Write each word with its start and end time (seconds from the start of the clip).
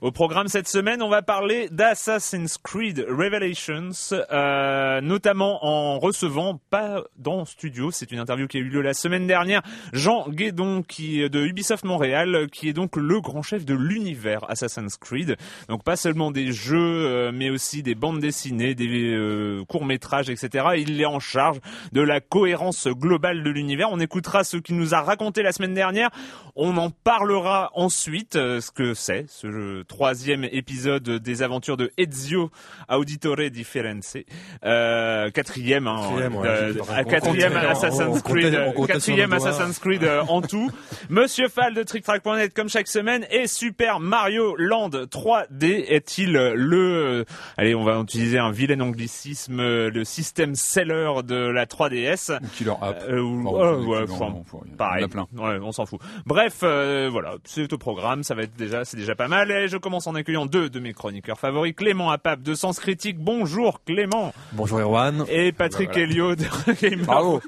Au 0.00 0.12
programme 0.12 0.46
cette 0.46 0.68
semaine, 0.68 1.02
on 1.02 1.08
va 1.08 1.22
parler 1.22 1.68
d'Assassin's 1.70 2.56
Creed 2.58 3.04
Revelations, 3.08 3.90
euh, 4.12 5.00
notamment 5.00 5.64
en 5.64 5.98
recevant, 5.98 6.60
pas 6.70 7.02
dans 7.16 7.44
studio, 7.44 7.90
c'est 7.90 8.12
une 8.12 8.20
interview 8.20 8.46
qui 8.46 8.58
a 8.58 8.60
eu 8.60 8.68
lieu 8.68 8.80
la 8.80 8.94
semaine 8.94 9.26
dernière, 9.26 9.62
Jean 9.92 10.28
Guédon 10.28 10.82
qui 10.82 11.28
de 11.28 11.44
Ubisoft 11.44 11.84
Montréal, 11.84 12.46
qui 12.52 12.68
est 12.68 12.72
donc 12.72 12.96
le 12.96 13.20
grand 13.20 13.42
chef 13.42 13.64
de 13.64 13.74
l'univers 13.74 14.48
Assassin's 14.48 14.96
Creed. 14.96 15.36
Donc 15.68 15.82
pas 15.82 15.96
seulement 15.96 16.30
des 16.30 16.52
jeux, 16.52 17.06
euh, 17.06 17.32
mais 17.34 17.50
aussi 17.50 17.82
des 17.82 17.94
bandes 17.94 18.20
dessinées, 18.20 18.74
des 18.76 19.14
euh, 19.14 19.64
courts 19.66 19.84
métrages, 19.84 20.30
etc. 20.30 20.66
Il 20.76 21.00
est 21.00 21.06
en 21.06 21.20
charge 21.20 21.58
de 21.92 22.00
la 22.00 22.20
cohérence 22.20 22.86
globale 22.86 23.42
de 23.42 23.50
l'univers. 23.50 23.88
On 23.90 23.98
écoutera 23.98 24.44
ce 24.44 24.56
qu'il 24.58 24.76
nous 24.76 24.94
a 24.94 25.00
raconté 25.00 25.42
la 25.42 25.52
semaine 25.52 25.74
dernière. 25.74 26.10
On 26.54 26.76
en 26.76 26.90
parlera 26.90 27.70
ensuite, 27.74 28.36
euh, 28.36 28.60
ce 28.60 28.70
que 28.70 28.94
c'est 28.94 29.26
ce 29.28 29.50
jeu 29.50 29.84
troisième 29.88 30.44
épisode 30.44 31.02
des 31.08 31.42
aventures 31.42 31.76
de 31.76 31.90
Ezio 31.96 32.50
Auditore 32.88 33.50
Differenze. 33.50 34.16
Euh, 34.64 35.30
quatrième, 35.30 35.86
hein, 35.86 36.02
Quatrième, 36.08 36.36
ouais, 36.36 36.46
euh, 36.48 36.72
on 36.78 37.70
Assassin's 37.70 38.00
on 38.08 38.20
comptait- 38.20 38.40
Creed, 38.42 38.60
on 38.66 38.72
comptait 38.72 38.92
quatrième. 38.94 39.32
Assassin's 39.32 39.78
Creed 39.78 40.04
euh, 40.04 40.22
en 40.28 40.42
tout. 40.42 40.70
Monsieur 41.08 41.48
Fall 41.48 41.74
de 41.74 41.82
TrickTrack.net 41.82 42.54
comme 42.54 42.68
chaque 42.68 42.88
semaine 42.88 43.26
et 43.30 43.46
Super 43.46 43.98
Mario 44.00 44.54
Land 44.56 44.90
3D 44.90 45.84
est-il 45.88 46.32
le, 46.32 46.76
euh, 46.76 47.24
allez, 47.56 47.74
on 47.74 47.84
va 47.84 47.98
utiliser 48.00 48.38
un 48.38 48.50
vilain 48.50 48.80
anglicisme, 48.80 49.60
euh, 49.60 49.90
le 49.90 50.04
système 50.04 50.54
seller 50.54 51.22
de 51.24 51.34
la 51.36 51.64
3DS. 51.66 52.38
Killer 52.54 52.72
App. 52.82 53.02
Euh, 53.08 53.20
ou- 53.20 53.46
Enfin, 53.48 53.76
ouais, 53.86 54.04
enfin, 54.10 54.34
pareil. 54.76 55.06
plein. 55.08 55.26
Ouais, 55.36 55.58
on 55.62 55.72
s'en 55.72 55.86
fout. 55.86 56.00
Bref, 56.26 56.58
euh, 56.62 57.08
voilà, 57.10 57.36
c'est 57.44 57.72
au 57.72 57.78
programme, 57.78 58.22
ça 58.22 58.34
va 58.34 58.42
être 58.42 58.56
déjà, 58.56 58.84
c'est 58.84 58.96
déjà 58.98 59.14
pas 59.14 59.28
mal. 59.28 59.50
Et 59.50 59.68
je 59.68 59.77
commence 59.78 60.06
en 60.06 60.14
accueillant 60.14 60.46
deux 60.46 60.68
de 60.70 60.80
mes 60.80 60.92
chroniqueurs 60.92 61.38
favoris, 61.38 61.74
Clément 61.74 62.10
Apap 62.10 62.42
de 62.42 62.54
Sens 62.54 62.78
Critique. 62.80 63.18
Bonjour 63.18 63.82
Clément. 63.84 64.32
Bonjour 64.52 64.78
Erwan. 64.80 65.24
Et 65.28 65.52
Patrick 65.52 65.90
Voilà. 65.90 66.04
Helio 66.04 66.34
de 66.36 66.44
Regamer. 66.66 67.04
Bravo. 67.04 67.40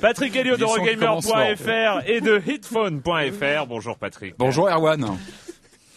Patrick 0.00 0.34
Helio 0.36 0.56
de 0.56 0.64
Regamer.fr 0.64 2.08
et 2.08 2.20
de 2.20 2.42
Hitphone.fr. 2.46 3.66
Bonjour 3.66 3.96
Patrick. 3.98 4.34
Bonjour 4.38 4.68
Erwan. 4.68 5.16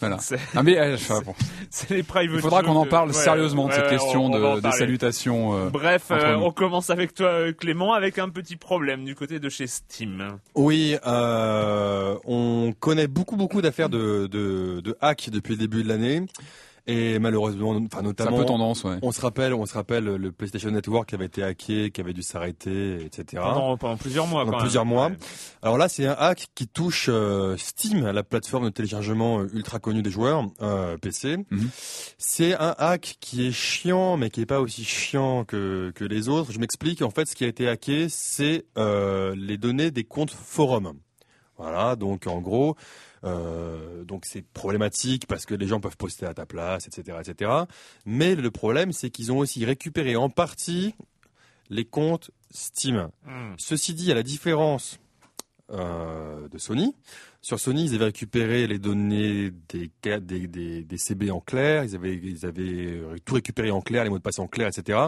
Voilà. 0.00 0.18
Ah 0.54 0.62
mais 0.62 0.78
euh, 0.78 0.94
enfin, 0.94 1.20
bon. 1.26 1.34
C'est 1.70 1.90
les 1.90 2.02
private 2.04 2.36
il 2.36 2.40
faudra 2.40 2.62
qu'on 2.62 2.76
en 2.76 2.86
parle 2.86 3.08
Ouais, 3.08 3.14
sérieusement 3.14 3.66
de 3.66 3.72
cette 3.72 3.84
ouais, 3.84 3.90
question 3.90 4.26
on- 4.26 4.32
on 4.32 4.54
de, 4.56 4.60
des 4.60 4.70
salutations. 4.72 5.54
euh, 5.56 5.70
Bref, 5.70 6.04
euh, 6.12 6.36
on 6.36 6.50
commence 6.52 6.90
avec 6.90 7.14
toi 7.14 7.52
Clément 7.52 7.92
avec 7.94 8.18
un 8.18 8.28
petit 8.28 8.56
problème 8.56 9.04
du 9.04 9.14
côté 9.16 9.40
de 9.40 9.48
chez 9.48 9.66
Steam. 9.66 10.38
Oui, 10.54 10.96
euh, 11.06 12.16
on 12.26 12.72
connaît 12.78 13.08
beaucoup 13.08 13.36
beaucoup 13.36 13.60
d'affaires 13.60 13.88
de, 13.88 14.28
de, 14.30 14.80
de 14.80 14.96
hacks 15.00 15.30
depuis 15.30 15.52
le 15.54 15.58
début 15.58 15.82
de 15.82 15.88
l'année 15.88 16.22
et 16.88 17.18
malheureusement, 17.18 17.70
enfin 17.72 17.86
C'est 17.92 17.98
un 17.98 18.02
notamment, 18.02 18.38
peu 18.38 18.44
tendance, 18.46 18.82
ouais. 18.82 18.96
on 19.02 19.12
se 19.12 19.20
rappelle, 19.20 19.52
on 19.52 19.66
se 19.66 19.74
rappelle 19.74 20.04
le 20.04 20.32
PlayStation 20.32 20.70
Network 20.70 21.10
qui 21.10 21.14
avait 21.14 21.26
été 21.26 21.42
hacké, 21.42 21.90
qui 21.90 22.00
avait 22.00 22.14
dû 22.14 22.22
s'arrêter, 22.22 23.04
etc. 23.04 23.42
Pendant, 23.44 23.76
pendant 23.76 23.96
plusieurs 23.98 24.26
mois 24.26 24.44
Pendant 24.44 24.56
quand 24.56 24.62
plusieurs 24.64 24.86
même. 24.86 24.94
mois. 24.94 25.06
Ouais. 25.08 25.16
Alors 25.62 25.76
là, 25.76 25.88
c'est 25.90 26.06
un 26.06 26.16
hack 26.18 26.48
qui 26.54 26.66
touche 26.66 27.06
euh, 27.10 27.56
Steam, 27.58 28.06
la 28.10 28.22
plateforme 28.22 28.64
de 28.64 28.70
téléchargement 28.70 29.40
euh, 29.40 29.48
ultra 29.52 29.78
connue 29.78 30.00
des 30.02 30.10
joueurs 30.10 30.46
euh, 30.62 30.96
PC. 30.96 31.36
Mhm. 31.50 31.68
C'est 32.16 32.54
un 32.54 32.74
hack 32.78 33.16
qui 33.20 33.46
est 33.46 33.52
chiant, 33.52 34.16
mais 34.16 34.30
qui 34.30 34.40
est 34.40 34.46
pas 34.46 34.60
aussi 34.60 34.82
chiant 34.82 35.44
que, 35.44 35.92
que 35.94 36.04
les 36.04 36.30
autres. 36.30 36.52
Je 36.52 36.58
m'explique. 36.58 37.02
En 37.02 37.10
fait, 37.10 37.26
ce 37.28 37.34
qui 37.36 37.44
a 37.44 37.48
été 37.48 37.68
hacké, 37.68 38.06
c'est 38.08 38.64
euh, 38.78 39.34
les 39.36 39.58
données 39.58 39.90
des 39.90 40.04
comptes 40.04 40.30
forums. 40.32 40.94
Voilà. 41.58 41.96
Donc, 41.96 42.26
en 42.26 42.40
gros, 42.40 42.76
euh, 43.24 44.04
donc 44.04 44.24
c'est 44.26 44.44
problématique 44.46 45.26
parce 45.26 45.46
que 45.46 45.54
les 45.54 45.66
gens 45.66 45.80
peuvent 45.80 45.96
poster 45.96 46.26
à 46.26 46.34
ta 46.34 46.46
place, 46.46 46.86
etc., 46.86 47.18
etc. 47.20 47.50
Mais 48.06 48.34
le 48.34 48.50
problème, 48.50 48.92
c'est 48.92 49.10
qu'ils 49.10 49.32
ont 49.32 49.38
aussi 49.38 49.64
récupéré 49.64 50.16
en 50.16 50.30
partie 50.30 50.94
les 51.70 51.84
comptes 51.84 52.30
Steam. 52.50 53.08
Hmm. 53.26 53.54
Ceci 53.58 53.92
dit, 53.94 54.10
à 54.10 54.14
la 54.14 54.22
différence 54.22 54.98
euh, 55.70 56.48
de 56.48 56.56
Sony, 56.56 56.94
sur 57.42 57.60
Sony, 57.60 57.84
ils 57.84 57.94
avaient 57.94 58.06
récupéré 58.06 58.66
les 58.66 58.78
données 58.78 59.50
des, 59.68 59.90
ca- 60.02 60.18
des, 60.20 60.46
des, 60.46 60.82
des 60.82 60.96
CB 60.96 61.30
en 61.30 61.40
clair, 61.40 61.84
ils 61.84 61.94
avaient, 61.94 62.16
ils 62.16 62.46
avaient 62.46 63.00
tout 63.24 63.34
récupéré 63.34 63.70
en 63.70 63.82
clair, 63.82 64.02
les 64.04 64.10
mots 64.10 64.18
de 64.18 64.22
passe 64.22 64.38
en 64.38 64.46
clair, 64.48 64.68
etc. 64.68 64.98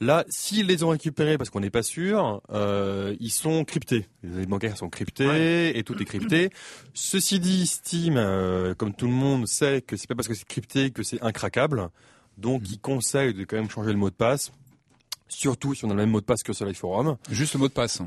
Là, 0.00 0.24
s'ils 0.30 0.66
les 0.66 0.82
ont 0.82 0.88
récupérés, 0.88 1.36
parce 1.36 1.50
qu'on 1.50 1.60
n'est 1.60 1.70
pas 1.70 1.82
sûr, 1.82 2.40
euh, 2.50 3.14
ils 3.20 3.30
sont 3.30 3.64
cryptés. 3.64 4.06
Les 4.22 4.46
bancaires 4.46 4.78
sont 4.78 4.88
cryptées 4.88 5.76
et 5.78 5.84
tout 5.84 6.00
est 6.00 6.06
crypté. 6.06 6.50
Ceci 6.94 7.38
dit, 7.38 7.66
Steam, 7.66 8.16
euh, 8.16 8.74
comme 8.74 8.94
tout 8.94 9.06
le 9.06 9.12
monde 9.12 9.46
sait 9.46 9.82
que 9.82 9.96
c'est 9.96 10.06
pas 10.06 10.14
parce 10.14 10.26
que 10.26 10.34
c'est 10.34 10.48
crypté 10.48 10.90
que 10.90 11.02
c'est 11.02 11.22
incraquable. 11.22 11.90
Donc, 12.38 12.62
ils 12.70 12.80
conseillent 12.80 13.34
de 13.34 13.44
quand 13.44 13.56
même 13.56 13.68
changer 13.68 13.92
le 13.92 13.98
mot 13.98 14.08
de 14.08 14.14
passe. 14.14 14.52
Surtout 15.28 15.74
si 15.74 15.84
on 15.84 15.90
a 15.90 15.92
le 15.92 16.00
même 16.00 16.10
mot 16.10 16.20
de 16.20 16.26
passe 16.26 16.42
que 16.42 16.54
sur 16.54 16.64
les 16.64 16.74
forums. 16.74 17.18
Juste 17.30 17.52
le 17.52 17.60
mot 17.60 17.68
de 17.68 17.72
passe. 17.72 18.00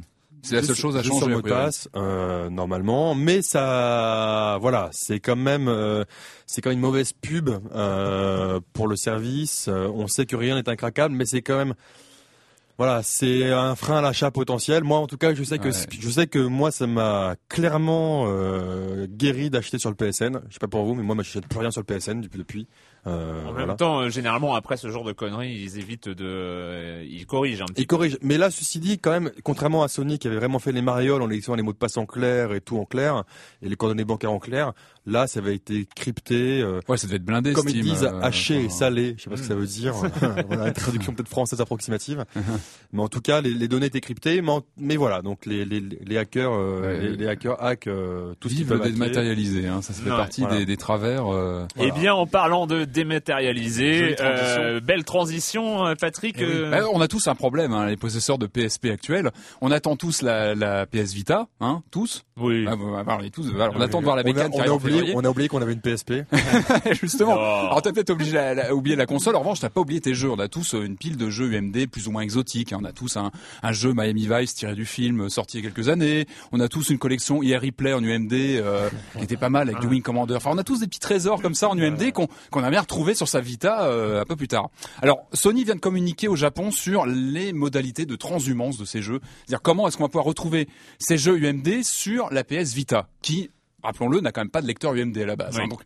C'est 0.44 0.56
la 0.56 0.64
seule 0.64 0.76
chose 0.76 0.98
à 0.98 1.04
changer. 1.04 1.28
mot 1.28 1.42
de 1.42 1.50
passe, 1.50 1.88
euh, 1.96 2.50
normalement, 2.50 3.16
mais 3.16 3.42
ça, 3.42 4.58
voilà, 4.62 4.90
c'est 4.92 5.20
quand 5.20 5.38
même, 5.38 5.68
euh, 5.70 6.04
c'est 6.46 6.62
quand 6.62 6.70
même 6.70 6.78
une 6.80 6.86
mauvaise 6.86 7.14
pub 7.14 7.50
euh, 7.74 8.60
pour 8.74 8.88
le 8.88 8.96
service. 8.98 9.68
Euh, 9.70 9.88
on 9.94 10.08
sait 10.08 10.26
que 10.26 10.36
rien 10.36 10.56
n'est 10.56 10.68
incraquable, 10.70 11.16
mais 11.16 11.26
c'est 11.26 11.42
quand 11.42 11.56
même, 11.58 11.74
voilà, 12.78 13.04
c'est 13.04 13.52
un 13.54 13.76
frein 13.76 14.00
à 14.00 14.02
l'achat 14.02 14.32
potentiel. 14.32 14.84
Moi, 14.84 14.98
en 14.98 15.08
tout 15.08 15.18
cas, 15.18 15.34
je 15.34 15.44
sais 15.44 15.60
que 15.60 15.70
Ouais. 15.70 15.86
je 16.00 16.10
sais 16.10 16.28
que 16.28 16.40
moi, 16.40 16.72
ça 16.72 16.88
m'a 16.88 17.36
clairement 17.48 18.26
euh, 18.28 19.08
guéri 19.08 19.50
d'acheter 19.50 19.78
sur 19.78 19.90
le 19.92 19.96
PSN. 19.96 20.42
Je 20.50 20.54
sais 20.54 20.60
pas 20.60 20.68
pour 20.68 20.84
vous, 20.84 20.94
mais 20.96 21.04
moi, 21.04 21.16
je 21.16 21.20
n'achète 21.22 21.48
plus 21.48 21.60
rien 21.60 21.72
sur 21.72 21.82
le 21.82 21.86
PSN 21.86 22.20
depuis. 22.22 22.40
depuis. 22.40 22.68
Euh, 23.06 23.42
En 23.48 23.52
voilà. 23.52 23.68
même 23.68 23.76
temps, 23.76 24.00
euh, 24.00 24.10
généralement, 24.10 24.56
après 24.56 24.78
ce 24.78 24.90
genre 24.90 25.04
de 25.04 25.12
conneries, 25.12 25.52
ils 25.52 25.78
évitent 25.78 26.08
de, 26.08 26.24
euh, 26.26 27.06
ils 27.10 27.26
corrigent 27.26 27.62
un 27.62 27.66
petit 27.66 27.82
Il 27.82 27.88
corrige. 27.88 28.18
Mais 28.22 28.38
là, 28.38 28.50
ceci 28.50 28.80
dit, 28.80 28.98
quand 29.00 29.12
même, 29.12 29.32
contrairement 29.44 29.84
à 29.84 29.90
Sony 29.90 30.20
qui 30.20 30.28
avait 30.28 30.38
vraiment 30.38 30.60
fait 30.60 30.72
les 30.72 30.82
marioles 30.82 31.22
en 31.22 31.28
laissant 31.28 31.56
les 31.56 31.64
mots 31.64 31.74
de 31.74 31.78
passe 31.78 31.98
en 31.98 32.06
clair 32.06 32.54
et 32.54 32.62
tout 32.62 32.78
en 32.78 32.86
clair, 32.86 33.24
et 33.62 33.68
les 33.68 33.76
coordonnées 33.76 34.06
bancaires 34.06 34.32
en 34.32 34.40
clair, 34.40 34.72
là, 35.06 35.28
ça 35.28 35.40
avait 35.40 35.56
été 35.56 35.88
crypté, 35.96 36.62
euh, 36.62 36.80
Ouais, 36.88 36.98
ça 36.98 37.08
devait 37.08 37.18
être 37.18 37.26
blindé. 37.26 37.54
comme 37.54 37.68
ils 37.70 37.82
disent, 37.82 38.04
euh, 38.04 38.20
haché 38.22 38.70
salé. 38.70 39.16
Je 39.18 39.24
sais 39.24 39.30
pas 39.30 39.38
ce 39.38 39.42
que 39.42 39.48
ça 39.48 39.56
veut 39.56 39.66
dire. 39.66 39.94
voilà, 40.48 40.68
une 40.68 40.74
traduction 40.74 41.14
peut-être 41.14 41.30
française 41.30 41.60
approximative. 41.62 42.26
mais 42.94 43.02
en 43.02 43.08
tout 43.10 43.22
cas, 43.22 43.42
les, 43.42 43.54
les 43.54 43.68
données 43.68 43.88
étaient 43.88 44.02
cryptées. 44.02 44.42
Mais, 44.42 44.52
en- 44.52 44.64
mais 44.78 44.96
voilà, 44.96 45.22
donc 45.22 45.46
les, 45.46 45.66
les, 45.66 45.80
les 45.82 46.18
hackers, 46.18 46.52
euh, 46.54 46.82
Ouais. 46.82 47.00
les, 47.02 47.16
les 47.18 47.28
hackers 47.28 47.62
hackent 47.64 47.88
euh, 47.88 48.34
tout 48.40 48.50
ce 48.50 48.56
qu'ils 48.56 48.72
hacker. 48.72 48.82
dématérialisé, 48.92 49.68
hein, 49.68 49.82
ça, 49.82 49.94
ça 49.94 50.02
fait 50.02 50.10
Ouais, 50.10 50.16
partie 50.18 50.42
voilà. 50.42 50.58
des, 50.60 50.66
des 50.66 50.78
travers. 50.78 51.28
euh, 51.34 51.66
Eh 51.80 51.92
bien, 51.92 52.14
en 52.14 52.26
parlant 52.28 52.68
de 52.68 52.84
dématérialiser, 52.86 54.16
transition. 54.16 54.62
euh, 54.62 54.80
belle 54.80 55.04
transition, 55.04 55.96
Patrick. 56.00 56.36
Eh 56.40 56.46
oui. 56.46 56.52
euh, 56.54 56.72
Bah, 56.72 56.86
on 56.94 57.02
a 57.02 57.08
tous 57.08 57.28
un 57.28 57.36
problème, 57.36 57.74
hein, 57.74 57.88
les 57.88 57.98
possesseurs 57.98 58.38
de 58.38 58.48
PSP 58.48 58.86
actuels. 58.92 59.32
On 59.62 59.72
attend 59.72 59.96
tous 59.96 60.22
la, 60.22 60.56
la 60.56 60.86
PS 60.86 61.14
Vita, 61.14 61.48
hein, 61.60 61.82
tous. 61.92 62.24
oui. 62.38 62.66
Ah, 62.68 62.76
bah, 62.76 63.04
bah, 63.06 63.18
on, 63.20 63.24
est 63.24 63.30
tous 63.30 63.48
on 63.50 63.56
Oui. 63.56 63.84
attend 63.84 64.00
de 64.00 64.04
voir 64.06 64.16
la 64.16 64.24
On 64.24 64.26
a, 64.26 64.34
bécane 64.34 64.52
qui 64.52 64.60
on, 64.60 64.64
a 64.64 64.68
oublié, 64.98 65.14
on 65.16 65.24
a 65.26 65.30
oublié 65.30 65.48
qu'on 65.50 65.62
avait 65.62 65.74
une 65.74 65.82
PSP. 65.82 66.14
Justement. 67.02 67.34
Oh. 67.36 67.40
Alors 67.68 67.82
t'as 67.82 67.92
peut-être 67.92 68.10
obligé 68.10 68.34
la, 68.34 68.54
la- 68.54 68.76
oublié 68.76 68.96
la 68.96 69.06
console. 69.06 69.36
En 69.36 69.40
revanche, 69.40 69.60
t'as 69.60 69.70
pas 69.70 69.82
oublié 69.82 70.02
tes 70.02 70.14
jeux. 70.14 70.30
On 70.32 70.40
a 70.40 70.48
tous 70.48 70.74
euh, 70.76 70.84
une 70.86 70.98
pile 70.98 71.18
de 71.18 71.30
jeux 71.30 71.54
UMD 71.54 71.88
plus 71.90 72.08
ou 72.08 72.12
moins 72.12 72.22
exotiques. 72.22 72.74
hein. 72.74 72.80
On 72.82 72.86
a 72.86 72.92
tous 72.92 73.18
un, 73.18 73.32
un 73.62 73.72
jeu 73.72 73.94
Miami 73.94 74.28
Vice 74.30 74.54
tiré 74.56 74.76
du 74.76 74.86
film 74.86 75.22
euh, 75.22 75.30
sorti 75.30 75.58
il 75.58 75.64
y 75.64 75.68
a 75.68 75.70
quelques 75.72 75.90
années. 75.90 76.26
On 76.52 76.60
a 76.60 76.68
tous 76.68 76.90
une 76.90 76.98
collection 77.00 77.44
IR 77.44 77.62
Replay 77.62 77.94
en 77.94 78.04
UMD 78.04 78.34
euh, 78.34 78.90
qui 79.18 79.24
était 79.24 79.38
pas 79.38 79.50
mal 79.50 79.70
avec 79.70 79.82
du 79.82 79.88
Wing 79.88 80.02
Commander. 80.02 80.36
Enfin, 80.36 80.52
on 80.54 80.58
a 80.58 80.64
tous 80.64 80.80
des 80.80 80.88
petits 80.88 81.00
trésors 81.00 81.42
comme 81.42 81.56
ça 81.56 81.70
en 81.70 81.78
UMD 81.78 82.12
qu'on 82.12 82.28
qu'on 82.52 82.64
a 82.64 82.70
bien 82.70 82.82
retrouvé 82.82 83.16
sur 83.16 83.28
sa 83.28 83.40
Vita 83.42 83.86
euh, 83.86 84.22
un 84.22 84.26
peu 84.26 84.36
plus 84.36 84.48
tard. 84.48 84.70
Alors 85.02 85.20
Sony 85.34 85.64
vient 85.64 85.76
de 85.76 85.80
communiquer 85.80 86.28
au 86.28 86.36
Japon 86.36 86.72
sur 86.72 87.06
les 87.06 87.54
modalités 87.54 88.06
de 88.06 88.16
transhumance 88.16 88.78
de 88.78 88.86
ces 88.86 89.02
jeux. 89.02 89.20
C'est-à-dire 89.46 89.62
comment 89.62 89.88
est-ce 89.88 89.98
qu'on 89.98 90.04
va 90.04 90.10
pouvoir 90.10 90.26
retrouver 90.26 90.68
ces 91.00 91.18
jeux 91.18 91.38
UMD 91.38 91.84
sur 91.84 92.30
la 92.32 92.44
PS 92.44 92.74
Vita 92.74 93.08
qui 93.22 93.50
Rappelons-le, 93.84 94.22
n'a 94.22 94.32
quand 94.32 94.42
même 94.42 94.50
pas 94.50 94.62
de 94.62 94.68
lecteur 94.68 94.94
UMD 94.94 95.18
à 95.18 95.26
la 95.26 95.36
base. 95.36 95.56
Oui. 95.58 95.64
hein. 95.64 95.68
Donc, 95.68 95.82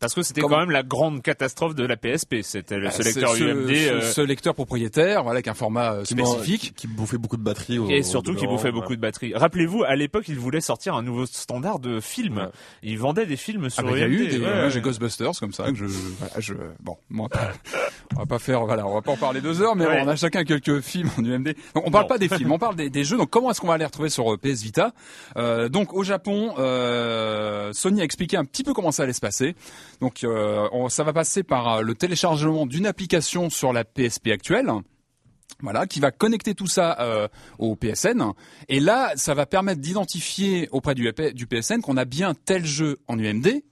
Parce 0.00 0.14
que 0.14 0.22
c'était 0.22 0.40
quand 0.40 0.58
même 0.58 0.70
la 0.70 0.82
grande 0.82 1.22
catastrophe 1.22 1.74
de 1.74 1.84
la 1.84 1.96
PSP. 1.96 2.36
C'était 2.42 2.78
le 2.78 2.90
ce 2.90 3.02
lecteur 3.02 3.32
ce, 3.34 3.42
UMD. 3.44 3.68
ce- 3.68 3.90
euh, 3.92 4.00
ce 4.00 4.20
lecteur 4.22 4.54
propriétaire, 4.54 5.22
voilà, 5.24 5.36
avec 5.36 5.48
un 5.48 5.52
format 5.54 5.92
euh, 5.92 6.02
qui 6.04 6.14
spécifique. 6.14 6.60
Qui, 6.62 6.72
qui 6.72 6.86
bouffait 6.86 7.18
beaucoup 7.18 7.36
de 7.36 7.42
batterie. 7.42 7.78
au- 7.78 7.88
Et 7.90 8.00
au 8.00 8.02
surtout 8.02 8.34
qui 8.34 8.46
bouffait 8.46 8.70
voilà. 8.70 8.80
beaucoup 8.80 8.96
de 8.96 9.00
batterie. 9.00 9.34
Rappelez-vous, 9.34 9.84
à 9.84 9.94
l'époque, 9.96 10.24
ils 10.28 10.38
voulaient 10.38 10.62
sortir 10.62 10.94
un 10.94 11.02
nouveau 11.02 11.26
standard 11.26 11.80
de 11.80 12.00
film. 12.00 12.38
Ouais. 12.38 12.44
Ils 12.82 12.98
vendaient 12.98 13.26
des 13.26 13.36
films 13.36 13.64
Ah 13.66 13.70
sur 13.70 13.84
bah, 13.84 13.90
il 13.92 13.98
y 13.98 14.02
a 14.02 14.06
UMD. 14.06 14.14
eu 14.20 14.26
des, 14.28 14.38
ouais. 14.40 14.70
j'ai 14.70 14.80
Ghostbusters 14.80 15.32
comme 15.38 15.52
ça 15.52 15.64
que 15.70 15.74
je, 15.74 15.84
voilà, 15.84 16.34
je, 16.38 16.54
bon, 16.82 16.96
moi, 17.10 17.28
on 18.16 18.20
va 18.20 18.26
pas 18.26 18.38
faire, 18.38 18.64
voilà, 18.64 18.86
on 18.86 18.94
va 18.94 19.02
pas 19.02 19.12
en 19.12 19.16
parler 19.18 19.42
deux 19.42 19.60
heures, 19.60 19.76
mais 19.76 19.86
Ouais. 19.86 20.00
on 20.02 20.08
a 20.08 20.16
chacun 20.16 20.44
quelques 20.44 20.80
films 20.80 21.10
en 21.18 21.22
UMD. 21.24 21.54
Donc, 21.74 21.86
on 21.86 21.90
parle 21.90 22.04
Non. 22.04 22.08
pas 22.08 22.18
des 22.18 22.28
films, 22.34 22.50
on 22.52 22.58
parle 22.58 22.76
des, 22.76 22.88
des 22.88 23.04
jeux. 23.04 23.18
Donc, 23.18 23.28
comment 23.28 23.50
est-ce 23.50 23.60
qu'on 23.60 23.66
va 23.68 23.76
les 23.76 23.84
retrouver 23.84 24.08
sur 24.08 24.32
euh, 24.32 24.38
PS 24.38 24.62
Vita? 24.62 24.92
Euh, 25.36 25.68
Donc, 25.68 25.92
au 25.92 26.04
Japon, 26.04 26.54
euh, 26.58 27.70
Sony 27.74 28.00
a 28.00 28.04
expliqué 28.04 28.38
un 28.38 28.44
petit 28.46 28.64
peu 28.64 28.72
comment 28.72 28.92
ça 28.92 29.02
allait 29.02 29.12
se 29.12 29.20
passer. 29.20 29.54
Donc, 30.00 30.24
euh, 30.24 30.68
on- 30.72 30.88
ça 30.88 31.04
va 31.04 31.12
passer 31.12 31.42
par 31.42 31.76
euh, 31.76 31.82
le 31.82 31.94
téléchargement 31.94 32.66
d'une 32.66 32.86
application 32.86 33.50
sur 33.50 33.72
la 33.72 33.84
PSP 33.84 34.28
actuelle. 34.32 34.70
Voilà, 35.62 35.86
qui 35.86 36.00
va 36.00 36.10
connecter 36.10 36.54
tout 36.54 36.68
ça 36.68 36.96
euh, 37.00 37.28
au 37.58 37.76
PSN. 37.76 38.22
Et 38.68 38.80
là, 38.80 39.12
ça 39.16 39.34
va 39.34 39.44
permettre 39.44 39.80
d'identifier 39.80 40.68
auprès 40.72 40.94
du, 40.94 41.12
du 41.34 41.46
PSN 41.46 41.80
qu'on 41.82 41.96
a 41.98 42.04
bien 42.06 42.32
tel 42.34 42.64
jeu 42.64 42.98
en 43.08 43.18
UMD. 43.18 43.62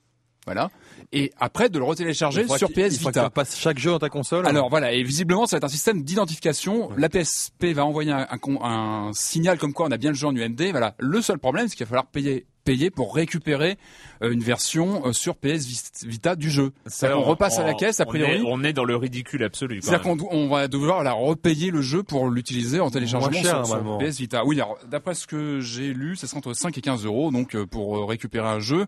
Voilà. 0.44 0.70
Et 1.12 1.32
après, 1.40 1.68
de 1.70 1.78
le 1.78 1.84
retélécharger 1.84 2.46
sur 2.46 2.68
qu'il- 2.68 2.78
il 2.80 2.88
PS 2.90 2.96
faudra 2.98 3.10
que 3.12 3.18
tu 3.18 3.20
Vita. 3.20 3.30
passes 3.30 3.56
chaque 3.58 3.78
jeu 3.78 3.90
dans 3.90 3.98
ta 3.98 4.10
console. 4.10 4.46
Alors 4.46 4.68
voilà, 4.68 4.92
et 4.92 5.02
visiblement, 5.02 5.46
ça 5.46 5.56
va 5.56 5.58
être 5.58 5.64
un 5.64 5.68
système 5.68 6.02
d'identification. 6.02 6.90
La 6.98 7.08
PSP 7.08 7.72
va 7.72 7.84
envoyer 7.86 8.12
un, 8.12 8.26
un 8.30 8.38
con- 8.38 8.62
un 8.62 9.10
signal 9.14 9.58
comme 9.58 9.72
quoi 9.72 9.86
on 9.86 9.90
a 9.90 9.96
bien 9.96 10.10
le 10.10 10.16
jeu 10.16 10.26
en 10.26 10.34
UMD. 10.36 10.70
Voilà. 10.70 10.94
Le 10.98 11.22
seul 11.22 11.38
problème, 11.38 11.66
c'est 11.68 11.76
qu'il 11.76 11.86
va 11.86 11.90
falloir 11.90 12.06
payer 12.06 12.46
payer 12.64 12.90
pour 12.90 13.14
récupérer 13.14 13.78
euh, 14.22 14.30
une 14.30 14.40
version 14.42 15.06
euh, 15.06 15.14
sur 15.14 15.36
PS 15.36 16.04
Vita 16.04 16.36
du 16.36 16.50
jeu. 16.50 16.72
C'est-à-dire 16.84 17.16
qu'on 17.16 17.22
repasse 17.22 17.58
à 17.58 17.64
la 17.64 17.72
caisse, 17.72 17.98
a 18.00 18.04
on 18.04 18.08
priori. 18.10 18.32
est- 18.32 18.42
On 18.44 18.62
est, 18.62 18.74
dans 18.74 18.84
le 18.84 18.94
ridicule 18.94 19.42
absolu. 19.42 19.80
C'est-à-dire 19.80 20.02
qu'on 20.02 20.18
on 20.30 20.48
va 20.50 20.68
devoir 20.68 21.02
la 21.02 21.12
repayer 21.12 21.70
le 21.70 21.80
jeu 21.80 22.02
pour 22.02 22.28
l'utiliser 22.28 22.80
en 22.80 22.90
téléchargement 22.90 23.32
cher, 23.32 23.64
sur, 23.64 23.78
sur. 23.78 23.98
PS 23.98 24.18
Vita. 24.18 24.44
Oui, 24.44 24.56
alors 24.60 24.76
d'après 24.86 25.14
ce 25.14 25.26
que 25.26 25.60
j'ai 25.60 25.94
lu, 25.94 26.14
ça 26.16 26.26
sera 26.26 26.36
entre 26.38 26.52
5 26.52 26.76
et 26.76 26.82
15 26.82 27.06
euros 27.06 27.30
donc 27.30 27.54
euh, 27.54 27.64
pour 27.64 28.06
récupérer 28.06 28.48
un 28.48 28.60
jeu 28.60 28.84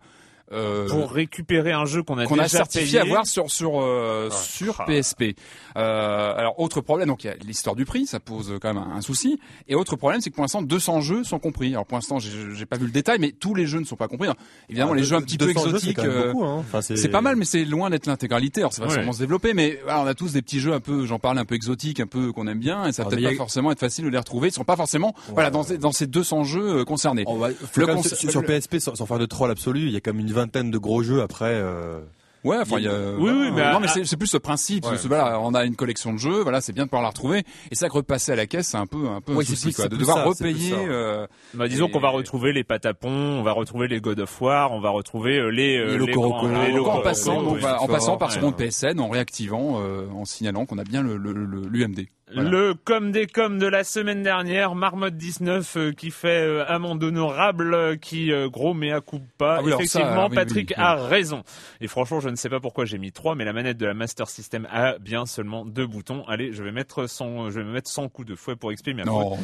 euh, 0.52 0.88
Pour 0.88 1.10
récupérer 1.12 1.72
un 1.72 1.84
jeu 1.84 2.02
qu'on 2.02 2.18
a 2.18 2.24
qu'on 2.26 2.34
déjà 2.34 2.44
a 2.44 2.48
certifié 2.48 2.98
payé. 2.98 3.10
avoir 3.10 3.26
sur 3.26 3.50
sur 3.50 3.80
euh, 3.80 4.28
Ah, 4.30 4.34
sur 4.34 4.80
ah. 4.80 4.84
PSP. 4.86 5.36
Euh, 5.76 6.34
alors 6.36 6.58
autre 6.58 6.80
problème, 6.80 7.08
donc 7.08 7.24
il 7.24 7.28
y 7.28 7.30
a 7.30 7.34
l'histoire 7.36 7.76
du 7.76 7.84
prix, 7.84 8.06
ça 8.06 8.20
pose 8.20 8.54
quand 8.60 8.72
même 8.74 8.82
un, 8.82 8.96
un 8.96 9.00
souci. 9.00 9.38
Et 9.68 9.74
autre 9.74 9.96
problème, 9.96 10.20
c'est 10.20 10.30
que 10.30 10.34
pour 10.34 10.42
l'instant 10.44 10.62
200 10.62 11.00
jeux 11.00 11.24
sont 11.24 11.38
compris. 11.38 11.70
Alors 11.72 11.86
pour 11.86 11.96
l'instant, 11.96 12.18
j'ai 12.18 12.30
j'ai 12.54 12.66
pas 12.66 12.76
vu 12.76 12.86
le 12.86 12.92
détail, 12.92 13.18
mais 13.20 13.32
tous 13.32 13.54
les 13.54 13.66
jeux 13.66 13.78
ne 13.80 13.84
sont 13.84 13.96
pas 13.96 14.08
compris. 14.08 14.26
Alors, 14.26 14.36
évidemment, 14.68 14.92
Ah, 14.92 14.96
les 14.96 15.04
jeux 15.04 15.16
un 15.16 15.22
petit 15.22 15.38
peu 15.38 15.46
200 15.46 15.60
jeux, 15.70 15.78
c'est 15.78 15.90
exotiques. 15.90 15.98
euh, 16.00 16.32
beaucoup, 16.32 16.44
hein. 16.44 16.56
Enfin, 16.60 16.80
c'est 16.82 17.08
pas 17.08 17.20
mal, 17.20 17.36
mais 17.36 17.44
c'est 17.44 17.64
loin 17.64 17.90
d'être 17.90 18.06
l'intégralité. 18.06 18.60
Alors 18.60 18.72
ça 18.72 18.82
va 18.82 18.88
Ouais. 18.88 18.94
sûrement 18.94 19.12
se 19.12 19.20
développer, 19.20 19.54
mais 19.54 19.78
voilà, 19.84 20.00
on 20.02 20.06
a 20.06 20.14
tous 20.14 20.32
des 20.32 20.42
petits 20.42 20.58
jeux 20.60 20.72
un 20.72 20.80
peu, 20.80 21.06
j'en 21.06 21.18
parle 21.20 21.38
un 21.38 21.44
peu 21.44 21.54
exotiques, 21.54 22.00
un 22.00 22.06
peu 22.06 22.32
qu'on 22.32 22.46
aime 22.48 22.58
bien, 22.58 22.86
et 22.86 22.92
ça 22.92 23.04
va 23.04 23.08
Alors, 23.08 23.20
peut-être 23.20 23.30
pas 23.32 23.36
forcément 23.36 23.70
être 23.70 23.78
facile 23.80 24.04
de 24.04 24.10
les 24.10 24.18
retrouver. 24.18 24.48
Ils 24.48 24.52
sont 24.52 24.64
pas 24.64 24.76
forcément, 24.76 25.14
voilà, 25.32 25.50
dans 25.50 25.62
ces, 25.62 25.78
dans 25.78 25.92
ces 25.92 26.06
200 26.08 26.42
jeux 26.44 26.78
euh, 26.80 26.84
concernés. 26.84 27.22
On 27.26 27.36
va, 27.36 27.50
faut 27.50 27.80
Le 27.80 27.86
sur, 28.02 28.42
PSP, 28.44 28.78
sans, 28.78 28.94
sans 28.96 29.06
faire 29.06 29.18
de 29.18 29.26
troll 29.26 29.50
absolu, 29.50 29.86
il 29.86 29.92
y 29.92 29.96
a 29.96 30.00
quand 30.00 30.12
même 30.12 30.20
une 30.26 30.32
vingtaine 30.40 30.70
de 30.70 30.78
gros 30.78 31.02
jeux 31.02 31.22
après. 31.22 31.46
euh, 31.52 32.00
Ouais, 32.42 32.56
enfin, 32.58 32.78
il 32.78 32.84
y 32.84 32.88
a, 32.88 32.92
Oui, 33.18 33.30
oui, 33.30 33.50
mais 33.54 33.70
non, 33.70 33.80
mais 33.80 33.86
c'est 33.88 34.02
c'est 34.06 34.16
plus 34.16 34.26
ce 34.26 34.38
principe. 34.38 34.86
Ouais. 34.86 34.96
c'est- 34.96 35.08
voilà, 35.08 35.38
on 35.40 35.52
a 35.52 35.66
une 35.66 35.76
collection 35.76 36.10
de 36.14 36.16
jeux, 36.18 36.40
voilà, 36.42 36.62
c'est 36.62 36.72
bien 36.72 36.84
de 36.84 36.88
pouvoir 36.88 37.02
la 37.02 37.10
retrouver. 37.10 37.44
Et 37.70 37.74
ça, 37.74 37.88
que 37.88 37.92
repasser 37.92 38.32
à 38.32 38.36
la 38.36 38.46
caisse, 38.46 38.68
c'est 38.68 38.78
un 38.78 38.86
peu, 38.86 39.08
un 39.08 39.20
peu 39.20 39.32
Ouais, 39.34 39.40
un 39.42 39.46
c'est 39.46 39.56
souci, 39.56 39.64
plus- 39.66 39.74
quoi, 39.74 39.84
c'est 39.84 39.88
de 39.90 39.96
devoir 39.98 40.16
ça, 40.16 40.24
repayer. 40.24 40.72
euh, 40.74 41.26
Bah, 41.52 41.68
disons 41.68 41.88
Et- 41.88 41.90
qu'on 41.90 42.00
va 42.00 42.08
retrouver 42.08 42.54
les 42.54 42.64
patapons, 42.64 43.10
on 43.10 43.42
va 43.42 43.52
retrouver 43.52 43.88
les 43.88 44.00
God 44.00 44.20
of 44.20 44.40
War, 44.40 44.72
on 44.72 44.80
va 44.80 44.88
retrouver 44.88 45.36
euh, 45.38 45.50
les 45.50 45.76
euh, 45.76 45.84
Les 45.84 45.92
les 45.92 45.98
Locoroco, 45.98 46.46
grands- 46.48 46.62
les 46.62 46.72
les 46.72 46.78
encore 46.78 46.94
en 46.94 47.00
passant, 47.02 47.42
donc, 47.42 47.54
oui. 47.56 47.60
voilà, 47.60 47.82
en 47.82 47.86
passant 47.88 48.16
par 48.16 48.30
ce 48.32 48.36
ouais. 48.36 48.42
compte 48.42 48.56
PSN, 48.56 48.98
en 49.00 49.10
réactivant, 49.10 49.78
euh, 49.82 50.06
en 50.14 50.24
signalant 50.24 50.64
qu'on 50.64 50.78
a 50.78 50.84
bien 50.84 51.02
le 51.02 51.18
le- 51.18 51.34
le- 51.34 51.68
l'UMD. 51.68 52.06
Voilà. 52.32 52.50
Le 52.50 52.74
comme 52.74 53.12
des 53.12 53.26
comme 53.26 53.58
de 53.58 53.66
la 53.66 53.84
semaine 53.84 54.22
dernière, 54.22 54.74
Marmotte 54.74 55.16
19 55.16 55.76
euh, 55.76 55.92
qui 55.92 56.10
fait 56.10 56.42
euh, 56.46 56.64
amende 56.66 57.02
honorable, 57.02 57.74
euh, 57.74 57.96
qui 57.96 58.32
euh, 58.32 58.48
gros. 58.48 58.70
Ah 58.70 58.74
oui, 58.78 58.88
alors 58.90 59.02
ça, 59.02 59.74
Effectivement, 59.74 60.28
oui, 60.28 60.34
Patrick 60.34 60.68
oui, 60.70 60.74
a 60.82 60.94
raison. 60.94 61.42
Et 61.80 61.88
franchement, 61.88 62.20
je 62.20 62.28
ne 62.28 62.36
sais 62.36 62.48
pas 62.48 62.60
pourquoi 62.60 62.84
j'ai 62.84 62.98
mis 62.98 63.12
3, 63.12 63.34
mais 63.34 63.44
la 63.44 63.52
manette 63.52 63.78
de 63.78 63.86
la 63.86 63.94
Master 63.94 64.28
System 64.28 64.66
a 64.70 64.98
bien 64.98 65.26
seulement 65.26 65.64
deux 65.64 65.86
boutons. 65.86 66.24
Allez, 66.26 66.52
je 66.52 66.62
vais 66.62 66.72
mettre 66.72 67.08
son, 67.08 67.50
je 67.50 67.58
vais 67.58 67.64
me 67.64 67.72
mettre 67.72 67.90
100 67.90 68.08
coups 68.08 68.28
de 68.28 68.34
fouet 68.34 68.56
pour 68.56 68.70
exprimer 68.72 69.04
Non, 69.04 69.36
faute. 69.36 69.40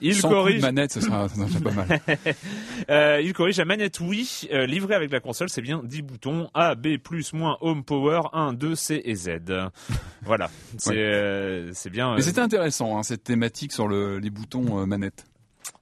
Il 0.00 0.14
Sans 0.14 0.28
coup 0.28 0.34
de 0.34 0.38
corrige, 0.40 0.60
manette, 0.62 0.92
ça 0.92 1.00
sera, 1.00 1.28
ça 1.28 1.34
sera 1.48 1.60
pas 1.60 1.72
mal. 1.72 2.00
euh, 2.90 3.20
il 3.22 3.32
corrige 3.32 3.56
la 3.58 3.64
manette 3.64 3.98
Wii 4.00 4.48
euh, 4.52 4.66
livrée 4.66 4.94
avec 4.94 5.10
la 5.10 5.20
console, 5.20 5.48
c'est 5.48 5.62
bien 5.62 5.80
10 5.84 6.02
boutons 6.02 6.50
A, 6.54 6.74
B, 6.74 6.96
plus, 7.02 7.32
moins, 7.32 7.56
Home, 7.60 7.82
Power, 7.84 8.22
1, 8.32 8.52
2, 8.52 8.74
C 8.74 9.00
et 9.04 9.14
Z. 9.14 9.30
voilà, 10.22 10.50
c'est 10.78 10.90
Ouais. 10.90 10.96
euh, 10.98 11.72
bien. 11.90 12.12
Mais 12.14 12.20
euh, 12.20 12.22
c'était 12.22 12.40
intéressant, 12.40 12.98
hein, 12.98 13.02
cette 13.02 13.24
thématique 13.24 13.72
sur 13.72 13.88
le, 13.88 14.18
les 14.18 14.30
boutons 14.30 14.86
manette. 14.86 15.24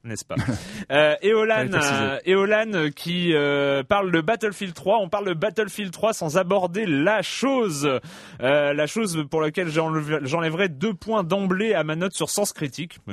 N'est-ce 0.05 0.23
pas 0.25 0.35
euh, 0.91 1.15
Eolan, 1.23 1.67
euh, 1.73 2.19
Eolan 2.25 2.73
euh, 2.73 2.89
qui 2.89 3.33
euh, 3.33 3.83
parle 3.83 4.11
de 4.11 4.21
Battlefield 4.21 4.73
3. 4.73 4.99
On 5.01 5.09
parle 5.09 5.25
de 5.27 5.33
Battlefield 5.33 5.91
3 5.91 6.13
sans 6.13 6.37
aborder 6.37 6.85
la 6.85 7.21
chose, 7.21 7.89
euh, 8.41 8.73
la 8.73 8.87
chose 8.87 9.25
pour 9.29 9.41
laquelle 9.41 9.69
j'enlève- 9.69 10.19
j'enlèverai 10.25 10.69
deux 10.69 10.93
points 10.93 11.23
d'emblée 11.23 11.73
à 11.73 11.83
ma 11.83 11.95
note 11.95 12.13
sur 12.13 12.29
Sens 12.29 12.53
Critique. 12.53 12.99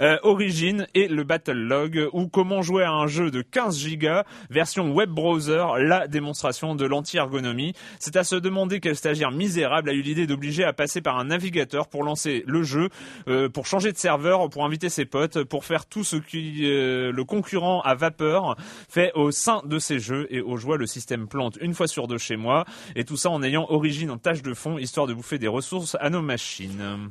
Euh, 0.00 0.16
Origin 0.22 0.86
et 0.94 1.08
le 1.08 1.24
Battle 1.24 1.52
Log 1.56 2.08
ou 2.12 2.28
comment 2.28 2.60
jouer 2.62 2.84
à 2.84 2.90
un 2.92 3.06
jeu 3.06 3.30
de 3.30 3.40
15 3.42 3.78
gigas 3.78 4.24
version 4.50 4.92
web 4.92 5.08
browser, 5.10 5.64
la 5.78 6.06
démonstration 6.06 6.74
de 6.74 6.84
l'anti-ergonomie. 6.84 7.72
C'est 7.98 8.16
à 8.16 8.24
se 8.24 8.36
demander 8.36 8.80
quel 8.80 8.94
stagiaire 8.96 9.30
misérable 9.30 9.88
a 9.90 9.92
eu 9.94 10.02
l'idée 10.02 10.26
d'obliger 10.26 10.64
à 10.64 10.72
passer 10.72 11.00
par 11.00 11.18
un 11.18 11.24
navigateur 11.24 11.88
pour 11.88 12.02
lancer 12.04 12.44
le 12.46 12.62
jeu, 12.62 12.88
euh, 13.28 13.48
pour 13.48 13.66
changer 13.66 13.92
de 13.92 13.96
serveur, 13.98 14.48
pour 14.50 14.64
inviter 14.64 14.88
ses 14.88 15.04
potes, 15.06 15.42
pour 15.44 15.55
faire 15.64 15.86
tout 15.86 16.04
ce 16.04 16.16
qui 16.16 16.64
euh, 16.64 17.12
le 17.12 17.24
concurrent 17.24 17.80
à 17.82 17.94
vapeur 17.94 18.56
fait 18.88 19.12
au 19.14 19.30
sein 19.30 19.62
de 19.64 19.78
ces 19.78 19.98
jeux 19.98 20.26
et 20.30 20.40
aux 20.40 20.56
joies 20.56 20.76
le 20.76 20.86
système 20.86 21.28
plante 21.28 21.58
une 21.60 21.74
fois 21.74 21.88
sur 21.88 22.06
deux 22.06 22.18
chez 22.18 22.36
moi 22.36 22.64
et 22.94 23.04
tout 23.04 23.16
ça 23.16 23.30
en 23.30 23.42
ayant 23.42 23.66
origine 23.68 24.10
en 24.10 24.18
tâche 24.18 24.42
de 24.42 24.54
fond 24.54 24.78
histoire 24.78 25.06
de 25.06 25.14
bouffer 25.14 25.38
des 25.38 25.48
ressources 25.48 25.96
à 26.00 26.10
nos 26.10 26.22
machines. 26.22 27.10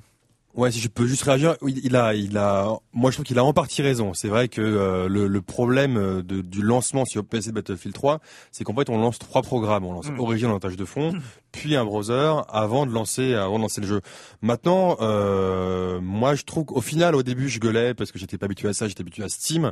Ouais, 0.55 0.71
si 0.71 0.79
je 0.79 0.87
peux 0.87 1.05
juste 1.05 1.23
réagir, 1.23 1.57
il 1.67 1.95
a, 1.97 2.13
il 2.13 2.37
a, 2.37 2.69
moi 2.93 3.11
je 3.11 3.17
trouve 3.17 3.25
qu'il 3.25 3.37
a 3.37 3.43
en 3.43 3.51
partie 3.51 3.81
raison. 3.81 4.13
C'est 4.13 4.29
vrai 4.29 4.47
que 4.47 4.61
euh, 4.61 5.09
le, 5.09 5.27
le 5.27 5.41
problème 5.41 5.97
euh, 5.97 6.23
de, 6.23 6.39
du 6.41 6.61
lancement 6.61 7.03
sur 7.03 7.25
PC 7.25 7.49
de 7.49 7.55
Battlefield 7.55 7.93
3, 7.93 8.21
c'est 8.51 8.63
qu'en 8.63 8.73
fait 8.73 8.89
on 8.89 8.97
lance 8.97 9.19
trois 9.19 9.41
programmes. 9.41 9.83
On 9.85 9.91
lance 9.91 10.05
Mm. 10.09 10.19
Origin 10.19 10.49
en 10.51 10.59
tâche 10.59 10.77
de 10.77 10.85
fond, 10.85 11.13
puis 11.51 11.75
un 11.75 11.83
browser 11.83 12.33
avant 12.47 12.85
de 12.85 12.91
lancer, 12.91 13.33
avant 13.33 13.57
de 13.57 13.63
lancer 13.63 13.81
le 13.81 13.87
jeu. 13.87 14.01
Maintenant, 14.41 14.97
euh, 15.01 15.99
moi 16.01 16.35
je 16.35 16.43
trouve 16.43 16.65
qu'au 16.65 16.81
final, 16.81 17.15
au 17.15 17.23
début, 17.23 17.49
je 17.49 17.59
gueulais 17.59 17.93
parce 17.93 18.11
que 18.11 18.19
j'étais 18.19 18.37
pas 18.37 18.45
habitué 18.45 18.69
à 18.69 18.73
ça, 18.73 18.87
j'étais 18.87 19.01
habitué 19.01 19.23
à 19.23 19.29
Steam. 19.29 19.71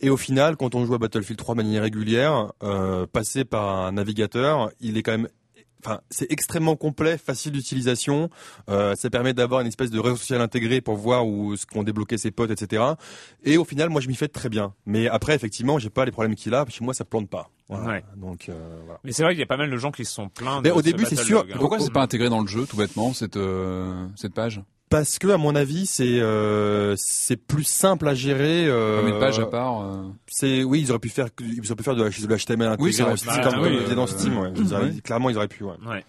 Et 0.00 0.10
au 0.10 0.16
final, 0.16 0.56
quand 0.56 0.74
on 0.74 0.84
joue 0.84 0.94
à 0.94 0.98
Battlefield 0.98 1.38
3 1.38 1.54
de 1.54 1.62
manière 1.62 1.82
régulière, 1.82 2.52
euh, 2.62 3.06
passer 3.06 3.44
par 3.44 3.86
un 3.86 3.92
navigateur, 3.92 4.70
il 4.80 4.98
est 4.98 5.02
quand 5.02 5.12
même 5.12 5.28
enfin, 5.84 6.00
c'est 6.10 6.30
extrêmement 6.30 6.76
complet, 6.76 7.18
facile 7.18 7.52
d'utilisation. 7.52 8.30
Euh, 8.68 8.94
ça 8.94 9.10
permet 9.10 9.34
d'avoir 9.34 9.60
une 9.60 9.66
espèce 9.66 9.90
de 9.90 9.98
réseau 9.98 10.16
social 10.16 10.40
intégré 10.40 10.80
pour 10.80 10.96
voir 10.96 11.26
où 11.26 11.56
ce 11.56 11.66
qu'ont 11.66 11.82
débloqué 11.82 12.18
ses 12.18 12.30
potes, 12.30 12.50
etc. 12.50 12.82
Et 13.44 13.56
au 13.56 13.64
final, 13.64 13.90
moi, 13.90 14.00
je 14.00 14.08
m'y 14.08 14.14
fais 14.14 14.28
très 14.28 14.48
bien. 14.48 14.74
Mais 14.86 15.08
après, 15.08 15.34
effectivement, 15.34 15.78
j'ai 15.78 15.90
pas 15.90 16.04
les 16.04 16.12
problèmes 16.12 16.34
qu'il 16.34 16.54
a. 16.54 16.64
Chez 16.68 16.84
moi, 16.84 16.94
ça 16.94 17.04
plante 17.04 17.28
pas. 17.28 17.50
Voilà. 17.68 17.86
Ouais. 17.86 18.04
Donc, 18.16 18.48
euh, 18.48 18.80
voilà. 18.84 19.00
Mais 19.04 19.12
c'est 19.12 19.22
vrai 19.22 19.32
qu'il 19.32 19.40
y 19.40 19.44
a 19.44 19.46
pas 19.46 19.56
mal 19.56 19.70
de 19.70 19.76
gens 19.76 19.90
qui 19.90 20.04
se 20.04 20.12
sont 20.12 20.28
plaints. 20.28 20.60
Mais 20.62 20.70
de 20.70 20.74
au 20.74 20.78
ce 20.78 20.84
début, 20.84 21.04
c'est 21.06 21.16
sûr. 21.16 21.40
hein. 21.50 21.56
Pourquoi 21.58 21.80
c'est 21.80 21.92
pas 21.92 22.02
intégré 22.02 22.28
dans 22.28 22.40
le 22.40 22.46
jeu, 22.48 22.66
tout 22.66 22.76
bêtement, 22.76 23.12
cette 23.12 23.36
euh, 23.36 24.06
cette 24.16 24.34
page? 24.34 24.60
Parce 24.94 25.18
que, 25.18 25.26
à 25.26 25.36
mon 25.38 25.56
avis, 25.56 25.86
c'est 25.86 26.20
euh, 26.20 26.94
c'est 26.96 27.36
plus 27.36 27.64
simple 27.64 28.06
à 28.06 28.14
gérer. 28.14 28.66
Euh, 28.68 29.00
Comme 29.00 29.08
une 29.08 29.18
page 29.18 29.40
à 29.40 29.46
part. 29.46 29.82
euh, 29.82 30.02
C'est 30.28 30.62
oui, 30.62 30.82
ils 30.82 30.90
auraient 30.90 31.00
pu 31.00 31.08
faire 31.08 31.26
ils 31.40 31.58
auraient 31.66 31.74
pu 31.76 31.82
faire 31.82 31.96
de, 31.96 32.04
la- 32.04 32.10
de 32.10 32.26
l'HTML 32.32 32.68
intégré 32.68 32.76
Oui, 32.78 32.92
c'est 32.92 33.02
bah, 33.02 33.40
comme 33.42 33.54
oui, 33.60 33.62
comme 33.64 33.72
ils 33.72 33.80
faisaient 33.80 33.94
dans 33.96 34.04
euh, 34.04 34.06
Steam. 34.06 34.38
Ouais. 34.38 34.52
Ils 34.56 34.72
auraient-. 34.72 34.92
Clairement, 35.02 35.30
ils 35.30 35.36
auraient 35.36 35.48
pu. 35.48 35.64
Ouais. 35.64 35.72
Ouais. 35.84 36.04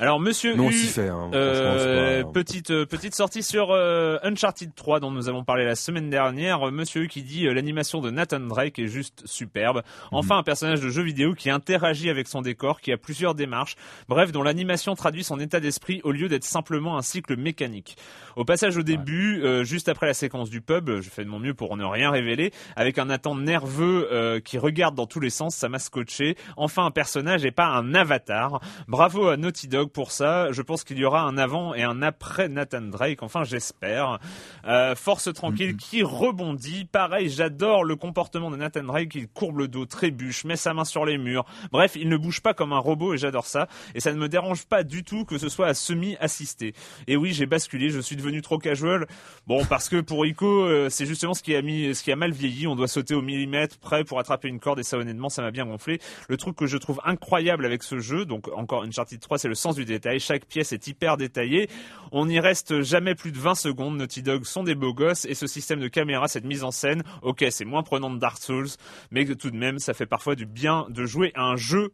Alors, 0.00 0.18
Monsieur 0.18 0.54
U, 0.70 0.72
s'y 0.72 0.86
fait. 0.86 1.08
Hein, 1.08 1.30
Euh, 1.34 2.22
pas- 2.24 2.30
petite 2.32 2.70
euh, 2.70 2.86
petite 2.86 3.14
sortie 3.14 3.42
sur 3.42 3.70
euh, 3.70 4.16
Uncharted 4.22 4.74
3 4.74 4.98
dont 4.98 5.10
nous 5.10 5.28
avons 5.28 5.44
parlé 5.44 5.66
la 5.66 5.74
semaine 5.74 6.08
dernière. 6.08 6.72
Monsieur 6.72 7.04
qui 7.06 7.22
dit 7.22 7.46
euh, 7.46 7.52
l'animation 7.52 8.00
de 8.00 8.10
Nathan 8.10 8.40
Drake 8.40 8.78
est 8.78 8.86
juste 8.86 9.22
superbe. 9.26 9.82
Enfin 10.10 10.38
un 10.38 10.42
personnage 10.42 10.80
de 10.80 10.88
jeu 10.88 11.02
vidéo 11.02 11.34
qui 11.34 11.50
interagit 11.50 12.08
avec 12.08 12.28
son 12.28 12.40
décor, 12.40 12.80
qui 12.80 12.92
a 12.92 12.96
plusieurs 12.96 13.34
démarches, 13.34 13.76
bref 14.08 14.32
dont 14.32 14.42
l'animation 14.42 14.94
traduit 14.94 15.22
son 15.22 15.38
état 15.38 15.60
d'esprit 15.60 16.00
au 16.02 16.12
lieu 16.12 16.28
d'être 16.28 16.44
simplement 16.44 16.96
un 16.96 17.02
cycle 17.02 17.36
mécanique. 17.36 17.96
Au 18.36 18.44
passage 18.46 18.78
au 18.78 18.82
début, 18.82 19.42
euh, 19.44 19.64
juste 19.64 19.90
après 19.90 20.06
la 20.06 20.14
séquence 20.14 20.48
du 20.48 20.62
pub, 20.62 20.88
je 21.00 21.10
fais 21.10 21.24
de 21.24 21.28
mon 21.28 21.38
mieux 21.40 21.52
pour 21.52 21.76
ne 21.76 21.84
rien 21.84 22.10
révéler, 22.10 22.52
avec 22.74 22.98
un 22.98 23.04
Nathan 23.06 23.34
nerveux 23.34 24.08
euh, 24.10 24.40
qui 24.40 24.56
regarde 24.56 24.94
dans 24.94 25.06
tous 25.06 25.20
les 25.20 25.28
sens, 25.30 25.54
ça 25.54 25.68
m'a 25.68 25.78
scotché. 25.78 26.36
Enfin 26.56 26.86
un 26.86 26.90
personnage 26.90 27.44
et 27.44 27.50
pas 27.50 27.66
un 27.66 27.92
avatar. 27.94 28.62
Bravo 28.88 29.28
à 29.28 29.36
Naughty 29.36 29.68
Dog 29.68 29.89
pour 29.92 30.12
ça. 30.12 30.52
Je 30.52 30.62
pense 30.62 30.84
qu'il 30.84 30.98
y 30.98 31.04
aura 31.04 31.22
un 31.22 31.36
avant 31.38 31.74
et 31.74 31.82
un 31.82 32.02
après 32.02 32.48
Nathan 32.48 32.82
Drake. 32.82 33.22
Enfin, 33.22 33.44
j'espère. 33.44 34.18
Euh, 34.66 34.94
force 34.94 35.32
tranquille 35.32 35.76
qui 35.76 36.02
rebondit. 36.02 36.84
Pareil, 36.84 37.28
j'adore 37.28 37.84
le 37.84 37.96
comportement 37.96 38.50
de 38.50 38.56
Nathan 38.56 38.84
Drake. 38.84 39.14
Il 39.14 39.28
courbe 39.28 39.58
le 39.58 39.68
dos, 39.68 39.86
trébuche, 39.86 40.44
met 40.44 40.56
sa 40.56 40.74
main 40.74 40.84
sur 40.84 41.04
les 41.04 41.18
murs. 41.18 41.44
Bref, 41.72 41.96
il 41.96 42.08
ne 42.08 42.16
bouge 42.16 42.40
pas 42.40 42.54
comme 42.54 42.72
un 42.72 42.78
robot 42.78 43.14
et 43.14 43.18
j'adore 43.18 43.46
ça. 43.46 43.68
Et 43.94 44.00
ça 44.00 44.12
ne 44.12 44.18
me 44.18 44.28
dérange 44.28 44.66
pas 44.66 44.82
du 44.84 45.04
tout 45.04 45.24
que 45.24 45.38
ce 45.38 45.48
soit 45.48 45.66
à 45.66 45.74
semi-assisté. 45.74 46.74
Et 47.06 47.16
oui, 47.16 47.32
j'ai 47.32 47.46
basculé. 47.46 47.90
Je 47.90 48.00
suis 48.00 48.16
devenu 48.16 48.42
trop 48.42 48.58
casual. 48.58 49.06
Bon, 49.46 49.64
parce 49.64 49.88
que 49.88 50.00
pour 50.00 50.24
Ico, 50.24 50.46
euh, 50.46 50.88
c'est 50.88 51.06
justement 51.06 51.34
ce 51.34 51.42
qui 51.42 51.54
a 51.56 51.62
mis, 51.62 51.94
ce 51.94 52.02
qui 52.02 52.12
a 52.12 52.16
mal 52.16 52.32
vieilli. 52.32 52.66
On 52.66 52.76
doit 52.76 52.88
sauter 52.88 53.14
au 53.14 53.22
millimètre 53.22 53.78
près 53.78 54.04
pour 54.04 54.18
attraper 54.18 54.48
une 54.48 54.60
corde 54.60 54.78
et 54.78 54.82
ça 54.82 54.98
honnêtement, 54.98 55.28
ça 55.28 55.42
m'a 55.42 55.50
bien 55.50 55.66
gonflé. 55.66 56.00
Le 56.28 56.36
truc 56.36 56.56
que 56.56 56.66
je 56.66 56.76
trouve 56.76 57.00
incroyable 57.04 57.64
avec 57.64 57.82
ce 57.82 57.98
jeu, 57.98 58.24
donc 58.24 58.48
encore 58.54 58.82
Uncharted 58.82 59.20
3, 59.20 59.38
c'est 59.38 59.48
le 59.48 59.54
sens 59.54 59.74
du 59.74 59.79
détail. 59.84 60.20
Chaque 60.20 60.44
pièce 60.46 60.72
est 60.72 60.86
hyper 60.86 61.16
détaillée. 61.16 61.68
On 62.12 62.26
n'y 62.26 62.40
reste 62.40 62.82
jamais 62.82 63.14
plus 63.14 63.32
de 63.32 63.38
20 63.38 63.54
secondes. 63.54 63.96
Naughty 63.96 64.22
Dog 64.22 64.44
sont 64.44 64.62
des 64.64 64.74
beaux 64.74 64.94
gosses 64.94 65.24
et 65.26 65.34
ce 65.34 65.46
système 65.46 65.80
de 65.80 65.88
caméra, 65.88 66.28
cette 66.28 66.44
mise 66.44 66.64
en 66.64 66.70
scène, 66.70 67.02
ok, 67.22 67.44
c'est 67.50 67.64
moins 67.64 67.82
prenant 67.82 68.10
de 68.10 68.18
Dark 68.18 68.42
Souls, 68.42 68.68
mais 69.10 69.24
que 69.24 69.32
tout 69.32 69.50
de 69.50 69.56
même, 69.56 69.78
ça 69.78 69.94
fait 69.94 70.06
parfois 70.06 70.34
du 70.34 70.46
bien 70.46 70.86
de 70.90 71.04
jouer 71.06 71.32
à 71.34 71.42
un 71.44 71.56
jeu 71.56 71.92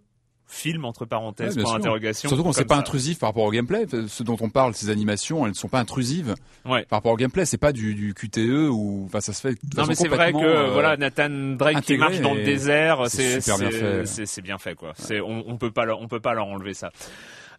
film 0.48 0.84
entre 0.84 1.00
Ouais, 1.02 1.06
parenthèses 1.08 1.56
pour 1.58 1.66
sûr. 1.66 1.76
interrogation. 1.76 2.28
Surtout 2.28 2.44
quand 2.44 2.52
c'est 2.52 2.64
pas 2.64 2.74
ça. 2.76 2.80
intrusif 2.80 3.18
par 3.18 3.30
rapport 3.30 3.42
au 3.42 3.50
gameplay. 3.50 3.84
Ce 4.06 4.22
dont 4.22 4.36
on 4.40 4.48
parle, 4.48 4.74
ces 4.74 4.90
animations, 4.90 5.44
elles 5.44 5.50
ne 5.50 5.56
sont 5.56 5.66
pas 5.66 5.80
intrusives 5.80 6.36
Ouais. 6.64 6.84
par 6.84 6.98
rapport 6.98 7.10
au 7.10 7.16
gameplay. 7.16 7.44
C'est 7.44 7.58
pas 7.58 7.72
du, 7.72 7.96
du 7.96 8.14
QTE 8.14 8.68
ou 8.70 9.02
enfin 9.06 9.20
ça 9.20 9.32
se 9.32 9.40
fait. 9.40 9.58
Non 9.76 9.86
mais 9.88 9.96
c'est 9.96 10.06
vrai 10.06 10.32
que 10.32 10.38
euh, 10.38 10.70
voilà 10.70 10.96
Nathan 10.96 11.28
Drake 11.30 11.80
qui 11.80 11.96
marche 11.98 12.20
dans 12.20 12.34
le 12.34 12.44
désert, 12.44 13.06
c'est 13.10 13.40
bien 13.44 13.70
fait. 13.70 14.06
c'est 14.06 14.26
c'est 14.26 14.40
bien 14.42 14.58
fait 14.58 14.76
quoi. 14.76 14.92
On, 15.10 15.42
on 15.48 15.56
peut 15.58 15.72
pas 15.72 15.84
on 15.98 16.06
peut 16.06 16.20
pas 16.20 16.34
leur 16.34 16.46
enlever 16.46 16.74
ça. 16.74 16.92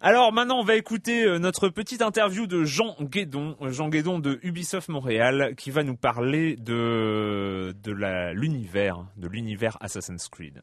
Alors 0.00 0.32
maintenant, 0.32 0.60
on 0.60 0.64
va 0.64 0.76
écouter 0.76 1.24
euh, 1.24 1.40
notre 1.40 1.68
petite 1.68 2.02
interview 2.02 2.46
de 2.46 2.62
Jean 2.64 2.94
Guédon, 3.00 3.56
euh, 3.60 3.72
Jean 3.72 3.88
Guédon 3.88 4.20
de 4.20 4.38
Ubisoft 4.44 4.88
Montréal, 4.88 5.54
qui 5.56 5.72
va 5.72 5.82
nous 5.82 5.96
parler 5.96 6.54
de 6.54 7.74
de 7.82 7.92
l'univers, 8.32 9.04
de 9.16 9.26
l'univers 9.26 9.76
Assassin's 9.80 10.28
Creed. 10.28 10.62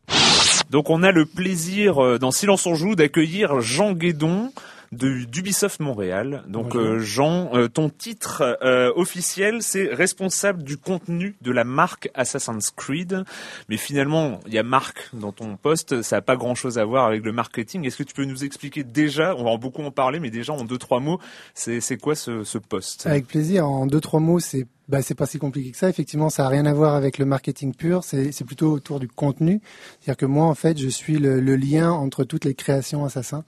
Donc 0.70 0.90
on 0.90 1.04
a 1.04 1.12
le 1.12 1.26
plaisir 1.26 2.02
euh, 2.02 2.18
dans 2.18 2.32
Silence 2.32 2.66
on 2.66 2.76
joue 2.76 2.96
d'accueillir 2.96 3.60
Jean 3.60 3.92
Guédon 3.92 4.54
d'Ubisoft 4.96 5.80
Montréal. 5.80 6.44
Donc 6.48 6.74
Bonjour. 6.74 6.82
euh, 6.82 7.00
Jean, 7.00 7.50
euh, 7.54 7.68
ton 7.68 7.90
titre 7.90 8.58
euh, 8.64 8.92
officiel 8.96 9.62
c'est 9.62 9.94
responsable 9.94 10.64
du 10.64 10.78
contenu 10.78 11.36
de 11.42 11.52
la 11.52 11.64
marque 11.64 12.10
Assassin's 12.14 12.72
Creed. 12.72 13.24
Mais 13.70 13.78
finalement, 13.78 14.40
il 14.48 14.54
y 14.54 14.58
a 14.58 14.64
marque 14.64 15.10
dans 15.14 15.32
ton 15.32 15.58
poste, 15.58 16.02
ça 16.02 16.18
n'a 16.18 16.22
pas 16.22 16.36
grand-chose 16.36 16.78
à 16.78 16.86
voir 16.86 17.06
avec 17.06 17.24
le 17.24 17.32
marketing. 17.32 17.86
Est-ce 17.86 17.98
que 17.98 18.04
tu 18.04 18.14
peux 18.14 18.26
nous 18.26 18.44
expliquer 18.44 18.84
déjà, 18.84 19.36
on 19.36 19.44
va 19.44 19.52
en 19.52 19.58
beaucoup 19.58 19.84
en 19.84 19.92
parler, 19.92 20.20
mais 20.20 20.30
déjà 20.30 20.54
en 20.54 20.64
deux 20.64 20.78
trois 20.78 21.00
mots, 21.00 21.20
c'est 21.54 21.82
c'est 21.82 21.98
quoi 21.98 22.16
ce, 22.16 22.44
ce 22.44 22.58
poste? 22.58 23.06
Avec 23.08 23.28
plaisir. 23.28 23.68
En 23.68 23.86
deux 23.88 24.02
trois 24.02 24.20
mots, 24.20 24.40
c'est 24.40 24.66
bah, 24.88 25.02
c'est 25.02 25.16
pas 25.16 25.26
si 25.26 25.40
compliqué 25.40 25.72
que 25.72 25.78
ça. 25.78 25.90
Effectivement, 25.90 26.30
ça 26.30 26.46
a 26.46 26.50
rien 26.50 26.66
à 26.66 26.74
voir 26.74 26.94
avec 26.94 27.18
le 27.18 27.26
marketing 27.26 27.74
pur. 27.74 28.04
C'est 28.04 28.44
plutôt 28.46 28.72
autour 28.72 29.00
du 29.00 29.08
contenu. 29.08 29.62
C'est-à-dire 30.00 30.18
que 30.18 30.26
moi, 30.26 30.46
en 30.46 30.54
fait, 30.54 30.78
je 30.78 30.88
suis 30.88 31.18
le, 31.18 31.40
le 31.40 31.56
lien 31.56 31.92
entre 31.92 32.24
toutes 32.24 32.46
les 32.46 32.54
créations 32.54 33.04
assassins, 33.04 33.46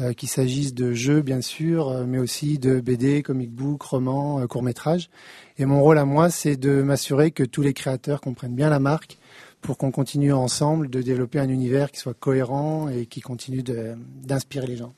euh, 0.00 0.14
qu'il 0.14 0.28
s'agisse 0.28 0.72
de 0.72 0.92
jeux, 0.92 1.20
bien 1.20 1.42
sûr, 1.42 1.88
euh, 1.88 2.04
mais 2.06 2.18
aussi 2.18 2.58
de 2.58 2.80
BD, 2.80 3.22
comic 3.22 3.50
book, 3.50 3.82
romans, 3.82 4.40
euh, 4.40 4.46
courts 4.46 4.62
métrages. 4.62 5.10
Et 5.58 5.66
mon 5.66 5.82
rôle 5.82 5.98
à 5.98 6.06
moi, 6.06 6.30
c'est 6.30 6.56
de 6.56 6.80
m'assurer 6.80 7.30
que 7.30 7.44
tous 7.44 7.62
les 7.62 7.74
créateurs 7.74 8.22
comprennent 8.22 8.54
bien 8.54 8.70
la 8.70 8.80
marque 8.80 9.18
pour 9.60 9.76
qu'on 9.76 9.90
continue 9.90 10.32
ensemble 10.32 10.88
de 10.88 11.02
développer 11.02 11.38
un 11.38 11.50
univers 11.50 11.90
qui 11.90 12.00
soit 12.00 12.14
cohérent 12.14 12.88
et 12.88 13.04
qui 13.04 13.20
continue 13.20 13.62
d'inspirer 13.62 14.66
les 14.66 14.76
gens. 14.76 14.94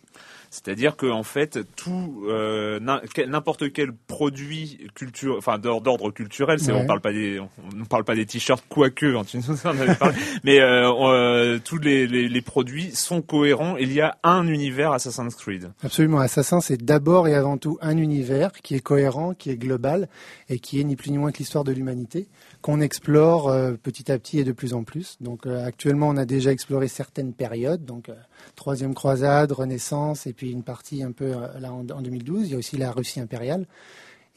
C'est-à-dire 0.55 0.97
que 0.97 1.07
en 1.07 1.23
fait, 1.23 1.61
tout 1.77 2.25
euh, 2.29 2.79
n'importe 3.27 3.73
quel 3.73 3.93
produit 3.95 4.87
culture, 4.95 5.37
enfin 5.39 5.59
d'or- 5.59 5.81
d'ordre 5.81 6.11
culturel, 6.11 6.61
c'est 6.61 6.73
Ouais. 6.73 6.81
on 6.83 6.87
parle 6.87 7.01
pas 7.01 7.13
des, 7.13 7.41
on 7.41 7.49
ne 7.75 7.85
parle 7.87 8.05
pas 8.05 8.15
des 8.15 8.27
t-shirts 8.27 8.63
quoique, 8.69 9.17
hein, 9.17 9.23
tu 9.27 9.39
nous 9.39 9.67
en 9.67 9.71
avais 9.71 9.95
parlé, 9.95 10.15
mais 10.45 10.61
euh, 10.61 10.93
euh, 10.93 11.59
tous 11.65 11.79
les, 11.79 12.07
les, 12.07 12.29
les 12.29 12.43
produits 12.43 12.91
sont 12.95 13.23
cohérents. 13.23 13.79
Il 13.79 13.93
y 13.95 14.03
a 14.03 14.19
un 14.25 14.47
univers 14.47 14.93
Assassin's 14.93 15.35
Creed. 15.37 15.71
Absolument. 15.83 16.19
Assassin, 16.19 16.61
c'est 16.61 16.77
d'abord 16.85 17.29
et 17.29 17.35
avant 17.35 17.57
tout 17.57 17.79
un 17.81 17.97
univers 17.97 18.53
qui 18.53 18.75
est 18.75 18.81
cohérent, 18.81 19.33
qui 19.33 19.49
est 19.51 19.57
global 19.57 20.07
et 20.51 20.59
qui 20.59 20.79
est 20.81 20.85
ni 20.85 20.97
plus 20.97 21.11
ni 21.13 21.17
moins 21.19 21.33
que 21.33 21.39
l'histoire 21.39 21.65
de 21.65 21.73
l'humanité 21.73 22.29
qu'on 22.61 22.81
explore 22.83 23.49
euh, 23.49 23.73
petit 23.83 24.13
à 24.13 24.19
petit 24.19 24.39
et 24.39 24.45
de 24.45 24.53
plus 24.53 24.75
en 24.75 24.85
plus. 24.85 25.17
Donc 25.23 25.47
euh, 25.47 25.65
actuellement, 25.65 26.09
on 26.11 26.17
a 26.19 26.27
déjà 26.27 26.53
exploré 26.53 26.89
certaines 26.89 27.33
périodes, 27.33 27.85
donc 27.87 28.09
euh, 28.11 28.13
troisième 28.57 28.95
croisade, 28.95 29.53
Renaissance 29.53 30.27
et 30.27 30.33
puis 30.33 30.51
une 30.51 30.63
partie 30.63 31.03
un 31.03 31.13
peu 31.13 31.33
euh, 31.35 31.59
là 31.61 31.73
en, 31.73 31.81
en 31.89 32.03
2012. 32.03 32.49
Il 32.49 32.53
y 32.53 32.55
a 32.55 32.59
aussi 32.59 32.77
la 32.77 32.93
Russie 32.93 33.21
impériale. 33.21 33.67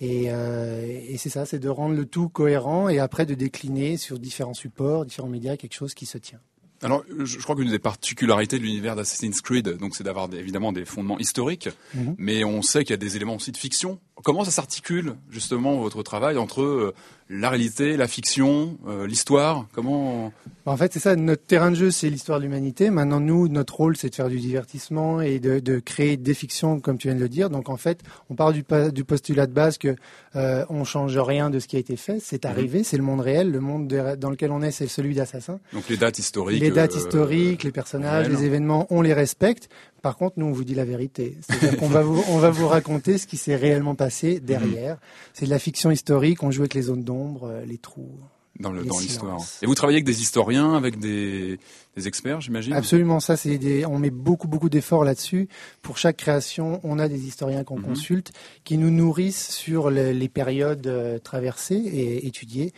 Et, 0.02 0.26
euh, 0.28 0.86
et 1.08 1.18
c'est 1.18 1.30
ça, 1.30 1.46
c'est 1.46 1.60
de 1.60 1.70
rendre 1.70 1.96
le 1.96 2.06
tout 2.06 2.28
cohérent 2.28 2.90
et 2.90 3.00
après 3.00 3.26
de 3.26 3.34
décliner 3.34 3.96
sur 3.98 4.20
différents 4.20 4.54
supports, 4.54 5.06
différents 5.06 5.30
médias, 5.30 5.56
quelque 5.56 5.74
chose 5.76 5.94
qui 5.94 6.06
se 6.06 6.18
tient. 6.18 6.40
Alors, 6.82 7.04
je 7.24 7.38
crois 7.40 7.56
qu'une 7.56 7.70
des 7.72 7.80
particularités 7.80 8.58
de 8.60 8.64
l'univers 8.64 8.98
d'Assassin's 8.98 9.40
Creed, 9.40 9.78
donc, 9.78 9.96
c'est 9.96 10.04
d'avoir 10.04 10.32
évidemment 10.34 10.74
des 10.74 10.84
fondements 10.84 11.18
historiques, 11.18 11.70
Mhm. 11.94 12.16
mais 12.18 12.44
on 12.44 12.62
sait 12.62 12.84
qu'il 12.84 12.92
y 12.92 12.94
a 12.94 12.98
des 12.98 13.16
éléments 13.16 13.36
aussi 13.36 13.54
de 13.54 13.58
fiction. 13.58 14.00
Comment 14.24 14.44
ça 14.44 14.52
s'articule 14.52 15.16
justement 15.30 15.78
votre 15.80 16.04
travail 16.04 16.38
entre 16.38 16.62
euh, 16.62 16.94
la 17.30 17.50
réalité, 17.50 17.98
la 17.98 18.08
fiction, 18.08 18.78
euh, 18.88 19.08
l'histoire 19.08 19.66
Comment 19.74 20.32
En 20.68 20.78
fait, 20.78 20.94
c'est 20.94 21.00
ça. 21.00 21.16
Notre 21.16 21.44
terrain 21.44 21.72
de 21.72 21.76
jeu, 21.76 21.90
c'est 21.90 22.10
l'histoire 22.10 22.38
de 22.40 22.44
l'humanité. 22.44 22.92
Maintenant, 22.92 23.20
nous, 23.20 23.48
notre 23.48 23.76
rôle, 23.76 23.98
c'est 23.98 24.10
de 24.10 24.16
faire 24.16 24.30
du 24.30 24.40
divertissement 24.40 25.22
et 25.22 25.40
de, 25.40 25.60
de 25.60 25.80
créer 25.80 26.18
des 26.18 26.36
fictions, 26.36 26.80
comme 26.80 27.00
tu 27.00 27.08
viens 27.08 27.16
de 27.16 27.22
le 27.22 27.30
dire. 27.30 27.50
Donc, 27.50 27.70
en 27.70 27.78
fait, 27.78 28.02
on 28.30 28.36
part 28.36 28.54
du, 28.54 28.64
postulat 28.64 29.48
de 29.48 29.54
base 29.54 29.80
que 29.80 29.96
euh, 30.36 30.66
on 30.70 30.84
change 30.84 31.18
rien 31.18 31.50
de 31.50 31.58
ce 31.60 31.68
qui 31.68 31.78
a 31.78 31.80
été 31.80 31.96
fait. 31.96 32.20
C'est 32.22 32.46
arrivé, 32.46 32.84
c'est 32.84 32.98
le 32.98 33.04
monde 33.04 33.22
réel. 33.22 33.52
Le 33.52 33.60
monde 33.60 33.88
de- 33.88 34.16
dans 34.16 34.30
lequel 34.30 34.52
on 34.52 34.62
est, 34.62 34.72
c'est 34.72 34.88
celui 34.88 35.16
d'Assassin. 35.16 35.60
Donc 35.74 35.90
les 35.90 35.98
dates 35.98 36.20
historiques. 36.20 36.60
Les 36.62 36.70
dates 36.70 36.94
euh, 36.94 37.00
historiques, 37.00 37.64
les 37.64 37.72
personnages, 37.72 38.30
les 38.30 38.44
événements, 38.44 38.86
on 38.92 39.02
les 39.02 39.14
respecte. 39.14 39.68
Par 40.06 40.18
contre, 40.18 40.36
nous, 40.38 40.46
on 40.46 40.52
vous 40.52 40.64
dit 40.64 40.76
la 40.76 40.86
vérité. 40.86 41.36
C'est-à-dire 41.42 41.80
qu'on 41.80 41.88
va 41.88 42.04
vous, 42.04 42.24
on 42.30 42.38
va 42.38 42.52
vous 42.52 42.68
raconter 42.68 43.18
ce 43.18 43.26
qui 43.26 43.38
s'est 43.38 43.56
réellement 43.56 43.96
passé 43.96 44.40
derrière. 44.40 45.00
C'est 45.34 45.46
de 45.46 45.50
la 45.50 45.58
fiction 45.58 45.90
historique. 45.90 46.44
On 46.44 46.52
joue 46.52 46.62
avec 46.62 46.76
les 46.76 46.84
zones 46.84 47.04
d'ombre, 47.04 47.46
euh, 47.50 47.66
les 47.66 47.80
trous. 47.80 48.12
dans 48.60 48.72
l'histoire. 48.72 49.40
Et 49.64 49.66
vous 49.66 49.74
travaillez 49.74 49.98
avec 49.98 50.06
des 50.06 50.22
historiens, 50.22 50.76
avec 50.76 51.00
des, 51.00 51.58
des 51.98 52.08
experts, 52.08 52.40
j'imagine? 52.40 52.74
Absolument, 52.74 53.20
ça 53.20 53.36
c'est 53.36 53.58
des, 53.58 53.84
on 53.88 53.98
met 53.98 54.12
beaucoup 54.12 54.48
beaucoup 54.48 54.70
d'efforts 54.70 55.04
là-dessus. 55.04 55.50
Pour 55.82 55.98
chaque 55.98 56.18
création, 56.18 56.80
on 56.84 57.00
a 57.00 57.08
des 57.10 57.26
historiens 57.26 57.64
qu'on 57.64 57.80
Mhm. 57.80 57.86
consulte, 57.86 58.32
qui 58.64 58.78
nous 58.78 58.92
nourrissent 58.92 59.50
sur 59.50 59.90
les, 59.90 60.14
les 60.14 60.30
périodes 60.30 60.86
euh, 60.88 61.18
traversées 61.20 61.76
et 61.76 62.28
étudiées, 62.28 62.74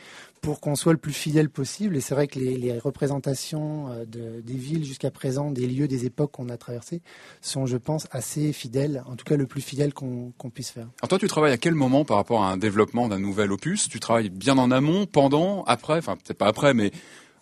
pour 0.48 0.62
qu'on 0.62 0.78
soit 0.78 0.94
le 0.94 0.98
plus 0.98 1.12
fidèle 1.12 1.50
possible. 1.50 1.98
Et 1.98 2.00
c'est 2.00 2.16
vrai 2.16 2.28
que 2.30 2.40
les, 2.40 2.80
représentations 2.80 3.90
euh, 3.90 4.06
de- 4.06 4.40
des 4.40 4.54
villes 4.54 4.86
jusqu'à 4.86 5.12
présent, 5.12 5.52
des 5.52 5.68
lieux, 5.68 5.90
des 5.90 6.06
époques 6.06 6.32
qu'on 6.32 6.48
a 6.48 6.56
traversées, 6.56 7.02
sont, 7.42 7.66
je 7.66 7.76
pense, 7.76 8.08
assez 8.12 8.54
fidèles. 8.54 9.04
En 9.08 9.18
tout 9.18 9.26
cas, 9.26 9.36
le 9.36 9.46
plus 9.46 9.60
fidèle 9.60 9.94
qu'on 9.94 10.32
puisse 10.54 10.70
faire. 10.70 10.88
Alors 11.02 11.10
toi, 11.10 11.20
tu 11.20 11.28
travailles 11.28 11.52
à 11.52 11.58
quel 11.58 11.76
moment 11.76 12.06
par 12.06 12.16
rapport 12.16 12.46
à 12.46 12.50
un 12.50 12.56
développement 12.56 13.10
d'un 13.10 13.20
nouvel 13.20 13.52
opus? 13.52 13.90
Tu 13.90 14.00
travailles 14.00 14.30
bien 14.30 14.58
en 14.58 14.72
amont, 14.72 15.06
pendant, 15.06 15.66
après? 15.66 15.98
Enfin, 15.98 16.16
peut-être 16.16 16.38
pas 16.38 16.48
après, 16.48 16.74
mais 16.74 16.92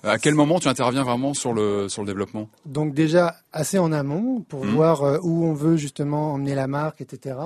À 0.06 0.20
quel 0.20 0.36
moment 0.36 0.60
tu 0.60 0.68
interviens 0.68 1.04
vraiment 1.04 1.34
sur 1.34 1.52
le 1.54 1.90
sur 1.90 2.04
le 2.04 2.08
développement? 2.08 2.48
Donc 2.66 2.94
déjà 2.94 3.36
assez 3.52 3.80
en 3.80 3.92
amont 3.92 4.42
pour 4.42 4.64
Mhm. 4.66 4.72
voir 4.74 5.02
euh, 5.04 5.18
où 5.24 5.46
on 5.46 5.54
veut 5.54 5.78
justement 5.78 6.34
emmener 6.34 6.54
la 6.54 6.68
marque, 6.68 7.02
etc. 7.02 7.38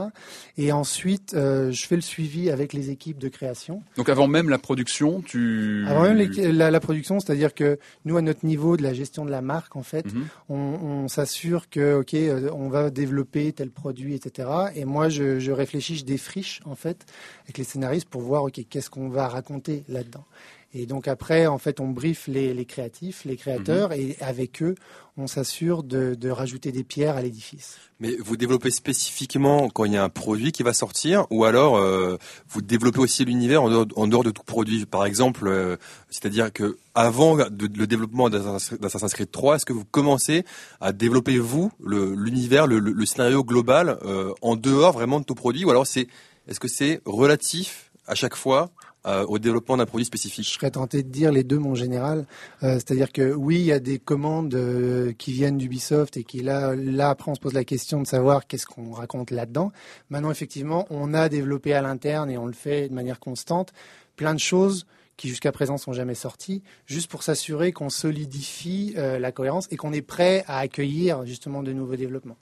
Et 0.58 0.72
ensuite, 0.74 1.34
euh, 1.36 1.72
je 1.72 1.88
fais 1.88 1.96
le 1.96 2.02
suivi 2.02 2.50
avec 2.50 2.74
les 2.74 2.90
équipes 2.90 3.18
de 3.18 3.30
création. 3.30 3.82
Donc 3.96 4.10
avant 4.10 4.28
même 4.28 4.50
la 4.50 4.58
production, 4.58 5.22
tu 5.22 5.86
Avant 5.88 6.02
même 6.04 6.18
les- 6.18 6.52
la, 6.52 6.70
la 6.70 6.80
production, 6.82 7.20
c'est-à-dire 7.22 7.54
que 7.54 7.80
nous, 8.04 8.18
à 8.18 8.22
notre 8.22 8.46
niveau 8.46 8.76
de 8.76 8.84
la 8.84 8.94
gestion 8.94 9.24
de 9.24 9.32
la 9.32 9.42
marque, 9.42 9.76
en 9.78 9.84
fait, 9.84 10.06
Mhm. 10.14 10.26
on, 10.50 10.56
on 10.56 11.08
s'assure 11.08 11.70
que, 11.70 12.00
ok, 12.02 12.14
euh, 12.16 12.50
on 12.54 12.68
va 12.68 12.90
développer 12.90 13.54
tel 13.54 13.70
produit, 13.72 14.16
etc. 14.16 14.50
Et 14.76 14.84
moi, 14.84 15.08
je, 15.08 15.40
je 15.40 15.52
réfléchis, 15.54 15.96
je 15.96 16.06
défriche 16.06 16.60
en 16.66 16.76
fait 16.76 17.06
avec 17.46 17.58
les 17.58 17.64
scénaristes 17.64 18.10
pour 18.10 18.22
voir, 18.22 18.44
ok, 18.44 18.60
qu'est-ce 18.70 18.90
qu'on 18.90 19.08
va 19.10 19.28
raconter 19.30 19.84
là-dedans. 19.88 20.26
Et 20.74 20.86
donc 20.86 21.08
après, 21.08 21.48
en 21.48 21.58
fait, 21.58 21.80
on 21.80 21.88
brief 21.88 22.28
les, 22.28 22.54
les 22.54 22.66
créatifs, 22.66 23.26
les 23.26 23.38
créateurs, 23.38 23.92
et 23.92 24.16
avec 24.22 24.62
eux, 24.62 24.76
on 25.18 25.26
s'assure 25.26 25.82
de, 25.82 26.14
de 26.14 26.30
rajouter 26.30 26.72
des 26.72 26.84
pierres 26.84 27.16
à 27.18 27.24
l'édifice. 27.24 27.78
Mais 28.00 28.16
vous 28.24 28.38
développez 28.38 28.70
spécifiquement 28.70 29.68
quand 29.70 29.86
il 29.86 29.94
y 29.94 29.98
a 29.98 30.04
un 30.04 30.10
produit 30.10 30.52
qui 30.52 30.62
va 30.62 30.74
sortir, 30.74 31.26
ou 31.32 31.44
alors 31.46 31.76
euh, 31.78 32.18
vous 32.50 32.62
développez 32.62 33.00
aussi 33.00 33.26
l'univers 33.26 33.64
en 33.64 33.70
dehors, 33.70 33.86
en 33.96 34.06
dehors 34.08 34.24
de 34.24 34.30
tout 34.30 34.44
produit? 34.44 34.86
Par 34.86 35.06
exemple, 35.06 35.48
euh, 35.48 35.76
c'est-à-dire 36.12 36.54
que 36.54 36.78
avant 36.94 37.36
de- 37.38 37.68
le 37.76 37.88
développement 37.88 38.30
d'Assassin's 38.30 39.14
Creed 39.14 39.32
3, 39.32 39.56
est-ce 39.56 39.66
que 39.66 39.74
vous 39.74 39.86
commencez 39.86 40.46
à 40.82 40.92
développer 40.94 41.40
vous 41.40 41.72
l'univers, 41.84 42.68
le, 42.68 42.78
le- 42.80 42.92
le 42.92 43.06
scénario 43.08 43.44
global 43.44 43.98
euh, 44.06 44.34
en 44.44 44.56
dehors 44.56 44.94
vraiment 44.94 45.20
de 45.20 45.26
tout 45.26 45.36
produit, 45.36 45.66
ou 45.66 45.72
alors 45.72 45.88
c'est 45.88 46.08
est-ce 46.48 46.60
que 46.60 46.68
c'est 46.68 47.02
relatif 47.06 47.92
à 48.08 48.14
chaque 48.16 48.36
fois 48.36 48.70
euh, 49.08 49.26
au 49.26 49.40
développement 49.40 49.78
d'un 49.78 49.86
produit 49.86 50.04
Je 50.04 50.08
spécifique 50.08 50.46
serais 50.46 50.72
tenté 50.72 51.04
de 51.04 51.10
dire 51.10 51.32
les 51.32 51.44
deux, 51.44 51.60
mon 51.60 51.76
général. 51.76 52.26
Euh, 52.64 52.76
C'est-à-dire 52.76 53.12
que 53.12 53.34
oui, 53.34 53.56
il 53.56 53.66
y 53.66 53.72
a 53.72 53.80
des 53.80 54.00
commandes 54.00 54.54
euh, 54.56 55.14
qui 55.18 55.32
viennent 55.32 55.58
d'Ubisoft 55.58 56.18
et 56.18 56.24
qui 56.24 56.42
là, 56.42 56.76
là 56.76 57.10
après, 57.10 57.32
on 57.32 57.36
se 57.36 57.40
pose 57.40 57.54
la 57.54 57.64
question 57.64 58.02
de 58.02 58.08
savoir 58.08 58.48
qu'est-ce 58.48 58.66
qu'on 58.66 58.92
raconte 58.92 59.32
là-dedans. 59.32 59.72
Maintenant, 60.10 60.32
effectivement, 60.32 60.86
on 60.90 61.14
a 61.14 61.30
développé 61.30 61.74
à 61.74 61.82
l'interne 61.82 62.30
et 62.30 62.38
on 62.38 62.46
le 62.46 62.54
fait 62.54 62.90
de 62.90 62.94
manière 62.94 63.20
constante 63.20 63.74
plein 64.16 64.34
de 64.34 64.40
choses 64.40 64.86
qui 65.20 65.28
jusqu'à 65.28 65.52
présent 65.52 65.78
sont 65.78 65.92
jamais 65.92 66.16
sorties, 66.16 66.64
juste 66.86 67.12
pour 67.12 67.24
s'assurer 67.24 67.74
qu'on 67.74 67.90
solidifie 67.90 68.94
euh, 68.98 69.20
la 69.20 69.34
cohérence 69.34 69.68
et 69.70 69.76
qu'on 69.76 69.92
est 69.92 70.02
prêt 70.02 70.46
à 70.48 70.60
accueillir 70.60 71.26
justement 71.26 71.62
de 71.62 71.74
nouveaux 71.74 71.98
développements. 71.98 72.38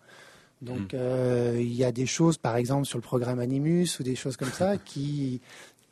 Donc 0.62 0.94
euh, 0.94 1.58
il 1.60 1.74
y 1.74 1.84
a 1.84 1.92
des 1.92 2.06
choses, 2.06 2.38
par 2.38 2.56
exemple 2.56 2.86
sur 2.86 3.00
le 3.00 3.04
programme 3.04 3.40
Animus 3.40 4.00
ou 4.00 4.04
des 4.04 4.16
choses 4.16 4.38
comme 4.38 4.52
ça, 4.52 4.78
qui 4.86 5.42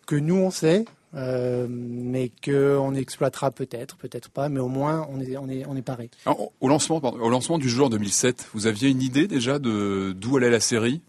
que 0.05 0.15
nous 0.15 0.35
on 0.35 0.51
sait, 0.51 0.85
euh, 1.15 1.67
mais 1.69 2.31
qu'on 2.43 2.93
exploitera 2.95 3.51
peut-être, 3.51 3.95
peut-être 3.97 4.29
pas, 4.29 4.49
mais 4.49 4.59
au 4.59 4.67
moins 4.67 5.07
on 5.11 5.19
est 5.21 5.37
on 5.37 5.47
est 5.49 5.65
on 5.65 5.75
est 5.75 5.81
paré. 5.81 6.09
Alors, 6.25 6.51
au 6.61 6.67
lancement 6.67 6.99
pardon, 6.99 7.19
au 7.19 7.29
lancement 7.29 7.57
du 7.57 7.69
jeu 7.69 7.83
en 7.83 7.89
2007, 7.89 8.47
vous 8.53 8.67
aviez 8.67 8.89
une 8.89 9.01
idée 9.01 9.27
déjà 9.27 9.59
de 9.59 10.13
d'où 10.15 10.37
allait 10.37 10.49
la 10.49 10.59
série? 10.59 11.01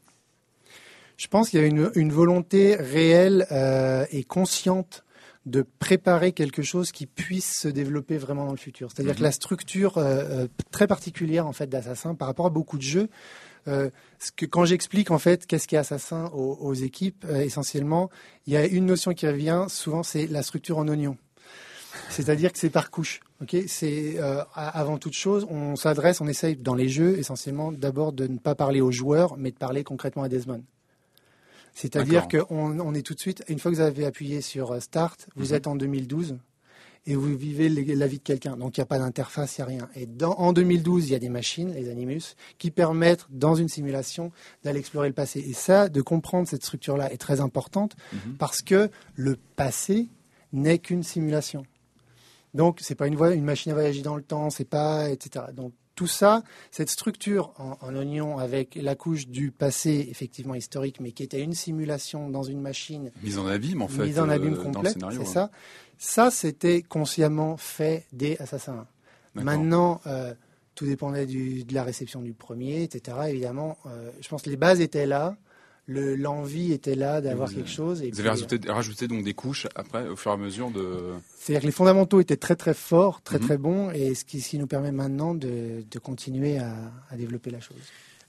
Je 1.17 1.29
pense 1.29 1.49
qu'il 1.49 1.61
y 1.61 1.63
a 1.63 1.67
une, 1.67 1.91
une 1.95 2.13
volonté 2.13 2.77
réelle 2.77 3.47
euh, 3.51 4.05
et 4.11 4.23
consciente 4.23 5.03
de 5.47 5.65
préparer 5.79 6.33
quelque 6.33 6.63
chose 6.63 6.91
qui 6.93 7.07
puisse 7.07 7.61
se 7.61 7.69
développer 7.69 8.19
vraiment 8.19 8.45
dans 8.47 8.51
le 8.51 8.59
futur. 8.59 8.91
C'est-à-dire 8.91 9.13
Mhm. 9.13 9.19
que 9.19 9.23
la 9.23 9.33
structure 9.33 9.97
euh, 9.97 10.47
très 10.73 10.87
particulière 10.87 11.47
en 11.47 11.53
fait 11.53 11.69
d'Assassin 11.69 12.15
par 12.15 12.29
rapport 12.29 12.47
à 12.47 12.51
beaucoup 12.51 12.77
de 12.77 12.83
jeux, 12.83 13.09
euh, 13.69 13.91
ce 14.19 14.33
que 14.33 14.47
quand 14.47 14.65
j'explique 14.65 15.11
en 15.11 15.19
fait 15.19 15.47
qu'est-ce 15.47 15.67
qu'est 15.69 15.77
Assassin 15.77 16.31
aux, 16.35 16.55
aux 16.61 16.75
équipes, 16.75 17.25
euh, 17.29 17.41
essentiellement, 17.41 18.11
il 18.47 18.53
y 18.53 18.57
a 18.57 18.67
une 18.67 18.87
notion 18.87 19.13
qui 19.15 19.27
revient 19.27 19.67
souvent, 19.69 20.03
c'est 20.03 20.27
la 20.27 20.43
structure 20.43 20.79
en 20.79 20.89
oignon. 20.89 21.17
C'est-à-dire 22.11 22.53
que 22.53 22.59
c'est 22.59 22.71
par 22.71 22.91
couche. 22.91 23.21
Ok, 23.43 23.57
c'est 23.67 24.15
euh, 24.19 24.43
avant 24.55 24.99
toute 24.99 25.13
chose, 25.15 25.47
on 25.51 25.77
s'adresse, 25.77 26.21
on 26.21 26.27
essaye 26.27 26.57
dans 26.57 26.75
les 26.75 26.89
jeux 26.89 27.19
essentiellement 27.19 27.73
d'abord 27.73 28.13
de 28.13 28.27
ne 28.27 28.39
pas 28.39 28.55
parler 28.55 28.81
aux 28.81 28.93
joueurs, 28.93 29.37
mais 29.37 29.51
de 29.51 29.57
parler 29.57 29.85
concrètement 29.85 30.23
à 30.23 30.29
Desmond. 30.29 30.63
C'est-à-dire 31.75 32.27
qu'on 32.29 32.81
on 32.81 32.95
est 32.95 33.03
tout 33.03 33.15
de 33.15 33.21
suite, 33.21 33.45
une 33.49 33.59
fois 33.59 33.71
que 33.71 33.77
vous 33.77 33.83
avez 33.83 34.07
appuyé 34.07 34.41
sur 34.41 34.81
Start, 34.81 35.29
vous 35.37 35.49
Mhm. 35.51 35.55
êtes 35.55 35.67
en 35.67 35.77
2012 35.77 36.39
et 37.07 37.15
vous 37.15 37.37
vivez 37.37 37.69
la 37.69 38.07
vie 38.07 38.19
de 38.19 38.23
quelqu'un. 38.23 38.57
Donc 38.57 38.77
il 38.77 38.81
n'y 38.81 38.83
a 38.83 38.87
pas 38.87 38.99
d'interface, 38.99 39.59
il 39.59 39.61
n'y 39.61 39.63
a 39.63 39.67
rien. 39.67 39.89
Et 39.95 40.07
dans, 40.07 40.33
en 40.35 40.53
2012, 40.53 41.09
il 41.09 41.13
y 41.13 41.15
a 41.15 41.19
des 41.19 41.29
machines, 41.29 41.73
les 41.73 41.89
Animus, 41.89 42.35
qui 42.59 42.71
permettent, 42.71 43.27
dans 43.31 43.55
une 43.55 43.69
simulation, 43.69 44.33
d'aller 44.65 44.81
explorer 44.81 45.09
le 45.09 45.15
passé. 45.15 45.41
Et 45.41 45.53
ça, 45.53 45.89
de 45.89 46.03
comprendre 46.03 46.49
cette 46.49 46.63
structure-là 46.65 47.13
est 47.13 47.17
très 47.19 47.41
importante 47.41 47.95
Mhm. 48.13 48.35
parce 48.39 48.61
que 48.63 48.91
le 49.15 49.37
passé 49.57 50.09
n'est 50.53 50.79
qu'une 50.79 51.03
simulation. 51.03 51.65
Donc 52.55 52.79
c'est 52.81 52.95
pas 52.95 53.07
une, 53.07 53.17
voie- 53.17 53.35
une 53.35 53.45
machine 53.45 53.71
à 53.73 53.75
voyager 53.75 54.03
dans 54.03 54.17
le 54.17 54.23
temps, 54.23 54.51
c'est 54.51 54.65
pas, 54.69 55.11
etc. 55.11 55.47
Donc 55.55 55.73
tout 55.97 56.07
ça, 56.07 56.43
cette 56.71 56.91
structure 56.91 57.53
en, 57.59 57.77
en 57.81 57.97
oignon 57.97 58.39
avec 58.39 58.77
la 58.77 58.95
couche 58.95 59.27
du 59.27 59.51
passé 59.51 60.07
effectivement 60.11 60.55
historique, 60.55 61.01
mais 61.01 61.11
qui 61.11 61.23
était 61.25 61.41
une 61.43 61.55
simulation 61.55 62.31
dans 62.31 62.43
une 62.45 62.61
machine 62.61 63.11
Mise 63.25 63.39
en 63.39 63.47
abîme 63.49 63.83
en 63.83 63.89
fait. 63.89 64.05
mise 64.05 64.21
en 64.21 64.29
abîme 64.29 64.53
euh, 64.55 64.57
le 64.59 64.63
complète, 64.63 64.97
c'est 65.11 65.19
ouais. 65.19 65.25
ça. 65.25 65.51
Ça, 65.99 66.31
c'était 66.31 66.83
consciemment 66.83 67.57
fait 67.57 68.05
dès 68.13 68.39
Assassin 68.41 68.73
1. 68.73 68.77
D'accord. 68.77 68.87
Maintenant, 69.45 70.01
euh, 70.07 70.35
tout 70.75 70.85
dépendait 70.85 71.25
du- 71.27 71.65
de 71.65 71.73
la 71.75 71.83
réception 71.83 72.21
du 72.21 72.35
premier, 72.35 72.83
etc. 72.83 73.17
Évidemment, 73.31 73.79
euh, 73.87 74.11
je 74.21 74.29
pense 74.29 74.43
que 74.43 74.51
les 74.51 74.57
bases 74.59 74.81
étaient 74.83 75.07
là, 75.07 75.37
le- 75.87 76.17
l'envie 76.17 76.73
était 76.73 76.95
là 76.97 77.21
d'avoir 77.21 77.53
quelque 77.53 77.71
chose. 77.71 78.03
Et 78.03 78.11
Vous 78.11 78.21
avez 78.21 78.29
puis, 78.31 78.43
rajouté, 78.45 78.71
rajouté 78.71 79.09
donc 79.09 79.25
des 79.25 79.35
couches 79.35 79.67
après 79.75 80.09
au 80.09 80.17
fur 80.17 80.31
et 80.33 80.35
à 80.35 80.37
mesure 80.37 80.71
de. 80.71 81.13
C'est-à-dire 81.39 81.63
que 81.63 81.67
les 81.67 81.73
fondamentaux 81.73 82.21
étaient 82.21 82.37
très 82.37 82.57
très 82.57 82.75
forts, 82.75 83.23
très 83.23 83.39
Mhm. 83.39 83.45
très 83.45 83.57
bons, 83.59 83.91
et 83.93 84.15
ce 84.15 84.25
qui, 84.25 84.41
ce 84.41 84.51
qui 84.51 84.59
nous 84.59 84.67
permet 84.67 84.93
maintenant 84.93 85.35
de, 85.35 85.85
de 85.91 85.99
continuer 85.99 86.59
à, 86.59 86.75
à 87.11 87.17
développer 87.17 87.51
la 87.51 87.61
chose. 87.61 87.77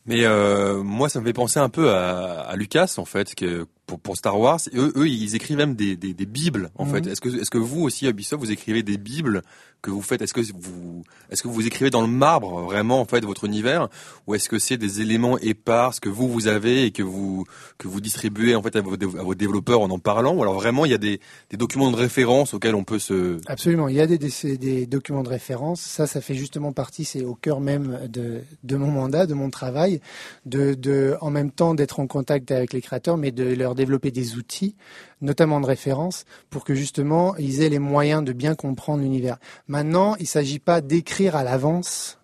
Mais 0.05 0.23
euh, 0.23 0.81
moi, 0.83 1.09
ça 1.09 1.19
me 1.19 1.25
fait 1.25 1.33
penser 1.33 1.59
un 1.59 1.69
peu 1.69 1.89
à, 1.89 2.41
à 2.41 2.55
Lucas, 2.55 2.93
en 2.97 3.05
fait, 3.05 3.35
que 3.35 3.65
pour, 3.87 3.99
pour 3.99 4.15
Star 4.17 4.39
Wars. 4.39 4.59
Eux, 4.75 4.93
eux, 4.95 5.07
ils 5.07 5.35
écrivent 5.35 5.57
même 5.57 5.73
des, 5.73 5.95
des, 5.95 6.13
des 6.13 6.25
bibles, 6.27 6.69
en 6.75 6.85
Mhm. 6.85 6.91
fait. 6.91 7.07
Est-ce 7.07 7.21
que, 7.21 7.29
est-ce 7.29 7.49
que 7.49 7.57
vous 7.57 7.81
aussi, 7.81 8.05
Ubisoft, 8.07 8.39
vous 8.43 8.51
écrivez 8.51 8.83
des 8.83 8.97
bibles 8.97 9.41
que 9.81 9.89
vous 9.91 10.01
faites? 10.01 10.21
Est-ce 10.21 10.33
que 10.33 10.41
vous, 10.41 11.03
est-ce 11.31 11.41
que 11.41 11.47
vous 11.47 11.65
écrivez 11.65 11.89
dans 11.89 12.01
le 12.01 12.07
marbre 12.07 12.61
vraiment, 12.61 12.99
en 12.99 13.05
fait, 13.05 13.23
votre 13.25 13.45
univers, 13.45 13.87
ou 14.27 14.35
est-ce 14.35 14.49
que 14.49 14.59
c'est 14.59 14.77
des 14.77 15.01
éléments 15.01 15.37
épars 15.39 15.99
que 16.01 16.09
vous 16.09 16.27
vous 16.27 16.47
avez 16.47 16.83
et 16.83 16.91
que 16.91 17.01
vous 17.03 17.45
que 17.77 17.87
vous 17.87 18.01
distribuez 18.01 18.55
en 18.55 18.61
fait 18.61 18.75
à 18.75 18.81
vos, 18.81 18.93
à 18.95 19.23
vos 19.23 19.35
développeurs 19.35 19.81
en 19.81 19.89
en 19.89 19.99
parlant, 19.99 20.35
ou 20.35 20.41
alors 20.43 20.55
vraiment 20.55 20.83
il 20.83 20.91
y 20.91 20.95
a 20.95 20.97
des, 20.97 21.21
des 21.49 21.55
documents 21.57 21.89
de 21.91 21.95
référence 21.95 22.53
auxquels 22.53 22.75
on 22.75 22.83
peut 22.83 22.99
se 22.99 23.39
Absolument, 23.47 23.87
il 23.87 23.95
y 23.95 24.01
a 24.01 24.07
des, 24.07 24.17
des, 24.17 24.57
des 24.57 24.85
documents 24.85 25.23
de 25.23 25.29
référence. 25.29 25.79
Ça, 25.79 26.07
ça 26.07 26.19
fait 26.19 26.35
justement 26.35 26.73
partie, 26.73 27.05
c'est 27.05 27.23
au 27.23 27.35
cœur 27.35 27.61
même 27.61 27.99
de, 28.09 28.41
de 28.65 28.75
mon 28.75 28.91
mandat, 28.91 29.25
de 29.27 29.33
mon 29.33 29.49
travail, 29.49 30.01
de, 30.45 30.73
de 30.73 31.15
en 31.21 31.29
même 31.29 31.51
temps 31.51 31.73
d'être 31.73 32.01
en 32.01 32.07
contact 32.07 32.51
avec 32.51 32.73
les 32.73 32.81
créateurs, 32.81 33.15
mais 33.17 33.31
de 33.31 33.45
leur 33.55 33.75
développer 33.77 34.11
des 34.11 34.35
outils, 34.35 34.75
notamment 35.21 35.61
de 35.61 35.65
référence, 35.65 36.25
pour 36.49 36.65
que 36.65 36.75
justement 36.75 37.35
ils 37.37 37.61
aient 37.61 37.69
les 37.69 37.79
moyens 37.79 38.23
de 38.23 38.33
bien 38.33 38.55
comprendre 38.55 39.01
l'univers. 39.01 39.37
Maintenant, 39.67 40.15
il 40.17 40.23
ne 40.23 40.27
s'agit 40.27 40.59
pas 40.59 40.81
d'écrire 40.81 41.37
à 41.37 41.43
l'avance 41.43 42.19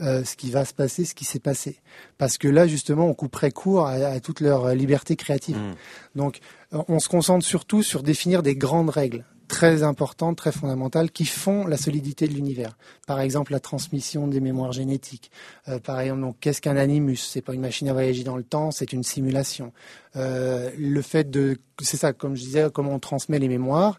euh, 0.00 0.24
ce 0.24 0.36
qui 0.36 0.50
va 0.50 0.64
se 0.64 0.74
passer, 0.74 1.04
ce 1.04 1.14
qui 1.14 1.24
s'est 1.24 1.38
passé, 1.38 1.80
parce 2.18 2.38
que 2.38 2.48
là 2.48 2.66
justement, 2.66 3.06
on 3.06 3.14
couperait 3.14 3.50
court 3.50 3.86
à, 3.86 3.92
à 3.92 4.20
toute 4.20 4.40
leur 4.40 4.74
liberté 4.74 5.14
créative. 5.14 5.56
Mm. 5.56 5.74
Donc, 6.16 6.40
on 6.72 6.98
se 6.98 7.08
concentre 7.08 7.44
surtout 7.44 7.82
sur 7.82 8.02
définir 8.02 8.42
des 8.42 8.56
grandes 8.56 8.90
règles 8.90 9.24
très 9.48 9.82
importantes, 9.82 10.36
très 10.36 10.52
fondamentales, 10.52 11.10
qui 11.10 11.24
font 11.24 11.66
la 11.66 11.76
solidité 11.76 12.28
de 12.28 12.34
l'univers. 12.34 12.76
Par 13.06 13.20
exemple, 13.20 13.52
la 13.52 13.60
transmission 13.60 14.28
des 14.28 14.40
mémoires 14.40 14.72
génétiques. 14.72 15.30
Euh, 15.66 15.78
par 15.80 15.98
exemple, 16.00 16.20
donc, 16.20 16.36
qu'est-ce 16.40 16.60
qu'un 16.60 16.76
animus? 16.76 17.26
C'est 17.28 17.42
pas 17.42 17.54
une 17.54 17.62
machine 17.62 17.88
à 17.88 17.92
voyager 17.92 18.22
dans 18.22 18.36
le 18.36 18.44
temps, 18.44 18.70
c'est 18.70 18.92
une 18.92 19.02
simulation. 19.02 19.72
Euh, 20.16 20.70
le 20.78 21.02
fait 21.02 21.30
de, 21.30 21.58
c'est 21.80 21.96
ça, 21.96 22.12
comme 22.12 22.36
je 22.36 22.42
disais, 22.42 22.66
comment 22.72 22.92
on 22.92 22.98
transmet 23.00 23.38
les 23.38 23.48
mémoires, 23.48 23.98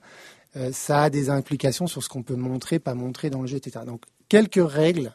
euh, 0.56 0.72
ça 0.72 1.04
a 1.04 1.10
des 1.10 1.30
implications 1.30 1.88
sur 1.88 2.04
ce 2.04 2.10
qu'on 2.10 2.24
peut 2.24 2.36
montrer, 2.36 2.80
pas 2.80 2.94
montrer 2.94 3.30
dans 3.30 3.42
le 3.42 3.48
jeu, 3.48 3.58
etc. 3.58 3.86
Donc, 3.86 4.04
quelques 4.30 4.64
règles 4.64 5.14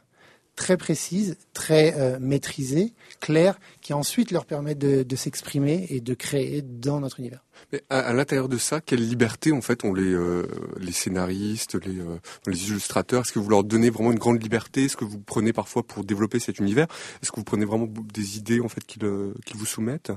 très 0.56 0.76
précises, 0.76 1.36
très 1.52 1.94
euh, 1.98 2.18
maîtrisées, 2.20 2.94
claires, 3.20 3.58
qui 3.80 3.92
ensuite 3.92 4.30
leur 4.30 4.46
permettent 4.46 4.78
de, 4.78 5.02
de 5.02 5.16
s'exprimer 5.16 5.86
et 5.90 6.00
de 6.00 6.14
créer 6.14 6.62
dans 6.62 7.00
notre 7.00 7.20
univers. 7.20 7.43
Mais 7.74 7.82
à, 7.90 8.12
l'intérieur 8.12 8.48
de 8.48 8.56
ça, 8.56 8.80
quelle 8.80 9.04
liberté 9.04 9.50
en 9.50 9.60
fait 9.60 9.84
ont 9.84 9.92
les 9.92 10.14
euh, 10.14 10.46
les 10.78 10.92
scénaristes, 10.92 11.74
les 11.84 11.98
euh, 11.98 12.20
les 12.46 12.68
illustrateurs? 12.68 13.22
Est-ce 13.22 13.32
que 13.32 13.40
vous 13.40 13.50
leur 13.50 13.64
donnez 13.64 13.90
vraiment 13.90 14.12
une 14.12 14.18
grande 14.20 14.40
liberté? 14.40 14.84
Est-ce 14.84 14.96
que 14.96 15.04
vous 15.04 15.18
prenez 15.18 15.52
parfois 15.52 15.82
pour 15.84 16.04
développer 16.04 16.38
cet 16.38 16.60
univers? 16.60 16.86
Est-ce 17.20 17.32
que 17.32 17.36
vous 17.36 17.44
prenez 17.44 17.64
vraiment 17.64 17.88
des 17.88 18.38
idées 18.38 18.60
en 18.60 18.68
fait 18.68 18.86
qu'ils 18.86 19.56
vous 19.56 19.66
soumettent? 19.66 20.12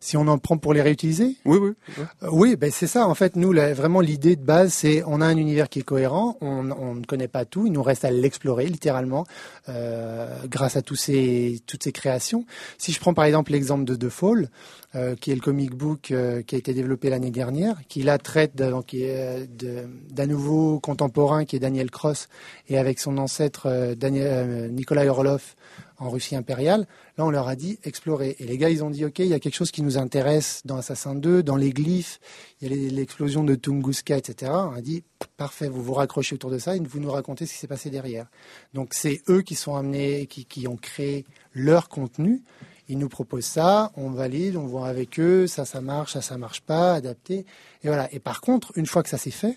Si 0.00 0.16
on 0.16 0.26
en 0.28 0.38
prend 0.38 0.58
pour 0.58 0.74
les 0.74 0.82
réutiliser, 0.82 1.36
Oui, 1.44 1.58
oui. 1.58 1.72
Euh, 1.98 2.28
Oui, 2.32 2.56
ben 2.56 2.70
c'est 2.70 2.86
ça. 2.86 3.06
En 3.08 3.14
fait, 3.14 3.36
nous, 3.36 3.52
vraiment, 3.52 4.00
l'idée 4.00 4.36
de 4.36 4.42
base, 4.44 4.72
c'est 4.72 5.02
on 5.06 5.20
a 5.20 5.26
un 5.26 5.36
univers 5.36 5.68
qui 5.68 5.80
est 5.80 5.82
cohérent. 5.82 6.36
On, 6.40 6.70
on 6.70 6.94
ne 6.94 7.04
connaît 7.04 7.28
pas 7.28 7.44
tout. 7.44 7.66
Il 7.66 7.72
nous 7.72 7.82
reste 7.82 8.04
à 8.04 8.10
l'explorer, 8.10 8.66
littéralement, 8.66 9.26
euh, 9.68 10.28
grâce 10.46 10.76
à 10.76 10.82
tous 10.82 10.96
ces, 10.96 11.60
toutes 11.66 11.82
ces 11.82 11.92
créations. 11.92 12.44
Si 12.78 12.92
je 12.92 13.00
prends 13.00 13.14
par 13.14 13.24
exemple 13.24 13.52
l'exemple 13.52 13.84
de 13.84 13.94
The 13.94 14.08
Fall, 14.08 14.50
euh, 14.94 15.14
qui 15.16 15.30
est 15.30 15.34
le 15.34 15.40
comic 15.40 15.74
book 15.74 16.00
qui 16.00 16.14
a 16.14 16.58
été 16.58 16.72
développé 16.72 17.10
l'année 17.10 17.30
dernière, 17.30 17.76
qui 17.88 18.02
là 18.02 18.18
traite 18.18 18.54
d'un 18.56 20.26
nouveau 20.26 20.80
contemporain 20.80 21.44
qui 21.44 21.56
est 21.56 21.60
Daniel 21.60 21.90
Cross 21.90 22.28
et 22.68 22.78
avec 22.78 22.98
son 22.98 23.18
ancêtre 23.18 23.94
Daniel, 23.96 24.72
Nikolai 24.72 25.08
Orlov 25.08 25.54
en 25.98 26.10
Russie 26.10 26.36
impériale. 26.36 26.86
Là, 27.16 27.24
on 27.24 27.30
leur 27.30 27.48
a 27.48 27.56
dit 27.56 27.78
explorer. 27.84 28.36
Et 28.38 28.44
les 28.44 28.58
gars, 28.58 28.70
ils 28.70 28.84
ont 28.84 28.90
dit 28.90 29.04
ok, 29.04 29.18
il 29.20 29.26
y 29.26 29.34
a 29.34 29.40
quelque 29.40 29.54
chose 29.54 29.70
qui 29.70 29.82
nous 29.82 29.98
intéresse 29.98 30.62
dans 30.64 30.76
Assassin 30.76 31.14
2, 31.14 31.42
dans 31.42 31.56
les 31.56 31.70
glyphes, 31.70 32.20
il 32.60 32.72
y 32.72 32.88
a 32.88 32.90
l'explosion 32.90 33.44
de 33.44 33.54
Tunguska, 33.54 34.16
etc. 34.16 34.52
On 34.54 34.74
a 34.74 34.80
dit 34.80 35.04
parfait, 35.36 35.68
vous 35.68 35.82
vous 35.82 35.94
raccrochez 35.94 36.34
autour 36.34 36.50
de 36.50 36.58
ça 36.58 36.76
et 36.76 36.80
vous 36.80 37.00
nous 37.00 37.10
racontez 37.10 37.46
ce 37.46 37.52
qui 37.52 37.58
s'est 37.58 37.66
passé 37.66 37.90
derrière. 37.90 38.26
Donc 38.74 38.94
c'est 38.94 39.22
eux 39.28 39.42
qui 39.42 39.54
sont 39.54 39.76
amenés, 39.76 40.26
qui, 40.26 40.68
ont 40.68 40.76
créé 40.76 41.24
leur 41.52 41.88
contenu. 41.88 42.42
Ils 42.88 42.98
nous 42.98 43.08
proposent 43.08 43.46
ça, 43.46 43.90
on 43.96 44.10
valide, 44.10 44.56
on 44.56 44.66
voit 44.66 44.86
avec 44.86 45.18
eux, 45.18 45.46
ça, 45.46 45.64
ça 45.64 45.80
marche, 45.80 46.12
ça, 46.12 46.22
ça 46.22 46.38
marche 46.38 46.60
pas, 46.60 46.94
adapté. 46.94 47.44
Et 47.82 47.88
voilà. 47.88 48.12
Et 48.12 48.20
par 48.20 48.40
contre, 48.40 48.72
une 48.76 48.86
fois 48.86 49.02
que 49.02 49.08
ça 49.08 49.18
s'est 49.18 49.32
fait, 49.32 49.56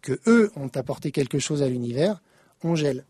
que 0.00 0.18
eux 0.26 0.50
ont 0.56 0.70
apporté 0.74 1.10
quelque 1.10 1.38
chose 1.38 1.62
à 1.62 1.68
l'univers, 1.68 2.22
on 2.62 2.74
gèle. 2.74 3.04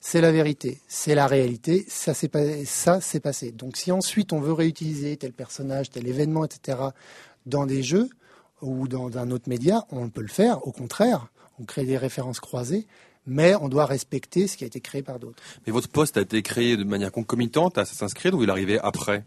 C'est 0.00 0.20
la 0.20 0.30
vérité, 0.30 0.80
c'est 0.86 1.14
la 1.14 1.26
réalité, 1.26 1.84
ça 1.88 2.14
s'est 2.14 2.28
passé. 2.28 3.52
Donc 3.52 3.76
si 3.76 3.90
ensuite 3.90 4.32
on 4.32 4.40
veut 4.40 4.52
réutiliser 4.52 5.16
tel 5.16 5.32
personnage, 5.32 5.90
tel 5.90 6.06
événement, 6.06 6.44
etc., 6.44 6.78
dans 7.46 7.66
des 7.66 7.82
jeux 7.82 8.08
ou 8.62 8.86
dans 8.88 9.18
un 9.18 9.30
autre 9.30 9.48
média, 9.48 9.86
on 9.90 10.08
peut 10.08 10.22
le 10.22 10.28
faire. 10.28 10.66
Au 10.66 10.72
contraire, 10.72 11.28
on 11.58 11.64
crée 11.64 11.84
des 11.84 11.96
références 11.96 12.38
croisées, 12.40 12.86
mais 13.26 13.54
on 13.56 13.68
doit 13.68 13.86
respecter 13.86 14.46
ce 14.46 14.56
qui 14.56 14.64
a 14.64 14.68
été 14.68 14.80
créé 14.80 15.02
par 15.02 15.18
d'autres. 15.18 15.42
Mais 15.66 15.72
votre 15.72 15.88
poste 15.88 16.16
a 16.16 16.20
été 16.20 16.42
créé 16.42 16.76
de 16.76 16.84
manière 16.84 17.12
concomitante 17.12 17.76
à 17.76 17.82
Assassin's 17.82 18.14
Creed 18.14 18.34
ou 18.34 18.42
il 18.44 18.50
arrivait 18.50 18.78
après? 18.78 19.24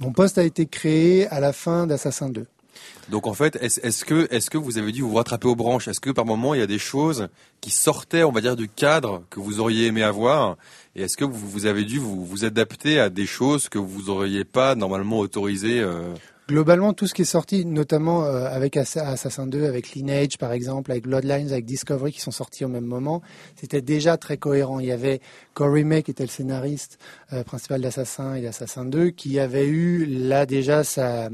Mon 0.00 0.12
poste 0.12 0.38
a 0.38 0.42
été 0.42 0.66
créé 0.66 1.26
à 1.28 1.38
la 1.38 1.52
fin 1.52 1.86
d'Assassin 1.86 2.30
2. 2.30 2.46
Donc 3.08 3.26
en 3.26 3.34
fait, 3.34 3.56
est-ce 3.60 4.04
que 4.04 4.28
est-ce 4.30 4.50
que 4.50 4.58
vous 4.58 4.78
avez 4.78 4.92
dû 4.92 5.02
vous 5.02 5.14
rattraper 5.14 5.48
aux 5.48 5.56
branches? 5.56 5.88
Est-ce 5.88 6.00
que 6.00 6.10
par 6.10 6.24
moment 6.24 6.54
il 6.54 6.60
y 6.60 6.62
a 6.62 6.66
des 6.66 6.78
choses 6.78 7.28
qui 7.60 7.70
sortaient, 7.70 8.24
on 8.24 8.32
va 8.32 8.40
dire, 8.40 8.56
du 8.56 8.68
cadre 8.68 9.22
que 9.30 9.40
vous 9.40 9.60
auriez 9.60 9.86
aimé 9.86 10.02
avoir? 10.02 10.56
Et 10.94 11.02
est-ce 11.02 11.16
que 11.16 11.24
vous, 11.24 11.64
avez 11.66 11.84
dû 11.84 11.98
vous, 11.98 12.44
adapter 12.44 13.00
à 13.00 13.08
des 13.08 13.24
choses 13.24 13.68
que 13.68 13.78
vous 13.78 14.10
auriez 14.10 14.44
pas 14.44 14.74
normalement 14.74 15.18
autorisées 15.18 15.80
euh 15.80 16.14
Globalement, 16.52 16.92
tout 16.92 17.06
ce 17.06 17.14
qui 17.14 17.22
est 17.22 17.24
sorti, 17.24 17.64
notamment 17.64 18.26
euh, 18.26 18.44
avec 18.44 18.76
Assassin 18.76 19.46
2, 19.46 19.64
avec 19.64 19.92
Lineage 19.92 20.36
par 20.36 20.52
exemple, 20.52 20.90
avec 20.90 21.04
Bloodlines, 21.04 21.50
avec 21.50 21.64
Discovery 21.64 22.12
qui 22.12 22.20
sont 22.20 22.30
sortis 22.30 22.66
au 22.66 22.68
même 22.68 22.84
moment, 22.84 23.22
c'était 23.56 23.80
déjà 23.80 24.18
très 24.18 24.36
cohérent. 24.36 24.78
Il 24.78 24.84
y 24.84 24.92
avait 24.92 25.22
Corey 25.54 25.82
May 25.82 26.02
qui 26.02 26.10
était 26.10 26.24
le 26.24 26.28
scénariste 26.28 26.98
euh, 27.32 27.42
principal 27.42 27.80
d'Assassin 27.80 28.34
et 28.34 28.42
d'Assassin 28.42 28.84
2 28.84 29.08
qui 29.08 29.38
avait 29.38 29.66
eu 29.66 30.04
là 30.04 30.44
déjà 30.44 30.84
sa, 30.84 31.30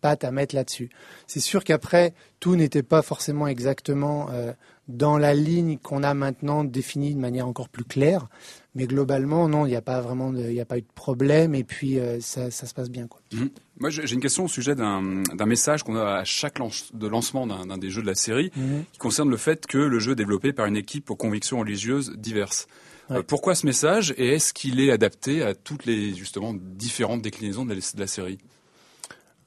patte 0.00 0.22
à 0.22 0.30
mettre 0.30 0.54
là-dessus. 0.54 0.88
C'est 1.26 1.40
sûr 1.40 1.64
qu'après, 1.64 2.14
tout 2.38 2.54
n'était 2.54 2.84
pas 2.84 3.02
forcément 3.02 3.48
exactement 3.48 4.28
euh, 4.30 4.52
dans 4.88 5.16
la 5.16 5.34
ligne 5.34 5.78
qu'on 5.78 6.02
a 6.02 6.12
maintenant 6.14 6.64
définie 6.64 7.14
de 7.14 7.20
manière 7.20 7.48
encore 7.48 7.68
plus 7.68 7.84
claire. 7.84 8.28
Mais 8.74 8.86
globalement, 8.86 9.48
non, 9.48 9.66
il 9.66 9.70
n'y 9.70 9.76
a 9.76 9.82
pas 9.82 10.00
vraiment, 10.00 10.34
il 10.34 10.58
a 10.60 10.64
pas 10.64 10.78
eu 10.78 10.82
de 10.82 10.86
problème 10.94 11.54
et 11.54 11.64
puis 11.64 11.98
euh, 11.98 12.20
ça, 12.20 12.50
ça, 12.50 12.66
se 12.66 12.74
passe 12.74 12.90
bien. 12.90 13.06
Quoi. 13.06 13.20
Mmh. 13.32 13.46
Moi, 13.78 13.90
j'ai 13.90 14.12
une 14.12 14.20
question 14.20 14.44
au 14.44 14.48
sujet 14.48 14.74
d'un 14.74 15.22
message 15.46 15.84
qu'on 15.84 15.96
a 15.96 16.16
à 16.16 16.24
chaque 16.24 16.58
lance, 16.58 16.90
de 16.92 17.06
lancement 17.06 17.46
d'un 17.46 17.78
des 17.78 17.90
jeux 17.90 18.02
de 18.02 18.06
la 18.06 18.14
série, 18.14 18.50
mmh. 18.56 18.80
qui 18.92 18.98
concerne 18.98 19.30
le 19.30 19.36
fait 19.36 19.66
que 19.66 19.78
le 19.78 19.98
jeu 20.00 20.12
est 20.12 20.16
développé 20.16 20.52
par 20.52 20.66
une 20.66 20.76
équipe 20.76 21.10
aux 21.10 21.16
convictions 21.16 21.60
religieuses 21.60 22.12
diverses. 22.16 22.66
Ouais. 23.10 23.18
Euh, 23.18 23.22
pourquoi 23.22 23.54
ce 23.54 23.66
message 23.66 24.14
et 24.16 24.28
est-ce 24.34 24.52
qu'il 24.52 24.80
est 24.80 24.90
adapté 24.90 25.42
à 25.42 25.54
toutes 25.54 25.86
les 25.86 26.14
justement 26.14 26.54
différentes 26.54 27.22
déclinaisons 27.22 27.64
de 27.64 27.74
la, 27.74 27.76
de 27.76 28.00
la 28.00 28.06
série? 28.06 28.38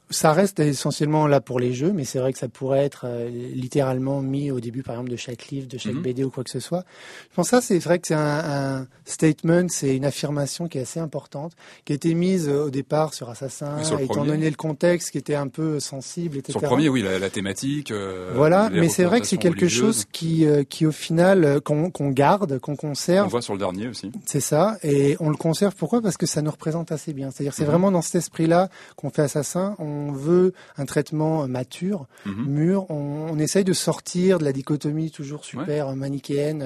Ça 0.10 0.32
reste 0.32 0.60
essentiellement 0.60 1.28
là 1.28 1.42
pour 1.42 1.60
les 1.60 1.74
jeux, 1.74 1.92
mais 1.92 2.06
c'est 2.06 2.20
vrai 2.20 2.32
que 2.32 2.40
ça 2.40 2.48
pourrait 2.48 2.86
être 2.86 3.02
euh, 3.06 3.30
littéralement 3.30 4.22
mis 4.22 4.52
au 4.52 4.60
début, 4.60 4.82
par 4.82 4.96
exemple, 4.96 5.10
de 5.12 5.18
chaque 5.18 5.48
livre, 5.48 5.68
de 5.68 5.78
chaque 5.78 5.94
-hmm. 5.94 6.02
BD 6.02 6.24
ou 6.24 6.30
quoi 6.30 6.44
que 6.44 6.50
ce 6.50 6.62
soit. 6.62 6.86
Je 7.30 7.36
pense 7.36 7.50
que 7.50 7.58
ça, 7.58 7.62
c'est 7.62 7.80
vrai 7.80 8.00
que 8.00 8.08
c'est 8.08 8.14
un, 8.14 8.80
un, 8.80 8.88
statement, 9.06 9.68
c'est 9.70 9.96
une 9.96 10.06
affirmation 10.06 10.68
qui 10.70 10.78
est 10.78 10.82
assez 10.82 11.00
importante, 11.02 11.54
qui 11.84 11.92
a 11.94 11.96
été 11.96 12.14
mise 12.14 12.48
euh, 12.48 12.66
au 12.68 12.70
départ 12.70 13.14
sur 13.14 13.30
Assassin, 13.30 13.84
sur 13.84 14.00
étant 14.00 14.14
premier. 14.14 14.32
donné 14.32 14.50
le 14.50 14.56
contexte 14.56 15.12
qui 15.12 15.18
était 15.18 15.36
un 15.36 15.50
peu 15.50 15.80
sensible, 15.80 16.38
etc. 16.38 16.52
Sur 16.54 16.62
le 16.62 16.68
premier, 16.68 16.90
oui, 16.90 17.02
la, 17.02 17.20
la 17.20 17.30
thématique. 17.30 17.92
Euh, 17.92 18.32
voilà, 18.36 18.70
mais 18.72 18.90
c'est 18.90 19.04
vrai 19.04 19.20
que 19.22 19.28
c'est 19.28 19.38
quelque 19.48 19.68
chose 19.68 20.06
qui, 20.18 20.46
qui 20.70 20.86
au 20.86 20.92
final, 20.94 21.60
qu'on 21.62 21.92
qu 21.92 22.14
garde, 22.14 22.60
qu'on 22.60 22.78
conserve. 22.78 23.26
On 23.28 23.30
voit 23.30 23.42
sur 23.42 23.54
le 23.54 23.60
dernier 23.60 23.88
aussi. 23.90 24.12
C'est 24.26 24.46
ça, 24.52 24.78
et 24.84 25.18
on 25.20 25.30
le 25.30 25.36
conserve. 25.38 25.76
Pourquoi? 25.76 26.02
Parce 26.02 26.18
que 26.18 26.26
ça 26.26 26.42
nous 26.42 26.52
représente 26.52 26.92
assez 26.92 27.12
bien. 27.14 27.30
C'est-à-dire, 27.32 27.54
c'est 27.54 27.64
-hmm. 27.64 27.72
vraiment 27.72 27.92
dans 27.92 28.02
cet 28.08 28.16
esprit-là 28.24 28.70
qu'on 28.96 29.10
fait 29.10 29.24
Assassin. 29.24 29.76
On 29.80 29.97
on 29.98 30.12
veut 30.12 30.54
un 30.78 30.86
traitement 30.86 31.48
mature, 31.48 32.08
mm 32.26 32.32
-hmm. 32.32 32.46
mûr, 32.48 32.92
on, 32.92 33.28
on, 33.32 33.40
essaye 33.40 33.64
de 33.64 33.74
sortir 33.74 34.40
de 34.40 34.46
la 34.46 34.54
dichotomie 34.54 35.12
toujours 35.12 35.44
super 35.46 35.88
ouais. 35.88 35.96
manichéenne, 35.96 36.62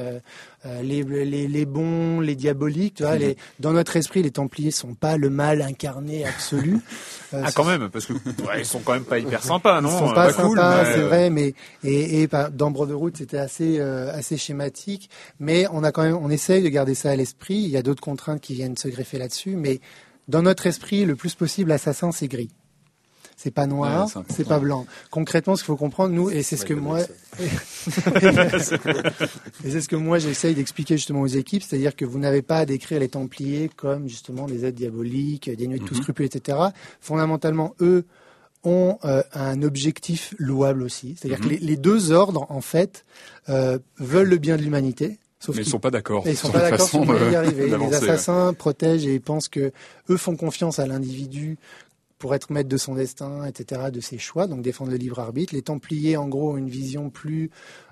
euh, 0.65 0.81
les, 0.83 1.03
les, 1.03 1.47
les, 1.47 1.65
bons, 1.65 2.19
les 2.19 2.35
diaboliques. 2.35 2.95
Tu 2.95 3.03
vois, 3.03 3.15
mm 3.15 3.17
-hmm. 3.17 3.19
les, 3.19 3.37
dans 3.59 3.73
notre 3.73 3.95
esprit, 3.97 4.21
les 4.21 4.31
Templiers 4.31 4.71
sont 4.71 4.93
pas 4.93 5.17
le 5.17 5.29
mal 5.29 5.61
incarné 5.61 6.25
absolu. 6.25 6.73
euh, 7.33 7.41
ah, 7.45 7.51
quand 7.51 7.65
même, 7.65 7.89
parce 7.89 8.05
que 8.05 8.13
ouais, 8.13 8.59
ils 8.59 8.65
sont 8.65 8.81
quand 8.85 8.93
même 8.93 9.09
pas 9.13 9.19
hyper 9.19 9.41
sympas, 9.43 9.81
non 9.81 9.89
Ils 9.89 9.99
sont 9.99 10.13
pas, 10.13 10.27
pas 10.27 10.33
sympas, 10.33 10.83
mais... 10.83 10.93
c'est 10.93 11.05
vrai, 11.09 11.29
mais 11.29 11.53
et, 11.83 12.21
et 12.21 12.27
dans 12.61 12.71
Brotherhood, 12.71 13.13
c'était 13.17 13.43
assez 13.47 13.79
euh, 13.79 14.19
assez 14.19 14.37
schématique, 14.37 15.09
mais 15.39 15.59
on 15.71 15.83
a 15.83 15.91
quand 15.91 16.03
même, 16.03 16.19
on 16.27 16.29
essaye 16.29 16.61
de 16.67 16.69
garder 16.69 16.95
ça 17.01 17.09
à 17.11 17.15
l'esprit. 17.15 17.59
Il 17.67 17.71
y 17.75 17.77
a 17.77 17.83
d'autres 17.87 18.05
contraintes 18.09 18.41
qui 18.41 18.53
viennent 18.53 18.77
se 18.77 18.89
greffer 18.95 19.17
là-dessus, 19.17 19.55
mais 19.55 19.75
dans 20.27 20.41
notre 20.41 20.67
esprit, 20.67 21.05
le 21.05 21.15
plus 21.15 21.35
possible, 21.35 21.71
assassin, 21.71 22.11
c'est 22.11 22.27
gris 22.27 22.51
c'est 23.41 23.49
pas 23.51 23.65
noir, 23.65 24.07
ouais, 24.15 24.21
c'est 24.29 24.47
pas 24.47 24.59
blanc. 24.59 24.85
Concrètement, 25.09 25.55
ce 25.55 25.63
qu'il 25.63 25.67
faut 25.67 25.75
comprendre, 25.75 26.13
nous, 26.13 26.29
et 26.29 26.43
c'est 26.43 26.57
ce 26.57 26.65
que 26.65 26.75
moi, 26.75 26.99
et 27.39 27.47
c'est 29.63 29.81
ce 29.81 29.87
que 29.87 29.95
moi 29.95 30.19
j'essaye 30.19 30.53
d'expliquer 30.53 30.95
justement 30.97 31.21
aux 31.21 31.27
équipes, 31.27 31.63
c'est-à-dire 31.63 31.95
que 31.95 32.05
vous 32.05 32.19
n'avez 32.19 32.43
pas 32.43 32.57
à 32.57 32.65
décrire 32.65 32.99
les 32.99 33.09
Templiers 33.09 33.71
comme 33.75 34.07
justement 34.07 34.45
des 34.45 34.63
êtres 34.65 34.77
diaboliques, 34.77 35.49
des 35.49 35.67
nuits 35.67 35.79
de 35.79 35.85
tout 35.85 35.95
-hmm. 35.95 36.01
scrupule, 36.03 36.27
etc. 36.27 36.57
Fondamentalement, 36.99 37.73
eux 37.81 38.05
ont 38.63 38.99
euh, 39.05 39.23
un 39.33 39.63
objectif 39.63 40.35
louable 40.37 40.83
aussi, 40.83 41.15
c'est-à-dire 41.17 41.39
mm 41.39 41.41
-hmm. 41.41 41.59
que 41.59 41.65
les, 41.65 41.71
les, 41.71 41.77
deux 41.77 42.11
ordres, 42.11 42.45
en 42.49 42.61
fait, 42.61 43.05
euh, 43.49 43.79
veulent 43.97 44.29
le 44.29 44.37
bien 44.37 44.55
de 44.55 44.61
l'humanité, 44.61 45.17
Sauf 45.41 45.55
mais 45.55 45.63
ils 45.63 45.69
sont 45.69 45.79
pas 45.79 45.89
d'accord. 45.89 46.21
Ils 46.27 46.37
sont 46.37 46.51
pas 46.51 46.69
d'accord 46.69 46.87
sur 46.87 47.03
y 47.31 47.35
arriver. 47.35 47.67
Les 47.85 47.93
assassins 47.95 48.53
protègent 48.53 49.07
et 49.07 49.19
pensent 49.19 49.49
que 49.49 49.65
eux 50.11 50.17
font 50.17 50.35
confiance 50.35 50.77
à 50.77 50.85
l'individu 50.85 51.57
pour 52.21 52.35
être 52.35 52.51
maître 52.51 52.69
de 52.69 52.77
son 52.77 52.93
destin, 52.93 53.45
etc., 53.45 53.89
de 53.91 53.99
ses 53.99 54.19
choix, 54.19 54.45
donc 54.45 54.61
défendre 54.61 54.91
le 54.91 54.97
libre 54.97 55.17
arbitre. 55.19 55.55
Les 55.55 55.63
Templiers, 55.63 56.17
en 56.17 56.27
gros, 56.27 56.51
ont 56.51 56.57
une 56.57 56.69
vision 56.69 57.09
plus 57.09 57.49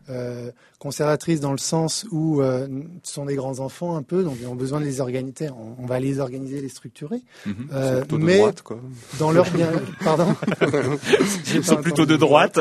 euh, 0.08 0.52
conservatrice 0.78 1.40
dans 1.40 1.52
le 1.52 1.58
sens 1.58 2.06
où 2.12 2.40
euh, 2.40 2.68
ce 3.02 3.14
sont 3.14 3.26
des 3.26 3.36
grands 3.36 3.60
enfants 3.60 3.96
un 3.96 4.04
peu, 4.04 4.24
donc 4.24 4.38
ils 4.40 4.48
ont 4.48 4.54
besoin 4.54 4.80
de 4.82 4.86
les 4.86 5.02
organiser. 5.02 5.50
On, 5.50 5.84
on 5.84 5.86
va 5.88 6.00
les 6.00 6.20
organiser, 6.20 6.62
les 6.62 6.70
structurer. 6.70 7.22
Mm 7.48 7.52
-hmm. 7.52 7.56
euh, 7.74 8.00
plutôt 8.02 8.18
mais 8.20 8.34
de 8.34 8.38
droite, 8.38 8.62
quoi. 8.62 8.80
dans 9.18 9.32
leur 9.32 9.50
bien, 9.52 9.72
pardon. 10.04 10.36
Ils 11.56 11.64
sont 11.64 11.82
plutôt 11.82 12.06
de 12.06 12.18
droite. 12.18 12.60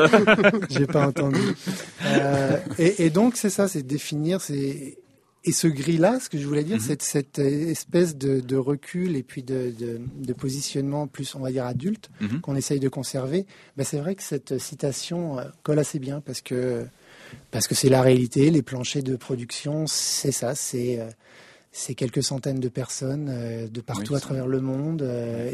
J'ai 0.71 0.87
pas 0.87 1.05
entendu. 1.07 1.45
Et, 2.79 3.05
et 3.05 3.09
donc 3.11 3.35
c'est 3.35 3.51
ça, 3.57 3.67
c'est 3.67 3.85
définir, 3.85 4.41
c'est 4.41 4.97
et 5.45 5.51
ce 5.53 5.67
gris-là, 5.67 6.19
ce 6.19 6.29
que 6.29 6.37
je 6.37 6.45
voulais 6.45 6.63
dire, 6.63 6.77
mm 6.77 6.79
-hmm. 6.79 6.83
c'est 6.87 7.01
cette 7.01 7.39
espèce 7.39 8.17
de, 8.17 8.41
de, 8.41 8.57
recul 8.57 9.15
et 9.15 9.23
puis 9.23 9.41
de, 9.41 9.73
de, 9.77 10.01
de, 10.29 10.33
positionnement 10.33 11.07
plus, 11.07 11.33
on 11.35 11.39
va 11.39 11.51
dire, 11.51 11.65
adulte 11.65 12.09
mm 12.19 12.27
-hmm. 12.27 12.39
qu'on 12.41 12.55
essaye 12.55 12.79
de 12.79 12.89
conserver. 12.89 13.45
Ben, 13.77 13.85
c'est 13.85 13.99
vrai 13.99 14.15
que 14.15 14.23
cette 14.23 14.57
citation 14.57 15.39
euh, 15.39 15.43
colle 15.63 15.79
assez 15.79 15.99
bien 15.99 16.19
parce 16.21 16.41
que 16.41 16.85
parce 17.51 17.67
que 17.67 17.75
c'est 17.75 17.89
la 17.89 18.01
réalité. 18.01 18.49
Les 18.51 18.63
planchers 18.63 19.03
de 19.03 19.15
production, 19.15 19.75
c'est 19.87 20.33
ça, 20.41 20.55
c'est 20.55 20.99
euh, 20.99 21.09
c'est 21.71 21.95
quelques 21.95 22.23
centaines 22.23 22.59
de 22.59 22.69
personnes 22.69 23.29
euh, 23.29 23.67
de 23.77 23.81
partout 23.81 24.13
oui, 24.13 24.17
à 24.17 24.21
travers 24.27 24.47
le 24.47 24.59
monde 24.59 25.01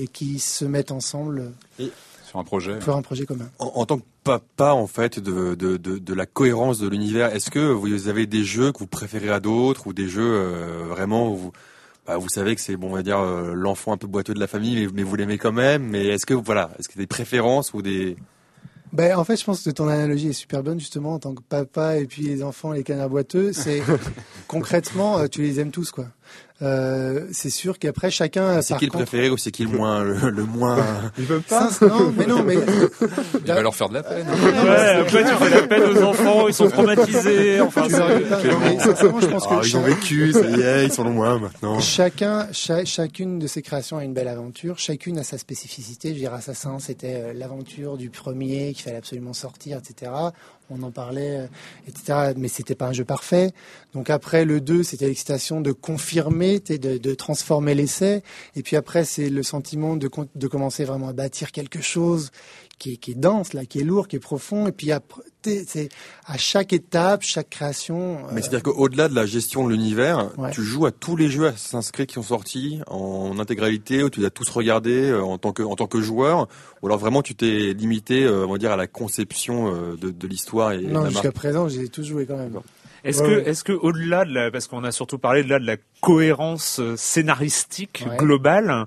et 0.03 0.07
qui 0.07 0.39
se 0.39 0.65
mettent 0.65 0.93
ensemble. 0.99 1.51
Et 1.79 1.91
sur 2.35 2.39
un 2.39 2.43
projet. 2.43 2.79
Pour 2.79 2.95
un 2.95 3.01
projet 3.01 3.25
commun. 3.25 3.49
En, 3.59 3.71
en 3.75 3.85
tant 3.85 3.97
que 3.99 4.03
papa, 4.23 4.73
en 4.73 4.87
fait, 4.87 5.19
de, 5.19 5.55
de, 5.55 5.77
de, 5.77 5.97
de 5.97 6.13
la 6.13 6.25
cohérence 6.25 6.79
de 6.79 6.87
l'univers, 6.87 7.33
est-ce 7.33 7.49
que 7.49 7.59
vous 7.59 8.07
avez 8.07 8.25
des 8.25 8.43
jeux 8.43 8.71
que 8.71 8.79
vous 8.79 8.87
préférez 8.87 9.29
à 9.29 9.39
d'autres 9.39 9.87
ou 9.87 9.93
des 9.93 10.07
jeux 10.07 10.33
euh, 10.33 10.85
vraiment 10.89 11.29
où 11.31 11.35
vous, 11.35 11.51
bah, 12.05 12.17
vous 12.17 12.29
savez 12.29 12.55
que 12.55 12.61
c'est, 12.61 12.75
bon, 12.75 12.89
on 12.89 12.93
va 12.93 13.03
dire, 13.03 13.19
euh, 13.19 13.53
l'enfant 13.53 13.93
un 13.93 13.97
peu 13.97 14.07
boiteux 14.07 14.33
de 14.33 14.39
la 14.39 14.47
famille, 14.47 14.75
mais, 14.75 14.91
mais 14.93 15.03
vous 15.03 15.15
l'aimez 15.15 15.37
quand 15.37 15.53
même, 15.53 15.83
mais 15.83 16.07
est-ce 16.07 16.25
que, 16.25 16.33
voilà, 16.33 16.71
est-ce 16.77 16.89
qu'il 16.89 16.97
y 16.97 17.01
a 17.01 17.03
des 17.03 17.07
préférences 17.07 17.73
ou 17.73 17.81
des... 17.81 18.17
Ben, 18.93 19.17
en 19.17 19.23
fait, 19.23 19.35
je 19.35 19.43
pense 19.43 19.63
que 19.63 19.69
ton 19.71 19.87
analogie 19.87 20.29
est 20.29 20.33
super 20.33 20.63
bonne, 20.63 20.79
justement, 20.79 21.13
en 21.13 21.19
tant 21.19 21.33
que 21.33 21.41
papa 21.41 21.97
et 21.97 22.05
puis 22.05 22.23
les 22.23 22.43
enfants, 22.43 22.71
les 22.71 22.83
canards 22.83 23.09
boiteux. 23.09 23.51
C'est 23.51 23.81
concrètement, 24.47 25.19
euh, 25.19 25.27
tu 25.27 25.41
les 25.41 25.59
aimes 25.59 25.71
tous, 25.71 25.91
quoi. 25.91 26.05
Euh, 26.61 27.27
c'est 27.33 27.49
sûr 27.49 27.77
qu'après 27.77 28.09
chacun. 28.09 28.61
C'est 28.61 28.77
qui 28.77 28.85
le 28.85 28.91
contre- 28.91 29.03
préféré 29.05 29.29
ou 29.29 29.35
c'est 29.35 29.51
qui 29.51 29.63
le 29.65 29.71
moins 29.77 30.05
le, 30.05 30.29
le 30.29 30.43
moins 30.45 30.77
Ils 31.17 31.25
veulent 31.25 31.41
Ça, 31.47 31.67
c'est- 31.69 31.85
non, 31.85 32.13
mais 32.17 32.25
non, 32.25 32.43
mais 32.43 32.55
Il 33.41 33.45
va 33.51 33.61
leur 33.61 33.75
faire 33.75 33.89
de 33.89 33.95
la 33.95 34.03
peine. 34.03 34.25
Ouais, 34.29 34.95
après 35.01 35.23
tu 35.25 35.31
fais 35.35 35.49
la 35.49 35.67
peine 35.67 35.83
aux 35.83 36.01
enfants, 36.03 36.47
ils 36.47 36.53
sont 36.53 36.69
traumatisés. 36.69 37.59
Enfin, 37.59 37.83
tu 37.87 37.91
leur 37.91 38.17
dis 38.17 38.23
pas. 38.23 38.41
Non, 38.43 38.59
mais 38.63 38.79
sincèrement, 38.79 39.19
je 39.19 39.27
pense 39.27 39.47
que 39.47 39.53
Ah, 39.53 39.61
ils 39.65 39.75
ont 39.75 39.81
vécu, 39.81 40.31
ça 40.31 40.47
y 40.49 40.61
est, 40.61 40.85
ils 40.85 40.93
sont 40.93 41.03
loin 41.03 41.39
maintenant. 41.39 41.77
Chacun, 41.81 42.47
cha- 42.53 42.85
chacune 42.85 43.37
de 43.37 43.47
ces 43.47 43.61
créations 43.61 43.97
a 43.97 44.05
une 44.05 44.13
belle 44.13 44.29
aventure. 44.29 44.79
Chacune 44.79 45.19
a 45.19 45.23
sa 45.23 45.37
spécificité. 45.37 46.07
Je 46.09 46.13
veux 46.13 46.19
dire, 46.21 46.33
Assassin, 46.33 46.77
c'était 46.79 47.15
euh, 47.15 47.33
l'aventure 47.33 47.97
du 47.97 48.09
premier 48.09 48.71
qu'il 48.71 48.83
fallait 48.83 48.95
absolument 48.97 49.33
sortir, 49.33 49.77
etc. 49.79 50.09
On 50.69 50.81
en 50.83 50.91
parlait, 50.91 51.39
euh, 51.39 51.47
etc. 51.87 52.33
Mais 52.37 52.47
c'était 52.47 52.75
pas 52.75 52.87
un 52.87 52.93
jeu 52.93 53.05
parfait. 53.05 53.51
Donc 53.93 54.09
après, 54.09 54.45
le 54.45 54.61
2, 54.61 54.83
c'était 54.83 55.07
l'excitation 55.07 55.61
de 55.61 55.71
confirmer, 55.71 56.59
de, 56.59 56.97
de 56.97 57.13
transformer 57.13 57.75
l'essai. 57.75 58.23
Et 58.55 58.63
puis 58.63 58.75
après, 58.75 59.05
c'est 59.05 59.29
le 59.29 59.43
sentiment 59.43 59.95
de, 59.95 60.09
de 60.35 60.47
commencer 60.47 60.85
vraiment 60.85 61.09
à 61.09 61.13
bâtir 61.13 61.51
quelque 61.51 61.81
chose 61.81 62.31
qui 62.77 62.93
est, 62.93 62.97
qui 62.97 63.11
est 63.11 63.15
dense, 63.15 63.53
là, 63.53 63.65
qui 63.65 63.79
est 63.79 63.83
lourd, 63.83 64.07
qui 64.07 64.15
est 64.17 64.19
profond. 64.19 64.67
Et 64.67 64.71
puis 64.71 64.91
t'es- 65.41 65.63
c'est 65.67 65.89
à 66.25 66.37
chaque 66.37 66.73
étape, 66.73 67.21
chaque 67.23 67.49
création. 67.49 68.17
Mais 68.31 68.39
euh, 68.39 68.41
c'est-à-dire 68.41 68.63
qu'au-delà 68.63 69.07
de 69.07 69.15
la 69.15 69.25
gestion 69.25 69.65
de 69.67 69.71
l'univers, 69.71 70.31
Ouais. 70.37 70.51
tu 70.51 70.61
joues 70.63 70.85
à 70.85 70.91
tous 70.91 71.15
les 71.15 71.29
jeux 71.29 71.47
Assassin's 71.47 71.91
Creed 71.91 72.07
qui 72.07 72.15
sont 72.15 72.23
sortis 72.23 72.79
en 72.87 73.39
intégralité, 73.39 74.03
où 74.03 74.09
tu 74.09 74.19
les 74.19 74.25
as 74.25 74.29
tous 74.29 74.49
regardés 74.49 75.09
euh, 75.09 75.21
en 75.23 75.37
tant 75.37 75.53
que 75.53 75.63
en 75.63 75.75
tant 75.75 75.87
que 75.87 76.01
joueur, 76.01 76.47
ou 76.81 76.87
alors 76.87 76.97
vraiment 76.99 77.21
tu 77.21 77.35
t'es 77.35 77.73
limité, 77.73 78.23
euh, 78.25 78.45
on 78.45 78.51
va 78.53 78.57
dire, 78.57 78.71
à 78.71 78.77
la 78.77 78.87
conception 78.87 79.71
de, 79.95 80.09
de 80.11 80.27
l'histoire 80.27 80.71
et 80.73 80.81
non, 80.81 81.09
jusqu'à 81.09 81.31
présent, 81.31 81.67
j'ai 81.69 81.87
tous 81.89 82.03
joué 82.03 82.25
quand 82.25 82.37
même. 82.37 82.59
Est-ce 83.05 83.21
Ouais, 83.21 83.29
que, 83.29 83.35
ouais. 83.35 83.49
est-ce 83.49 83.63
que 83.63 83.71
au-delà 83.71 84.25
de 84.25 84.33
la, 84.33 84.51
parce 84.51 84.67
qu'on 84.67 84.83
a 84.83 84.91
surtout 84.91 85.17
parlé 85.19 85.43
de 85.43 85.49
là 85.49 85.59
de 85.59 85.65
la 85.65 85.77
cohérence 86.01 86.79
euh, 86.79 86.95
scénaristique 86.97 88.03
Ouais. 88.09 88.17
globale, 88.17 88.85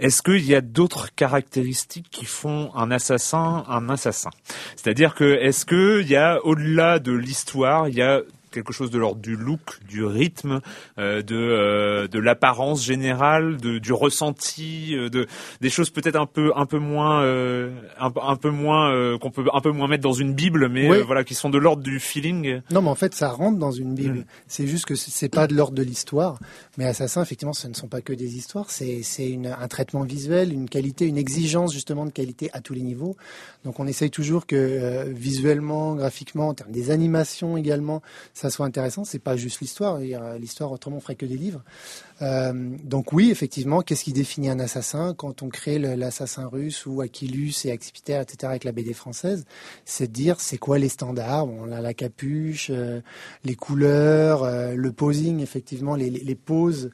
est-ce 0.00 0.22
qu'il 0.22 0.44
y 0.44 0.54
a 0.54 0.60
d'autres 0.60 1.14
caractéristiques 1.14 2.08
qui 2.10 2.26
font 2.26 2.70
un 2.74 2.90
assassin 2.90 3.64
un 3.68 3.88
assassin? 3.88 4.30
C'est-à-dire 4.76 5.14
que 5.14 5.24
est-ce 5.40 5.64
que 5.64 6.00
il 6.02 6.08
y 6.08 6.16
a 6.16 6.44
au-delà 6.44 6.98
de 6.98 7.12
l'histoire, 7.12 7.88
il 7.88 7.94
y 7.94 8.02
a 8.02 8.20
quelque 8.50 8.72
chose 8.72 8.90
de 8.90 8.98
l'ordre 8.98 9.20
du 9.20 9.36
look, 9.36 9.78
du 9.88 10.04
rythme, 10.04 10.60
euh, 10.98 11.22
de 11.22 11.36
euh, 11.36 12.08
de 12.08 12.18
l'apparence 12.18 12.84
générale, 12.84 13.56
de, 13.56 13.78
du 13.78 13.92
ressenti, 13.92 14.94
euh, 14.96 15.08
de 15.08 15.26
des 15.60 15.70
choses 15.70 15.90
peut-être 15.90 16.16
un 16.16 16.26
peu 16.26 16.52
un 16.56 16.66
peu 16.66 16.78
moins 16.78 17.20
un, 17.22 18.12
un 18.22 18.36
peu 18.36 18.50
moins 18.50 19.18
qu'on 19.18 19.30
peut 19.30 19.44
un 19.52 19.60
peu 19.60 19.70
moins 19.70 19.88
mettre 19.88 20.02
dans 20.02 20.12
une 20.12 20.34
bible, 20.34 20.68
mais 20.68 20.88
Oui. 20.88 20.98
voilà 21.06 21.24
qui 21.24 21.34
sont 21.34 21.50
de 21.50 21.58
l'ordre 21.58 21.82
du 21.82 22.00
feeling. 22.00 22.60
Non, 22.70 22.82
mais 22.82 22.88
en 22.88 22.94
fait, 22.94 23.14
ça 23.14 23.28
rentre 23.30 23.58
dans 23.58 23.70
une 23.72 23.94
Bible. 23.94 24.18
Mm. 24.20 24.24
C'est 24.46 24.66
juste 24.66 24.86
que 24.86 24.94
c'est 24.94 25.28
pas 25.28 25.46
de 25.46 25.54
l'ordre 25.54 25.74
de 25.74 25.82
l'histoire. 25.82 26.38
Mais 26.78 26.84
Assassin, 26.86 27.22
effectivement, 27.22 27.52
ce 27.52 27.68
ne 27.68 27.74
sont 27.74 27.88
pas 27.88 28.00
que 28.00 28.12
des 28.12 28.36
histoires. 28.36 28.70
C'est 28.70 29.02
un 29.44 29.68
traitement 29.68 30.02
visuel, 30.02 30.52
une 30.52 30.68
qualité, 30.68 31.06
une 31.06 31.18
exigence 31.18 31.72
justement 31.72 32.06
de 32.06 32.10
qualité 32.10 32.50
à 32.52 32.60
tous 32.60 32.74
les 32.74 32.82
niveaux. 32.82 33.16
Donc, 33.64 33.78
on 33.78 33.86
essaye 33.86 34.10
toujours 34.10 34.46
que 34.46 34.56
euh, 34.56 35.04
visuellement, 35.04 35.94
graphiquement, 35.94 36.48
en 36.48 36.54
termes 36.54 36.72
des 36.72 36.90
animations 36.90 37.58
également, 37.58 38.00
ça 38.32 38.48
soit 38.48 38.64
intéressant. 38.64 39.04
C'est 39.04 39.18
pas 39.18 39.36
juste 39.36 39.60
l'histoire. 39.60 39.98
L'histoire, 40.38 40.72
autrement, 40.72 40.96
on 40.96 41.00
ferait 41.00 41.14
que 41.14 41.26
des 41.26 41.36
livres. 41.36 41.62
Euh, 42.22 42.52
donc 42.84 43.12
oui, 43.12 43.30
effectivement, 43.30 43.82
qu'est-ce 43.82 44.04
qui 44.04 44.12
définit 44.12 44.48
un 44.48 44.60
assassin? 44.60 45.14
Quand 45.14 45.42
on 45.42 45.48
crée 45.48 45.78
l'assassin 45.78 46.46
russe 46.46 46.86
ou 46.86 47.02
Aquilus 47.02 47.52
et 47.64 47.70
Axipiter, 47.70 48.20
etc. 48.20 48.38
avec 48.44 48.64
la 48.64 48.72
BD 48.72 48.94
française 48.94 49.44
C'est 49.84 50.06
de 50.06 50.12
dire 50.12 50.40
c'est 50.40 50.58
quoi 50.58 50.78
les 50.78 50.88
standards? 50.88 51.46
On 51.46 51.70
a 51.70 51.80
la 51.80 51.92
capuche, 51.92 52.68
euh, 52.70 53.00
les 53.44 53.56
couleurs, 53.56 54.74
le 54.74 54.92
posing, 54.92 55.40
effectivement, 55.40 55.96
les, 55.96 56.34
poses. 56.34 56.90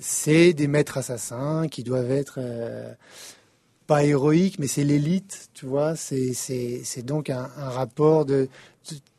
C'est 0.00 0.52
des 0.52 0.66
maîtres 0.66 0.98
assassins 0.98 1.68
qui 1.68 1.82
doivent 1.82 2.10
être 2.10 2.38
pas 3.88 4.04
héroïques, 4.04 4.58
mais 4.58 4.68
c'est 4.68 4.84
l'élite, 4.84 5.48
tu 5.54 5.66
vois. 5.66 5.96
C'est 5.96 7.02
donc 7.02 7.30
un, 7.30 7.48
un 7.56 7.70
rapport 7.70 8.26
de, 8.26 8.48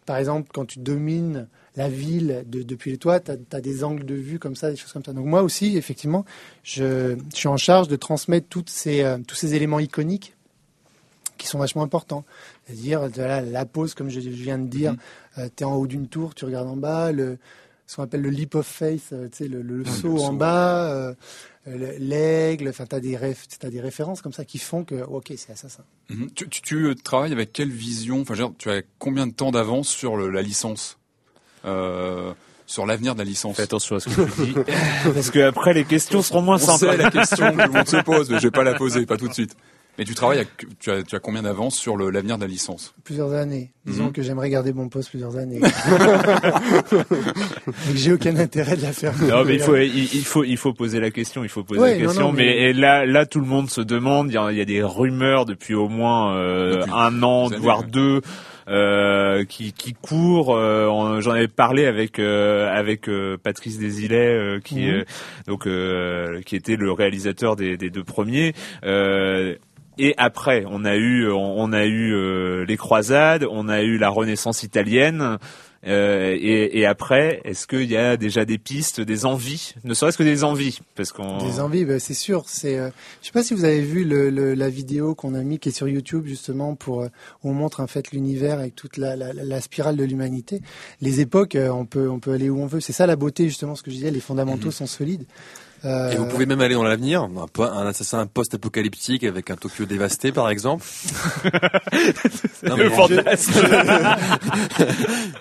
par 0.05 0.17
exemple, 0.17 0.49
quand 0.53 0.65
tu 0.65 0.79
domines 0.79 1.47
la 1.75 1.89
ville 1.89 2.45
de, 2.47 2.61
depuis 2.61 2.91
le 2.91 2.97
toit, 2.97 3.19
tu 3.19 3.31
as, 3.31 3.61
des 3.61 3.83
angles 3.83 4.05
de 4.05 4.13
vue 4.13 4.37
comme 4.37 4.55
ça, 4.55 4.69
des 4.69 4.77
choses 4.77 4.93
comme 4.93 5.03
ça. 5.03 5.11
Donc 5.11 5.25
moi 5.25 5.41
aussi, 5.41 5.75
effectivement, 5.75 6.23
je, 6.63 7.17
je 7.31 7.35
suis 7.35 7.47
en 7.47 7.57
charge 7.57 7.87
de 7.87 7.95
transmettre 7.95 8.47
toutes 8.47 8.69
ces, 8.69 9.01
euh, 9.01 9.17
tous 9.27 9.35
ces 9.35 9.55
éléments 9.55 9.79
iconiques 9.79 10.35
qui 11.39 11.47
sont 11.47 11.57
vachement 11.57 11.81
importants. 11.81 12.23
C'est-à-dire 12.65 13.09
voilà, 13.09 13.41
la 13.41 13.65
pose, 13.65 13.95
comme 13.95 14.09
je, 14.09 14.19
je 14.19 14.29
viens 14.29 14.59
de 14.59 14.67
dire, 14.67 14.95
tu 15.35 15.63
es 15.63 15.63
en 15.63 15.75
haut 15.75 15.87
d'une 15.87 16.07
tour, 16.07 16.35
tu 16.35 16.45
regardes 16.45 16.67
en 16.67 16.77
bas, 16.77 17.11
le, 17.11 17.39
ce 17.89 17.95
qu'on 17.95 18.03
appelle 18.03 18.21
le 18.21 18.29
leap 18.29 18.53
of 18.53 18.67
faith, 18.67 19.05
euh, 19.13 19.27
tu 19.31 19.37
sais, 19.45 19.47
le, 19.47 19.63
le 19.63 19.83
saut 19.83 20.17
en 20.21 20.27
saut. 20.27 20.33
bas, 20.33 20.91
euh, 20.91 21.13
le- 21.65 21.95
l'aigle, 21.97 22.69
enfin, 22.69 22.85
tu 22.85 22.93
as, 22.95 22.99
des 22.99 23.17
réf- 23.17 23.47
t'as 23.59 23.71
des 23.71 23.81
références 23.81 24.21
comme 24.21 24.31
ça 24.31 24.45
qui 24.45 24.59
font 24.59 24.83
que, 24.83 24.93
ok, 25.03 25.33
c'est 25.37 25.51
assassin. 25.53 25.83
Mhm. 26.11 26.29
Tu, 26.35 26.47
tu, 26.49 26.61
tu, 26.61 26.75
euh, 26.85 26.93
travailles 26.93 27.31
avec 27.33 27.51
quelle 27.51 27.71
vision 27.71 28.21
Enfin, 28.21 28.35
je 28.35 28.43
tu 28.59 28.69
as 28.69 28.83
combien 28.99 29.25
de 29.25 29.33
temps 29.33 29.49
d'avance 29.49 29.89
sur 29.89 30.17
le- 30.17 30.29
la 30.29 30.43
licence 30.43 30.99
euh, 31.65 32.31
Sur 32.67 32.85
l'avenir 32.85 33.15
de 33.15 33.19
la 33.19 33.25
licence? 33.25 33.55
Fais 33.55 33.63
attention 33.63 33.95
à 33.95 33.99
ce 33.99 34.09
que 34.09 34.21
tu 34.35 34.45
dis, 34.45 34.53
parce 35.13 35.31
que 35.31 35.39
après 35.39 35.73
les 35.73 35.83
questions 35.85 36.21
seront 36.21 36.43
moins 36.43 36.57
On 36.57 36.59
sympas. 36.77 36.91
sait 36.91 36.97
la 36.97 37.09
question 37.09 37.51
que 37.51 37.63
tout 37.63 37.71
le 37.71 37.77
monde 37.77 37.87
se 37.87 37.97
pose, 38.03 38.29
mais 38.29 38.37
je 38.37 38.43
vais 38.43 38.51
pas 38.51 38.63
la 38.63 38.75
poser, 38.75 39.07
pas 39.07 39.17
tout 39.17 39.27
de 39.27 39.33
suite. 39.33 39.55
Mais 39.99 40.05
tu 40.05 40.15
travailles, 40.15 40.47
tu 40.79 40.89
as, 40.91 41.03
tu 41.03 41.15
as 41.15 41.19
combien 41.19 41.43
d'avance 41.43 41.75
sur 41.75 41.97
l'avenir 41.97 42.37
de 42.37 42.43
la 42.43 42.47
licence? 42.47 42.95
Plusieurs 43.03 43.33
années. 43.33 43.71
Disons 43.85 44.05
Mhm. 44.05 44.11
que 44.13 44.21
j'aimerais 44.23 44.49
garder 44.49 44.71
mon 44.73 44.87
poste 44.89 45.09
plusieurs 45.09 45.35
années. 45.37 45.59
Mais 47.67 47.93
que 47.93 47.97
j'ai 47.97 48.13
aucun 48.13 48.35
intérêt 48.37 48.75
de 48.77 48.81
la 48.81 48.93
faire. 48.93 49.13
Non, 49.21 49.43
mais 49.45 49.55
il 49.55 49.59
faut, 49.61 49.75
il, 49.75 50.15
il 50.15 50.23
faut, 50.25 50.43
il 50.43 50.57
faut 50.57 50.73
poser 50.73 50.99
la 50.99 51.11
question. 51.11 51.43
Il 51.43 51.49
faut 51.49 51.63
poser 51.63 51.81
Ouais, 51.81 51.97
la 51.99 52.05
question. 52.05 52.21
non, 52.27 52.31
mais... 52.31 52.73
là, 52.73 53.05
là, 53.05 53.25
tout 53.25 53.39
le 53.39 53.45
monde 53.45 53.69
se 53.69 53.81
demande. 53.81 54.29
Il 54.29 54.33
y 54.33 54.37
a, 54.37 54.51
il 54.51 54.57
y 54.57 54.61
a 54.61 54.65
des 54.65 54.81
rumeurs 54.83 55.45
depuis 55.45 55.73
au 55.75 55.87
moins 55.89 56.35
euh, 56.37 56.75
Depuis 56.77 56.91
un 56.93 57.21
an, 57.23 57.47
années, 57.47 57.57
voire 57.57 57.81
ouais. 57.81 57.87
deux, 57.87 58.21
euh, 58.67 59.43
qui, 59.45 59.73
qui 59.73 59.93
courent. 59.93 60.55
euh, 60.55 61.19
J'en 61.21 61.31
avais 61.31 61.47
parlé 61.47 61.85
avec 61.85 62.19
euh, 62.19 62.69
avec 62.71 63.09
euh, 63.09 63.37
Patrice 63.41 63.79
Desilets, 63.79 64.15
euh, 64.27 64.59
qui 64.63 64.89
euh, 64.89 65.03
donc 65.47 65.65
euh, 65.67 66.41
qui 66.45 66.55
était 66.55 66.75
le 66.75 66.91
réalisateur 66.91 67.55
des, 67.55 67.77
des 67.77 67.89
deux 67.89 68.03
premiers. 68.03 68.53
Euh, 69.99 70.03
et 70.07 70.13
après, 70.17 70.63
on 70.69 70.85
a 70.85 70.95
eu, 70.95 71.29
on, 71.31 71.61
on 71.61 71.73
a 71.73 71.85
eu 71.85 72.13
euh, 72.13 72.65
les 72.65 72.77
croisades, 72.77 73.45
on 73.49 73.67
a 73.67 73.81
eu 73.81 73.97
la 73.97 74.09
Renaissance 74.09 74.63
italienne. 74.63 75.37
Euh, 75.87 76.35
et, 76.37 76.77
et 76.79 76.85
après, 76.85 77.39
est-ce 77.45 77.65
qu'il 77.65 77.89
y 77.89 77.95
a 77.95 78.17
déjà 78.17 78.43
des 78.43 78.57
pistes, 78.57 78.99
des 78.99 79.25
envies, 79.25 79.75
ne 79.85 79.93
serait-ce 79.93 80.17
que 80.17 80.23
des 80.23 80.43
envies, 80.43 80.79
parce 80.95 81.13
qu'on 81.13 81.37
Des 81.37 81.61
envies, 81.61 81.85
ben, 81.85 81.99
c'est 81.99 82.13
sûr. 82.13 82.43
C'est, 82.47 82.77
euh, 82.77 82.89
je 83.21 83.27
sais 83.27 83.31
pas 83.31 83.43
si 83.43 83.53
vous 83.53 83.63
avez 83.63 83.79
vu 83.79 84.03
le, 84.03 84.29
le- 84.29 84.55
la 84.55 84.67
vidéo 84.67 85.15
qu'on 85.15 85.33
a 85.35 85.41
mis 85.41 85.57
qui 85.57 85.69
est 85.69 85.71
sur 85.71 85.87
YouTube 85.87 86.25
justement 86.27 86.75
pour 86.75 87.03
euh, 87.03 87.07
où 87.45 87.49
on 87.51 87.53
montre 87.53 87.79
en 87.79 87.87
fait 87.87 88.11
l'univers 88.11 88.59
avec 88.59 88.75
toute 88.75 88.97
la, 88.97 89.15
la, 89.15 89.31
la 89.31 89.61
spirale 89.61 89.95
de 89.95 90.03
l'humanité. 90.03 90.59
Les 91.01 91.21
époques, 91.21 91.55
euh, 91.55 91.69
on 91.69 91.85
peut 91.85 92.09
on 92.09 92.19
peut 92.19 92.33
aller 92.33 92.49
où 92.49 92.59
on 92.61 92.67
veut. 92.67 92.81
C'est 92.81 92.91
ça 92.91 93.07
la 93.07 93.15
beauté 93.15 93.45
justement, 93.47 93.75
ce 93.75 93.81
que 93.83 93.89
je 93.89 93.95
disais. 93.95 94.11
Les 94.11 94.19
fondamentaux 94.19 94.71
sont 94.71 94.87
solides. 94.87 95.23
Euh, 95.85 96.11
Et 96.11 96.15
vous 96.17 96.25
pouvez 96.25 96.45
même 96.45 96.61
aller 96.61 96.75
dans 96.75 96.83
l'avenir, 96.83 97.23
un, 97.23 97.87
assassin 97.87 98.25
post-apocalyptique 98.27 99.23
avec 99.23 99.49
un 99.49 99.55
Tokyo 99.55 99.85
dévasté 99.85 100.31
par 100.31 100.49
exemple. 100.49 100.85
non, 102.63 102.77
mais 102.77 102.83
le 102.83 102.89
bon, 102.89 103.07
fantasme. 103.07 103.51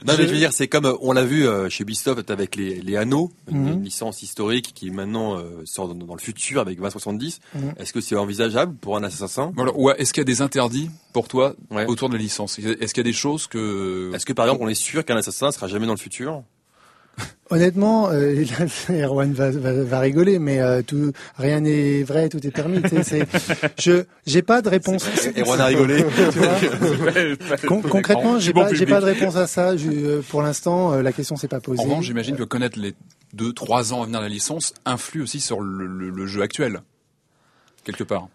non, 0.07 0.15
mais 0.17 0.27
je 0.27 0.31
veux 0.33 0.37
dire, 0.37 0.53
c'est 0.53 0.69
comme 0.69 0.87
euh, 0.87 0.95
on 1.01 1.13
l'a 1.13 1.25
vu 1.25 1.47
euh, 1.47 1.69
chez 1.69 1.83
Ubisoft 1.83 2.31
avec 2.31 2.57
les, 2.57 2.81
les 2.81 2.97
anneaux, 2.97 3.33
une, 3.51 3.59
Mhm. 3.59 3.69
une 3.75 3.85
licence 3.85 4.23
historique 4.23 4.73
qui 4.75 4.91
maintenant 4.91 5.37
euh, 5.39 5.63
sort 5.65 5.89
dans, 5.89 5.95
dans 6.07 6.15
le 6.15 6.21
futur 6.21 6.61
avec 6.61 6.77
2070. 6.77 7.41
Mhm. 7.55 7.75
Est-ce 7.79 7.93
que 7.93 8.01
c'est 8.01 8.17
envisageable 8.17 8.75
pour 8.77 8.97
un 8.97 9.03
assassin? 9.03 9.53
Voilà. 9.57 9.73
Ou 9.75 9.91
est-ce 9.91 10.13
qu'il 10.13 10.21
y 10.21 10.23
a 10.23 10.25
des 10.25 10.43
interdits 10.43 10.91
pour 11.13 11.29
toi 11.29 11.55
Ouais. 11.71 11.87
autour 11.87 12.09
de 12.09 12.15
la 12.17 12.21
licence? 12.23 12.59
Est-ce 12.59 12.95
qu'il 12.95 13.03
y 13.03 13.07
a 13.07 13.11
des 13.11 13.13
choses 13.13 13.47
que 13.47 14.13
Est-ce 14.15 14.25
que 14.27 14.33
par 14.33 14.47
exemple 14.47 14.63
on 14.63 14.69
est 14.69 14.75
sûr 14.75 15.05
qu'un 15.05 15.17
assassin 15.17 15.51
sera 15.51 15.67
jamais 15.69 15.87
dans 15.87 15.95
le 15.95 15.99
futur? 15.99 16.43
Honnêtement, 17.51 18.11
euh, 18.11 18.45
là, 18.89 18.95
Erwan 19.07 19.33
va, 19.33 19.51
va, 19.51 19.73
va 19.73 20.01
rigoler, 20.01 20.39
mais 20.39 20.61
euh, 20.61 20.83
tout, 20.83 21.13
rien 21.39 21.61
n'est 21.61 22.03
vrai, 22.03 22.29
tout 22.29 22.47
est 22.47 22.51
permis. 22.51 22.83
tu 22.83 22.89
sais, 23.03 23.03
c'est- 23.03 23.27
je 23.81 24.05
j'ai 24.27 24.43
pas 24.43 24.61
de 24.61 24.69
réponse. 24.69 25.07
Et 25.35 25.45
Juan 25.45 25.59
a 25.61 25.67
rigolé. 25.67 26.05
Tu 26.33 26.39
vois 26.39 27.57
Con- 27.67 27.81
concrètement, 27.83 28.39
j'ai 28.39 28.53
bon 28.53 28.65
pas, 28.65 28.75
j'ai 28.75 28.85
pas 28.87 29.01
de 29.01 29.07
réponse 29.07 29.37
à 29.37 29.47
ça. 29.47 29.77
Je- 29.79 29.89
euh, 29.91 30.23
pour 30.29 30.43
l'instant, 30.43 30.93
euh, 30.93 31.03
la 31.03 31.13
question 31.13 31.37
s'est 31.37 31.49
pas 31.49 31.61
posée. 31.61 31.81
En 31.81 31.85
revanche, 31.85 32.05
j'imagine 32.05 32.37
que 32.37 32.43
connaître 32.45 32.79
les 32.79 32.95
deux, 33.33 33.53
trois 33.55 33.95
ans 33.95 34.03
à 34.03 34.07
venir 34.07 34.19
de 34.21 34.25
la 34.25 34.31
licence 34.31 34.75
influe 34.85 35.23
aussi 35.23 35.41
sur 35.41 35.61
le, 35.61 35.87
le- 35.87 36.11
le 36.11 36.27
jeu 36.27 36.43
actuel, 36.43 36.81
quelque 37.85 38.05
part. 38.05 38.29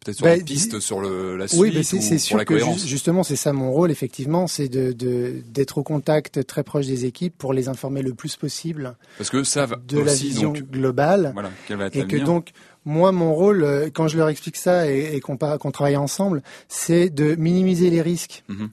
Peut-être 0.00 0.16
sur 0.16 0.26
Bah, 0.26 0.36
une 0.36 0.44
piste 0.44 0.80
sur 0.80 1.00
le, 1.00 1.36
la 1.36 1.48
suite 1.48 1.60
Oui, 1.60 1.72
mais 1.74 1.82
c'est 1.82 2.18
sûr 2.18 2.36
la 2.38 2.44
que 2.44 2.58
ju- 2.58 2.86
justement 2.86 3.22
c'est 3.22 3.36
ça 3.36 3.52
mon 3.52 3.70
rôle 3.72 3.90
effectivement, 3.90 4.46
c'est 4.46 4.68
de 4.68 4.92
de- 4.92 5.42
d'être 5.48 5.78
au 5.78 5.82
contact 5.82 6.46
très 6.46 6.62
proche 6.62 6.86
des 6.86 7.04
équipes 7.06 7.34
pour 7.36 7.52
les 7.52 7.68
informer 7.68 8.02
le 8.02 8.14
plus 8.14 8.36
possible 8.36 8.96
Parce 9.18 9.30
que 9.30 9.42
ça 9.44 9.66
va 9.66 9.76
de 9.76 9.98
la 10.00 10.14
vision 10.14 10.52
donc, 10.52 10.62
globale. 10.70 11.30
voilà, 11.34 11.50
quelle 11.66 11.76
va 11.78 11.86
être 11.86 11.96
Et 11.96 12.06
que 12.06 12.16
donc, 12.16 12.50
moi, 12.86 13.12
mon 13.12 13.34
rôle, 13.34 13.62
euh, 13.62 13.90
quand 13.92 14.08
je 14.08 14.16
leur 14.16 14.28
explique 14.30 14.56
ça 14.56 14.90
et, 14.90 15.14
et 15.16 15.20
qu'on 15.20 15.36
travaille 15.36 15.96
ensemble, 15.98 16.42
c'est 16.68 17.10
de 17.10 17.34
minimiser 17.34 17.90
les 17.90 18.00
risques 18.02 18.42
Mhm. 18.48 18.70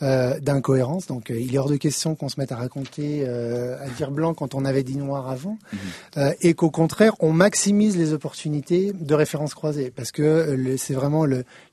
D'incohérence. 0.00 1.06
Donc, 1.06 1.30
euh, 1.30 1.38
il 1.38 1.54
est 1.54 1.58
hors 1.58 1.68
de 1.68 1.76
question 1.76 2.14
qu'on 2.14 2.28
se 2.28 2.40
mette 2.40 2.52
à 2.52 2.56
raconter, 2.56 3.24
euh, 3.26 3.76
à 3.84 3.88
dire 3.90 4.10
blanc 4.10 4.32
quand 4.34 4.54
on 4.54 4.64
avait 4.64 4.82
dit 4.82 4.96
noir 4.96 5.28
avant, 5.30 5.58
Mhm. 5.72 5.78
euh, 6.18 6.32
et 6.40 6.54
qu'au 6.54 6.70
contraire, 6.70 7.14
on 7.20 7.32
maximise 7.32 7.96
les 7.96 8.12
opportunités 8.12 8.92
de 8.98 9.14
références 9.14 9.54
croisées. 9.54 9.90
Parce 9.94 10.10
que 10.12 10.22
euh, 10.22 10.76
c'est 10.76 10.94
vraiment 10.94 11.26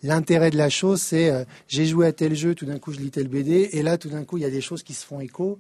l'intérêt 0.04 0.50
de 0.52 0.58
la 0.58 0.70
chose, 0.70 1.02
c'est 1.02 1.30
euh, 1.30 1.44
j'ai 1.68 1.86
joué 1.86 2.08
à 2.08 2.12
tel 2.12 2.36
jeu, 2.36 2.54
tout 2.56 2.66
d'un 2.66 2.80
coup, 2.80 2.92
je 2.92 3.00
lis 3.00 3.12
tel 3.12 3.28
BD, 3.28 3.70
et 3.72 3.82
là, 3.82 3.98
tout 3.98 4.10
d'un 4.10 4.24
coup, 4.24 4.38
il 4.38 4.42
y 4.44 4.46
a 4.46 4.50
des 4.50 4.62
choses 4.62 4.84
qui 4.84 4.94
se 4.94 5.06
font 5.06 5.20
écho. 5.20 5.58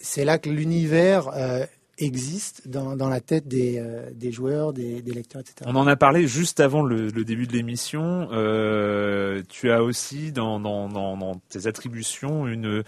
C'est 0.00 0.24
là 0.24 0.38
que 0.38 0.48
l'univers 0.50 1.30
euh, 1.34 1.64
existe 1.98 2.68
dans, 2.68 2.96
dans 2.96 3.08
la 3.08 3.20
tête 3.20 3.48
des, 3.48 3.78
euh, 3.78 4.10
des 4.14 4.32
joueurs, 4.32 4.72
des, 4.72 5.02
des 5.02 5.12
lecteurs, 5.12 5.40
etc. 5.40 5.56
On 5.66 5.76
en 5.76 5.86
a 5.86 5.96
parlé 5.96 6.26
juste 6.26 6.60
avant 6.60 6.82
le, 6.82 7.08
le 7.08 7.24
début 7.24 7.46
de 7.46 7.52
l'émission. 7.52 8.28
Euh, 8.32 9.42
tu 9.48 9.70
as 9.70 9.82
aussi 9.82 10.32
dans, 10.32 10.60
dans, 10.60 10.88
dans, 10.88 11.16
dans 11.16 11.40
tes 11.48 11.66
attributions 11.66 12.46
une, 12.46 12.82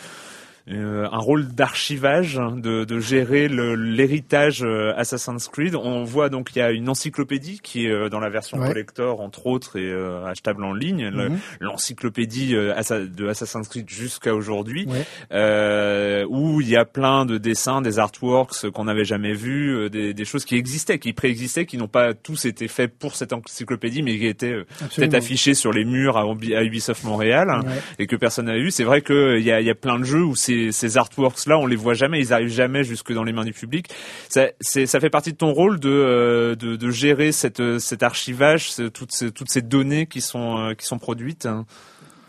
euh, 0.69 1.07
un 1.11 1.19
rôle 1.19 1.49
d'archivage, 1.49 2.35
de, 2.57 2.85
de 2.85 2.99
gérer 3.01 3.49
l'héritage 3.49 4.63
euh, 4.63 4.93
Assassin's 4.97 5.49
Creed. 5.49 5.75
On 5.75 6.05
voit 6.05 6.29
donc 6.29 6.51
il 6.55 6.59
y 6.59 6.63
a 6.63 6.71
une 6.71 6.89
encyclopédie 6.89 7.61
qui 7.63 7.87
est 7.87 7.91
euh, 7.91 8.09
dans 8.09 8.21
la 8.21 8.29
version 8.31 8.59
Ouais. 8.59 8.69
collector 8.69 9.21
entre 9.21 9.47
autres 9.47 9.77
et 9.79 9.89
euh, 9.91 10.25
achetable 10.27 10.65
en 10.65 10.73
ligne. 10.75 11.09
Le- 11.09 11.31
Mhm. 11.31 11.39
L'encyclopédie 11.61 12.55
euh, 12.55 12.75
de 13.07 13.29
Assassin's 13.29 13.69
Creed 13.69 13.89
jusqu'à 13.89 14.35
aujourd'hui 14.35 14.87
Ouais. 14.89 15.05
euh, 15.33 16.25
où 16.29 16.61
il 16.61 16.69
y 16.69 16.77
a 16.77 16.85
plein 16.85 17.25
de 17.27 17.39
dessins, 17.39 17.81
des 17.83 17.99
artworks 17.99 18.71
qu'on 18.71 18.85
n'avait 18.85 19.05
jamais 19.05 19.33
vus, 19.33 19.75
euh, 19.75 19.89
des, 19.89 20.13
des 20.15 20.25
choses 20.25 20.45
qui 20.45 20.57
existaient, 20.57 20.99
qui 20.99 21.13
préexistaient, 21.13 21.67
qui 21.67 21.77
n'ont 21.79 21.89
pas 21.89 22.15
tous 22.15 22.45
été 22.45 22.69
faits 22.69 22.93
pour 22.99 23.15
cette 23.17 23.33
encyclopédie, 23.33 24.03
mais 24.03 24.19
qui 24.19 24.27
étaient 24.27 24.53
euh, 24.53 24.67
peut-être 24.97 25.15
affichés 25.15 25.55
sur 25.55 25.73
les 25.73 25.85
murs 25.85 26.17
à, 26.17 26.25
Ubi- 26.25 26.55
à 26.55 26.63
Ubisoft 26.63 27.05
Montréal 27.05 27.49
Ouais. 27.65 27.73
et 27.99 28.07
que 28.07 28.17
personne 28.17 28.47
n'avait 28.47 28.63
vu. 28.63 28.71
C'est 28.71 28.85
vrai 28.85 29.03
qu'il 29.03 29.41
y 29.41 29.51
a, 29.51 29.61
il 29.61 29.67
y 29.67 29.71
a 29.71 29.75
plein 29.75 29.99
de 29.99 30.05
jeux 30.05 30.23
où 30.25 30.35
ces, 30.51 30.73
ces 30.73 30.97
artworks-là, 30.97 31.59
on 31.59 31.67
les 31.67 31.77
voit 31.77 31.95
jamais, 31.95 32.21
ils 32.21 32.33
arrivent 32.33 32.49
jamais 32.49 32.85
jusque 32.85 33.13
dans 33.13 33.25
les 33.25 33.33
mains 33.33 33.45
du 33.45 33.53
public. 33.53 33.89
Ça, 34.29 34.51
fait 34.61 35.11
partie 35.11 35.33
de 35.33 35.37
ton 35.37 35.53
rôle 35.53 35.81
de, 35.81 35.89
euh, 35.89 36.91
gérer 36.91 37.33
cette, 37.33 37.79
cet 37.79 38.03
archivage, 38.03 38.75
toutes, 38.93 39.13
ces, 39.13 39.63
données 39.63 40.07
qui 40.07 40.21
sont, 40.21 40.59
euh, 40.59 40.99
produites. 41.01 41.47
hein? 41.47 41.67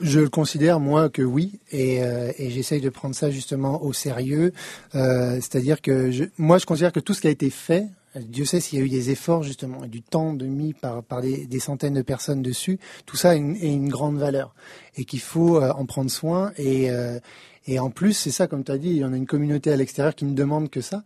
Je 0.01 0.19
le 0.19 0.29
considère 0.29 0.79
moi 0.79 1.09
que 1.09 1.21
oui, 1.21 1.59
et, 1.71 2.03
euh, 2.03 2.31
j'essaye 2.39 2.81
de 2.81 2.89
prendre 2.89 3.13
ça 3.13 3.29
justement 3.29 3.83
au 3.83 3.93
sérieux. 3.93 4.51
Euh, 4.95 5.35
C'est-à-dire 5.35 5.79
que 5.81 6.09
moi, 6.37 6.57
je 6.57 6.65
considère 6.65 6.91
que 6.91 6.99
tout 6.99 7.13
ce 7.13 7.21
qui 7.21 7.27
a 7.27 7.31
été 7.31 7.51
fait, 7.51 7.85
Dieu 8.15 8.45
sait 8.45 8.59
s'il 8.59 8.79
y 8.79 8.81
a 8.81 8.85
eu 8.85 8.89
des 8.89 9.09
efforts 9.09 9.43
justement 9.43 9.85
et 9.85 9.87
du 9.87 10.01
temps 10.01 10.33
de 10.33 10.45
mis 10.45 10.73
par, 10.73 11.03
des, 11.21 11.59
centaines 11.59 11.93
de 11.93 12.01
personnes 12.01 12.41
dessus. 12.41 12.79
Tout 13.05 13.15
ça 13.15 13.31
a 13.31 13.35
une, 13.35 13.89
grande 13.89 14.17
valeur 14.17 14.53
et 14.97 15.05
qu'il 15.05 15.21
faut 15.21 15.61
euh, 15.61 15.71
en 15.71 15.85
prendre 15.85 16.09
soin. 16.09 16.51
Et, 16.57 16.89
euh, 16.89 17.19
et 17.67 17.79
en 17.79 17.89
plus, 17.89 18.13
c'est 18.13 18.31
ça, 18.31 18.47
comme 18.47 18.63
tu 18.63 18.71
as 18.71 18.77
dit, 18.77 18.89
il 18.89 18.97
y 18.97 19.05
en 19.05 19.13
a 19.13 19.17
une 19.17 19.27
communauté 19.27 19.71
à 19.71 19.75
l'extérieur 19.75 20.15
qui 20.15 20.25
ne 20.25 20.33
demande 20.33 20.69
que 20.69 20.81
ça. 20.81 21.03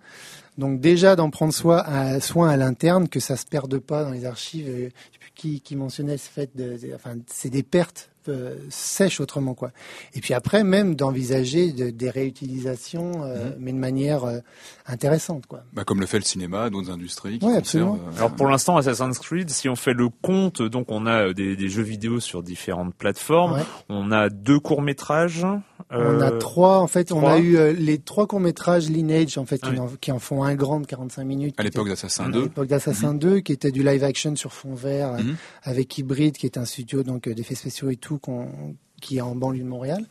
Donc 0.57 0.79
déjà 0.79 1.15
d'en 1.17 1.29
prendre 1.29 1.53
soin 1.53 1.79
à, 1.79 2.57
l'interne, 2.57 3.09
que 3.09 3.19
ça 3.19 3.35
se 3.35 3.45
perde 3.45 3.77
pas 3.79 4.03
dans 4.03 4.11
les 4.11 4.25
archives. 4.25 4.67
Euh, 4.69 4.89
qui, 5.35 5.59
qui 5.59 5.75
mentionnait 5.75 6.17
ce 6.17 6.29
fait 6.29 6.49
de, 6.55 6.77
de- 6.77 6.95
enfin, 6.95 7.15
c'est 7.27 7.49
des 7.49 7.61
pertes 7.61 8.09
euh, 8.29 8.55
sèches 8.69 9.19
autrement 9.19 9.53
quoi. 9.53 9.71
Et 10.13 10.21
puis 10.21 10.33
après 10.33 10.63
même 10.63 10.95
d'envisager 10.95 11.71
de- 11.71 11.89
des 11.89 12.09
réutilisations, 12.09 13.23
euh, 13.23 13.51
mais 13.59 13.71
de 13.73 13.77
manière 13.77 14.23
euh, 14.25 14.39
intéressante 14.87 15.45
quoi. 15.47 15.63
Bah, 15.73 15.83
comme 15.83 15.99
le 15.99 16.05
fait 16.05 16.17
le 16.17 16.23
cinéma, 16.23 16.69
d'autres 16.69 16.91
industries. 16.91 17.39
Qui 17.39 17.45
Ouais, 17.45 17.55
absolument. 17.57 17.99
euh, 18.13 18.17
Alors 18.17 18.31
pour 18.31 18.47
l'instant, 18.47 18.77
Assassin's 18.77 19.19
Creed, 19.19 19.49
si 19.49 19.69
on 19.69 19.75
fait 19.75 19.93
le 19.93 20.09
compte, 20.21 20.61
donc 20.61 20.87
on 20.91 21.05
a 21.05 21.33
des, 21.33 21.55
des 21.55 21.69
jeux 21.69 21.83
vidéo 21.83 22.19
sur 22.19 22.43
différentes 22.43 22.93
plateformes. 22.95 23.53
Ouais. 23.53 23.63
On 23.89 24.11
a 24.11 24.29
deux 24.29 24.59
courts 24.59 24.81
métrages. 24.81 25.45
On 25.91 26.19
a 26.21 26.31
trois 26.31 26.79
en 26.79 26.87
fait, 26.87 27.11
on 27.11 27.27
a 27.27 27.37
eu 27.37 27.57
euh, 27.57 27.71
les 27.73 27.99
trois 27.99 28.25
courts 28.27 28.39
métrages 28.39 28.89
Lineage 28.89 29.37
en 29.37 29.45
fait 29.45 29.59
qui, 29.61 29.77
en, 29.79 29.87
qui 30.01 30.11
en 30.11 30.19
font 30.19 30.43
un 30.43 30.55
grand 30.55 30.79
de 30.79 30.87
45 30.87 31.23
minutes. 31.23 31.55
à 31.59 31.63
l'époque 31.63 31.87
d'Assassin 31.89 32.25
à 32.25 32.29
2. 32.29 32.41
l'époque 32.43 32.67
d'Assassin 32.67 33.13
2, 33.13 33.39
qui 33.41 33.51
était 33.51 33.71
du 33.71 33.83
live 33.83 34.03
action 34.03 34.35
sur 34.35 34.51
fond 34.53 34.73
vert, 34.73 35.13
Mhm. 35.13 35.35
avec 35.63 35.97
Hybrid, 35.97 36.37
qui 36.37 36.45
est 36.45 36.57
un 36.57 36.65
studio 36.65 37.03
donc 37.03 37.29
d'effets 37.29 37.55
spéciaux 37.55 37.89
et 37.89 37.95
tout, 37.97 38.14
qui 39.01 39.17
est 39.17 39.21
en 39.21 39.35
banlieue 39.35 39.63
de 39.63 39.67
Montréal. 39.69 40.05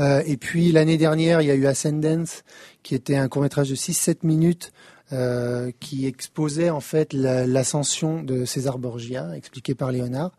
Euh, 0.00 0.22
et 0.26 0.36
puis 0.36 0.72
l'année 0.72 0.96
dernière, 0.98 1.40
il 1.40 1.46
y 1.46 1.50
a 1.50 1.54
eu 1.54 1.66
Ascendance, 1.66 2.42
qui 2.82 2.94
était 2.94 3.16
un 3.16 3.28
court 3.28 3.42
métrage 3.42 3.70
de 3.70 3.74
6-7 3.74 4.24
minutes. 4.24 4.72
euh, 5.12 5.70
qui 5.78 6.04
exposait 6.06 6.68
en 6.68 6.80
fait 6.80 7.12
la- 7.12 7.46
l'ascension 7.46 8.24
de 8.24 8.44
César 8.44 8.76
Borgia, 8.76 9.36
expliqué 9.36 9.72
par 9.76 9.92
Léonard. 9.92 10.32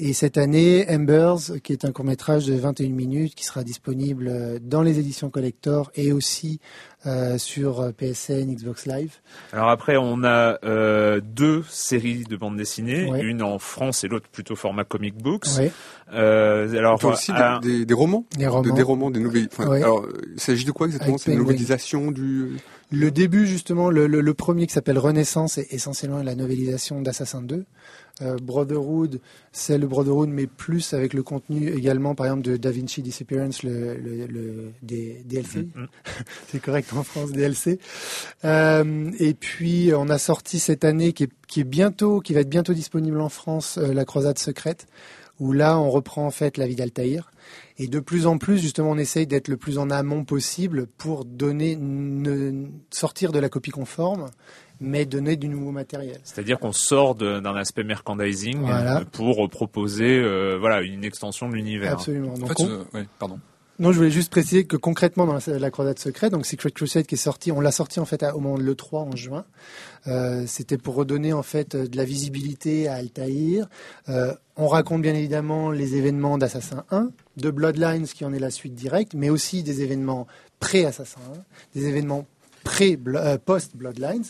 Et 0.00 0.12
cette 0.12 0.38
année, 0.38 0.84
Embers, 0.90 1.52
qui 1.62 1.72
est 1.72 1.84
un 1.84 1.92
court 1.92 2.04
métrage 2.04 2.46
de 2.46 2.54
21 2.54 2.88
minutes, 2.88 3.36
qui 3.36 3.44
sera 3.44 3.62
disponible 3.62 4.26
euh, 4.28 4.58
dans 4.60 4.82
les 4.82 4.98
éditions 4.98 5.30
collector 5.30 5.92
et 5.94 6.10
aussi 6.10 6.58
euh, 7.06 7.38
sur 7.38 7.80
euh, 7.80 7.92
PSN, 7.92 8.52
Xbox 8.52 8.86
Live. 8.86 9.12
Alors 9.52 9.68
après, 9.68 9.96
on 9.96 10.24
a 10.24 10.58
euh, 10.64 11.20
deux 11.22 11.62
séries 11.68 12.24
de 12.24 12.36
bandes 12.36 12.56
dessinées, 12.56 13.08
Ouais. 13.08 13.20
une 13.22 13.40
en 13.42 13.60
France 13.60 14.02
et 14.02 14.08
l'autre 14.08 14.26
plutôt 14.32 14.56
format 14.56 14.82
comic 14.84 15.14
books. 15.16 15.46
Ouais, 15.58 15.70
Euh, 16.12 16.76
alors 16.76 16.98
Toi 16.98 17.12
aussi 17.12 17.30
à- 17.32 17.60
des, 17.62 17.78
des, 17.78 17.86
des 17.86 17.94
romans, 17.94 18.26
les 18.36 18.44
De- 18.44 18.48
romans. 18.50 18.74
des 18.74 18.82
romans, 18.82 19.10
des 19.12 19.20
nouvelles. 19.20 19.48
enfin, 19.52 19.68
Ouais. 19.68 19.82
Alors, 19.82 20.00
euh, 20.00 20.12
il 20.34 20.40
s'agit 20.40 20.64
de 20.64 20.72
quoi 20.72 20.86
exactement? 20.88 21.18
C'est 21.18 21.32
une 21.32 21.38
novélisation 21.38 22.10
du. 22.10 22.56
Le 22.90 23.10
début, 23.10 23.46
justement, 23.46 23.90
le, 23.90 24.06
le, 24.06 24.20
le 24.20 24.34
premier 24.34 24.66
qui 24.66 24.72
s'appelle 24.74 24.98
Renaissance 24.98 25.56
est 25.58 25.72
essentiellement 25.72 26.22
la 26.22 26.34
novélisation 26.34 27.00
d'Assassin 27.00 27.42
2. 27.42 27.64
Euh, 28.22 28.36
Brotherhood, 28.40 29.20
c'est 29.52 29.76
le 29.76 29.88
Brotherhood, 29.88 30.28
mais 30.28 30.46
plus 30.46 30.94
avec 30.94 31.14
le 31.14 31.22
contenu 31.22 31.70
également, 31.70 32.14
par 32.14 32.26
exemple, 32.26 32.42
de 32.42 32.56
Da 32.56 32.70
Vinci 32.70 33.02
Disappearance, 33.02 33.62
le, 33.64 33.96
le, 33.96 34.26
le 34.26 34.72
des 34.82 35.22
DLC. 35.24 35.68
Mhm. 35.74 35.88
C'est 36.48 36.60
correct 36.60 36.92
en 36.92 37.02
France, 37.02 37.32
DLC. 37.32 37.80
Euh, 38.44 39.10
et 39.18 39.34
puis, 39.34 39.90
on 39.96 40.08
a 40.08 40.18
sorti 40.18 40.60
cette 40.60 40.84
année, 40.84 41.12
qui 41.12 41.24
est, 41.24 41.32
qui 41.48 41.60
est 41.60 41.64
bientôt, 41.64 42.20
qui 42.20 42.34
va 42.34 42.40
être 42.40 42.48
bientôt 42.48 42.72
disponible 42.72 43.20
en 43.20 43.28
France, 43.28 43.78
euh, 43.78 43.92
La 43.92 44.04
Croisade 44.04 44.38
secrète, 44.38 44.86
où 45.40 45.52
là, 45.52 45.78
on 45.78 45.90
reprend 45.90 46.26
en 46.26 46.30
fait 46.30 46.56
la 46.56 46.66
vie 46.66 46.76
d'Altaïr. 46.76 47.32
Et 47.78 47.88
de 47.88 47.98
plus 47.98 48.26
en 48.26 48.38
plus, 48.38 48.58
justement, 48.58 48.90
on 48.90 48.98
essaye 48.98 49.26
d'être 49.26 49.48
le 49.48 49.56
plus 49.56 49.78
en 49.78 49.90
amont 49.90 50.24
possible 50.24 50.86
pour 50.86 51.24
donner, 51.24 51.76
ne, 51.76 52.68
sortir 52.90 53.32
de 53.32 53.40
la 53.40 53.48
copie 53.48 53.72
conforme, 53.72 54.30
mais 54.84 55.04
donner 55.06 55.36
du 55.36 55.48
nouveau 55.48 55.70
matériel. 55.72 56.18
C'est-à-dire 56.24 56.58
qu'on 56.58 56.72
sort 56.72 57.14
d'un 57.14 57.44
aspect 57.56 57.84
merchandising 57.84 58.60
Voilà. 58.60 58.98
euh, 59.00 59.04
pour 59.10 59.48
proposer 59.50 60.18
euh, 60.18 60.56
voilà 60.58 60.82
une 60.82 61.04
extension 61.04 61.48
de 61.48 61.54
l'univers. 61.54 61.92
Absolument. 61.94 62.34
En 62.34 62.38
Donc, 62.38 62.48
fait, 62.48 62.62
on- 62.62 62.68
euh, 62.70 62.84
ouais, 62.94 63.06
pardon. 63.18 63.40
Non, 63.80 63.90
je 63.90 63.96
voulais 63.96 64.10
juste 64.12 64.30
préciser 64.30 64.66
que 64.66 64.76
concrètement 64.76 65.26
dans 65.26 65.34
la, 65.34 65.58
la 65.58 65.70
Croisade 65.72 65.98
secrète, 65.98 66.30
donc 66.30 66.46
Secret 66.46 66.70
Crusade 66.70 67.06
qui 67.06 67.16
est 67.16 67.18
sorti, 67.18 67.50
on 67.50 67.60
l'a 67.60 67.72
sorti 67.72 67.98
en 67.98 68.04
fait 68.04 68.22
à- 68.22 68.36
au 68.36 68.38
moment 68.38 68.56
de 68.56 68.62
l'E3 68.62 68.98
en 69.12 69.16
juin. 69.16 69.44
Euh, 70.06 70.44
C'était 70.46 70.78
pour 70.78 70.94
redonner 70.94 71.32
en 71.32 71.42
fait 71.42 71.74
euh, 71.74 71.88
de 71.88 71.96
la 71.96 72.04
visibilité 72.04 72.86
à 72.86 72.94
Altaïr. 72.94 73.66
Euh, 74.08 74.32
on 74.56 74.68
raconte 74.68 75.02
bien 75.02 75.14
évidemment 75.14 75.72
les 75.72 75.96
événements 75.96 76.38
d'Assassin 76.38 76.84
1, 76.92 77.10
de 77.36 77.50
Bloodlines 77.50 78.06
qui 78.06 78.24
en 78.24 78.32
est 78.32 78.38
la 78.38 78.50
suite 78.50 78.76
directe, 78.76 79.14
mais 79.14 79.28
aussi 79.28 79.64
des 79.64 79.82
événements 79.82 80.28
pré-Assassin 80.60 81.18
1, 81.34 81.78
des 81.80 81.86
événements 81.88 82.26
pré 82.62 82.96
euh, 83.08 83.38
post-Bloodlines. 83.44 84.22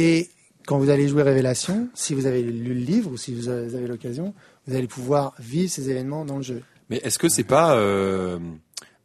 Et 0.00 0.28
quand 0.66 0.78
vous 0.78 0.90
allez 0.90 1.08
jouer 1.08 1.22
Révélation, 1.24 1.88
si 1.94 2.14
vous 2.14 2.26
avez 2.26 2.42
lu 2.42 2.72
le 2.74 2.80
livre 2.80 3.10
ou 3.10 3.16
si 3.16 3.34
vous 3.34 3.48
avez 3.48 3.86
l'occasion, 3.86 4.32
vous 4.66 4.76
allez 4.76 4.86
pouvoir 4.86 5.34
vivre 5.38 5.70
ces 5.70 5.90
événements 5.90 6.24
dans 6.24 6.36
le 6.36 6.42
jeu. 6.42 6.62
Mais 6.88 6.98
est-ce 7.02 7.18
que 7.18 7.28
c'est 7.28 7.42
pas, 7.42 7.74
euh, 7.76 8.38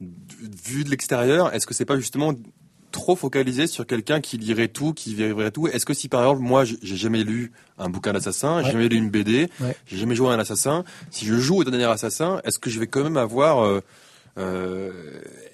vu 0.01 0.83
de 0.83 0.89
l'extérieur, 0.89 1.53
est-ce 1.53 1.65
que 1.65 1.73
c'est 1.73 1.85
pas 1.85 1.97
justement 1.97 2.33
trop 2.91 3.15
focalisé 3.15 3.65
sur 3.65 3.87
quelqu'un 3.87 4.21
qui 4.21 4.37
lirait 4.37 4.67
tout, 4.67 4.93
qui 4.93 5.15
vivrait 5.15 5.49
tout? 5.51 5.67
Est-ce 5.67 5.85
que 5.85 5.93
si 5.95 6.09
par 6.09 6.21
exemple 6.21 6.41
moi 6.41 6.63
j'ai 6.63 6.77
j'ai 6.83 6.95
jamais 6.95 7.23
lu 7.23 7.51
un 7.79 7.89
bouquin 7.89 8.13
d'assassin, 8.13 8.59
j'ai 8.59 8.67
Ouais. 8.67 8.71
jamais 8.73 8.87
lu 8.89 8.97
une 8.97 9.09
BD, 9.09 9.49
Ouais. 9.59 9.75
j'ai 9.87 9.97
jamais 9.97 10.15
joué 10.15 10.29
à 10.29 10.33
un 10.33 10.39
assassin, 10.39 10.83
si 11.09 11.25
je 11.25 11.35
joue 11.35 11.57
au 11.57 11.63
dernier 11.63 11.85
assassin, 11.85 12.39
est-ce 12.43 12.59
que 12.59 12.69
je 12.69 12.79
vais 12.79 12.87
quand 12.87 13.03
même 13.03 13.17
avoir 13.17 13.65
euh, 13.65 13.81
euh, 14.37 14.91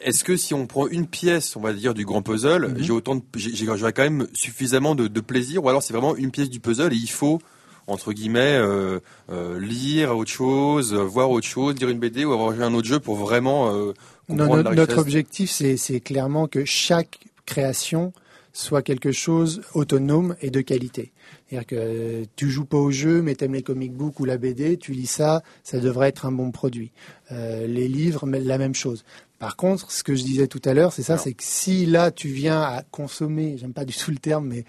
est-ce 0.01 0.23
que 0.23 0.37
si 0.37 0.53
on 0.53 0.65
prend 0.67 0.87
une 0.87 1.07
pièce, 1.07 1.55
on 1.55 1.61
va 1.61 1.73
dire, 1.73 1.93
du 1.93 2.05
grand 2.05 2.21
puzzle, 2.21 2.67
Mhm. 2.69 2.77
j'ai 2.83 2.91
autant 2.91 3.15
de, 3.15 3.21
j'ai- 3.35 3.53
j'ai- 3.55 3.65
j'aurai 3.65 3.93
quand 3.93 4.03
même 4.03 4.27
suffisamment 4.33 4.95
de, 4.95 5.07
de 5.07 5.19
plaisir, 5.21 5.63
ou 5.63 5.69
alors 5.69 5.83
c'est 5.83 5.93
vraiment 5.93 6.15
une 6.15 6.31
pièce 6.31 6.49
du 6.49 6.59
puzzle 6.59 6.93
et 6.93 6.97
il 6.97 7.09
faut 7.09 7.39
entre 7.87 8.13
guillemets 8.13 8.55
euh, 8.55 8.99
euh, 9.31 9.59
lire 9.59 10.15
autre 10.15 10.29
chose, 10.31 10.93
voir 10.93 11.31
autre 11.31 11.47
chose, 11.47 11.75
lire 11.75 11.89
une 11.89 11.99
BD 11.99 12.23
ou 12.23 12.31
avoir 12.33 12.53
joué 12.53 12.63
un 12.63 12.73
autre 12.73 12.87
jeu 12.87 12.99
pour 12.99 13.15
vraiment 13.15 13.69
euh, 13.73 13.93
Non, 14.29 14.37
comprendre 14.37 14.55
notre, 14.57 14.69
la 14.69 14.75
notre 14.75 14.97
objectif, 14.99 15.49
c'est 15.49 15.75
c'est 15.75 15.99
clairement 15.99 16.47
que 16.47 16.63
chaque 16.65 17.19
création 17.47 18.13
soit 18.53 18.81
quelque 18.83 19.11
chose 19.11 19.61
autonome 19.73 20.35
et 20.41 20.51
de 20.51 20.61
qualité. 20.61 21.11
C'est-à-dire 21.49 21.67
que 21.67 22.25
tu 22.35 22.49
joues 22.49 22.65
pas 22.65 22.77
au 22.77 22.91
jeu, 22.91 23.21
mais 23.21 23.33
t'aimes 23.33 23.53
les 23.53 23.63
comic 23.63 23.93
books 23.93 24.19
ou 24.19 24.25
la 24.25 24.37
BD, 24.37 24.77
tu 24.77 24.91
lis 24.91 25.07
ça, 25.07 25.41
ça 25.63 25.79
devrait 25.79 26.09
être 26.09 26.27
un 26.27 26.31
bon 26.31 26.51
produit. 26.51 26.91
Euh, 27.31 27.65
les 27.65 27.87
livres, 27.87 28.27
la 28.27 28.57
même 28.59 28.75
chose. 28.75 29.03
Par 29.39 29.55
contre, 29.55 29.91
ce 29.91 30.03
que 30.03 30.13
je 30.15 30.23
disais 30.23 30.47
tout 30.47 30.61
à 30.65 30.73
l'heure, 30.73 30.93
c'est 30.93 31.01
ça, 31.01 31.17
c'est 31.17 31.33
que 31.33 31.43
si 31.43 31.85
là 31.85 32.11
tu 32.11 32.27
viens 32.27 32.61
à 32.61 32.83
consommer, 32.91 33.55
j'aime 33.57 33.73
pas 33.73 33.85
du 33.85 33.95
tout 33.95 34.11
le 34.11 34.17
terme, 34.17 34.47
mais 34.47 34.65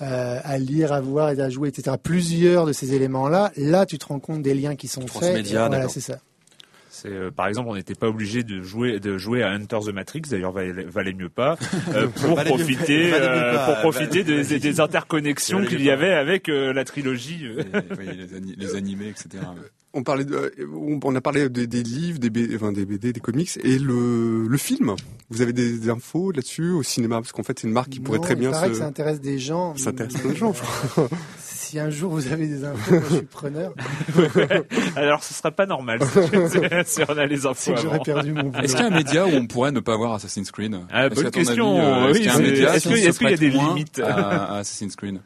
euh, 0.00 0.40
à 0.42 0.58
lire, 0.58 0.92
à 0.92 1.00
voir 1.00 1.30
et 1.30 1.40
à 1.40 1.50
jouer, 1.50 1.68
etc. 1.68 1.96
Plusieurs 2.02 2.66
de 2.66 2.72
ces 2.72 2.94
éléments-là, 2.94 3.52
là 3.56 3.84
tu 3.84 3.98
te 3.98 4.06
rends 4.06 4.20
compte 4.20 4.42
des 4.42 4.54
liens 4.54 4.76
qui 4.76 4.88
sont 4.88 5.02
faits. 5.02 5.10
Transmédia, 5.10 5.68
Voilà, 5.68 5.88
c'est 5.88 6.00
ça. 6.00 6.18
C'est, 7.02 7.08
euh, 7.12 7.30
par 7.30 7.46
exemple, 7.46 7.68
on 7.68 7.74
n'était 7.74 7.94
pas 7.94 8.08
obligé 8.08 8.42
de 8.42 8.62
jouer 8.62 9.00
de 9.00 9.18
jouer 9.18 9.42
à 9.42 9.50
Hunter 9.50 9.78
the 9.84 9.92
Matrix. 9.92 10.22
D'ailleurs, 10.30 10.52
valait, 10.52 10.84
valait 10.84 11.12
mieux 11.12 11.28
pas 11.28 11.58
euh, 11.94 12.06
pour 12.08 12.36
Valait 12.36 12.50
mieux- 12.50 12.56
profiter 12.56 13.10
valait 13.10 13.28
mieux 13.28 13.34
euh, 13.44 13.54
pas. 13.54 13.66
pour 13.66 13.76
profiter 13.80 14.24
des, 14.24 14.42
Valait- 14.42 14.58
des 14.58 14.80
interconnexions 14.80 15.64
qu'il 15.66 15.82
y 15.82 15.90
avait 15.90 16.14
avec 16.14 16.48
euh, 16.48 16.72
la 16.72 16.84
trilogie. 16.84 17.40
euh. 17.46 17.60
Et, 17.60 17.98
oui, 17.98 18.16
les, 18.16 18.34
ani- 18.34 18.54
les 18.56 18.74
animés, 18.76 19.08
etc. 19.08 19.44
On 19.92 20.02
parlait, 20.02 20.24
de, 20.24 20.34
euh, 20.34 20.50
on 21.04 21.14
a 21.14 21.20
parlé 21.20 21.48
des, 21.48 21.66
des 21.66 21.82
livres, 21.82 22.18
des, 22.18 22.54
enfin, 22.56 22.70
des 22.72 22.84
BD, 22.84 23.12
des 23.14 23.20
comics 23.20 23.50
et 23.62 23.78
le, 23.78 24.46
le 24.46 24.56
film. 24.58 24.94
Vous 25.30 25.40
avez 25.42 25.52
des, 25.54 25.78
des 25.78 25.88
infos 25.90 26.32
là-dessus 26.32 26.70
au 26.70 26.82
cinéma? 26.82 27.16
Parce 27.16 27.32
qu'en 27.32 27.42
fait 27.42 27.58
c'est 27.58 27.66
une 27.66 27.72
marque 27.72 27.88
qui 27.90 28.00
pourrait 28.00 28.18
Non, 28.18 28.24
très 28.24 28.34
il 28.34 28.40
bien 28.40 28.50
paraît 28.50 28.66
se. 28.68 28.72
que 28.72 28.78
ça 28.78 28.86
intéresse 28.86 29.20
des 29.20 29.38
gens. 29.38 29.74
Ça 29.76 29.90
intéresse 29.90 30.12
mais- 30.16 30.20
plein 30.20 30.30
de 30.32 30.36
gens, 30.36 30.52
Si 31.66 31.80
un 31.80 31.90
jour 31.90 32.12
vous 32.12 32.32
avez 32.32 32.46
des 32.46 32.64
infos, 32.64 32.92
moi, 32.94 33.02
je 33.10 33.16
suis 33.16 33.24
preneur. 33.24 33.74
Alors, 34.96 35.24
ce 35.24 35.34
serait 35.34 35.50
pas 35.50 35.66
normal 35.66 35.98
si, 36.00 36.58
si 36.84 37.00
on 37.08 37.18
a 37.18 37.26
les 37.26 37.44
infos 37.44 37.72
que 37.72 37.80
j'aurais 37.80 37.94
avant. 37.96 38.04
perdu 38.04 38.32
mon 38.32 38.44
boulot. 38.44 38.62
Est-ce 38.62 38.76
qu'il 38.76 38.84
y 38.84 38.88
a 38.88 38.92
un 38.92 38.96
média 38.96 39.26
où 39.26 39.30
on 39.30 39.48
pourrait 39.48 39.72
ne 39.72 39.80
pas 39.80 39.96
voir 39.96 40.14
Assassin's 40.14 40.52
Creed? 40.52 40.76
Ah, 40.92 41.08
bonne 41.08 41.30
question. 41.32 41.76
euh, 41.80 42.10
Est-ce 42.10 42.18
qu'il 42.18 42.26
y 42.26 42.28
a 42.28 42.34
un 42.36 42.38
média 42.38 42.76
est-ce 42.76 43.24
y 43.24 43.36
des 43.36 43.50
limites 43.50 43.98
à, 43.98 44.14
à 44.54 44.58
Assassin's 44.58 44.94
Creed? 44.94 45.18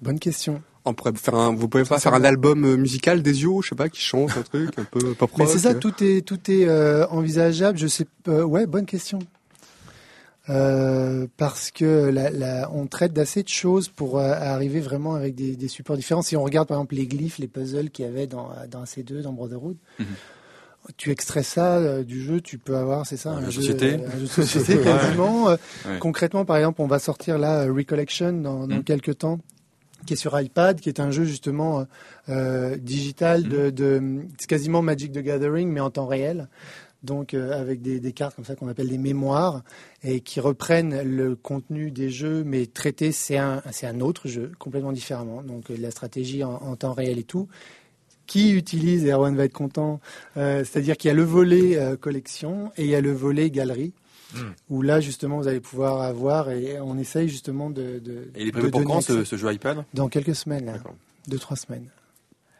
Bonne 0.00 0.18
question. 0.18 0.62
On 0.86 0.94
pourrait 0.94 1.12
faire 1.16 1.34
un, 1.34 1.54
vous 1.54 1.68
pouvez 1.68 1.84
pas 1.84 1.98
faire 2.00 2.14
un 2.14 2.24
album 2.24 2.64
euh, 2.64 2.76
musical 2.78 3.20
des 3.20 3.42
yeux, 3.42 3.60
je 3.62 3.68
sais 3.68 3.74
pas, 3.74 3.90
qui 3.90 4.00
chante 4.00 4.30
un 4.38 4.42
truc 4.42 4.70
un 4.78 4.84
peu 4.84 5.12
pop 5.12 5.30
Mais 5.36 5.44
rock. 5.44 5.52
c'est 5.52 5.60
ça, 5.60 5.70
euh. 5.70 5.78
tout 5.78 6.02
est 6.02 6.26
tout 6.26 6.50
est 6.50 6.66
euh, 6.66 7.06
envisageable. 7.08 7.76
Je 7.76 7.88
sais, 7.88 8.06
pas- 8.22 8.44
ouais, 8.44 8.66
bonne 8.66 8.86
question. 8.86 9.18
Euh, 10.50 11.26
parce 11.38 11.70
que 11.70 12.10
la, 12.10 12.28
la- 12.28 12.70
on 12.70 12.86
traite 12.86 13.14
d'assez 13.14 13.42
de 13.42 13.48
choses 13.48 13.88
pour 13.88 14.18
euh, 14.18 14.32
arriver 14.34 14.80
vraiment 14.80 15.14
avec 15.14 15.34
des, 15.34 15.56
des 15.56 15.68
supports 15.68 15.96
différents. 15.96 16.20
Si 16.20 16.36
on 16.36 16.42
regarde 16.44 16.68
par 16.68 16.76
exemple 16.76 16.96
les 16.96 17.06
glyphes, 17.06 17.38
les 17.38 17.48
puzzles 17.48 17.88
qu'il 17.90 18.04
y 18.04 18.08
avait 18.08 18.26
dans, 18.26 18.50
dans 18.70 18.84
C2, 18.84 19.22
dans 19.22 19.32
Brotherhood, 19.32 19.76
Mhm. 19.98 20.06
tu 20.98 21.10
extrais 21.10 21.42
ça 21.42 21.76
euh, 21.78 22.02
du 22.04 22.22
jeu, 22.22 22.42
tu 22.42 22.58
peux 22.58 22.76
avoir, 22.76 23.06
c'est 23.06 23.16
ça, 23.16 23.30
Un 23.30 23.38
un, 23.44 23.48
jeu 23.48 23.62
société. 23.62 23.94
un 23.94 24.10
jeu 24.18 24.22
de 24.22 24.26
société 24.44 24.78
quasiment. 24.82 25.44
Ouais. 25.46 25.56
Concrètement, 25.98 26.44
par 26.44 26.58
exemple, 26.58 26.82
on 26.82 26.86
va 26.88 26.98
sortir 26.98 27.38
là 27.38 27.64
Recollection 27.64 28.32
dans, 28.34 28.66
dans 28.68 28.76
Mhm. 28.76 28.84
quelques 28.84 29.16
temps 29.18 29.38
qui 30.04 30.12
est 30.12 30.16
sur 30.16 30.38
iPad, 30.38 30.78
qui 30.78 30.90
est 30.90 31.00
un 31.00 31.10
jeu 31.10 31.24
justement 31.24 31.86
digital 32.78 33.44
de, 33.44 33.70
de 33.70 34.02
c'est 34.38 34.46
quasiment 34.46 34.82
Magic 34.82 35.12
the 35.12 35.20
Gathering 35.20 35.70
mais 35.70 35.80
en 35.80 35.88
temps 35.88 36.06
réel. 36.06 36.48
Donc 37.04 37.34
euh, 37.34 37.60
avec 37.60 37.82
des, 37.82 38.00
des 38.00 38.12
cartes 38.12 38.34
comme 38.34 38.44
ça 38.44 38.56
qu'on 38.56 38.68
appelle 38.68 38.88
des 38.88 38.98
mémoires 38.98 39.62
et 40.02 40.20
qui 40.20 40.40
reprennent 40.40 41.02
le 41.02 41.36
contenu 41.36 41.90
des 41.90 42.10
jeux 42.10 42.42
mais 42.44 42.66
traités 42.66 43.12
c'est 43.12 43.36
un 43.38 43.62
c'est 43.70 43.86
un 43.86 44.00
autre 44.00 44.26
jeu 44.26 44.50
complètement 44.58 44.92
différemment. 44.92 45.42
Donc 45.42 45.70
euh, 45.70 45.76
la 45.78 45.90
stratégie 45.90 46.42
en, 46.42 46.54
en 46.54 46.74
temps 46.76 46.94
réel 46.94 47.18
et 47.18 47.24
tout 47.24 47.46
qui 48.26 48.52
utilise, 48.52 49.04
et 49.04 49.10
Erwan 49.12 49.36
va 49.36 49.44
être 49.44 49.52
content, 49.52 50.00
euh, 50.38 50.64
c'est-à-dire 50.64 50.96
qu'il 50.96 51.08
y 51.08 51.10
a 51.12 51.14
le 51.14 51.24
volet 51.24 51.78
collection 52.00 52.72
et 52.78 52.84
il 52.84 52.90
y 52.90 52.94
a 52.94 53.02
le 53.02 53.12
volet 53.12 53.50
galerie, 53.50 53.92
Mm. 54.34 54.38
où 54.70 54.82
là 54.82 55.00
justement 55.00 55.36
vous 55.38 55.46
allez 55.46 55.60
pouvoir 55.60 56.00
avoir, 56.02 56.50
et 56.50 56.80
on 56.80 56.98
essaye 56.98 57.28
justement 57.28 57.70
de... 57.70 58.00
de 58.00 58.30
Et 58.34 58.42
il 58.42 58.48
est 58.48 58.52
prévu 58.52 58.70
pour 58.70 58.82
quand 58.82 59.00
ce, 59.00 59.22
ce 59.22 59.36
jeu 59.36 59.52
iPad? 59.52 59.84
Dans 59.94 60.08
quelques 60.08 60.34
semaines, 60.34 60.64
là. 60.64 60.74
Deux, 61.28 61.38
trois 61.38 61.56
semaines. 61.56 61.86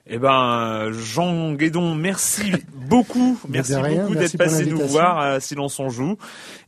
Eh 0.06 0.18
ben, 0.18 0.90
Jean 0.92 1.54
Guédon, 1.54 1.94
merci 1.94 2.52
beaucoup, 2.74 3.40
merci 3.48 3.74
rien, 3.74 4.02
beaucoup 4.02 4.16
d'être 4.16 4.36
passé 4.36 4.66
nous 4.66 4.86
voir 4.86 5.18
à 5.18 5.40
Silence 5.40 5.78
on 5.80 5.88
joue. 5.88 6.18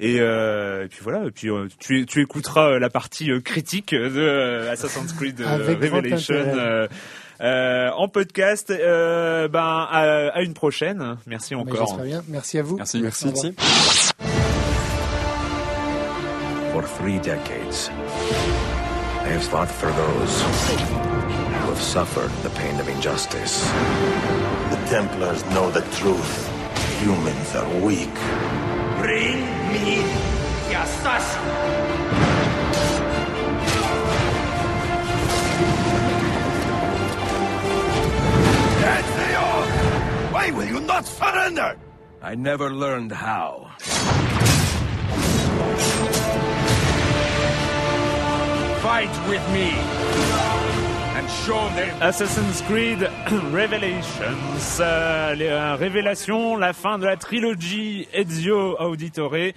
Et, 0.01 0.20
euh, 0.20 0.87
et 0.87 0.89
puis 0.89 1.01
voilà, 1.03 1.26
et 1.26 1.30
puis 1.30 1.51
euh, 1.51 1.68
tu, 1.78 2.07
tu 2.07 2.22
écouteras 2.22 2.70
euh, 2.70 2.78
la 2.78 2.89
partie 2.89 3.30
euh, 3.30 3.41
critique 3.41 3.95
de 3.95 4.11
euh, 4.16 4.72
Assassin's 4.72 5.12
Creed 5.12 5.39
euh, 5.43 5.59
Revelation 5.66 6.34
euh, 6.34 6.89
euh, 7.43 7.91
en 7.91 8.09
podcast. 8.09 8.70
Euh, 8.70 9.49
ben 9.49 9.87
à, 9.91 10.30
à 10.32 10.41
une 10.41 10.55
prochaine. 10.55 11.18
Merci 11.26 11.55
encore. 11.55 11.99
Bien. 11.99 12.22
Merci 12.28 12.59
à 12.59 12.62
vous. 12.62 12.76
Merci. 12.76 13.03
Merci. 13.03 13.55
For 16.72 16.82
three 16.99 17.18
decades, 17.18 17.91
I 19.24 19.28
have 19.28 19.43
fought 19.43 19.68
for 19.68 19.91
those 19.93 21.16
have 21.77 21.85
suffered 21.85 22.31
the 22.43 22.49
pain 22.57 22.81
of 22.81 22.89
injustice. 22.89 23.62
The 24.72 24.81
Templars 24.89 25.45
know 25.53 25.70
the 25.70 25.83
truth. 25.99 26.35
Humans 27.03 27.55
are 27.55 27.68
weak. 27.85 28.14
Bring 29.03 29.45
me 29.72 30.01
the 30.68 30.81
assassin! 30.83 31.43
Why 40.33 40.51
will 40.53 40.66
you 40.66 40.81
not 40.81 41.05
surrender? 41.05 41.77
I 42.22 42.35
never 42.37 42.70
learned 42.70 43.12
how. 43.12 43.72
Fight 48.81 49.14
with 49.29 49.45
me 49.53 49.68
and 49.72 50.27
show 50.27 50.37
them 50.39 50.55
Assassin's 52.01 52.62
Creed 52.68 53.01
Revelations, 53.53 54.79
euh, 54.81 55.35
les, 55.35 55.49
euh, 55.49 55.74
révélation, 55.74 56.57
la 56.57 56.72
fin 56.72 56.99
de 56.99 57.05
la 57.05 57.16
trilogie 57.16 58.07
Ezio 58.12 58.81
Auditore, 58.81 59.35
euh, 59.35 59.53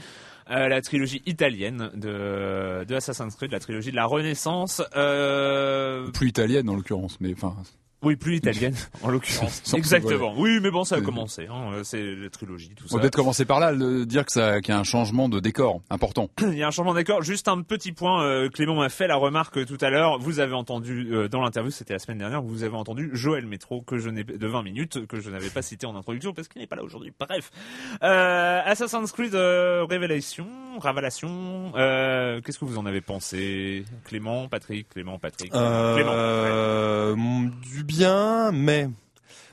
la 0.47 0.81
trilogie 0.81 1.21
italienne 1.27 1.91
de, 1.93 2.85
de 2.85 2.95
Assassin's 2.95 3.35
Creed, 3.35 3.51
la 3.51 3.59
trilogie 3.59 3.91
de 3.91 3.95
la 3.95 4.05
Renaissance. 4.05 4.81
Euh, 4.95 6.09
Plus 6.11 6.29
italienne 6.29 6.67
en 6.69 6.75
l'occurrence, 6.75 7.17
mais 7.21 7.33
enfin. 7.33 7.55
Oui, 8.01 8.15
plus 8.15 8.37
italienne 8.37 8.75
en 9.03 9.09
l'occurrence. 9.09 9.73
Exactement. 9.73 10.33
Oui, 10.37 10.59
mais 10.61 10.71
bon, 10.71 10.83
ça 10.83 10.95
a 10.95 10.99
Euh, 10.99 11.01
commencé. 11.01 11.47
Hein, 11.47 11.81
c'est 11.83 12.15
la 12.15 12.29
trilogie, 12.29 12.69
tout 12.75 12.85
On 12.85 12.87
ça. 12.89 12.95
va 12.95 13.01
peut-être 13.01 13.15
commencer 13.15 13.45
par 13.45 13.59
là, 13.59 13.71
le, 13.71 14.05
dire 14.05 14.25
que 14.25 14.31
ça, 14.31 14.61
qu'il 14.61 14.73
y 14.73 14.77
a 14.77 14.79
un 14.79 14.83
changement 14.83 15.27
de 15.29 15.39
décor 15.39 15.81
important. 15.89 16.29
Il 16.41 16.57
y 16.57 16.63
a 16.63 16.67
un 16.67 16.71
changement 16.71 16.93
d'accord. 16.93 17.21
Juste 17.21 17.47
un 17.47 17.61
petit 17.61 17.91
point. 17.91 18.23
euh, 18.23 18.49
Clément 18.49 18.75
m'a 18.75 18.89
fait 18.89 19.07
la 19.07 19.15
remarque 19.15 19.65
tout 19.65 19.77
à 19.81 19.89
l'heure. 19.89 20.17
Vous 20.19 20.39
avez 20.39 20.53
entendu 20.53 21.09
euh, 21.11 21.27
dans 21.27 21.41
l'interview, 21.41 21.71
c'était 21.71 21.93
la 21.93 21.99
semaine 21.99 22.17
dernière, 22.19 22.41
vous 22.41 22.63
avez 22.63 22.75
entendu 22.75 23.09
Joël 23.13 23.45
Métro 23.45 23.81
que 23.81 23.97
je 23.97 24.09
n'ai 24.09 24.23
de 24.23 24.47
20 24.47 24.63
minutes 24.63 25.05
que 25.07 25.19
je 25.19 25.29
n'avais 25.29 25.49
pas 25.49 25.61
cité 25.61 25.85
en 25.85 25.95
introduction 25.95 26.33
parce 26.33 26.47
qu'il 26.47 26.61
n'est 26.61 26.67
pas 26.67 26.75
là 26.75 26.83
aujourd'hui. 26.83 27.11
Bref, 27.19 27.51
euh, 28.03 28.61
Assassin's 28.65 29.11
Creed 29.11 29.35
euh, 29.35 29.85
Révélation, 29.89 30.47
Révélation. 30.79 31.71
Euh, 31.75 32.41
Qu'est-ce 32.41 32.59
que 32.59 32.65
vous 32.65 32.77
en 32.77 32.85
avez 32.85 33.01
pensé, 33.01 33.83
Clément, 34.05 34.47
Patrick, 34.47 34.89
Clément, 34.89 35.19
Patrick, 35.19 35.51
Clément. 35.51 35.95
ouais. 35.95 36.03
Euh, 36.07 37.15
mm, 37.15 37.51
Du 37.73 37.83
bien, 37.89 38.51
mais 38.51 38.87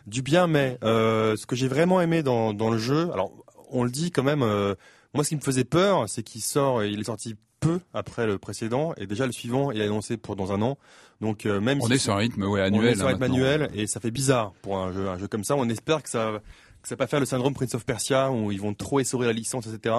du 0.06 0.22
bien, 0.22 0.46
mais 0.46 0.78
euh, 0.84 1.34
ce 1.36 1.46
que 1.46 1.56
j'ai 1.56 1.68
vraiment 1.68 2.00
aimé 2.00 2.22
dans, 2.22 2.52
dans 2.52 2.70
le 2.70 2.78
jeu, 2.78 3.10
alors 3.12 3.32
on 3.70 3.82
le 3.82 3.90
dit 3.90 4.10
quand 4.12 4.22
même. 4.22 4.42
euh, 4.42 4.74
moi, 5.14 5.24
ce 5.24 5.30
qui 5.30 5.36
me 5.36 5.40
faisait 5.40 5.64
peur, 5.64 6.04
c'est 6.08 6.22
qu'il 6.22 6.42
sort, 6.42 6.84
il 6.84 7.00
est 7.00 7.04
sorti 7.04 7.34
peu 7.58 7.80
après 7.94 8.26
le 8.26 8.36
précédent, 8.38 8.92
et 8.98 9.06
déjà 9.06 9.24
le 9.26 9.32
suivant 9.32 9.72
est 9.72 9.80
annoncé 9.82 10.18
pour 10.18 10.36
dans 10.36 10.52
un 10.52 10.60
an. 10.60 10.76
Donc 11.22 11.46
euh, 11.46 11.58
même 11.60 11.78
On 11.82 11.86
si 11.86 11.94
est 11.94 11.98
sur 11.98 12.12
un 12.12 12.18
rythme 12.18 12.44
ouais, 12.44 12.60
on 12.60 12.64
annuel. 12.64 12.92
est 12.92 12.94
sur 12.96 13.04
hein, 13.04 13.08
un 13.08 13.12
rythme 13.12 13.20
manuel, 13.26 13.70
et 13.74 13.86
ça 13.86 13.98
fait 14.00 14.10
bizarre 14.10 14.52
pour 14.62 14.76
un 14.78 14.92
jeu, 14.92 15.08
un 15.08 15.18
jeu 15.18 15.26
comme 15.26 15.42
ça. 15.44 15.56
On 15.56 15.68
espère 15.70 16.02
que 16.02 16.10
ça 16.10 16.40
que 16.82 16.88
ça 16.88 16.94
va 16.94 16.98
pas 16.98 17.06
faire 17.08 17.18
le 17.20 17.26
syndrome 17.26 17.54
Prince 17.54 17.74
of 17.74 17.84
Persia 17.86 18.30
où 18.30 18.52
ils 18.52 18.60
vont 18.60 18.74
trop 18.74 19.00
essorer 19.00 19.26
la 19.26 19.32
licence, 19.32 19.66
etc. 19.66 19.94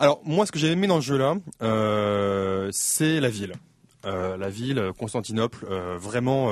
Alors 0.00 0.20
moi, 0.24 0.44
ce 0.44 0.52
que 0.52 0.58
j'ai 0.58 0.70
aimé 0.72 0.86
dans 0.88 1.00
ce 1.00 1.06
jeu-là, 1.06 1.36
euh, 1.62 2.68
c'est 2.72 3.20
la 3.20 3.30
ville. 3.30 3.54
Euh, 4.04 4.36
la 4.36 4.50
ville, 4.50 4.90
Constantinople, 4.98 5.64
vraiment 5.96 6.50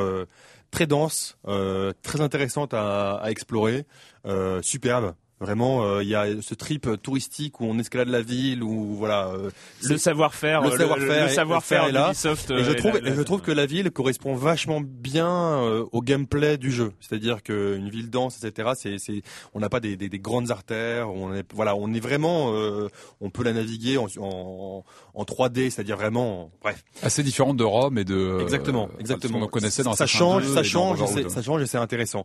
très 0.72 0.86
dense, 0.86 1.38
euh, 1.46 1.92
très 2.02 2.20
intéressante 2.20 2.74
à, 2.74 3.22
explorer, 3.26 3.86
euh, 4.26 4.60
superbe. 4.62 5.14
Vraiment, 5.42 5.84
euh, 5.84 6.02
il 6.04 6.08
y 6.08 6.14
a 6.14 6.26
ce 6.40 6.54
trip 6.54 6.88
touristique 7.02 7.60
où 7.60 7.64
on 7.64 7.76
escalade 7.78 8.08
la 8.08 8.22
ville, 8.22 8.62
où 8.62 8.94
voilà. 8.94 9.26
euh, 9.28 9.50
le 9.82 9.96
savoir-faire, 9.98 10.62
le 10.62 10.70
savoir-faire 10.70 11.24
le 11.26 11.28
savoir-faire 11.32 11.84
est 11.86 11.92
là. 11.92 12.04
d'Ubisoft. 12.10 12.50
et 12.52 12.62
je 12.62 12.72
trouve, 12.72 12.92
la- 12.94 13.00
la- 13.00 13.10
et 13.10 13.14
je 13.16 13.22
trouve 13.22 13.40
que 13.42 13.50
la 13.50 13.66
ville 13.66 13.90
correspond 13.90 14.36
vachement 14.36 14.80
bien 14.80 15.26
euh, 15.28 15.84
au 15.90 16.00
gameplay 16.00 16.58
du 16.58 16.70
jeu. 16.70 16.92
C'est-à-dire 17.00 17.42
qu'une 17.42 17.88
ville 17.90 18.08
dense, 18.08 18.42
etc. 18.42 18.70
C'est, 18.76 18.98
c'est, 18.98 19.22
on 19.52 19.58
n'a 19.58 19.68
pas 19.68 19.80
des, 19.80 19.96
des, 19.96 20.08
des 20.08 20.18
grandes 20.20 20.52
artères. 20.52 21.10
On 21.10 21.34
est, 21.34 21.44
voilà, 21.52 21.74
on 21.74 21.92
est 21.92 22.00
vraiment, 22.00 22.54
euh, 22.54 22.88
on 23.20 23.28
peut 23.30 23.42
la 23.42 23.52
naviguer 23.52 23.98
en, 23.98 24.06
en, 24.20 24.84
en 25.14 25.24
3D, 25.24 25.70
c'est-à-dire 25.70 25.96
vraiment, 25.96 26.52
bref. 26.62 26.84
Assez 27.02 27.24
différente 27.24 27.56
de 27.56 27.64
Rome 27.64 27.98
et 27.98 28.04
de. 28.04 28.38
Exactement, 28.40 28.88
euh, 28.94 29.00
exactement. 29.00 29.38
ce 29.40 29.44
qu'on 29.44 29.50
connaissait 29.50 29.82
dans 29.82 29.94
ça 29.94 30.06
change, 30.06 30.44
2 30.46 30.54
ça 30.54 30.62
change, 30.62 30.98
et 31.00 31.02
Brotherhood. 31.02 31.28
c'est- 31.30 31.34
ça 31.34 31.42
change 31.42 31.62
et 31.62 31.66
c'est 31.66 31.78
intéressant. 31.78 32.24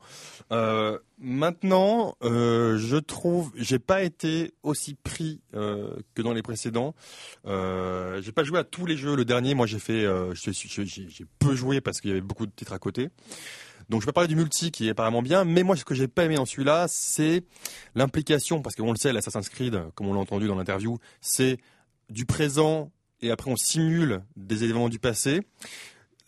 Euh, 0.51 0.99
Maintenant, 1.19 2.15
euh, 2.23 2.77
je 2.77 2.97
trouve, 2.97 3.51
j'ai 3.55 3.79
pas 3.79 4.03
été 4.03 4.53
aussi 4.61 4.93
pris 4.93 5.41
euh, 5.55 5.95
que 6.13 6.21
dans 6.21 6.33
les 6.33 6.43
précédents. 6.43 6.93
Euh, 7.47 8.21
j'ai 8.21 8.31
pas 8.31 8.43
joué 8.43 8.59
à 8.59 8.63
tous 8.63 8.85
les 8.85 8.97
jeux. 8.97 9.15
Le 9.15 9.25
dernier, 9.25 9.55
moi, 9.55 9.65
j'ai 9.65 9.79
fait, 9.79 10.05
euh, 10.05 10.35
j'ai 10.35 11.25
peu 11.39 11.55
joué 11.55 11.81
parce 11.81 12.01
qu'il 12.01 12.11
y 12.11 12.13
avait 12.13 12.21
beaucoup 12.21 12.45
de 12.45 12.51
titres 12.51 12.73
à 12.73 12.79
côté. 12.79 13.09
Donc, 13.89 14.01
je 14.01 14.05
vais 14.05 14.11
parler 14.11 14.27
du 14.27 14.35
multi 14.35 14.69
qui 14.69 14.87
est 14.87 14.91
apparemment 14.91 15.23
bien. 15.23 15.43
Mais 15.43 15.63
moi, 15.63 15.75
ce 15.75 15.85
que 15.85 15.95
j'ai 15.95 16.07
pas 16.07 16.25
aimé 16.25 16.35
dans 16.35 16.45
celui-là, 16.45 16.85
c'est 16.87 17.43
l'implication, 17.95 18.61
parce 18.61 18.75
qu'on 18.75 18.91
le 18.91 18.97
sait, 18.97 19.11
l'Assassin's 19.11 19.49
Creed, 19.49 19.81
comme 19.95 20.07
on 20.07 20.13
l'a 20.13 20.19
entendu 20.19 20.47
dans 20.47 20.55
l'interview, 20.55 20.99
c'est 21.19 21.57
du 22.09 22.25
présent 22.25 22.91
et 23.21 23.31
après 23.31 23.49
on 23.49 23.55
simule 23.55 24.21
des 24.35 24.63
événements 24.63 24.89
du 24.89 24.99
passé. 24.99 25.41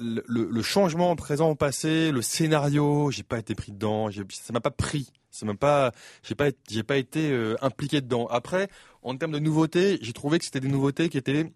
Le, 0.01 0.61
changement 0.61 1.13
présent 1.17 1.49
au 1.49 1.55
passé, 1.55 2.11
le 2.11 2.21
scénario, 2.21 3.11
j'ai 3.11 3.23
pas 3.23 3.37
été 3.37 3.53
pris 3.53 3.73
dedans, 3.73 4.09
ça 4.31 4.53
m'a 4.53 4.61
pas 4.61 4.71
pris, 4.71 5.11
ça 5.29 5.45
m'a 5.45 5.55
pas, 5.55 5.91
j'ai 6.23 6.35
pas, 6.35 6.51
j'ai 6.69 6.83
pas 6.83 6.95
été 6.95 7.29
euh, 7.31 7.55
impliqué 7.61 7.99
dedans. 7.99 8.25
Après, 8.27 8.69
en 9.03 9.17
termes 9.17 9.33
de 9.33 9.39
nouveautés, 9.39 9.99
j'ai 10.01 10.13
trouvé 10.13 10.39
que 10.39 10.45
c'était 10.45 10.61
des 10.61 10.69
nouveautés 10.69 11.09
qui 11.09 11.17
étaient 11.17 11.51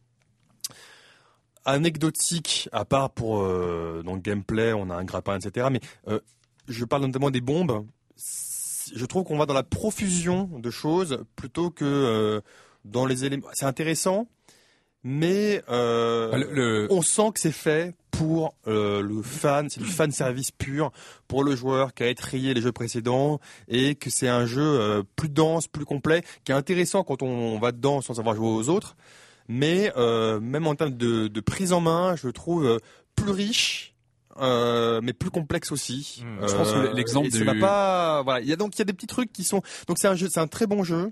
anecdotiques, 1.66 2.68
à 2.72 2.86
part 2.86 3.12
pour 3.12 3.42
euh, 3.42 4.02
dans 4.04 4.14
le 4.16 4.20
gameplay, 4.20 4.74
on 4.74 4.90
a 4.90 4.96
un 4.96 5.06
grappin, 5.06 5.38
etc. 5.40 5.68
Mais 5.72 5.80
euh, 6.10 6.20
je 6.68 6.84
parle 6.86 7.04
notamment 7.04 7.32
des 7.32 7.42
bombes. 7.42 7.86
Je 8.94 9.06
trouve 9.06 9.24
qu'on 9.24 9.38
va 9.38 9.46
dans 9.46 9.54
la 9.54 9.64
profusion 9.64 10.50
de 10.60 10.70
choses 10.70 11.24
plutôt 11.38 11.70
que 11.70 12.42
dans 12.84 13.06
les 13.06 13.24
éléments. 13.24 13.48
C'est 13.54 13.66
intéressant, 13.66 14.28
mais 15.04 15.64
euh, 15.70 16.36
le- 16.36 16.54
le- 16.54 16.88
on 16.92 17.02
sent 17.02 17.32
que 17.34 17.40
c'est 17.40 17.54
fait 17.54 17.96
pour 18.24 18.56
euh, 18.68 19.02
le 19.02 19.22
fan, 19.22 19.70
c'est 19.70 19.82
du 19.82 19.90
fan 19.90 20.12
service 20.12 20.52
pur 20.52 20.92
pour 21.28 21.44
le 21.44 21.56
joueur 21.56 21.94
qui 21.94 22.04
a 22.04 22.08
étrayé 22.08 22.54
les 22.54 22.62
jeux 22.62 22.72
précédents 22.72 23.40
et 23.68 23.96
que 23.96 24.10
c'est 24.10 24.30
un 24.30 24.46
jeu 24.46 24.62
euh, 24.62 25.04
plus 25.16 25.30
dense, 25.30 25.68
plus 25.68 25.84
complet, 25.86 26.24
qui 26.46 26.52
est 26.52 26.56
intéressant 26.56 27.04
quand 27.04 27.22
on 27.22 27.60
va 27.60 27.72
dedans 27.74 28.02
sans 28.02 28.20
avoir 28.20 28.36
joué 28.36 28.48
aux 28.48 28.70
autres. 28.70 28.96
Mais 29.50 29.92
euh, 29.98 30.40
même 30.40 30.68
en 30.68 30.76
termes 30.76 30.96
de, 30.96 31.28
de 31.28 31.40
prise 31.42 31.74
en 31.74 31.82
main, 31.82 32.16
je 32.16 32.28
le 32.28 32.34
trouve 32.34 32.80
plus 33.16 33.32
riche. 33.32 33.94
euh, 34.40 35.00
mais 35.04 35.12
plus 35.14 35.30
complexe 35.30 35.72
aussi. 35.72 36.24
Hmm. 36.26 36.48
Je 36.48 36.54
pense 36.56 36.72
que 36.72 36.96
l'exemple 36.96 37.30
du- 37.30 37.60
pas. 37.60 38.22
Voilà, 38.24 38.40
il 38.42 38.48
y 38.48 38.54
a 38.54 38.56
donc 38.56 38.76
il 38.76 38.80
y 38.80 38.82
a 38.82 38.86
des 38.86 38.94
petits 38.94 39.06
trucs 39.08 39.32
qui 39.34 39.44
sont. 39.44 39.62
Donc 39.88 39.98
c'est 40.00 40.08
un 40.08 40.16
jeu, 40.16 40.28
c'est 40.32 40.40
un 40.40 40.48
très 40.48 40.66
bon 40.66 40.84
jeu. 40.84 41.12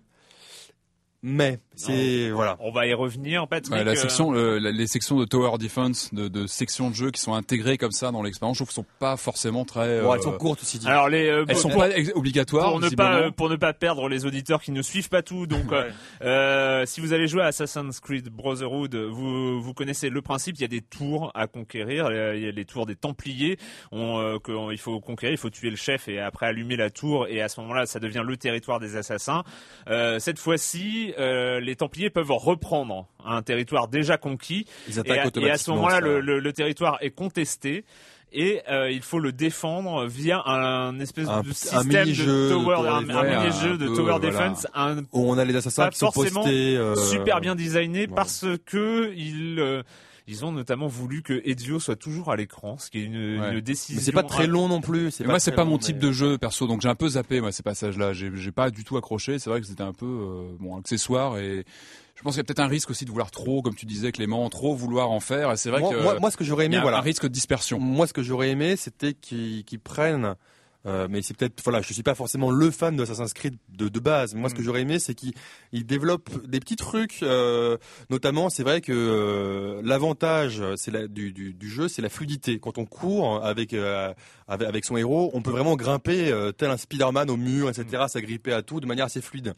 Mais 1.24 1.60
c'est 1.76 2.32
voilà. 2.32 2.58
On 2.62 2.72
va 2.72 2.88
y 2.88 2.94
revenir, 2.96 3.48
Patrick. 3.48 3.74
Ouais, 3.76 3.84
la 3.84 3.92
euh, 3.92 3.96
section, 3.96 4.34
euh, 4.34 4.58
la- 4.60 4.72
les 4.72 4.88
sections 4.88 5.20
de 5.20 5.26
tower 5.26 5.58
defense, 5.60 6.12
de, 6.14 6.28
de 6.28 6.48
sections 6.48 6.90
de 6.90 6.96
jeu 6.96 7.12
qui 7.12 7.22
sont 7.22 7.34
intégrées 7.36 7.78
comme 7.78 7.92
ça 7.92 8.12
dans 8.12 8.24
l'expérience, 8.24 8.58
je 8.58 8.64
trouve 8.64 8.70
qu'elles 8.74 8.84
sont 8.86 8.98
pas 9.00 9.18
forcément 9.18 9.64
très. 9.64 10.02
Bon, 10.02 10.12
euh, 10.12 10.16
elles 10.16 10.24
sont 10.24 10.32
courtes 10.38 10.62
aussi. 10.64 10.80
dit. 10.80 10.88
Alors 10.88 11.10
les, 11.10 11.28
euh, 11.28 11.42
elles 11.48 11.54
pour- 11.54 11.62
sont 11.62 11.70
pour- 11.70 11.82
pas 11.82 11.90
obligatoires. 12.16 12.70
pour 12.72 12.80
ne 12.80 12.90
pas 12.90 13.16
euh, 13.20 13.30
pour 13.32 13.50
ne 13.50 13.56
pas 13.56 13.74
perdre 13.74 14.10
les 14.10 14.26
auditeurs 14.26 14.62
qui 14.64 14.72
ne 14.72 14.82
suivent 14.82 15.10
pas 15.10 15.22
tout. 15.22 15.46
Donc, 15.46 15.66
euh, 15.72 15.90
euh, 16.24 16.86
si 16.88 17.02
vous 17.02 17.14
allez 17.14 17.28
jouer 17.28 17.44
à 17.44 17.48
Assassin's 17.48 18.00
Creed 18.00 18.30
Brotherhood, 18.30 18.96
vous 18.96 19.62
vous 19.62 19.74
connaissez 19.76 20.10
le 20.10 20.22
principe. 20.24 20.56
Il 20.58 20.62
y 20.62 20.66
a 20.66 20.70
des 20.70 20.82
tours 20.82 21.32
à 21.36 21.46
conquérir. 21.46 22.08
Euh, 22.08 22.36
Il 22.36 22.44
y 22.44 22.48
a 22.48 22.52
les 22.52 22.66
tours 22.66 22.86
des 22.88 22.96
Templiers. 22.96 23.58
On, 23.92 24.20
euh, 24.20 24.40
que- 24.40 24.52
on- 24.52 24.72
il 24.72 24.78
faut 24.80 25.00
conquérir, 25.00 25.34
il 25.36 25.38
faut 25.38 25.50
tuer 25.52 25.70
le 25.70 25.76
chef 25.76 26.08
et 26.08 26.20
après 26.20 26.48
allumer 26.48 26.78
la 26.78 26.90
tour. 26.90 27.28
Et 27.28 27.42
à 27.44 27.48
ce 27.50 27.60
moment-là, 27.62 27.86
ça 27.86 28.00
devient 28.00 28.24
le 28.26 28.38
territoire 28.38 28.80
des 28.80 28.96
assassins. 28.96 29.44
Euh, 29.88 30.18
cette 30.20 30.40
fois-ci, 30.40 31.11
euh, 31.20 31.60
les 31.60 31.76
Templiers 31.76 32.10
peuvent 32.10 32.32
reprendre 32.32 33.08
un 33.26 33.42
territoire 33.42 33.88
déjà 33.88 34.18
conquis. 34.18 34.66
Ils 34.88 35.00
Et 35.06 35.12
à, 35.12 35.26
et 35.40 35.50
à 35.52 35.58
ce 35.58 35.72
moment-là, 35.72 36.00
le, 36.00 36.20
le- 36.22 36.40
le 36.40 36.54
territoire 36.54 36.98
est 37.02 37.12
contesté. 37.12 37.84
Et 38.34 38.62
euh, 38.70 38.90
il 38.90 39.02
faut 39.02 39.20
le 39.20 39.34
défendre 39.34 40.06
via 40.06 40.42
un 40.46 40.98
espèce 41.02 41.28
Un- 41.28 41.42
de 41.42 41.52
système 41.52 41.84
de 41.90 42.50
tower, 42.50 42.76
un, 42.88 43.04
Ouais, 43.06 43.38
mini-jeu 43.44 43.78
de 43.78 43.88
tower 43.94 44.20
defense, 44.22 44.66
un 44.74 45.00
Où 45.12 45.30
on 45.30 45.38
a 45.38 45.44
les 45.44 45.54
assassins 45.58 45.90
qui 45.90 45.98
sont 45.98 46.12
forcément 46.14 46.42
postés. 46.44 46.78
euh, 46.78 46.96
super 46.96 47.42
bien 47.42 47.56
designé 47.56 48.06
voilà. 48.06 48.16
parce 48.16 48.46
que 48.66 49.12
ils 49.18 49.60
euh, 49.60 49.84
ils 50.28 50.46
ont 50.46 50.52
notamment 50.52 50.88
voulu 50.88 51.22
que 51.24 51.42
Ezio 51.46 51.80
soit 51.80 51.96
toujours 51.96 52.32
à 52.32 52.36
l'écran, 52.36 52.78
ce 52.78 52.90
qui 52.90 53.00
est 53.00 53.04
une, 53.04 53.40
Ouais. 53.40 53.54
une 53.54 53.62
décision. 53.62 54.00
Mais 54.00 54.04
c'est 54.06 54.12
pas 54.12 54.24
très 54.24 54.48
long 54.48 54.68
non 54.68 54.82
plus. 54.82 55.12
Moi, 55.26 55.40
c'est 55.40 55.52
pas 55.52 55.64
long, 55.64 55.72
mon 55.72 55.78
type 55.78 55.98
mais- 55.98 56.08
de 56.08 56.12
jeu 56.12 56.38
perso, 56.38 56.68
donc 56.68 56.82
j'ai 56.82 56.90
un 56.90 56.96
peu 56.96 57.10
zappé 57.10 57.42
moi 57.42 57.52
ces 57.52 57.64
passages-là. 57.64 58.14
J'ai 58.14 58.52
pas 58.52 58.70
du 58.72 58.84
tout 58.84 58.98
accroché. 58.98 59.40
C'est 59.40 59.50
vrai 59.50 59.62
que 59.62 59.68
c'était 59.68 59.82
un 59.84 59.94
peu 59.94 60.06
euh, 60.06 60.56
bon 60.60 60.78
accessoire 60.78 61.38
et 61.38 61.66
je 62.16 62.22
pense 62.24 62.34
qu'il 62.34 62.40
y 62.40 62.42
a 62.42 62.44
peut-être 62.44 62.60
un 62.60 62.68
risque 62.68 62.90
aussi 62.92 63.04
de 63.06 63.10
vouloir 63.10 63.32
trop, 63.32 63.62
comme 63.64 63.74
tu 63.76 63.86
disais 63.88 64.12
Clément, 64.12 64.48
trop 64.50 64.76
vouloir 64.76 65.10
en 65.10 65.20
faire. 65.20 65.52
Et 65.52 65.58
c'est 65.58 65.70
vrai 65.72 65.80
Moi, 65.80 65.90
que 65.96 66.02
moi, 66.04 66.20
moi, 66.20 66.30
ce 66.32 66.38
que 66.38 66.44
j'aurais 66.44 66.66
il 66.66 66.72
y 66.72 66.74
aimé, 66.74 66.78
a 66.78 66.82
voilà. 66.82 66.98
un 67.00 67.02
risque 67.02 67.24
de 67.24 67.28
dispersion. 67.30 67.80
Moi, 67.80 68.06
ce 68.06 68.14
que 68.14 68.22
j'aurais 68.22 68.50
aimé, 68.52 68.76
c'était 68.76 69.14
qu'ils 69.14 69.64
qu'ils 69.66 69.80
prennent. 69.80 70.36
Euh, 70.86 71.08
mais 71.10 71.22
c'est 71.22 71.36
peut-être 71.36 71.62
voilà, 71.64 71.82
je 71.82 71.94
suis 71.94 72.04
pas 72.04 72.16
forcément 72.16 72.50
le 72.52 72.72
fan 72.72 72.96
de 72.96 73.04
Assassin's 73.04 73.34
Creed 73.34 73.56
de, 73.70 73.88
de 73.88 74.00
base. 74.00 74.34
Moi, 74.36 74.50
ce 74.50 74.54
Mm. 74.56 74.58
que 74.58 74.64
j'aurais 74.64 74.82
aimé, 74.82 75.00
c'est 75.00 75.14
qu'ils 75.14 75.34
ils 75.72 75.86
développent 75.86 76.46
des 76.48 76.60
petits 76.60 76.76
trucs. 76.76 77.20
euh, 77.24 77.78
notamment, 78.10 78.50
c'est 78.50 78.64
vrai 78.64 78.82
que 78.82 78.92
euh, 78.92 79.82
l'avantage, 79.84 80.64
c'est 80.76 80.92
la, 80.92 81.08
du, 81.08 81.32
du, 81.32 81.54
du 81.54 81.70
jeu, 81.70 81.88
c'est 81.88 82.02
la 82.02 82.10
fluidité. 82.10 82.60
Quand 82.60 82.78
on 82.78 82.86
court 82.86 83.44
avec 83.46 83.74
euh, 83.74 84.14
avec, 84.48 84.68
avec 84.68 84.86
son 84.86 84.98
héros, 84.98 85.30
on 85.34 85.42
peut 85.42 85.52
vraiment 85.52 85.76
grimper 85.76 86.32
euh, 86.32 86.52
tel 86.52 86.70
un 86.72 86.78
Spider-Man 86.78 87.30
au 87.30 87.38
mur, 87.38 87.70
etc. 87.70 88.04
Mm. 88.04 88.08
S'agripper 88.08 88.54
à 88.54 88.62
tout 88.62 88.80
de 88.80 88.86
manière 88.88 89.06
assez 89.06 89.22
fluide. 89.22 89.54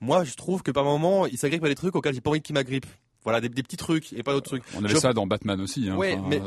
Moi, 0.00 0.24
je 0.24 0.34
trouve 0.34 0.62
que 0.62 0.70
par 0.70 0.84
moment, 0.84 1.26
il 1.26 1.36
s'agrippe 1.36 1.64
à 1.64 1.68
des 1.68 1.74
trucs 1.74 1.94
auxquels 1.96 2.14
j'ai 2.14 2.20
pas 2.20 2.30
envie 2.30 2.40
qu'il 2.40 2.54
m'agrippe. 2.54 2.86
Voilà, 3.22 3.40
des, 3.42 3.48
des 3.50 3.62
petits 3.62 3.76
trucs 3.76 4.12
et 4.14 4.22
pas 4.22 4.32
d'autres 4.32 4.48
trucs. 4.48 4.62
On 4.74 4.84
avait 4.84 4.94
Je- 4.94 4.98
ça 4.98 5.12
dans 5.12 5.26
Batman 5.26 5.60
aussi. 5.60 5.88
Hein. 5.90 5.96
Ouais, 5.96 6.14
Enfin, 6.18 6.26
mais 6.28 6.40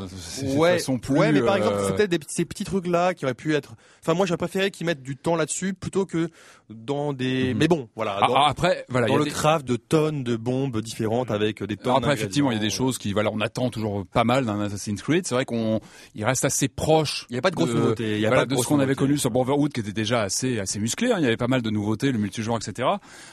ouais, 0.56 0.78
plus, 1.00 1.14
ouais, 1.14 1.30
mais 1.32 1.40
par 1.42 1.56
exemple, 1.56 1.76
euh, 1.78 1.90
petits- 2.06 2.26
ces 2.28 2.44
petits 2.44 2.64
trucs-là 2.64 3.14
qui 3.14 3.24
auraient 3.24 3.34
pu 3.34 3.54
être. 3.54 3.74
Enfin, 4.02 4.14
moi, 4.14 4.26
j'aurais 4.26 4.38
préféré 4.38 4.70
qu'ils 4.72 4.86
mettent 4.86 5.02
du 5.02 5.16
temps 5.16 5.36
là-dessus 5.36 5.74
plutôt 5.74 6.04
que 6.04 6.28
dans 6.70 7.12
des. 7.12 7.52
Mhm. 7.54 7.58
Mais 7.58 7.68
bon, 7.68 7.88
voilà. 7.94 8.18
ah, 8.20 8.26
Dans, 8.26 8.34
ah, 8.34 8.48
après, 8.48 8.84
voilà, 8.88 9.06
y 9.06 9.10
dans 9.10 9.16
a 9.16 9.18
le 9.18 9.24
des- 9.24 9.30
craft 9.30 9.66
de 9.66 9.76
tonnes 9.76 10.24
de 10.24 10.34
bombes 10.36 10.80
différentes 10.80 11.30
avec 11.30 11.62
des 11.62 11.76
tonnes. 11.76 11.94
Après, 11.96 12.14
effectivement, 12.14 12.50
il 12.50 12.54
y 12.56 12.60
a 12.60 12.62
des 12.62 12.70
choses 12.70 12.98
qui, 12.98 13.12
voilà, 13.12 13.30
on 13.32 13.40
attend 13.40 13.70
toujours 13.70 14.04
pas 14.06 14.24
mal 14.24 14.44
d'un 14.44 14.60
Assassin's 14.60 15.00
Creed. 15.00 15.26
C'est 15.26 15.34
vrai 15.36 15.44
qu'on, 15.44 15.80
il 16.16 16.24
reste 16.24 16.44
assez 16.44 16.68
proche. 16.68 17.26
Il 17.30 17.34
n'y 17.34 17.38
a 17.38 17.42
pas 17.42 17.50
de 17.50 17.56
grosses 17.56 17.70
nouveautés. 17.70 18.14
Il 18.16 18.20
y 18.20 18.26
a 18.26 18.30
voilà, 18.30 18.46
pas 18.46 18.54
de 18.54 18.60
ce 18.60 18.66
qu'on 18.66 18.80
avait 18.80 18.94
connu 18.96 19.16
sur 19.18 19.30
Brotherhood, 19.30 19.72
qui 19.72 19.80
était 19.80 19.92
déjà 19.92 20.22
assez, 20.22 20.58
assez 20.58 20.78
musclé. 20.80 21.12
hein. 21.12 21.16
Il 21.18 21.22
y 21.22 21.26
avait 21.26 21.36
pas 21.36 21.46
mal 21.48 21.62
de 21.62 21.70
nouveautés, 21.70 22.10
le 22.10 22.18
multijoueur, 22.18 22.56
etc. 22.56 22.88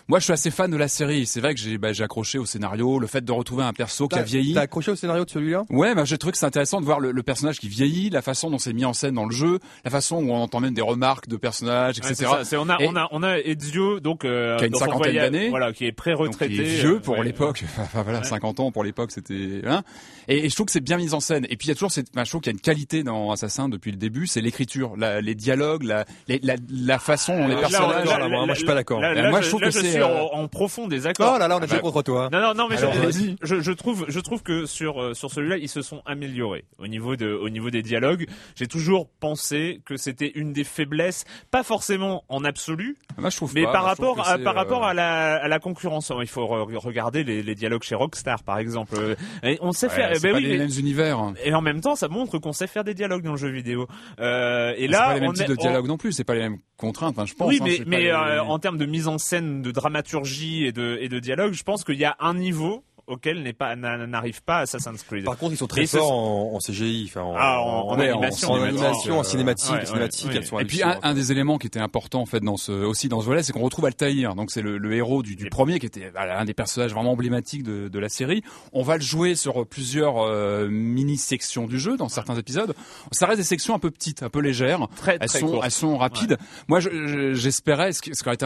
Moi, 0.08 0.20
je 0.20 0.26
suis 0.26 0.34
assez 0.34 0.52
fan 0.52 0.70
de 0.70 0.78
la 0.78 0.88
série. 0.88 1.26
C'est 1.26 1.42
vrai 1.42 1.56
que 1.56 1.60
j'ai, 1.60 1.78
bah, 1.78 1.92
j'ai 1.94 2.04
accroché 2.04 2.38
au 2.38 2.46
scénario, 2.46 3.00
le 3.00 3.08
fait 3.08 3.22
de 3.22 3.31
retrouver 3.34 3.64
un 3.64 3.74
perso 3.74 4.08
qui 4.08 4.16
a 4.16 4.20
T'as- 4.20 4.24
vieilli. 4.24 4.54
T'as 4.54 4.62
accroché 4.62 4.92
au 4.92 4.96
scénario 4.96 5.26
de 5.26 5.30
celui-là? 5.30 5.64
Ouais, 5.70 5.96
bah, 5.96 6.06
j'ai 6.06 6.18
trouvé 6.18 6.32
que 6.32 6.38
c'est 6.38 6.46
intéressant 6.46 6.80
de 6.82 6.86
voir 6.86 7.00
le, 7.00 7.12
le 7.12 7.24
personnage 7.24 7.60
qui 7.60 7.68
vieillit, 7.70 8.10
la 8.10 8.22
façon 8.22 8.50
dont 8.50 8.58
c'est 8.58 8.74
mis 8.74 8.86
en 8.86 8.94
scène 8.94 9.16
dans 9.16 9.26
le 9.26 9.36
jeu, 9.36 9.60
la 9.86 9.92
façon 9.92 10.18
où 10.18 10.32
on 10.32 10.38
entend 10.42 10.60
même 10.60 10.74
des 10.74 10.82
remarques 10.82 11.28
de 11.28 11.38
personnages, 11.38 12.00
Ouais, 12.04 12.12
etc. 12.12 12.30
c'est- 12.44 12.58
on 12.58 12.70
a 12.70 12.78
Et- 12.82 12.88
on 12.88 12.96
a 12.96 13.08
on 13.12 13.24
a 13.24 13.38
Ezio 13.40 14.00
donc 14.00 14.26
euh, 14.26 14.58
Qui 14.58 14.64
a 14.64 14.68
une 14.68 14.76
cinquantaine 14.76 15.16
d'années. 15.16 15.50
voilà, 15.50 15.74
qui 15.74 15.86
est 15.86 15.92
pré-retraité, 15.92 16.54
il 16.54 16.62
est 16.62 16.64
vieux 16.82 17.00
pour 17.00 17.18
ouais. 17.18 17.24
l'époque. 17.26 17.64
Enfin 17.80 18.04
voilà, 18.04 18.24
50 18.24 18.60
ans 18.60 18.72
pour 18.72 18.84
l'époque, 18.84 19.12
c'était. 19.12 19.62
Hein 19.66 19.84
et, 20.28 20.46
et 20.46 20.50
je 20.50 20.56
trouve 20.56 20.66
que 20.68 20.72
c'est 20.72 20.80
bien 20.82 20.98
mis 20.98 21.14
en 21.14 21.20
scène. 21.20 21.46
Et 21.50 21.58
puis 21.58 21.68
il 21.68 21.70
y 21.70 21.72
a 21.72 21.76
toujours 21.76 21.92
cette. 21.92 22.08
Enfin, 22.14 22.24
je 22.24 22.30
trouve 22.30 22.42
qu'il 22.42 22.52
y 22.52 22.56
a 22.56 22.58
une 22.58 22.62
qualité 22.62 23.04
dans 23.04 23.32
Assassin 23.32 23.70
depuis 23.70 23.92
le 23.92 23.98
début, 23.98 24.28
c'est 24.28 24.42
l'écriture, 24.42 24.96
les 24.98 25.36
dialogues, 25.36 25.84
la, 25.84 26.06
les- 26.28 26.40
la, 26.44 26.56
la 26.70 27.00
façon 27.00 27.38
dont 27.38 27.48
les 27.48 27.56
Là, 27.56 27.62
personnages. 27.62 28.06
là, 28.08 28.18
là, 28.20 28.28
moi, 28.30 28.46
je 28.50 28.54
suis 28.56 28.66
pas 28.66 28.76
d'accord. 28.76 29.00
Moi, 29.02 29.42
je, 29.42 29.48
trouve 29.50 29.62
que 29.62 29.72
c'est, 29.72 30.00
euh, 30.00 30.06
en, 30.34 30.48
profond 30.48 30.88
désaccord. 30.88 31.34
Oh 31.36 31.40
là 31.40 31.48
là, 31.48 31.56
on 31.56 31.60
est 31.60 31.62
bah, 31.62 31.68
déjà 31.68 31.80
contre 31.80 32.02
toi. 32.04 32.30
Non, 32.32 32.40
non, 32.42 32.54
non, 32.54 32.68
mais 32.70 32.78
vas-y. 33.26 33.36
je, 33.42 33.60
je 33.62 33.72
trouve, 33.72 34.06
je 34.08 34.20
trouve 34.20 34.44
que 34.44 34.66
sur 34.66 35.02
euh, 35.02 35.14
sur 35.14 35.32
celui-là, 35.32 35.58
ils 35.58 35.70
se 35.70 35.82
sont 35.82 36.02
améliorés 36.06 36.66
au 36.78 36.88
niveau 36.88 37.16
de, 37.16 37.32
au 37.34 37.50
niveau 37.50 37.70
des 37.70 37.82
dialogues. 37.82 38.28
J'ai 38.56 38.68
toujours 38.68 39.10
pensé 39.20 39.82
que 39.86 39.98
c'était 39.98 40.32
une 40.36 40.54
des 40.54 40.64
faiblesses, 40.64 41.26
pas 41.52 41.64
forcément 41.64 42.24
en 42.30 42.44
absolu, 42.44 42.98
Moi, 43.18 43.30
je 43.30 43.38
trouve 43.38 43.54
mais 43.56 43.64
pas. 43.64 43.72
par 43.72 43.84
rapport 43.84 44.20
à 44.28 44.38
par 44.38 44.54
euh, 44.56 44.60
rapport 44.60 44.86
à 44.86 44.94
la 44.94 45.36
à 45.36 45.48
la 45.48 45.60
concurrence. 45.60 46.12
Il 46.22 46.28
faut 46.28 46.44
re- 46.46 46.76
regarder 46.78 47.24
les, 47.24 47.42
les 47.44 47.56
dialogues 47.56 47.84
chez 47.84 47.96
Rockstar, 47.96 48.44
par 48.44 48.58
exemple. 48.58 48.96
Euh, 48.98 49.16
et 49.44 49.58
on 49.62 49.72
sait 49.72 49.88
ouais, 49.88 49.94
faire. 49.96 50.10
c'est 50.16 50.22
ben 50.22 50.32
pas 50.34 50.38
oui, 50.38 50.46
les 50.46 50.58
mêmes 50.58 50.70
univers. 50.78 51.34
et 51.44 51.54
en 51.54 51.62
même 51.62 51.82
temps, 51.82 51.96
ça 51.96 52.08
montre 52.08 52.38
qu'on 52.40 52.54
sait 52.54 52.68
faire 52.68 52.84
des 52.84 52.94
dialogues 52.94 53.24
dans 53.24 53.32
le 53.32 53.38
jeu 53.38 53.50
vidéo. 53.50 53.88
Euh, 54.20 54.74
et 54.78 54.82
C'est 54.82 54.88
là, 54.88 55.06
pas 55.08 55.14
les 55.16 55.20
mêmes 55.22 55.30
on 55.30 55.34
types 55.34 55.46
est- 55.46 55.50
de 55.50 55.54
on- 55.58 55.62
dialogue 55.62 55.88
non 55.88 55.98
plus. 55.98 56.12
C'est 56.12 56.24
pas 56.24 56.36
les 56.36 56.42
mêmes 56.42 56.58
contraintes. 56.78 57.12
Enfin, 57.18 57.26
je 57.26 57.34
pense. 57.34 57.48
oui, 57.50 57.60
hein, 57.62 57.66
mais, 57.66 57.80
mais 57.86 58.00
les- 58.02 58.08
euh, 58.10 58.42
en 58.44 58.60
termes 58.60 58.78
de 58.78 58.86
mise 58.86 59.08
en 59.08 59.18
scène, 59.18 59.62
de 59.62 59.72
dramaturgie 59.72 60.66
et 60.66 60.72
de, 60.72 60.98
et 61.02 61.10
de 61.10 61.20
dialogue, 61.20 61.54
je 61.54 61.64
pense 61.64 61.84
qu'il 61.84 62.00
y 62.00 62.06
a 62.06 62.16
un 62.20 62.34
niveau 62.34 62.84
auquel 63.08 63.44
n'est 63.44 63.54
pas 63.54 63.76
n'a- 63.76 64.06
n'arrive 64.08 64.42
pas 64.44 64.60
Assassin's 64.60 65.04
Creed. 65.04 65.26
Par 65.26 65.38
contre, 65.38 65.54
ils 65.54 65.58
sont 65.58 65.68
très 65.68 65.86
ce 65.86 65.98
forts 65.98 66.12
en, 66.12 66.54
en 66.56 66.60
CGI, 66.60 67.06
enfin 67.08 67.22
en, 67.22 67.36
Ah, 67.38 67.60
en- 67.62 67.94
animation, 68.00 68.52
en, 68.52 68.62
animation, 68.62 69.24
cinématique, 69.24 69.72
ouais, 69.72 69.86
cinématiques, 69.86 70.28
ouais, 70.30 70.36
elles 70.38 70.46
sont 70.46 70.60
Et 70.60 70.66
puis 70.66 70.82
un, 70.84 71.14
des 71.14 71.32
éléments 71.32 71.58
qui 71.58 71.68
était 71.68 71.80
important 71.80 72.22
en 72.22 72.26
fait 72.26 72.40
dans 72.42 72.58
ce 72.58 72.72
aussi 72.72 73.08
dans 73.10 73.22
ce 73.22 73.26
volet, 73.26 73.44
c'est 73.44 73.54
qu'on 73.54 73.62
retrouve 73.62 73.86
Altaïr. 73.86 74.36
Donc 74.36 74.52
c'est 74.52 74.62
le, 74.62 74.78
le 74.78 74.94
héros 74.96 75.24
du, 75.24 75.36
du 75.36 75.50
premier 75.50 75.80
qui 75.80 75.86
était 75.86 76.10
voilà, 76.12 76.40
un 76.40 76.46
des 76.46 76.54
personnages 76.54 76.94
vraiment 76.94 77.12
emblématiques 77.12 77.64
de, 77.64 77.88
de 77.88 78.00
la 78.00 78.10
série. 78.10 78.44
On 78.74 78.84
va 78.84 78.96
le 78.98 79.04
jouer 79.04 79.36
sur 79.36 79.66
plusieurs 79.68 80.18
euh, 80.20 80.68
mini 80.70 81.18
sections 81.18 81.66
du 81.68 81.80
jeu 81.80 81.98
dans 81.98 82.10
certains 82.10 82.36
épisodes. 82.36 82.74
Ça 83.12 83.26
reste 83.26 83.40
des 83.40 83.44
sections 83.46 83.76
un 83.76 83.80
peu 83.80 83.92
petites, 83.92 84.24
un 84.24 84.30
peu 84.30 84.40
légères. 84.40 84.88
très 84.96 85.18
Elles 85.20 85.28
très 85.28 85.40
sont 85.40 85.62
elles 85.64 85.72
sont 85.72 85.98
rapides. 85.98 86.38
Moi 86.68 86.80
je- 86.80 87.08
je- 87.08 87.34
j'espérais 87.34 87.92
ce 87.94 88.02
qui, 88.02 88.16
ce 88.16 88.24
qui 88.24 88.30
aurait 88.30 88.36
été 88.36 88.46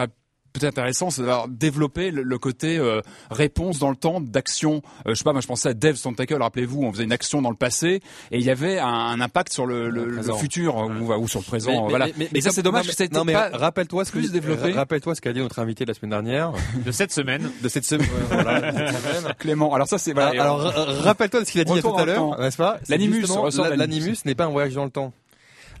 peut-être 0.58 0.78
intéressant, 0.78 1.10
c'est 1.10 1.22
d'avoir 1.22 1.48
développé 1.48 2.10
le, 2.10 2.22
le 2.22 2.38
côté 2.38 2.78
euh, 2.78 3.00
réponse 3.30 3.78
dans 3.78 3.90
le 3.90 3.96
temps 3.96 4.20
d'action. 4.20 4.82
Euh, 5.06 5.10
je 5.10 5.14
sais 5.14 5.24
pas, 5.24 5.32
moi 5.32 5.40
je 5.40 5.46
pensais 5.46 5.68
à 5.68 5.74
Dev 5.74 5.96
Tentacle, 6.00 6.34
rappelez-vous, 6.40 6.82
on 6.82 6.92
faisait 6.92 7.04
une 7.04 7.12
action 7.12 7.42
dans 7.42 7.50
le 7.50 7.56
passé 7.56 8.00
et 8.30 8.38
il 8.38 8.42
y 8.44 8.50
avait 8.50 8.78
un, 8.78 8.86
un 8.86 9.20
impact 9.20 9.52
sur 9.52 9.66
le, 9.66 9.88
le, 9.90 10.04
le 10.06 10.14
présent. 10.16 10.36
futur 10.36 10.76
ou, 10.76 11.12
ou 11.12 11.28
sur 11.28 11.40
le 11.40 11.44
présent. 11.44 11.70
Mais- 11.72 11.80
mais- 11.82 11.88
voilà. 11.88 12.06
mais- 12.16 12.24
et 12.26 12.28
mais 12.32 12.40
ça 12.40 12.50
c'est 12.50 12.62
dommage 12.62 12.84
non, 12.86 12.90
que 12.90 12.96
ça 12.96 13.04
ait 13.04 13.06
été 13.06 13.20
mais 13.24 13.32
pas 13.32 13.50
rappelle-toi 13.52 14.04
ce 14.04 14.12
que 14.12 14.18
plus 14.18 14.32
développé. 14.32 14.72
Rappelle-toi 14.72 15.14
ce 15.14 15.20
qu'a 15.20 15.32
dit 15.32 15.40
notre 15.40 15.58
invité 15.58 15.84
la 15.84 15.94
semaine 15.94 16.10
dernière. 16.10 16.52
De 16.84 16.90
cette 16.92 17.12
semaine. 17.12 17.50
De 17.62 17.68
cette 17.68 17.84
semaine. 17.84 18.08
voilà, 18.30 18.72
de 18.72 18.76
cette 18.78 18.88
semaine. 19.02 19.34
Clément. 19.38 19.74
Alors 19.74 19.88
ça 19.88 19.98
c'est 19.98 20.12
voilà. 20.12 20.30
Alors, 20.42 20.60
rappelle-toi 21.02 21.40
de 21.40 21.44
ce 21.46 21.52
qu'il 21.52 21.60
a 21.60 21.64
dit 21.64 21.72
il 21.72 21.76
y 21.76 21.78
a 21.78 21.82
Retour 21.82 21.96
tout 21.96 22.02
à 22.02 22.04
l'heure, 22.06 22.40
n'est-ce 22.40 22.56
pas? 22.56 22.78
L'animus. 22.88 23.24
L'animus 23.76 24.16
n'est 24.24 24.34
pas 24.34 24.44
un 24.44 24.50
voyage 24.50 24.74
dans 24.74 24.84
le 24.84 24.90
temps. 24.90 25.12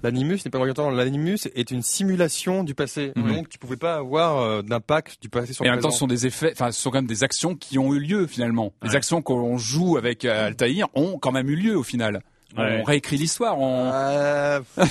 L'animus 0.02 0.38
n'est 0.44 0.50
pas 0.50 0.72
temps. 0.74 0.90
L'animus 0.90 1.38
est 1.54 1.70
une 1.70 1.82
simulation 1.82 2.64
du 2.64 2.74
passé. 2.74 3.12
Mhm. 3.16 3.34
Donc, 3.34 3.48
tu 3.48 3.58
pouvais 3.58 3.76
pas 3.76 3.96
avoir 3.96 4.40
euh, 4.40 4.62
d'impact 4.62 5.20
du 5.22 5.28
passé 5.28 5.52
sur 5.52 5.64
Et 5.64 5.68
en 5.68 5.72
le 5.72 5.76
même 5.76 5.82
temps, 5.82 5.90
ce 5.90 5.96
présent. 5.98 5.98
sont 6.00 6.06
des 6.06 6.26
effets, 6.26 6.52
enfin, 6.52 6.70
ce 6.70 6.80
sont 6.80 6.90
quand 6.90 6.98
même 6.98 7.06
des 7.06 7.24
actions 7.24 7.54
qui 7.54 7.78
ont 7.78 7.94
eu 7.94 8.00
lieu 8.00 8.26
finalement. 8.26 8.72
Les 8.82 8.94
actions 8.94 9.22
qu'on 9.22 9.58
joue 9.58 9.96
avec 9.96 10.24
euh, 10.24 10.46
Altaïr 10.48 10.88
ont 10.94 11.18
quand 11.18 11.32
même 11.32 11.48
eu 11.48 11.56
lieu 11.56 11.76
au 11.76 11.82
final. 11.82 12.20
Ouais. 12.56 12.78
On 12.80 12.84
réécrit 12.84 13.16
l'histoire. 13.18 13.58
On... 13.58 13.90
Euh, 13.92 14.60
ça 14.76 14.84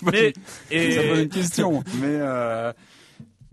pose 0.00 0.12
Mais, 0.12 0.28
une- 0.28 0.76
et, 0.76 0.92
ça 0.92 1.02
pose 1.02 1.18
une 1.20 1.28
question. 1.28 1.84
Mais 2.00 2.06
euh, 2.08 2.72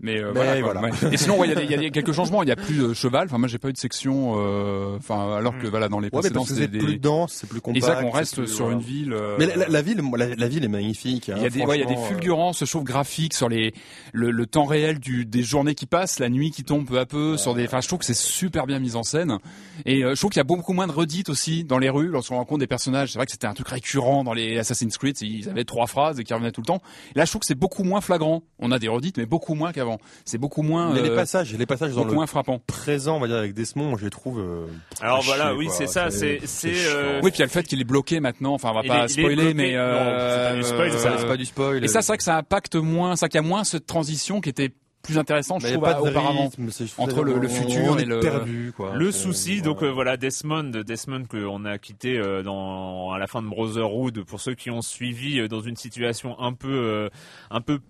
mais, 0.00 0.18
euh, 0.22 0.32
Mais 0.34 0.60
voilà. 0.60 0.80
Ouais. 0.82 0.90
Et 1.12 1.16
sinon, 1.16 1.38
ouais, 1.38 1.46
il 1.48 1.50
y, 1.50 1.52
a 1.52 1.56
des- 1.56 1.64
il 1.64 1.70
y 1.70 1.74
a 1.74 1.78
des- 1.78 1.90
quelques 1.90 2.12
changements. 2.12 2.42
Il 2.42 2.48
y 2.48 2.52
a 2.52 2.56
plus 2.56 2.76
de 2.78 2.92
cheval. 2.94 3.26
Enfin, 3.26 3.38
moi, 3.38 3.48
j'ai 3.48 3.58
pas 3.58 3.68
eu 3.68 3.72
de 3.72 3.78
section. 3.78 4.34
euh, 4.36 4.96
Enfin, 4.96 5.36
alors 5.36 5.58
que 5.58 5.66
voilà, 5.66 5.88
dans 5.88 5.98
les 6.00 6.06
ouais, 6.06 6.10
précédents, 6.10 6.44
c'est 6.44 6.54
c'était 6.54 6.78
plus 6.78 6.94
des. 6.94 6.98
dense, 6.98 7.32
c'est 7.32 7.46
plus 7.48 7.58
Et 7.58 7.60
compact. 7.60 7.84
ça, 7.86 7.94
qu'on 8.02 8.10
c'est 8.12 8.18
reste 8.18 8.34
plus, 8.36 8.48
sur 8.48 8.64
voilà. 8.66 8.80
une 8.80 8.84
ville. 8.84 9.12
euh, 9.12 9.36
Mais 9.38 9.46
la, 9.46 9.56
la- 9.56 9.68
la 9.68 9.82
ville, 9.82 10.02
la, 10.16 10.34
la 10.34 10.48
ville 10.48 10.64
est 10.64 10.68
magnifique. 10.68 11.28
hein, 11.30 11.34
il 11.38 11.42
y 11.42 11.46
a 11.46 11.50
des, 11.50 11.62
ouais, 11.62 11.76
il 11.78 11.80
y 11.80 11.84
a 11.84 11.86
des 11.86 11.94
euh, 11.94 12.04
fulgurances, 12.08 12.64
je 12.64 12.70
trouve, 12.70 12.84
graphiques 12.84 13.34
sur 13.34 13.48
les, 13.48 13.72
le, 14.12 14.30
le 14.30 14.46
temps 14.46 14.64
réel 14.64 14.98
du, 14.98 15.24
des 15.24 15.42
journées 15.42 15.74
qui 15.74 15.86
passent, 15.86 16.18
la 16.18 16.28
nuit 16.28 16.50
qui 16.50 16.64
tombe 16.64 16.86
peu 16.86 16.98
à 16.98 17.06
peu, 17.06 17.36
sur 17.36 17.54
des, 17.54 17.64
enfin, 17.66 17.80
je 17.80 17.88
trouve 17.88 17.98
que 18.00 18.04
c'est 18.04 18.14
super 18.14 18.66
bien 18.66 18.78
mis 18.78 18.96
en 18.96 19.02
scène. 19.02 19.38
Et 19.86 20.04
euh, 20.04 20.14
je 20.14 20.20
trouve 20.20 20.30
qu'il 20.30 20.38
y 20.38 20.40
a 20.40 20.44
beaucoup 20.44 20.72
moins 20.72 20.86
de 20.86 20.92
redites 20.92 21.28
aussi 21.28 21.64
dans 21.64 21.78
les 21.78 21.88
rues 21.90 22.08
lorsqu'on 22.08 22.36
rencontre 22.36 22.60
des 22.60 22.66
personnages. 22.66 23.12
C'est 23.12 23.18
vrai 23.18 23.26
que 23.26 23.32
c'était 23.32 23.46
un 23.46 23.54
truc 23.54 23.68
récurrent 23.68 24.22
dans 24.24 24.32
les 24.34 24.58
Assassin's 24.58 24.96
Creed, 24.98 25.20
ils 25.22 25.48
avaient 25.48 25.64
trois 25.64 25.86
phrases 25.86 26.20
et 26.20 26.24
qui 26.24 26.32
revenaient 26.34 26.52
tout 26.52 26.60
le 26.60 26.66
temps. 26.66 26.80
Là, 27.14 27.24
je 27.24 27.30
trouve 27.30 27.40
que 27.40 27.46
c'est 27.46 27.54
beaucoup 27.54 27.84
moins 27.84 28.00
flagrant. 28.00 28.42
On 28.58 28.70
a 28.72 28.78
des 28.78 28.88
redites, 28.88 29.18
mais 29.18 29.26
beaucoup 29.26 29.54
moins 29.54 29.72
qu'avant. 29.72 29.93
C'est 30.24 30.38
beaucoup 30.38 30.62
moins, 30.62 30.92
Mais 30.92 31.02
les 31.02 31.10
euh, 31.10 31.14
passages, 31.16 31.52
les 31.54 31.66
passages 31.66 31.92
dans 31.94 32.04
le 32.04 32.12
moins 32.12 32.26
frappant. 32.26 32.60
présent, 32.66 33.16
on 33.16 33.20
va 33.20 33.26
dire 33.28 33.36
avec 33.36 33.54
Desmond, 33.54 33.96
je 33.96 34.04
les 34.04 34.10
trouve. 34.10 34.40
euh, 34.40 34.66
alors 35.00 35.22
voilà, 35.22 35.48
chier, 35.50 35.56
oui, 35.58 35.68
c'est 35.70 35.86
ça, 35.86 36.10
c'est, 36.10 36.40
euh, 36.66 37.20
Oui, 37.22 37.30
puis 37.30 37.38
il 37.38 37.40
y 37.40 37.42
a 37.42 37.46
le 37.46 37.50
fait 37.50 37.64
qu'il 37.64 37.80
est 37.80 37.84
bloqué 37.84 38.20
maintenant. 38.20 38.54
Enfin, 38.54 38.70
on 38.70 38.74
va 38.74 38.80
Il 38.84 38.88
pas 38.88 39.04
est- 39.04 39.08
spoiler, 39.08 39.54
mais 39.54 39.74
Non, 39.76 39.82
c'est 39.82 40.48
pas 40.48 40.54
du 40.56 40.62
spoil, 40.62 40.88
euh, 40.90 40.98
ça, 40.98 41.18
c'est 41.18 41.26
pas 41.26 41.36
du 41.36 41.44
spoil. 41.44 41.84
Et 41.84 41.88
ça, 41.88 42.02
c'est 42.02 42.08
vrai 42.08 42.16
que 42.18 42.24
ça 42.24 42.36
impacte 42.38 42.76
moins, 42.76 43.16
ça 43.16 43.28
qu'il 43.28 43.36
y 43.40 43.44
a 43.44 43.46
moins 43.46 43.64
cette 43.64 43.86
transition 43.86 44.40
qui 44.40 44.48
était 44.50 44.72
plus 45.02 45.18
intéressante, 45.18 45.60
je 45.60 45.66
Mais 45.66 45.72
trouve, 45.74 45.84
pas 45.84 45.92
de 45.92 46.00
auparavant. 46.00 46.44
rythme, 46.44 46.70
Entre 46.96 47.22
le- 47.24 47.46
futur 47.46 48.00
et 48.00 48.06
le- 48.06 48.20
perdu, 48.20 48.72
quoi. 48.74 48.94
Le 48.96 49.12
souci, 49.12 49.60
donc 49.60 49.80
voilà. 49.80 49.90
euh, 49.90 49.94
voilà, 49.94 50.16
Desmond, 50.16 50.70
Desmond 50.86 51.24
qu'on 51.26 51.66
a 51.66 51.76
quitté 51.76 52.16
euh, 52.16 52.42
dans 52.42 53.10
à 53.10 53.18
la 53.18 53.26
fin 53.26 53.42
de 53.42 53.46
Brotherhood. 53.48 54.24
Pour 54.24 54.40
ceux 54.40 54.54
qui 54.54 54.70
ont 54.70 54.80
suivi 54.80 55.40
euh, 55.40 55.46
dans 55.46 55.60
une 55.60 55.76
situation 55.76 56.40
un 56.40 56.54
peu, 56.54 56.72
euh, 56.72 57.08
un 57.50 57.60
peu 57.60 57.80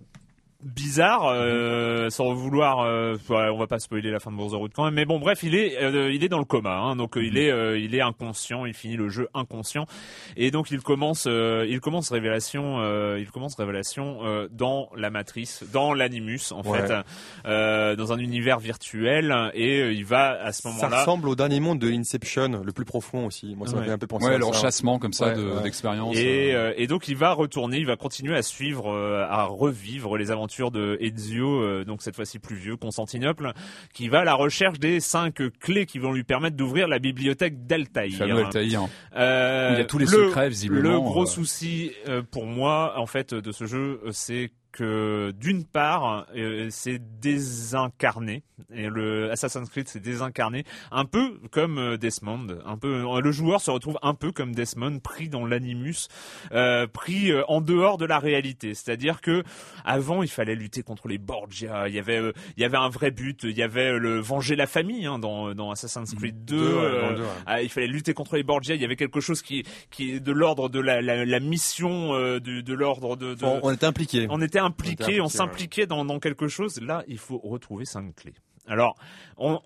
bizarre, 0.64 1.26
euh, 1.26 2.08
sans 2.10 2.32
vouloir, 2.32 2.80
euh, 2.80 3.16
ouais, 3.28 3.48
on 3.52 3.58
va 3.58 3.66
pas 3.66 3.78
spoiler 3.78 4.10
la 4.10 4.18
fin 4.18 4.30
de 4.30 4.36
Brotherhood 4.36 4.72
quand 4.74 4.84
même. 4.84 4.94
Mais 4.94 5.04
bon, 5.04 5.18
bref, 5.18 5.42
il 5.42 5.54
est, 5.54 5.76
euh, 5.82 6.10
il 6.12 6.24
est 6.24 6.28
dans 6.28 6.38
le 6.38 6.44
coma, 6.44 6.74
hein, 6.76 6.96
donc 6.96 7.16
euh, 7.16 7.24
il 7.24 7.36
est, 7.38 7.50
euh, 7.50 7.78
il 7.78 7.94
est 7.94 8.00
inconscient. 8.00 8.64
Il 8.64 8.74
finit 8.74 8.96
le 8.96 9.08
jeu 9.08 9.28
inconscient, 9.34 9.84
et 10.36 10.50
donc 10.50 10.70
il 10.70 10.80
commence, 10.80 11.26
euh, 11.28 11.66
il 11.68 11.80
commence 11.80 12.10
révélation, 12.10 12.80
euh, 12.80 13.18
il 13.20 13.30
commence 13.30 13.54
révélation 13.56 14.20
euh, 14.24 14.48
dans 14.50 14.88
la 14.96 15.10
matrice, 15.10 15.64
dans 15.72 15.92
l'animus 15.92 16.52
en 16.52 16.62
Ouais. 16.62 16.78
fait, 16.86 16.94
euh, 17.46 17.94
dans 17.96 18.12
un 18.12 18.18
univers 18.18 18.58
virtuel, 18.58 19.34
et 19.54 19.80
euh, 19.80 19.92
il 19.92 20.04
va 20.04 20.30
à 20.42 20.52
ce 20.52 20.62
Ça 20.62 20.68
moment-là. 20.70 21.00
ressemble 21.00 21.28
au 21.28 21.34
dernier 21.36 21.60
monde 21.60 21.78
de 21.78 21.90
Inception, 21.90 22.62
le 22.64 22.72
plus 22.72 22.84
profond 22.86 23.26
aussi. 23.26 23.54
Moi, 23.54 23.66
ça 23.66 23.74
m'a 23.74 23.80
Ouais. 23.80 23.86
fait 23.86 23.92
un 23.92 23.98
peu 23.98 24.06
penser 24.06 24.26
Ouais, 24.26 24.34
à 24.34 24.38
le 24.38 24.44
ça. 24.44 24.50
rechassement 24.50 24.98
comme 24.98 25.12
ça 25.12 25.26
Ouais, 25.28 25.34
de- 25.36 25.44
ouais. 25.44 25.62
d'expérience. 25.62 26.16
Et, 26.16 26.54
et 26.76 26.86
donc 26.86 27.08
il 27.08 27.16
va 27.16 27.32
retourner, 27.32 27.78
il 27.78 27.86
va 27.86 27.96
continuer 27.96 28.36
à 28.36 28.42
suivre, 28.42 28.90
euh, 28.90 29.26
à 29.28 29.44
revivre 29.44 30.16
les 30.16 30.30
aventures 30.30 30.53
de 30.70 30.96
Ezio, 31.00 31.62
euh, 31.62 31.84
donc 31.84 32.02
cette 32.02 32.16
fois-ci 32.16 32.38
plus 32.38 32.56
vieux, 32.56 32.76
Constantinople, 32.76 33.52
qui 33.92 34.08
va 34.08 34.20
à 34.20 34.24
la 34.24 34.34
recherche 34.34 34.78
des 34.78 35.00
cinq 35.00 35.42
clés 35.60 35.86
qui 35.86 35.98
vont 35.98 36.12
lui 36.12 36.24
permettre 36.24 36.56
d'ouvrir 36.56 36.88
la 36.88 36.98
bibliothèque 36.98 37.66
d'Altaïr. 37.66 38.22
Altaïr. 38.22 38.82
Euh, 39.16 39.70
Il 39.72 39.78
y 39.78 39.82
a 39.82 39.84
tous 39.84 39.98
les 39.98 40.04
le- 40.06 40.10
secrets, 40.28 40.48
visiblement, 40.48 40.90
Le 40.92 41.00
gros 41.00 41.22
euh. 41.24 41.26
souci 41.26 41.92
euh, 42.08 42.22
pour 42.22 42.46
moi, 42.46 42.94
en 42.98 43.06
fait, 43.06 43.34
de 43.34 43.52
ce 43.52 43.66
jeu, 43.66 44.00
c'est 44.12 44.50
que 44.74 45.32
d'une 45.40 45.64
part, 45.64 46.26
euh, 46.36 46.68
c'est 46.70 47.00
désincarné 47.20 48.42
et 48.72 48.88
le 48.88 49.30
Assassin's 49.32 49.68
Creed 49.68 49.88
c'est 49.88 50.00
désincarné, 50.00 50.64
un 50.92 51.04
peu 51.04 51.40
comme 51.50 51.78
euh, 51.78 51.96
Desmond, 51.96 52.46
un 52.64 52.76
peu 52.76 53.04
euh, 53.06 53.20
le 53.20 53.32
joueur 53.32 53.60
se 53.60 53.70
retrouve 53.70 53.98
un 54.02 54.14
peu 54.14 54.30
comme 54.32 54.54
Desmond 54.54 54.98
pris 55.00 55.28
dans 55.28 55.44
l'animus, 55.46 56.08
euh, 56.52 56.86
pris 56.86 57.32
en 57.48 57.60
dehors 57.60 57.98
de 57.98 58.04
la 58.04 58.18
réalité. 58.18 58.74
C'est-à-dire 58.74 59.20
que 59.20 59.42
avant 59.84 60.22
il 60.22 60.28
fallait 60.28 60.54
lutter 60.54 60.82
contre 60.82 61.08
les 61.08 61.18
Borgia, 61.18 61.88
il 61.88 61.94
y 61.94 61.98
avait 61.98 62.18
euh, 62.20 62.32
il 62.56 62.62
y 62.62 62.66
avait 62.66 62.76
un 62.76 62.88
vrai 62.88 63.10
but, 63.10 63.42
il 63.44 63.56
y 63.56 63.62
avait 63.62 63.98
le 63.98 64.20
venger 64.20 64.54
la 64.56 64.66
famille 64.66 65.06
hein, 65.06 65.18
dans 65.18 65.54
dans 65.54 65.70
Assassin's 65.70 66.14
Creed 66.14 66.44
2. 66.44 66.56
Deux, 66.56 66.64
ouais, 66.64 66.72
dans 66.72 66.80
euh, 66.80 67.10
le 67.10 67.16
deux, 67.16 67.22
ouais. 67.22 67.28
ah, 67.46 67.62
il 67.62 67.68
fallait 67.68 67.86
lutter 67.86 68.14
contre 68.14 68.36
les 68.36 68.42
Borgia. 68.42 68.74
Il 68.74 68.80
y 68.82 68.84
avait 68.84 68.96
quelque 68.96 69.20
chose 69.20 69.42
qui, 69.42 69.64
qui 69.90 70.12
est 70.12 70.20
de 70.20 70.32
l'ordre 70.32 70.68
de 70.68 70.78
la, 70.80 71.00
la, 71.02 71.24
la 71.24 71.40
mission, 71.40 72.14
euh, 72.14 72.38
de, 72.40 72.60
de 72.60 72.74
l'ordre 72.74 73.16
de. 73.16 73.34
de- 73.34 73.44
On, 73.44 73.72
était 73.72 73.86
impliqués. 73.86 74.26
on 74.30 74.40
était 74.40 74.58
impliqués, 74.64 75.20
on 75.20 75.28
s'impliquait 75.28 75.86
dans, 75.86 76.04
dans 76.04 76.18
quelque 76.18 76.48
chose. 76.48 76.80
Là, 76.80 77.04
il 77.06 77.18
faut 77.18 77.38
retrouver 77.38 77.84
cinq 77.84 78.14
clés. 78.16 78.34
Alors, 78.66 78.96
on, 79.36 79.60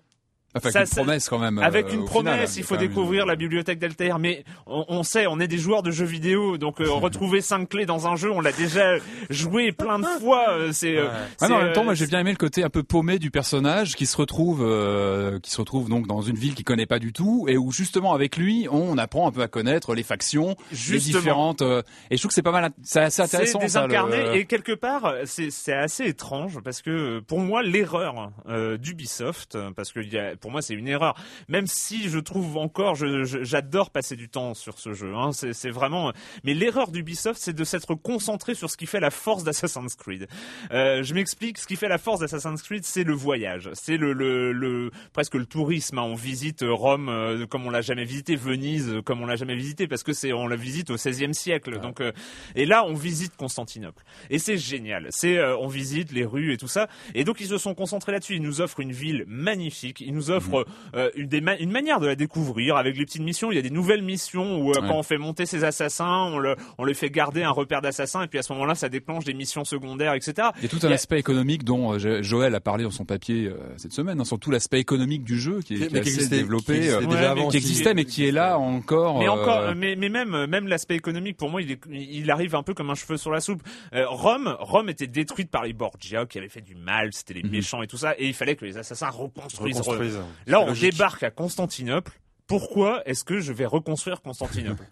Ça, 0.55 0.61
avec 0.69 0.75
une 0.81 0.85
ça- 0.87 0.95
promesse 1.01 1.29
quand 1.29 1.37
même. 1.39 1.59
avec 1.59 1.85
euh, 1.85 1.89
une 1.89 1.93
final, 1.97 2.05
promesse, 2.07 2.55
a 2.57 2.59
il 2.59 2.63
faut 2.63 2.75
découvrir 2.77 3.23
une- 3.23 3.27
la 3.29 3.35
bibliothèque 3.35 3.77
d'Altair. 3.79 4.17
Mais 4.19 4.43
on, 4.65 4.83
on 4.87 5.03
sait, 5.03 5.27
on 5.27 5.39
est 5.39 5.47
des 5.47 5.57
joueurs 5.59 5.83
de 5.83 5.91
jeux 5.91 6.05
vidéo, 6.05 6.57
donc 6.57 6.81
euh, 6.81 6.89
retrouver 6.91 7.41
cinq 7.41 7.69
clés 7.69 7.85
dans 7.85 8.07
un 8.07 8.15
jeu, 8.15 8.31
on 8.31 8.41
l'a 8.41 8.51
déjà 8.51 8.95
joué 9.29 9.71
plein 9.71 9.99
de 9.99 10.05
fois. 10.19 10.49
euh, 10.51 10.71
C'est. 10.71 10.97
euh, 10.97 11.07
Ah 11.11 11.25
c'est, 11.37 11.49
non, 11.49 11.55
en 11.55 11.61
même 11.63 11.73
temps, 11.73 11.83
moi 11.83 11.93
j'ai 11.93 12.07
bien 12.07 12.19
aimé 12.19 12.31
le 12.31 12.37
côté 12.37 12.63
un 12.63 12.69
peu 12.69 12.81
paumé 12.83 13.19
du 13.19 13.29
personnage 13.31 13.95
qui 13.95 14.05
se 14.05 14.17
retrouve, 14.17 14.61
euh, 14.63 15.39
qui 15.39 15.51
se 15.51 15.57
retrouve 15.61 15.87
donc 15.89 16.07
dans 16.07 16.21
une 16.21 16.35
ville 16.35 16.55
qu'il 16.55 16.65
connaît 16.65 16.85
pas 16.87 16.99
du 16.99 17.13
tout 17.13 17.45
et 17.47 17.57
où 17.57 17.71
justement 17.71 18.13
avec 18.13 18.35
lui 18.37 18.67
on 18.71 18.97
apprend 18.97 19.27
un 19.27 19.31
peu 19.31 19.41
à 19.41 19.47
connaître 19.47 19.93
les 19.93 20.03
factions, 20.03 20.55
les 20.89 20.97
différentes. 20.97 21.61
euh, 21.61 21.81
et 22.09 22.15
je 22.17 22.21
trouve 22.21 22.29
que 22.29 22.35
c'est 22.35 22.41
pas 22.41 22.51
mal, 22.51 22.71
c'est 22.83 23.01
assez 23.01 23.21
intéressant. 23.21 23.59
C'est 23.61 23.67
ça, 23.69 23.81
le- 23.83 23.87
désincarné 23.89 24.37
et 24.39 24.45
quelque 24.45 24.73
part 24.73 25.13
c'est 25.25 25.73
assez 25.73 26.05
étrange 26.05 26.59
parce 26.63 26.81
que 26.81 27.19
pour 27.19 27.39
moi 27.39 27.61
l'erreur 27.61 28.31
euh, 28.47 28.77
d'Ubisoft 28.77 29.57
parce 29.75 29.91
que 29.91 29.99
il 29.99 30.11
y 30.13 30.17
a, 30.17 30.35
pour 30.39 30.51
moi 30.51 30.61
c'est 30.61 30.73
une 30.73 30.87
erreur 30.87 31.15
même 31.47 31.67
si 31.67 32.09
je 32.09 32.19
trouve 32.19 32.57
encore 32.57 32.95
j'adore 32.95 33.89
passer 33.89 34.15
du 34.15 34.29
temps 34.29 34.53
sur 34.53 34.79
ce 34.79 34.93
jeu 34.93 35.13
hein, 35.15 35.31
c'est 35.31 35.69
vraiment 35.69 36.11
mais 36.43 36.53
l'erreur 36.53 36.91
d'Ubisoft 36.91 37.39
c'est 37.41 37.53
de 37.53 37.63
s'être 37.63 37.95
concentré 37.95 38.55
sur 38.55 38.69
ce 38.69 38.77
qui 38.77 38.85
fait 38.85 38.99
la 38.99 39.11
force 39.11 39.43
d'Assassin's 39.43 39.95
Creed 39.95 40.27
euh, 40.71 41.03
je 41.03 41.13
m'explique 41.13 41.57
ce 41.57 41.67
qui 41.67 41.75
fait 41.75 41.87
la 41.87 41.97
force 41.97 42.19
d'Assassin's 42.19 42.61
Creed 42.61 42.83
c'est 42.85 43.03
le 43.03 43.13
voyage 43.13 43.69
c'est 43.73 43.97
le, 43.97 44.13
le, 44.13 44.51
le 44.51 44.91
presque 45.13 45.35
le 45.35 45.45
tourisme 45.45 45.99
hein. 45.99 46.03
on 46.03 46.15
visite 46.15 46.63
Rome 46.67 47.09
euh, 47.09 47.45
comme 47.45 47.65
on 47.65 47.69
l'a 47.69 47.81
jamais 47.81 48.05
visité 48.05 48.35
Venise 48.35 48.89
euh, 48.89 49.01
comme 49.01 49.21
on 49.21 49.25
l'a 49.25 49.35
jamais 49.35 49.55
visité 49.55 49.87
parce 49.87 50.03
que 50.03 50.13
c'est 50.13 50.33
on 50.33 50.47
la 50.47 50.55
visite 50.55 50.89
au 50.89 50.95
16e 50.95 51.33
siècle 51.33 51.79
donc 51.79 52.01
euh, 52.01 52.11
et 52.55 52.65
là, 52.65 52.85
on 52.85 52.93
visite 52.93 53.35
Constantinople. 53.35 54.03
Et 54.29 54.39
c'est 54.39 54.57
génial. 54.57 55.07
C'est, 55.11 55.41
on 55.41 55.67
visite 55.67 56.11
les 56.11 56.25
rues 56.25 56.53
et 56.53 56.57
tout 56.57 56.67
ça. 56.67 56.87
Et 57.13 57.23
donc, 57.23 57.39
ils 57.39 57.47
se 57.47 57.57
sont 57.57 57.73
concentrés 57.73 58.11
là-dessus. 58.11 58.35
Ils 58.35 58.41
nous 58.41 58.61
offrent 58.61 58.79
une 58.79 58.91
ville 58.91 59.23
magnifique. 59.27 60.01
Ils 60.01 60.13
nous 60.13 60.28
offrent 60.29 60.65
euh, 60.95 61.09
une, 61.15 61.27
des 61.27 61.41
ma- 61.41 61.57
une 61.57 61.71
manière 61.71 61.99
de 61.99 62.07
la 62.07 62.15
découvrir 62.15 62.75
avec 62.77 62.97
les 62.97 63.05
petites 63.05 63.21
missions. 63.21 63.51
Il 63.51 63.55
y 63.55 63.59
a 63.59 63.61
des 63.61 63.69
nouvelles 63.69 64.01
missions 64.01 64.59
où, 64.61 64.71
euh, 64.71 64.79
Ouais. 64.81 64.87
quand 64.87 64.95
on 64.97 65.03
fait 65.03 65.17
monter 65.17 65.45
ces 65.45 65.63
assassins, 65.63 66.29
on, 66.31 66.39
le, 66.39 66.55
on 66.77 66.85
les 66.85 66.93
fait 66.93 67.09
garder 67.09 67.43
un 67.43 67.49
repère 67.51 67.81
d'assassins. 67.81 68.23
Et 68.23 68.27
puis, 68.27 68.39
à 68.39 68.43
ce 68.43 68.53
moment-là, 68.53 68.75
ça 68.75 68.89
déclenche 68.89 69.25
des 69.25 69.33
missions 69.33 69.63
secondaires, 69.65 70.13
etc. 70.13 70.49
Il 70.57 70.63
y 70.63 70.65
a 70.65 70.69
tout 70.69 70.79
un 70.85 70.89
a- 70.91 70.93
aspect 70.93 71.19
économique 71.19 71.63
dont 71.63 71.93
euh, 71.93 71.99
Jo- 71.99 72.21
Joël 72.23 72.55
a 72.55 72.59
parlé 72.59 72.83
dans 72.83 72.91
son 72.91 73.05
papier 73.05 73.47
euh, 73.47 73.57
cette 73.77 73.93
semaine, 73.93 74.19
hein, 74.19 74.25
sur 74.25 74.39
tout 74.39 74.51
l'aspect 74.51 74.79
économique 74.79 75.23
du 75.23 75.39
jeu 75.39 75.61
qui 75.61 75.73
est, 75.73 75.77
qui 75.77 75.83
est 75.83 75.85
Mais 75.93 76.01
qui 76.01 76.09
assez 76.09 76.15
existait- 76.15 76.37
développé, 76.37 76.73
qui 76.73 76.79
existait 76.79 76.95
euh, 76.95 77.07
déjà 77.07 77.19
Ouais, 77.19 77.25
avant 77.25 77.45
mais 77.45 77.51
qui 77.51 77.57
existait 77.57 77.93
mais 77.93 78.05
qui 78.05 78.25
est 78.27 78.31
là 78.31 78.57
encore. 78.57 79.19
Mais 79.19 79.27
euh, 79.27 79.31
encore, 79.31 79.75
mais, 79.75 79.95
mais 79.95 80.09
même, 80.09 80.45
même 80.45 80.67
l'aspect 80.67 80.95
économique, 80.95 81.37
pour 81.37 81.49
moi, 81.49 81.61
il, 81.61 81.71
est, 81.71 81.79
il 81.91 82.29
arrive 82.31 82.55
un 82.55 82.63
peu 82.63 82.73
comme 82.73 82.89
un 82.89 82.95
cheveu 82.95 83.17
sur 83.17 83.31
la 83.31 83.41
soupe. 83.41 83.61
Euh, 83.93 84.05
Rome, 84.07 84.55
Rome 84.59 84.89
était 84.89 85.07
détruite 85.07 85.49
par 85.51 85.63
les 85.63 85.73
Borgia 85.73 86.25
qui 86.25 86.37
avaient 86.37 86.49
fait 86.49 86.61
du 86.61 86.75
mal, 86.75 87.09
c'était 87.13 87.33
les 87.33 87.43
méchants 87.43 87.81
et 87.81 87.87
tout 87.87 87.97
ça, 87.97 88.13
et 88.17 88.27
il 88.27 88.33
fallait 88.33 88.55
que 88.55 88.65
les 88.65 88.77
assassins 88.77 89.09
reconstruisent. 89.09 89.79
Rome. 89.81 90.18
Là, 90.47 90.61
on 90.61 90.67
logique. 90.67 90.91
débarque 90.91 91.23
à 91.23 91.31
Constantinople. 91.31 92.11
Pourquoi 92.47 93.07
est-ce 93.07 93.23
que 93.23 93.39
je 93.39 93.53
vais 93.53 93.65
reconstruire 93.65 94.21
Constantinople? 94.21 94.83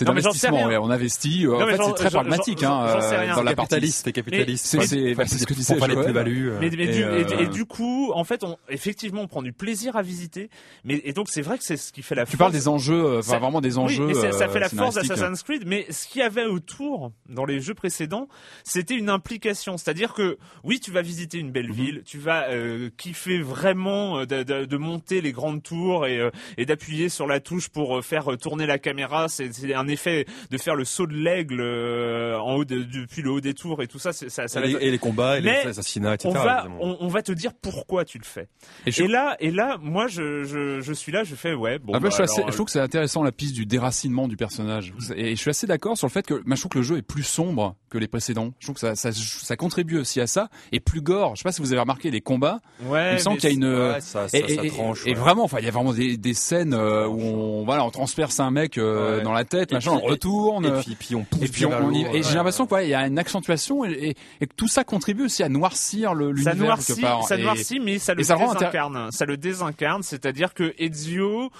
C'est 0.00 0.06
Non, 0.06 0.14
mais 0.14 0.22
j'en 0.22 0.32
sais 0.32 0.46
d'investissement. 0.46 0.68
rien. 0.70 0.80
ouais, 0.80 0.86
On 0.86 0.90
investit. 0.90 1.46
euh, 1.46 1.50
Non, 1.50 1.62
En 1.62 1.66
fait, 1.66 1.76
c'est 1.84 1.92
très 1.94 2.10
pragmatique 2.10 2.62
hein, 2.62 2.86
euh, 2.86 3.34
dans 3.34 3.42
la 3.42 3.54
capitaliste, 3.54 4.00
c'est 4.06 4.12
capitaliste. 4.12 4.64
C'est 4.64 5.14
bah, 5.14 5.24
c'est 5.26 5.36
ce 5.38 5.44
que 5.46 5.52
faire 5.52 5.88
les 5.88 5.94
plus-values. 5.94 6.52
Mais, 6.58 6.70
mais 6.70 6.84
Et, 6.84 6.86
du, 6.86 7.00
et- 7.00 7.04
euh, 7.04 7.38
et 7.40 7.46
du 7.48 7.66
coup, 7.66 8.10
en 8.14 8.24
fait, 8.24 8.42
on, 8.42 8.56
effectivement, 8.70 9.20
on 9.20 9.26
prend 9.28 9.42
du 9.42 9.52
plaisir 9.52 9.96
à 9.96 10.02
visiter. 10.02 10.48
Mais 10.84 11.02
et 11.04 11.12
donc, 11.12 11.28
c'est 11.28 11.42
vrai 11.42 11.58
que 11.58 11.64
c'est 11.64 11.76
ce 11.76 11.92
qui 11.92 12.00
fait 12.00 12.14
la 12.14 12.24
Tu 12.24 12.30
force. 12.30 12.38
parles 12.38 12.52
des 12.52 12.66
enjeux, 12.66 12.94
euh, 13.04 13.18
enfin 13.18 13.32
Ça- 13.32 13.38
vraiment 13.38 13.60
des 13.60 13.76
enjeux. 13.76 14.06
Oui, 14.06 14.12
et 14.12 14.32
ça, 14.32 14.48
fait 14.48 14.58
la 14.58 14.66
euh, 14.66 14.70
force 14.70 14.94
d'Assassin's 14.94 15.42
Creed. 15.42 15.64
Mais 15.66 15.84
ce 15.90 16.06
qu'il 16.08 16.20
y 16.22 16.24
avait 16.24 16.46
autour, 16.46 17.12
dans 17.28 17.44
les 17.44 17.60
jeux 17.60 17.74
précédents, 17.74 18.26
c'était 18.64 18.94
une 18.94 19.10
implication. 19.10 19.76
C'est-à-dire 19.76 20.14
que, 20.14 20.38
oui, 20.64 20.80
tu 20.80 20.90
vas 20.92 21.02
visiter 21.02 21.36
une 21.36 21.48
Mhm. 21.48 21.52
belle 21.52 21.72
ville, 21.72 22.02
tu 22.06 22.16
vas 22.18 22.48
euh, 22.48 22.88
kiffer 22.96 23.42
vraiment 23.42 24.20
euh, 24.20 24.24
de, 24.24 24.42
de- 24.44 24.64
de 24.64 24.76
monter 24.78 25.20
les 25.20 25.32
grandes 25.32 25.62
tours 25.62 26.06
et, 26.06 26.18
euh, 26.18 26.30
et 26.56 26.64
d'appuyer 26.64 27.08
sur 27.10 27.26
la 27.26 27.40
touche 27.40 27.68
pour 27.68 27.98
euh, 27.98 28.02
faire 28.02 28.32
euh, 28.32 28.36
tourner 28.38 28.64
la 28.66 28.78
caméra. 28.78 29.28
C'est 29.28 29.52
c'est 29.52 29.74
un 29.74 29.88
effet 29.90 30.26
de 30.50 30.58
faire 30.58 30.74
le 30.74 30.84
saut 30.84 31.06
de 31.06 31.14
l'aigle 31.14 31.60
euh, 31.60 32.38
en 32.38 32.54
haut 32.56 32.64
de- 32.64 32.82
depuis 32.82 33.22
le 33.22 33.30
haut 33.30 33.40
des 33.40 33.54
tours 33.54 33.82
et 33.82 33.86
tout 33.86 33.98
ça. 33.98 34.12
ça, 34.12 34.48
ça 34.48 34.60
Et 34.64 34.66
les, 34.68 34.72
et 34.86 34.90
les 34.90 34.98
combats, 34.98 35.38
et 35.38 35.42
Mais 35.42 35.62
les 35.64 35.70
assassinats, 35.70 36.14
etc. 36.14 36.28
on 36.30 36.32
va, 36.42 36.66
on, 36.80 36.96
on 37.00 37.08
va 37.08 37.22
te 37.22 37.32
dire 37.32 37.52
pourquoi 37.60 38.04
tu 38.04 38.18
le 38.18 38.24
fais. 38.24 38.48
Et 38.86 39.06
là, 39.08 39.36
et 39.40 39.50
là, 39.50 39.78
moi, 39.80 40.06
je, 40.08 40.44
je, 40.44 40.80
je 40.80 40.92
suis 40.92 41.12
là, 41.12 41.24
je 41.24 41.34
fais 41.34 41.54
ouais. 41.54 41.78
Bon, 41.78 41.92
Après, 41.94 42.04
bah, 42.04 42.10
je, 42.10 42.14
suis 42.14 42.22
assez- 42.24 42.36
alors, 42.38 42.50
je 42.50 42.54
trouve 42.54 42.66
que 42.66 42.72
c'est 42.72 42.80
intéressant 42.80 43.22
la 43.22 43.32
piste 43.32 43.54
du 43.54 43.66
déracinement 43.66 44.28
du 44.28 44.36
personnage. 44.36 44.92
Et 45.16 45.36
je 45.36 45.40
suis 45.40 45.50
assez 45.50 45.66
d'accord 45.66 45.96
sur 45.96 46.06
le 46.06 46.12
fait 46.12 46.26
que 46.26 46.34
bah, 46.34 46.54
je 46.54 46.60
trouve 46.60 46.70
que 46.70 46.78
le 46.78 46.84
jeu 46.84 46.96
est 46.98 47.02
plus 47.02 47.22
sombre 47.22 47.76
que 47.90 47.98
les 47.98 48.08
précédents. 48.08 48.52
Je 48.58 48.66
trouve 48.66 48.74
que 48.74 48.80
ça, 48.80 48.94
ça, 48.94 49.10
ça 49.12 49.56
contribue 49.56 49.98
aussi 49.98 50.20
à 50.20 50.26
ça. 50.26 50.48
Et 50.72 50.80
plus 50.80 51.00
gore. 51.00 51.34
Je 51.36 51.40
sais 51.40 51.44
pas 51.44 51.52
si 51.52 51.60
vous 51.60 51.72
avez 51.72 51.80
remarqué 51.80 52.10
les 52.10 52.20
combats. 52.20 52.60
ouais, 52.84 53.16
il 53.20 53.30
me 53.30 53.36
qu'il 53.36 53.44
y 53.44 53.52
a 53.52 53.54
une... 53.54 53.64
Ouais, 53.64 54.00
ça, 54.00 54.28
ça, 54.28 54.38
et, 54.38 54.54
ça 54.54 54.64
et- 54.64 54.68
tranche. 54.68 55.06
et 55.06 55.10
ouais. 55.10 55.14
vraiment, 55.14 55.44
enfin, 55.44 55.58
il 55.60 55.64
y 55.64 55.68
a 55.68 55.72
vraiment 55.72 55.92
des, 55.92 56.16
des 56.16 56.34
scènes 56.34 56.74
euh, 56.74 57.06
où 57.06 57.20
on, 57.20 57.64
voilà, 57.64 57.84
on 57.84 57.90
transperce 57.90 58.38
un 58.40 58.50
mec 58.50 58.78
euh, 58.78 59.18
Ouais. 59.18 59.22
dans 59.22 59.32
la 59.32 59.44
tête, 59.44 59.72
Et 59.72 59.74
machin, 59.88 59.96
puis- 59.96 60.06
on 60.06 60.08
retourne. 60.08 60.66
Et 60.66 60.80
puis, 60.82 60.94
puis 60.94 61.14
on 61.14 61.24
pousse 61.24 61.42
et 61.42 61.48
puis 61.48 61.66
on, 61.66 61.72
on 61.72 61.90
y- 61.92 62.02
et 62.06 62.22
j'ai 62.22 62.28
ouais. 62.30 62.34
l'impression 62.34 62.66
qu'il 62.66 62.88
y 62.88 62.94
a 62.94 63.06
une 63.06 63.18
accentuation 63.18 63.84
et, 63.84 63.90
et- 63.92 64.16
et 64.40 64.46
que 64.46 64.54
tout 64.54 64.68
ça 64.68 64.84
contribue 64.84 65.24
aussi 65.24 65.42
à 65.42 65.48
noircir 65.48 66.14
le- 66.14 66.34
ça 66.36 66.50
l'univers 66.52 66.66
noircit, 66.68 66.86
quelque 66.94 67.00
part. 67.02 67.22
ça 67.24 67.38
Et- 67.38 67.42
noircit, 67.42 67.80
mais 67.80 67.98
ça 67.98 68.14
le 68.14 68.22
ça 68.22 68.36
désincarne. 68.36 69.10
Ça 69.12 69.24
le 69.26 69.36
désincarne, 69.36 70.02
c'est-à-dire 70.02 70.54
que 70.54 70.74
Ezio. 70.78 71.50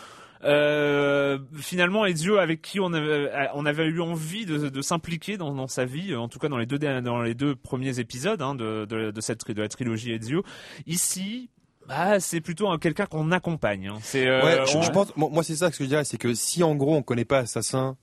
Euh, 0.43 1.39
finalement, 1.59 2.07
Ezio, 2.07 2.39
avec 2.39 2.63
qui 2.63 2.81
on 2.81 2.93
avait, 2.95 3.31
on 3.55 3.67
avait 3.67 3.85
eu 3.85 4.01
envie 4.01 4.47
de, 4.47 4.71
de 4.71 4.81
s'impliquer 4.83 5.37
dans, 5.37 5.53
dans 5.55 5.67
sa 5.67 5.85
vie, 5.85 6.15
en 6.15 6.29
tout 6.29 6.39
cas 6.39 6.49
dans 6.49 6.57
les 6.57 6.65
deux 6.65 6.79
dans 6.79 7.21
les 7.21 7.35
deux 7.35 7.55
premiers 7.55 7.99
épisodes 7.99 8.41
hein, 8.41 8.55
de, 8.55 8.87
de, 8.89 9.11
de 9.11 9.21
cette 9.21 9.47
de 9.51 9.61
la 9.61 9.69
trilogie 9.69 10.13
Ezio. 10.13 10.43
Ici, 10.87 11.51
bah, 11.87 12.21
c'est 12.21 12.41
plutôt 12.41 12.69
un- 12.71 12.79
quelqu'un 12.79 13.05
qu'on 13.05 13.33
accompagne. 13.33 13.89
hein. 13.89 13.99
C'est 14.01 14.27
euh, 14.27 14.43
Ouais, 14.43 14.67
je, 14.67 14.79
on- 14.79 14.83
je 14.83 14.91
pense, 14.91 15.15
moi, 15.15 15.29
moi, 15.31 15.43
c'est 15.43 15.57
ça 15.57 15.71
ce 15.71 15.77
que 15.79 15.85
je 15.85 15.91
dirais, 15.91 16.05
c'est 16.05 16.17
que 16.19 16.33
si 16.33 16.63
en 16.63 16.75
gros 16.75 16.95
on 16.97 17.03
connaît 17.03 17.27
pas 17.27 17.41
Assassin, 17.41 17.99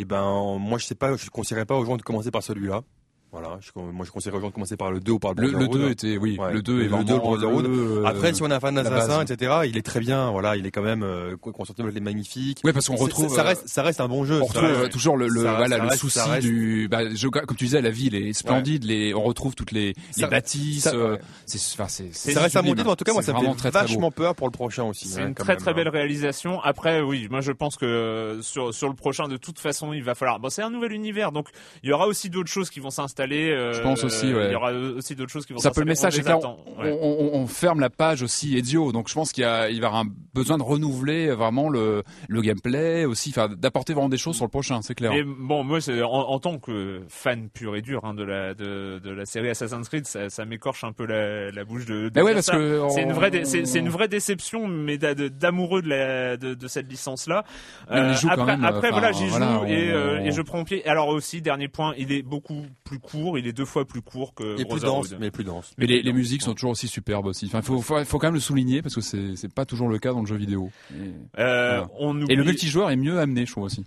et 0.00 0.06
ben 0.06 0.56
moi 0.58 0.78
je 0.78 0.86
sais 0.86 0.94
pas, 0.94 1.14
je 1.14 1.28
conseillerais 1.28 1.66
pas 1.66 1.76
aux 1.76 1.84
gens 1.84 1.98
de 1.98 2.02
commencer 2.02 2.30
par 2.30 2.42
celui-là. 2.42 2.82
Voilà, 3.32 3.58
je, 3.60 3.70
moi 3.80 4.04
je 4.04 4.10
conseillerais 4.10 4.38
aux 4.38 4.40
gens 4.40 4.48
de 4.48 4.52
commencer 4.54 4.76
par 4.76 4.90
le 4.90 4.98
2 4.98 5.12
ou 5.12 5.18
par 5.20 5.34
le 5.34 5.42
le, 5.42 5.46
le 5.52 5.52
Brotherhood. 5.66 5.80
2 5.82 5.90
était, 5.90 6.16
oui, 6.16 6.36
Ouais. 6.38 6.52
le 6.52 6.62
2 6.62 6.80
est 6.80 6.82
Le 6.84 6.88
vraiment 6.88 7.04
2, 7.04 7.12
le 7.14 7.18
Brotherhood. 7.20 7.66
le- 7.66 8.06
Après, 8.06 8.34
si 8.34 8.42
on 8.42 8.50
est 8.50 8.54
un 8.54 8.58
fan 8.60 8.74
d'Assassin, 8.74 9.22
etc., 9.22 9.52
il 9.66 9.76
est 9.76 9.82
très 9.82 10.00
bien. 10.00 10.30
Voilà, 10.32 10.56
il 10.56 10.66
est 10.66 10.70
quand 10.72 10.82
même 10.82 11.02
euh, 11.04 11.36
Constantinople 11.36 11.96
est 11.96 12.00
magnifique. 12.00 12.60
Ouais, 12.64 12.72
parce 12.72 12.88
qu'on 12.88 12.96
retrouve, 12.96 13.32
ça, 13.32 13.42
euh, 13.42 13.44
reste, 13.44 13.68
ça 13.68 13.82
reste 13.82 14.00
un 14.00 14.08
bon 14.08 14.24
jeu. 14.24 14.40
On 14.40 14.44
retrouve 14.46 14.62
reste- 14.64 14.80
euh, 14.80 14.88
toujours 14.88 15.16
le, 15.16 15.28
le, 15.28 15.42
ça- 15.44 15.54
voilà, 15.54 15.76
ça 15.76 15.82
le 15.84 15.88
reste- 15.90 16.00
souci 16.00 16.18
reste- 16.18 16.46
du, 16.46 16.88
bah, 16.90 17.08
je- 17.14 17.28
comme 17.28 17.56
tu 17.56 17.64
disais, 17.64 17.80
la 17.80 17.90
ville 17.90 18.14
est 18.16 18.32
splendide, 18.32 18.82
les, 18.84 19.14
on 19.14 19.22
retrouve 19.22 19.54
toutes 19.54 19.70
les, 19.72 19.94
les 20.16 20.26
bâtisses, 20.26 20.84
ça- 20.84 20.94
euh, 20.94 21.12
ouais. 21.12 21.20
c'est, 21.46 21.58
enfin, 21.74 21.86
c'est, 21.88 22.08
c'est 22.12 22.32
Ça 22.32 22.40
reste 22.40 22.56
un 22.56 22.62
bon 22.64 22.74
titre, 22.74 22.90
en 22.90 22.96
tout 22.96 23.04
cas, 23.04 23.12
moi 23.12 23.22
ça 23.22 23.32
me 23.32 23.36
vraiment 23.38 23.52
fait 23.54 23.58
très, 23.60 23.70
très 23.70 23.80
beau. 23.82 23.86
vachement 23.86 24.10
peur 24.10 24.34
pour 24.34 24.48
le 24.48 24.52
prochain 24.52 24.82
aussi. 24.84 25.06
C'est 25.08 25.20
hein, 25.22 25.28
une 25.28 25.34
très 25.34 25.56
très 25.56 25.70
hein. 25.70 25.74
belle 25.74 25.88
réalisation. 25.88 26.60
Après, 26.62 27.00
oui, 27.00 27.28
moi 27.30 27.42
je 27.42 27.52
pense 27.52 27.76
que 27.76 27.84
euh, 27.86 28.42
sur 28.42 28.74
sur 28.74 28.88
le 28.88 28.94
prochain, 28.94 29.28
de 29.28 29.36
toute 29.36 29.60
façon, 29.60 29.92
il 29.92 30.02
va 30.02 30.14
falloir. 30.16 30.40
Bon, 30.40 30.48
c'est 30.50 30.62
un 30.62 30.70
nouvel 30.70 30.92
univers, 30.92 31.30
donc 31.30 31.48
il 31.84 31.90
y 31.90 31.92
aura 31.92 32.06
aussi 32.08 32.28
d'autres 32.28 32.50
choses 32.50 32.70
qui 32.70 32.80
vont 32.80 32.90
s'installer. 32.90 33.19
Euh, 33.28 33.72
Je 33.72 33.80
pense 33.82 34.04
aussi, 34.04 34.32
ouais. 34.32 34.46
Il 34.46 34.52
y 34.52 34.54
aura 34.54 34.72
aussi 34.72 35.14
d'autres 35.14 35.30
choses 35.30 35.46
qui 35.46 35.52
vont 35.52 35.58
C'est 35.58 35.68
un 35.68 35.72
peu 35.72 35.80
le 35.80 35.86
message, 35.86 36.20
On 36.24 36.30
attend, 36.30 36.58
on, 36.78 36.82
ouais. 36.82 36.98
on- 37.00 37.36
on- 37.36 37.40
on 37.42 37.46
ferme 37.46 37.80
la 37.80 37.90
page 37.90 38.22
aussi 38.22 38.56
Ezio, 38.56 38.92
donc 38.92 39.08
je 39.08 39.14
pense 39.14 39.32
qu'il 39.32 39.42
y 39.42 39.46
a, 39.46 39.68
il 39.70 39.80
va 39.80 39.86
y 39.86 39.86
avoir 39.86 40.02
un 40.04 40.08
besoin 40.34 40.58
de 40.58 40.62
renouveler 40.62 41.30
vraiment 41.30 41.68
le, 41.68 42.02
le 42.28 42.40
gameplay 42.42 43.04
aussi, 43.04 43.30
enfin, 43.30 43.48
d'apporter 43.48 43.92
vraiment 43.94 44.08
des 44.08 44.18
choses 44.18 44.36
sur 44.36 44.44
le 44.44 44.50
prochain, 44.50 44.82
c'est 44.82 44.94
clair. 44.94 45.12
Et 45.12 45.22
bon, 45.24 45.64
moi, 45.64 45.78
en, 45.88 46.04
en 46.04 46.38
tant 46.38 46.58
que 46.58 47.00
fan 47.08 47.48
pur 47.48 47.76
et 47.76 47.82
dur 47.82 48.04
hein, 48.04 48.14
de 48.14 48.22
la 48.24 48.54
de, 48.54 48.98
de 48.98 49.10
la 49.10 49.24
série 49.26 49.48
Assassin's 49.50 49.88
Creed, 49.88 50.06
ça, 50.06 50.28
ça 50.30 50.44
m'écorche 50.44 50.84
un 50.84 50.92
peu 50.92 51.06
la, 51.06 51.50
la 51.50 51.64
bouche 51.64 51.86
de. 51.86 52.08
de 52.08 52.20
ouais, 52.22 52.34
parce 52.34 52.46
ça. 52.46 52.56
que 52.56 52.80
c'est 52.90 53.02
une 53.02 53.12
vraie 53.12 53.44
c'est 53.44 53.78
une 53.78 53.88
vraie 53.88 54.08
déception, 54.08 54.66
mais 54.68 54.98
d'amoureux 54.98 55.82
de 55.82 55.88
la 55.88 56.36
de, 56.36 56.54
de 56.54 56.68
cette 56.68 56.88
licence 56.90 57.26
là. 57.26 57.44
Quand 57.88 58.62
après, 58.62 58.90
voilà, 58.90 59.12
j'y 59.12 59.26
voilà, 59.26 59.58
joue 59.60 59.64
et, 59.66 59.90
euh, 59.90 60.20
et 60.20 60.30
je 60.32 60.42
prends 60.42 60.64
pied. 60.64 60.86
Alors 60.86 61.08
aussi, 61.08 61.40
dernier 61.42 61.68
point, 61.68 61.94
il 61.98 62.12
est 62.12 62.22
beaucoup 62.22 62.64
plus 62.84 62.98
court, 62.98 63.09
il 63.14 63.46
est 63.46 63.52
deux 63.52 63.64
fois 63.64 63.84
plus 63.86 64.02
court 64.02 64.34
que 64.34 64.52
Et 64.54 64.56
plus 64.56 64.64
Brotherhood. 64.64 65.08
dense, 65.10 65.14
mais 65.20 65.30
plus 65.30 65.44
dense. 65.44 65.72
Mais 65.78 65.86
les, 65.86 66.02
les 66.02 66.12
musiques 66.12 66.42
sont 66.42 66.54
toujours 66.54 66.70
aussi 66.70 66.88
superbes 66.88 67.26
aussi. 67.26 67.46
Enfin, 67.46 67.62
faut, 67.62 67.80
faut, 67.80 68.02
faut 68.04 68.18
quand 68.18 68.28
même 68.28 68.34
le 68.34 68.40
souligner 68.40 68.82
parce 68.82 68.94
que 68.94 69.00
c'est, 69.00 69.36
c'est 69.36 69.52
pas 69.52 69.64
toujours 69.64 69.88
le 69.88 69.98
cas 69.98 70.12
dans 70.12 70.20
le 70.20 70.26
jeu 70.26 70.36
vidéo. 70.36 70.70
Et, 70.92 70.94
Euh, 71.40 71.78
Voilà. 71.80 71.90
on 71.98 72.16
oublie... 72.20 72.32
et 72.32 72.36
le 72.36 72.44
multijoueur 72.44 72.90
est 72.90 72.96
mieux 72.96 73.18
amené, 73.18 73.46
je 73.46 73.52
trouve 73.52 73.64
aussi. 73.64 73.84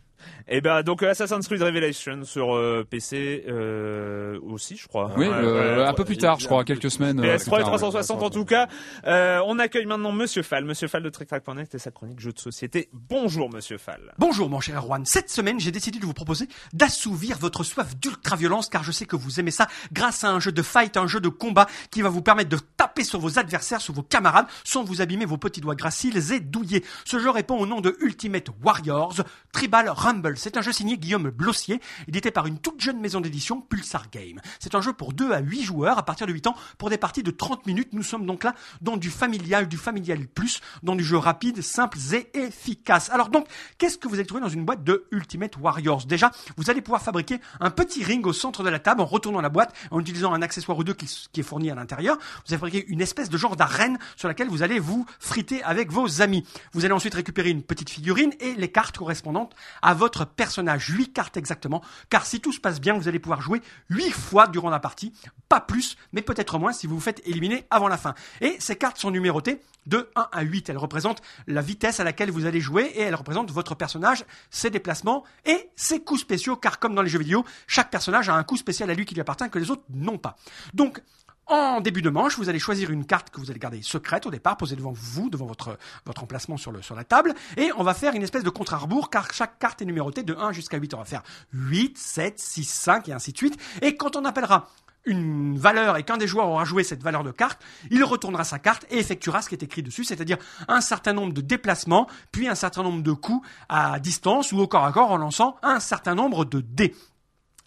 Et 0.48 0.62
ben 0.62 0.84
donc 0.84 1.04
Assassin's 1.04 1.48
Creed 1.48 1.62
Revelation 1.62 2.24
sur 2.26 2.56
euh, 2.56 2.86
PC 2.90 3.46
euh, 3.48 4.40
aussi, 4.44 4.76
je 4.78 4.88
crois. 4.88 5.12
Oui, 5.18 5.28
Ouais, 5.28 5.34
euh, 5.34 5.78
ouais, 5.78 5.86
un 5.86 5.94
peu 5.94 6.04
plus 6.06 6.18
tard, 6.18 6.40
je 6.40 6.46
crois, 6.46 6.64
quelques 6.64 6.92
semaines. 6.92 7.20
euh, 7.20 7.38
plus 7.38 7.46
PS3 7.46 7.46
et 7.46 7.50
tard, 7.50 7.58
ouais. 7.60 7.64
360 7.80 8.24
en 8.24 8.30
tout 8.30 8.46
cas. 8.46 8.68
Euh, 9.06 9.40
on 9.46 9.58
accueille 9.60 9.86
maintenant 9.86 10.12
Monsieur 10.12 10.44
Fall, 10.44 10.66
Monsieur 10.66 10.88
Fall 10.88 11.04
de 11.04 11.10
TrickTrack.net 11.10 11.74
et 11.76 11.80
sa 11.80 11.92
chronique 11.92 12.20
jeux 12.20 12.34
de 12.34 12.40
société. 12.40 12.90
Bonjour 12.94 13.50
Monsieur 13.52 13.78
Fall. 13.78 14.14
Bonjour 14.18 14.50
mon 14.50 14.60
cher 14.60 14.78
Erwan. 14.78 15.06
Cette 15.06 15.30
semaine, 15.30 15.60
j'ai 15.60 15.72
décidé 15.72 16.00
de 16.00 16.06
vous 16.06 16.14
proposer 16.14 16.48
d'assouvir 16.74 17.38
votre 17.38 17.64
soif 17.64 17.96
d'ultra-violence 17.96 18.70
car 18.70 18.84
je 18.84 18.92
sais 18.92 19.06
que 19.06 19.16
vous 19.16 19.40
aimez 19.40 19.52
ça 19.52 19.68
grâce 19.92 20.24
à 20.24 20.30
un 20.32 20.40
jeu 20.40 20.52
de 20.52 20.62
fight, 20.62 20.98
un 20.98 21.08
jeu 21.08 21.20
de 21.22 21.30
combat 21.30 21.68
qui 21.92 22.02
va 22.02 22.10
vous 22.10 22.22
permettre 22.22 22.50
de 22.50 22.60
taper 22.78 23.04
sur 23.04 23.20
vos 23.20 23.40
adversaires, 23.40 23.82
sur 23.82 23.94
vos 23.94 24.04
camarades 24.04 24.46
sans 24.64 24.84
vous 24.84 25.02
abîmer 25.02 25.26
vos 25.26 25.38
petits 25.38 25.62
doigts 25.62 25.76
graciles 25.76 26.32
et 26.34 26.40
douillés. 26.40 26.84
Ce 27.06 27.20
jeu 27.20 27.30
répond 27.30 27.58
au 27.58 27.66
nom 27.66 27.82
de 27.82 27.96
Ultimate 28.02 28.48
Warriors 28.64 29.16
Tribal 29.52 29.90
Rumble. 29.90 30.13
C'est 30.36 30.58
un 30.58 30.62
jeu 30.62 30.72
signé 30.72 30.98
Guillaume 30.98 31.30
Blossier, 31.30 31.80
édité 32.08 32.32
par 32.32 32.46
une 32.46 32.60
toute 32.60 32.82
jeune 32.82 33.00
maison 33.00 33.22
d'édition 33.22 33.62
Pulsar 33.62 34.10
Game. 34.12 34.40
C'est 34.60 34.76
un 34.76 34.82
jeu 34.82 34.94
pour 34.94 35.14
2 35.14 35.32
à 35.32 35.40
8 35.40 35.64
joueurs 35.64 35.98
à 35.98 36.04
partir 36.04 36.28
de 36.28 36.34
8 36.34 36.48
ans 36.48 36.56
pour 36.78 36.90
des 36.90 36.98
parties 36.98 37.24
de 37.24 37.32
30 37.32 37.66
minutes. 37.66 37.90
Nous 37.94 38.04
sommes 38.04 38.26
donc 38.26 38.44
là 38.44 38.54
dans 38.82 38.98
du 38.98 39.10
familial, 39.10 39.68
du 39.68 39.78
familial 39.78 40.28
plus, 40.28 40.62
dans 40.84 40.96
du 40.96 41.04
jeu 41.04 41.18
rapide, 41.18 41.62
simple 41.62 41.98
et 42.14 42.30
efficace. 42.38 43.10
Alors 43.10 43.30
donc, 43.30 43.48
qu'est-ce 43.78 43.98
que 43.98 44.08
vous 44.08 44.16
allez 44.16 44.26
trouver 44.26 44.42
dans 44.42 44.50
une 44.50 44.66
boîte 44.66 44.84
de 44.84 45.06
Ultimate 45.12 45.58
Warriors? 45.58 46.06
Déjà, 46.06 46.32
vous 46.58 46.70
allez 46.70 46.82
pouvoir 46.82 47.02
fabriquer 47.02 47.40
un 47.60 47.70
petit 47.70 48.04
ring 48.04 48.26
au 48.26 48.34
centre 48.34 48.64
de 48.64 48.70
la 48.70 48.80
table 48.80 49.02
en 49.02 49.06
retournant 49.06 49.42
la 49.42 49.50
boîte, 49.50 49.74
en 49.92 50.00
utilisant 50.00 50.34
un 50.34 50.42
accessoire 50.42 50.78
ou 50.78 50.84
deux 50.84 50.94
qui, 50.94 51.08
qui 51.32 51.40
est 51.40 51.44
fourni 51.44 51.72
à 51.72 51.76
l'intérieur. 51.76 52.18
Vous 52.18 52.54
allez 52.54 52.60
fabriquer 52.60 52.86
une 52.88 53.02
espèce 53.02 53.30
de 53.30 53.38
genre 53.38 53.56
d'arène 53.56 53.98
sur 54.16 54.28
laquelle 54.28 54.50
vous 54.50 54.64
allez 54.64 54.80
vous 54.80 55.06
friter 55.20 55.64
avec 55.64 55.92
vos 55.92 56.22
amis. 56.22 56.46
Vous 56.74 56.86
allez 56.86 56.94
ensuite 56.94 57.14
récupérer 57.14 57.50
une 57.50 57.64
petite 57.64 57.90
figurine 57.90 58.34
et 58.40 58.54
les 58.56 58.72
cartes 58.72 58.98
correspondantes 58.98 59.56
à 59.82 59.94
votre 59.94 60.03
personnage. 60.36 60.88
8 60.90 61.14
cartes 61.14 61.38
exactement, 61.38 61.82
car 62.10 62.26
si 62.26 62.40
tout 62.40 62.52
se 62.52 62.60
passe 62.60 62.80
bien, 62.80 62.94
vous 62.94 63.08
allez 63.08 63.20
pouvoir 63.20 63.42
jouer 63.42 63.62
8 63.90 64.12
fois 64.12 64.48
durant 64.48 64.70
la 64.70 64.80
partie, 64.80 65.14
pas 65.50 65.62
plus, 65.62 65.98
mais 66.12 66.22
peut-être 66.22 66.58
moins 66.60 66.74
si 66.74 66.88
vous 66.88 66.96
vous 66.96 67.02
faites 67.02 67.22
éliminer 67.26 67.66
avant 67.70 67.88
la 67.88 67.98
fin. 67.98 68.14
Et 68.42 68.56
ces 68.60 68.76
cartes 68.76 68.98
sont 68.98 69.12
numérotées 69.12 69.62
de 69.86 70.10
1 70.16 70.28
à 70.32 70.42
8. 70.42 70.70
Elles 70.70 70.78
représentent 70.78 71.22
la 71.48 71.62
vitesse 71.62 72.00
à 72.00 72.04
laquelle 72.04 72.32
vous 72.32 72.46
allez 72.46 72.62
jouer 72.62 72.92
et 72.96 73.02
elles 73.02 73.16
représentent 73.16 73.52
votre 73.52 73.76
personnage, 73.76 74.26
ses 74.50 74.70
déplacements 74.70 75.24
et 75.46 75.70
ses 75.76 76.02
coups 76.02 76.22
spéciaux, 76.22 76.56
car 76.56 76.80
comme 76.80 76.96
dans 76.96 77.02
les 77.02 77.10
jeux 77.10 77.20
vidéo, 77.20 77.46
chaque 77.68 77.92
personnage 77.92 78.30
a 78.30 78.36
un 78.36 78.44
coup 78.44 78.58
spécial 78.58 78.90
à 78.90 78.94
lui 78.94 79.06
qui 79.06 79.14
lui 79.14 79.22
appartient 79.22 79.50
que 79.50 79.60
les 79.60 79.72
autres 79.72 79.84
n'ont 79.90 80.18
pas. 80.18 80.36
Donc, 80.74 81.02
en 81.48 81.82
début 81.82 82.02
de 82.02 82.10
manche, 82.10 82.38
vous 82.38 82.50
allez 82.50 82.60
choisir 82.60 82.92
une 82.92 83.06
carte 83.06 83.30
que 83.30 83.40
vous 83.40 83.52
allez 83.52 83.60
garder 83.60 83.82
secrète 83.82 84.26
au 84.26 84.32
départ, 84.32 84.58
posée 84.58 84.76
devant 84.76 84.94
vous, 84.94 85.30
devant 85.30 85.46
votre, 85.46 85.78
emplacement 86.18 86.58
sur, 86.58 86.72
la 86.72 87.04
table, 87.04 87.34
et 87.58 87.72
on 87.78 87.84
va 87.84 87.94
faire 87.94 88.16
une 88.16 88.24
espèce 88.24 88.44
de 88.44 88.50
contre 88.50 88.74
à 88.74 88.82
car 89.12 89.34
chaque 89.34 89.60
carte 89.60 89.82
est 89.82 89.86
numérotée 89.86 90.24
de 90.24 90.36
1 90.36 90.52
jusqu'à 90.52 90.78
8. 90.78 90.94
On 90.94 91.00
va 91.00 91.06
faire 91.06 91.24
8, 91.54 91.98
7, 91.98 92.40
6, 92.40 92.64
5, 92.64 93.10
et 93.10 93.14
ainsi 93.14 93.32
de 93.32 93.38
suite. 93.38 93.58
Et 93.82 93.96
quand 93.96 94.16
on 94.16 94.26
appellera 94.26 94.70
une 95.06 95.58
valeur 95.58 95.98
et 95.98 96.04
qu'un 96.04 96.18
des 96.18 96.28
joueurs 96.28 96.48
aura 96.48 96.64
joué 96.64 96.84
cette 96.84 97.04
valeur 97.04 97.24
de 97.24 97.32
carte, 97.32 97.62
il 97.92 98.04
retournera 98.04 98.44
sa 98.44 98.60
carte 98.60 98.86
et 98.90 99.00
effectuera 99.00 99.42
ce 99.42 99.50
qui 99.50 99.56
est 99.56 99.64
écrit 99.64 99.84
dessus, 99.84 100.04
c'est-à-dire 100.04 100.38
un 100.68 100.82
certain 100.82 101.14
nombre 101.14 101.34
de 101.34 101.42
déplacements, 101.42 102.08
puis 102.32 102.48
un 102.48 102.56
certain 102.56 102.84
nombre 102.84 103.04
de 103.04 103.12
coups 103.12 103.46
à 103.70 104.00
distance 104.00 104.52
ou 104.52 104.60
au 104.60 104.68
corps 104.68 104.86
à 104.86 104.92
corps 104.92 105.12
en 105.12 105.18
lançant 105.18 105.58
un 105.62 105.80
certain 105.80 106.16
nombre 106.16 106.46
de 106.46 106.62
dés. 106.62 106.96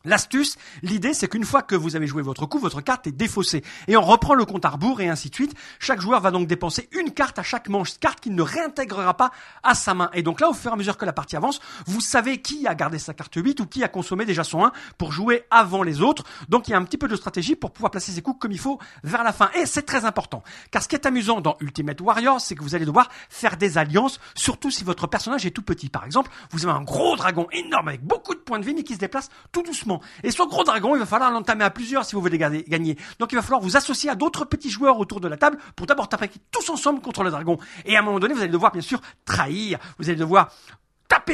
L'astuce, 0.06 0.56
l'idée, 0.82 1.14
c'est 1.14 1.28
qu'une 1.28 1.44
fois 1.44 1.62
que 1.62 1.74
vous 1.74 1.96
avez 1.96 2.06
joué 2.06 2.22
votre 2.22 2.46
coup, 2.46 2.60
votre 2.60 2.80
carte 2.80 3.08
est 3.08 3.12
défaussée. 3.12 3.64
Et 3.88 3.96
on 3.96 4.02
reprend 4.02 4.34
le 4.34 4.44
compte 4.44 4.64
à 4.64 4.68
rebours 4.70 5.00
et 5.00 5.08
ainsi 5.08 5.30
de 5.30 5.34
suite. 5.34 5.54
Chaque 5.80 6.00
joueur 6.00 6.20
va 6.20 6.30
donc 6.30 6.46
dépenser 6.46 6.88
une 6.92 7.10
carte 7.10 7.40
à 7.40 7.42
chaque 7.42 7.68
manche, 7.68 7.98
carte 7.98 8.20
qu'il 8.20 8.36
ne 8.36 8.42
réintégrera 8.42 9.14
pas 9.16 9.32
à 9.64 9.74
sa 9.74 9.94
main. 9.94 10.08
Et 10.14 10.22
donc 10.22 10.40
là, 10.40 10.48
au 10.48 10.54
fur 10.54 10.70
et 10.70 10.74
à 10.74 10.76
mesure 10.76 10.96
que 10.96 11.04
la 11.04 11.12
partie 11.12 11.36
avance, 11.36 11.60
vous 11.86 12.00
savez 12.00 12.40
qui 12.40 12.68
a 12.68 12.76
gardé 12.76 13.00
sa 13.00 13.14
carte 13.14 13.34
8 13.34 13.58
ou 13.58 13.66
qui 13.66 13.82
a 13.82 13.88
consommé 13.88 14.24
déjà 14.24 14.44
son 14.44 14.64
1 14.64 14.72
pour 14.96 15.10
jouer 15.10 15.44
avant 15.50 15.82
les 15.82 16.00
autres. 16.00 16.22
Donc 16.48 16.68
il 16.68 16.70
y 16.70 16.74
a 16.74 16.78
un 16.78 16.84
petit 16.84 16.98
peu 16.98 17.08
de 17.08 17.16
stratégie 17.16 17.56
pour 17.56 17.72
pouvoir 17.72 17.90
placer 17.90 18.12
ses 18.12 18.22
coups 18.22 18.38
comme 18.38 18.52
il 18.52 18.60
faut 18.60 18.78
vers 19.02 19.24
la 19.24 19.32
fin. 19.32 19.50
Et 19.60 19.66
c'est 19.66 19.82
très 19.82 20.04
important. 20.04 20.44
Car 20.70 20.84
ce 20.84 20.88
qui 20.88 20.94
est 20.94 21.06
amusant 21.06 21.40
dans 21.40 21.56
Ultimate 21.58 22.00
Warrior, 22.00 22.40
c'est 22.40 22.54
que 22.54 22.62
vous 22.62 22.76
allez 22.76 22.86
devoir 22.86 23.08
faire 23.28 23.56
des 23.56 23.76
alliances, 23.76 24.20
surtout 24.36 24.70
si 24.70 24.84
votre 24.84 25.08
personnage 25.08 25.46
est 25.46 25.50
tout 25.50 25.62
petit. 25.62 25.88
Par 25.88 26.04
exemple, 26.04 26.30
vous 26.52 26.64
avez 26.64 26.78
un 26.78 26.82
gros 26.82 27.16
dragon 27.16 27.48
énorme 27.50 27.88
avec 27.88 28.04
beaucoup 28.04 28.34
de 28.34 28.40
points 28.40 28.60
de 28.60 28.64
vie 28.64 28.74
mais 28.74 28.84
qui 28.84 28.94
se 28.94 29.00
déplace 29.00 29.30
tout 29.50 29.62
doucement. 29.62 29.95
Et 30.22 30.30
ce 30.30 30.42
gros 30.42 30.64
dragon, 30.64 30.94
il 30.94 30.98
va 30.98 31.06
falloir 31.06 31.30
l'entamer 31.30 31.64
à 31.64 31.70
plusieurs 31.70 32.04
si 32.04 32.14
vous 32.14 32.20
voulez 32.20 32.38
gagner. 32.38 32.96
Donc 33.18 33.32
il 33.32 33.36
va 33.36 33.42
falloir 33.42 33.60
vous 33.60 33.76
associer 33.76 34.10
à 34.10 34.14
d'autres 34.14 34.44
petits 34.44 34.70
joueurs 34.70 34.98
autour 34.98 35.20
de 35.20 35.28
la 35.28 35.36
table 35.36 35.58
pour 35.74 35.86
d'abord 35.86 36.08
taper 36.08 36.30
tous 36.50 36.68
ensemble 36.70 37.00
contre 37.00 37.22
le 37.22 37.30
dragon. 37.30 37.58
Et 37.84 37.96
à 37.96 38.00
un 38.00 38.02
moment 38.02 38.18
donné, 38.18 38.34
vous 38.34 38.40
allez 38.40 38.52
devoir 38.52 38.72
bien 38.72 38.82
sûr 38.82 39.00
trahir. 39.24 39.78
Vous 39.98 40.08
allez 40.08 40.18
devoir 40.18 40.50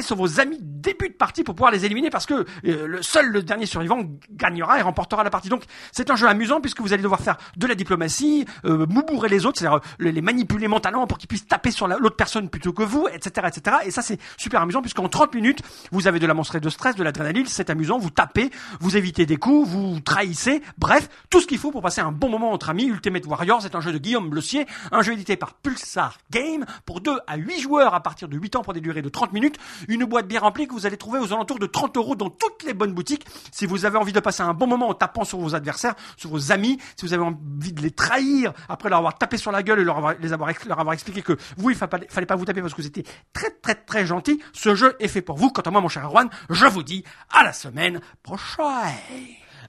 sur 0.00 0.16
vos 0.16 0.40
amis 0.40 0.58
début 0.82 1.08
de 1.08 1.14
partie 1.14 1.44
pour 1.44 1.54
pouvoir 1.54 1.70
les 1.70 1.84
éliminer 1.84 2.10
parce 2.10 2.26
que 2.26 2.46
euh, 2.66 2.86
le 2.86 3.02
seul 3.02 3.28
le 3.28 3.42
dernier 3.42 3.66
survivant 3.66 4.02
gagnera 4.30 4.78
et 4.78 4.82
remportera 4.82 5.22
la 5.22 5.30
partie. 5.30 5.48
Donc 5.48 5.64
c'est 5.92 6.10
un 6.10 6.16
jeu 6.16 6.26
amusant 6.26 6.60
puisque 6.60 6.80
vous 6.80 6.92
allez 6.92 7.02
devoir 7.02 7.20
faire 7.20 7.36
de 7.56 7.66
la 7.66 7.74
diplomatie, 7.74 8.46
euh, 8.64 8.86
moubourrer 8.86 9.28
les 9.28 9.46
autres, 9.46 9.58
c'est-à-dire 9.58 9.80
euh, 10.00 10.10
les 10.10 10.22
manipuler 10.22 10.68
mentalement 10.68 11.06
pour 11.06 11.18
qu'ils 11.18 11.28
puissent 11.28 11.46
taper 11.46 11.70
sur 11.70 11.86
l'autre 11.86 12.16
personne 12.16 12.48
plutôt 12.48 12.72
que 12.72 12.82
vous, 12.82 13.06
etc., 13.12 13.48
etc. 13.48 13.76
Et 13.84 13.90
ça 13.90 14.02
c'est 14.02 14.18
super 14.36 14.62
amusant 14.62 14.80
puisqu'en 14.80 15.08
30 15.08 15.34
minutes 15.34 15.62
vous 15.90 16.06
avez 16.06 16.18
de 16.18 16.26
la 16.26 16.34
monstrée 16.34 16.60
de 16.60 16.70
stress, 16.70 16.96
de 16.96 17.02
l'adrénaline, 17.02 17.46
c'est 17.46 17.70
amusant, 17.70 17.98
vous 17.98 18.10
tapez, 18.10 18.50
vous 18.80 18.96
évitez 18.96 19.26
des 19.26 19.36
coups, 19.36 19.68
vous 19.68 20.00
trahissez, 20.00 20.62
bref 20.78 21.08
tout 21.30 21.40
ce 21.40 21.46
qu'il 21.46 21.58
faut 21.58 21.70
pour 21.70 21.82
passer 21.82 22.00
un 22.00 22.12
bon 22.12 22.28
moment 22.28 22.52
entre 22.52 22.70
amis. 22.70 22.84
Ultimate 22.84 23.26
Warriors 23.26 23.62
c'est 23.62 23.74
un 23.74 23.80
jeu 23.80 23.92
de 23.92 23.98
Guillaume 23.98 24.30
Bleussier, 24.30 24.66
un 24.90 25.02
jeu 25.02 25.12
édité 25.12 25.36
par 25.36 25.54
Pulsar 25.54 26.18
Game 26.30 26.64
pour 26.86 27.00
2 27.00 27.18
à 27.26 27.36
8 27.36 27.60
joueurs 27.60 27.94
à 27.94 28.02
partir 28.02 28.28
de 28.28 28.36
8 28.36 28.56
ans 28.56 28.62
pour 28.62 28.72
des 28.72 28.80
durées 28.80 29.02
de 29.02 29.08
30 29.08 29.32
minutes. 29.32 29.58
Une 29.88 30.04
boîte 30.04 30.26
bien 30.26 30.40
remplie 30.40 30.66
que 30.66 30.72
vous 30.72 30.86
allez 30.86 30.96
trouver 30.96 31.18
aux 31.18 31.32
alentours 31.32 31.58
de 31.58 31.66
30 31.66 31.96
euros 31.96 32.14
dans 32.14 32.30
toutes 32.30 32.62
les 32.64 32.74
bonnes 32.74 32.92
boutiques. 32.92 33.26
Si 33.50 33.66
vous 33.66 33.84
avez 33.84 33.98
envie 33.98 34.12
de 34.12 34.20
passer 34.20 34.42
un 34.42 34.54
bon 34.54 34.66
moment 34.66 34.88
en 34.88 34.94
tapant 34.94 35.24
sur 35.24 35.38
vos 35.38 35.54
adversaires, 35.54 35.94
sur 36.16 36.30
vos 36.30 36.52
amis, 36.52 36.78
si 36.96 37.06
vous 37.06 37.12
avez 37.12 37.22
envie 37.22 37.72
de 37.72 37.80
les 37.80 37.90
trahir 37.90 38.52
après 38.68 38.88
leur 38.88 38.98
avoir 38.98 39.18
tapé 39.18 39.36
sur 39.36 39.52
la 39.52 39.62
gueule 39.62 39.80
et 39.80 39.84
leur 39.84 39.98
avoir, 39.98 40.14
les 40.20 40.32
avoir, 40.32 40.50
leur 40.66 40.80
avoir 40.80 40.94
expliqué 40.94 41.22
que 41.22 41.36
vous, 41.56 41.70
il 41.70 41.76
fallait 41.76 41.90
pas, 41.90 41.98
fallait 42.08 42.26
pas 42.26 42.36
vous 42.36 42.44
taper 42.44 42.60
parce 42.60 42.74
que 42.74 42.80
vous 42.80 42.88
étiez 42.88 43.04
très 43.32 43.50
très 43.50 43.74
très 43.74 44.06
gentil, 44.06 44.40
ce 44.52 44.74
jeu 44.74 44.96
est 45.00 45.08
fait 45.08 45.22
pour 45.22 45.36
vous. 45.36 45.50
Quant 45.50 45.62
à 45.62 45.70
moi, 45.70 45.80
mon 45.80 45.88
cher 45.88 46.04
Erwan, 46.04 46.28
je 46.50 46.66
vous 46.66 46.82
dis 46.82 47.04
à 47.30 47.44
la 47.44 47.52
semaine 47.52 48.00
prochaine 48.22 48.62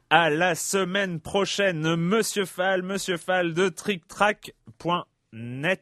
à 0.09 0.29
la 0.29 0.53
semaine 0.53 1.19
prochaine, 1.19 1.95
Monsieur 1.95 2.45
Fall, 2.45 2.83
Monsieur 2.83 3.17
Fall 3.17 3.53
de 3.53 3.69
TrickTrack.net. 3.69 5.81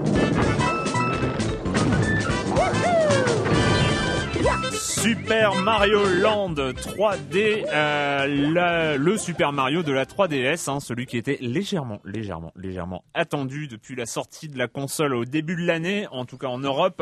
Super 5.01 5.55
Mario 5.55 6.05
Land 6.05 6.53
3D, 6.53 7.65
euh, 7.73 8.97
le 8.97 9.17
Super 9.17 9.51
Mario 9.51 9.81
de 9.81 9.91
la 9.91 10.05
3DS, 10.05 10.69
hein, 10.69 10.79
celui 10.79 11.07
qui 11.07 11.17
était 11.17 11.39
légèrement, 11.41 11.99
légèrement, 12.05 12.51
légèrement 12.55 13.03
attendu 13.15 13.67
depuis 13.67 13.95
la 13.95 14.05
sortie 14.05 14.47
de 14.47 14.59
la 14.59 14.67
console 14.67 15.15
au 15.15 15.25
début 15.25 15.55
de 15.55 15.65
l'année, 15.65 16.05
en 16.11 16.25
tout 16.25 16.37
cas 16.37 16.45
en 16.47 16.59
Europe. 16.59 17.01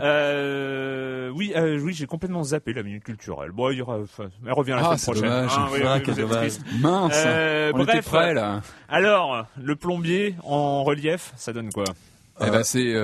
Euh, 0.00 1.28
oui, 1.34 1.52
euh, 1.54 1.78
oui, 1.78 1.92
j'ai 1.92 2.06
complètement 2.06 2.44
zappé 2.44 2.72
la 2.72 2.82
minute 2.82 3.04
culturelle. 3.04 3.50
Bon, 3.50 3.70
il 3.70 3.76
y 3.76 3.82
aura, 3.82 3.98
elle 4.46 4.52
revient 4.52 4.70
la 4.80 4.92
ah, 4.92 4.96
semaine 4.96 5.20
prochaine. 5.20 5.30
Dommage. 5.30 5.50
Ah, 5.54 5.68
oui, 5.70 5.80
ah, 5.84 5.98
oui, 5.98 6.14
dommage. 6.14 6.52
Mince, 6.80 7.26
on 7.74 7.82
était 7.82 7.92
bref, 7.92 8.04
prêts 8.06 8.32
là. 8.32 8.62
Alors, 8.88 9.44
le 9.62 9.76
plombier 9.76 10.34
en 10.44 10.82
relief, 10.82 11.34
ça 11.36 11.52
donne 11.52 11.70
quoi? 11.70 11.84
Eh 12.40 12.50
ben 12.50 12.64
c'est. 12.64 12.94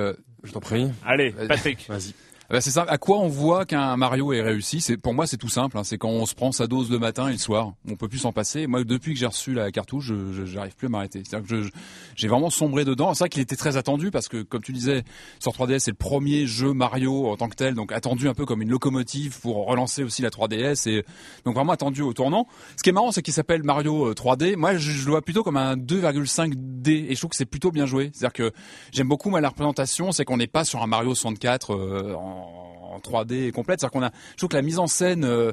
Je 0.43 0.51
t'en 0.51 0.61
prie. 0.61 0.89
Allez, 1.05 1.31
Patrick. 1.47 1.85
Vas-y. 1.87 2.15
Ben, 2.51 2.59
c'est 2.59 2.71
ça. 2.71 2.85
À 2.89 2.97
quoi 2.97 3.19
on 3.19 3.29
voit 3.29 3.63
qu'un 3.65 3.95
Mario 3.95 4.33
est 4.33 4.41
réussi? 4.41 4.81
C'est 4.81 4.97
pour 4.97 5.13
moi 5.13 5.25
c'est 5.25 5.37
tout 5.37 5.47
simple. 5.47 5.77
hein. 5.77 5.85
C'est 5.85 5.97
quand 5.97 6.09
on 6.09 6.25
se 6.25 6.35
prend 6.35 6.51
sa 6.51 6.67
dose 6.67 6.91
le 6.91 6.99
matin 6.99 7.29
et 7.29 7.31
le 7.31 7.37
soir. 7.37 7.75
On 7.89 7.95
peut 7.95 8.09
plus 8.09 8.17
s'en 8.19 8.33
passer. 8.33 8.67
Moi, 8.67 8.83
depuis 8.83 9.13
que 9.13 9.19
j'ai 9.19 9.25
reçu 9.25 9.53
la 9.53 9.71
cartouche, 9.71 10.07
je 10.07 10.43
j'arrive 10.45 10.75
plus 10.75 10.87
à 10.87 10.89
m'arrêter. 10.89 11.23
C'est-à-dire 11.25 11.47
que 11.47 11.69
j'ai 12.17 12.27
vraiment 12.27 12.49
sombré 12.49 12.83
dedans. 12.83 13.13
C'est 13.13 13.19
vrai 13.19 13.29
qu'il 13.29 13.41
était 13.41 13.55
très 13.55 13.77
attendu 13.77 14.11
parce 14.11 14.27
que, 14.27 14.41
comme 14.41 14.61
tu 14.61 14.73
disais, 14.73 15.03
sur 15.39 15.53
3DS, 15.53 15.79
c'est 15.79 15.91
le 15.91 15.95
premier 15.95 16.45
jeu 16.45 16.73
Mario 16.73 17.29
en 17.29 17.37
tant 17.37 17.47
que 17.47 17.55
tel, 17.55 17.73
donc 17.73 17.93
attendu 17.93 18.27
un 18.27 18.33
peu 18.33 18.45
comme 18.45 18.61
une 18.61 18.69
locomotive 18.69 19.39
pour 19.39 19.65
relancer 19.67 20.03
aussi 20.03 20.21
la 20.21 20.29
3DS 20.29 20.89
et 20.89 21.05
donc 21.45 21.55
vraiment 21.55 21.71
attendu 21.71 22.01
au 22.01 22.11
tournant. 22.11 22.47
Ce 22.75 22.83
qui 22.83 22.89
est 22.89 22.93
marrant, 22.93 23.13
c'est 23.13 23.21
qu'il 23.21 23.33
s'appelle 23.33 23.63
Mario 23.63 24.07
euh, 24.09 24.13
3D. 24.13 24.57
Moi, 24.57 24.75
je, 24.75 24.91
je 24.91 25.05
le 25.05 25.11
vois 25.11 25.21
plutôt 25.21 25.43
comme 25.43 25.55
un 25.55 25.77
2,5D 25.77 26.89
et 26.89 27.15
je 27.15 27.17
trouve 27.17 27.29
que 27.29 27.37
c'est 27.37 27.45
plutôt 27.45 27.71
bien 27.71 27.85
joué. 27.85 28.11
C'est-à-dire 28.13 28.33
que 28.33 28.51
j'aime 28.91 29.07
beaucoup 29.07 29.29
moi 29.29 29.39
la 29.39 29.47
représentation, 29.49 30.11
c'est 30.11 30.25
qu'on 30.25 30.35
n'est 30.35 30.47
pas 30.47 30.65
sur 30.65 30.83
un 30.83 30.87
Mario 30.87 31.15
64 31.15 31.71
euh, 31.73 32.13
en, 32.15 32.40
en 32.41 32.99
3D 32.99 33.51
complète. 33.51 33.79
C'est-à-dire 33.79 33.91
qu'on 33.99 34.05
a, 34.05 34.11
je 34.31 34.37
trouve 34.37 34.49
que 34.49 34.55
la 34.55 34.61
mise 34.61 34.79
en 34.79 34.87
scène 34.87 35.23
euh, 35.23 35.51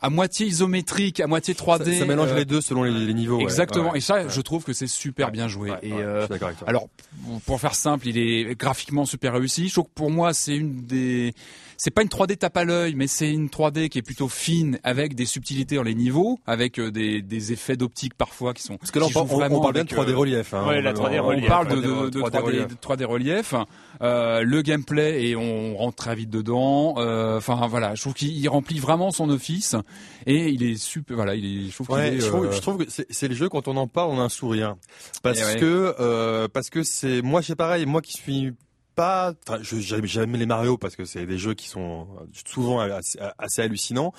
à 0.00 0.10
moitié 0.10 0.46
isométrique, 0.46 1.18
à 1.20 1.26
moitié 1.26 1.54
3D. 1.54 1.92
Ça, 1.92 1.98
ça 2.00 2.04
mélange 2.06 2.30
euh, 2.32 2.36
les 2.36 2.44
deux 2.44 2.60
selon 2.60 2.84
les, 2.84 2.92
les 2.92 3.14
niveaux. 3.14 3.40
Exactement. 3.40 3.90
Ouais. 3.92 3.98
Et 3.98 4.00
ça, 4.00 4.14
Ouais. 4.22 4.26
je 4.28 4.40
trouve 4.40 4.62
que 4.64 4.72
c'est 4.72 4.86
super 4.86 5.30
bien 5.32 5.48
joué. 5.48 5.72
Et 5.82 5.92
euh, 5.92 6.20
je 6.20 6.24
suis 6.26 6.28
d'accord 6.30 6.48
avec 6.48 6.58
toi. 6.60 6.68
alors, 6.68 6.88
pour 7.46 7.60
faire 7.60 7.74
simple, 7.74 8.06
il 8.06 8.16
est 8.18 8.54
graphiquement 8.58 9.04
super 9.06 9.32
réussi. 9.32 9.68
Je 9.68 9.72
trouve 9.74 9.86
que 9.86 9.94
pour 9.94 10.10
moi, 10.10 10.32
c'est 10.34 10.54
une 10.56 10.82
des, 10.86 11.34
c'est 11.78 11.90
pas 11.90 12.02
une 12.02 12.08
3D 12.08 12.36
tape 12.36 12.56
à 12.58 12.64
l'œil, 12.64 12.94
mais 12.94 13.06
c'est 13.06 13.30
une 13.32 13.46
3D 13.48 13.88
qui 13.88 13.98
est 13.98 14.02
plutôt 14.02 14.28
fine, 14.28 14.78
avec 14.82 15.14
des 15.14 15.24
subtilités 15.24 15.76
dans 15.76 15.82
les 15.82 15.94
niveaux, 15.94 16.38
avec 16.46 16.78
euh, 16.78 16.90
des, 16.90 17.22
des 17.22 17.52
effets 17.52 17.76
d'optique 17.76 18.12
parfois 18.14 18.52
qui 18.52 18.62
sont. 18.62 18.76
Parce 18.76 18.90
que 18.90 18.98
là, 18.98 19.06
on, 19.06 19.10
parle- 19.10 19.26
jouent 19.28 19.34
on- 19.34 19.38
vraiment 19.38 19.58
on 19.58 19.60
parle 19.62 19.72
bien 19.74 19.84
de 19.84 19.94
avec, 19.94 20.06
3D 20.08 20.12
euh, 20.12 20.16
relief. 20.18 20.52
Hein. 20.54 20.66
ouais, 20.68 20.82
la 20.82 20.92
3D 20.92 21.20
on- 21.20 21.26
relief. 21.28 21.44
on 21.44 21.48
parle 21.48 21.68
de, 21.68 21.76
3D 21.76 22.04
de, 22.04 22.10
de 22.10 22.20
3D, 22.20 22.40
relief. 22.42 22.66
de 22.66 22.74
3D 22.74 23.04
relief, 23.04 23.54
euh, 24.02 24.42
le 24.42 24.62
gameplay 24.62 25.28
et 25.28 25.36
on 25.36 25.76
rentre 25.76 25.96
très 25.96 26.14
vite 26.14 26.30
dedans. 26.30 26.96
euh, 26.98 27.38
Enfin 27.38 27.66
voilà, 27.68 27.94
je 27.94 28.02
trouve 28.02 28.14
qu'il 28.14 28.36
il 28.36 28.48
remplit 28.48 28.78
vraiment 28.80 29.10
son 29.12 29.30
office 29.30 29.76
et 30.26 30.48
il 30.48 30.62
est 30.64 30.76
super. 30.76 31.16
Voilà, 31.16 31.34
il 31.36 31.44
est. 31.44 31.70
Je 31.70 31.74
trouve 31.74 31.90
Ouais, 31.90 32.08
est. 32.16 32.20
je, 32.20 32.26
trouve, 32.26 32.46
euh, 32.46 32.52
je 32.52 32.60
trouve 32.60 32.78
que 32.84 32.90
c'est 32.90 33.06
c'est 33.08 33.28
le 33.28 33.34
jeu 33.34 33.48
quand 33.48 33.68
on 33.68 33.76
en 33.76 33.86
parle, 33.86 34.10
on 34.10 34.18
a 34.20 34.24
un 34.24 34.28
sourire 34.28 34.74
parce 35.22 35.38
Eh 35.40 35.44
ouais. 35.44 35.56
que 35.60 35.94
euh, 36.00 36.48
parce 36.52 36.70
que 36.70 36.82
c'est 36.82 37.22
moi 37.22 37.40
c'est 37.42 37.54
pareil, 37.56 37.86
moi 37.86 38.02
qui 38.02 38.12
suis 38.12 38.52
pas, 38.98 39.32
enfin, 39.46 39.60
j'aime 39.62 40.34
les 40.34 40.44
Mario 40.44 40.76
parce 40.76 40.96
que 40.96 41.04
c'est 41.04 41.24
des 41.24 41.38
jeux 41.38 41.54
qui 41.54 41.68
sont 41.68 42.08
souvent 42.44 42.80
assez, 42.80 43.16
assez 43.38 43.62
hallucinants. 43.62 44.12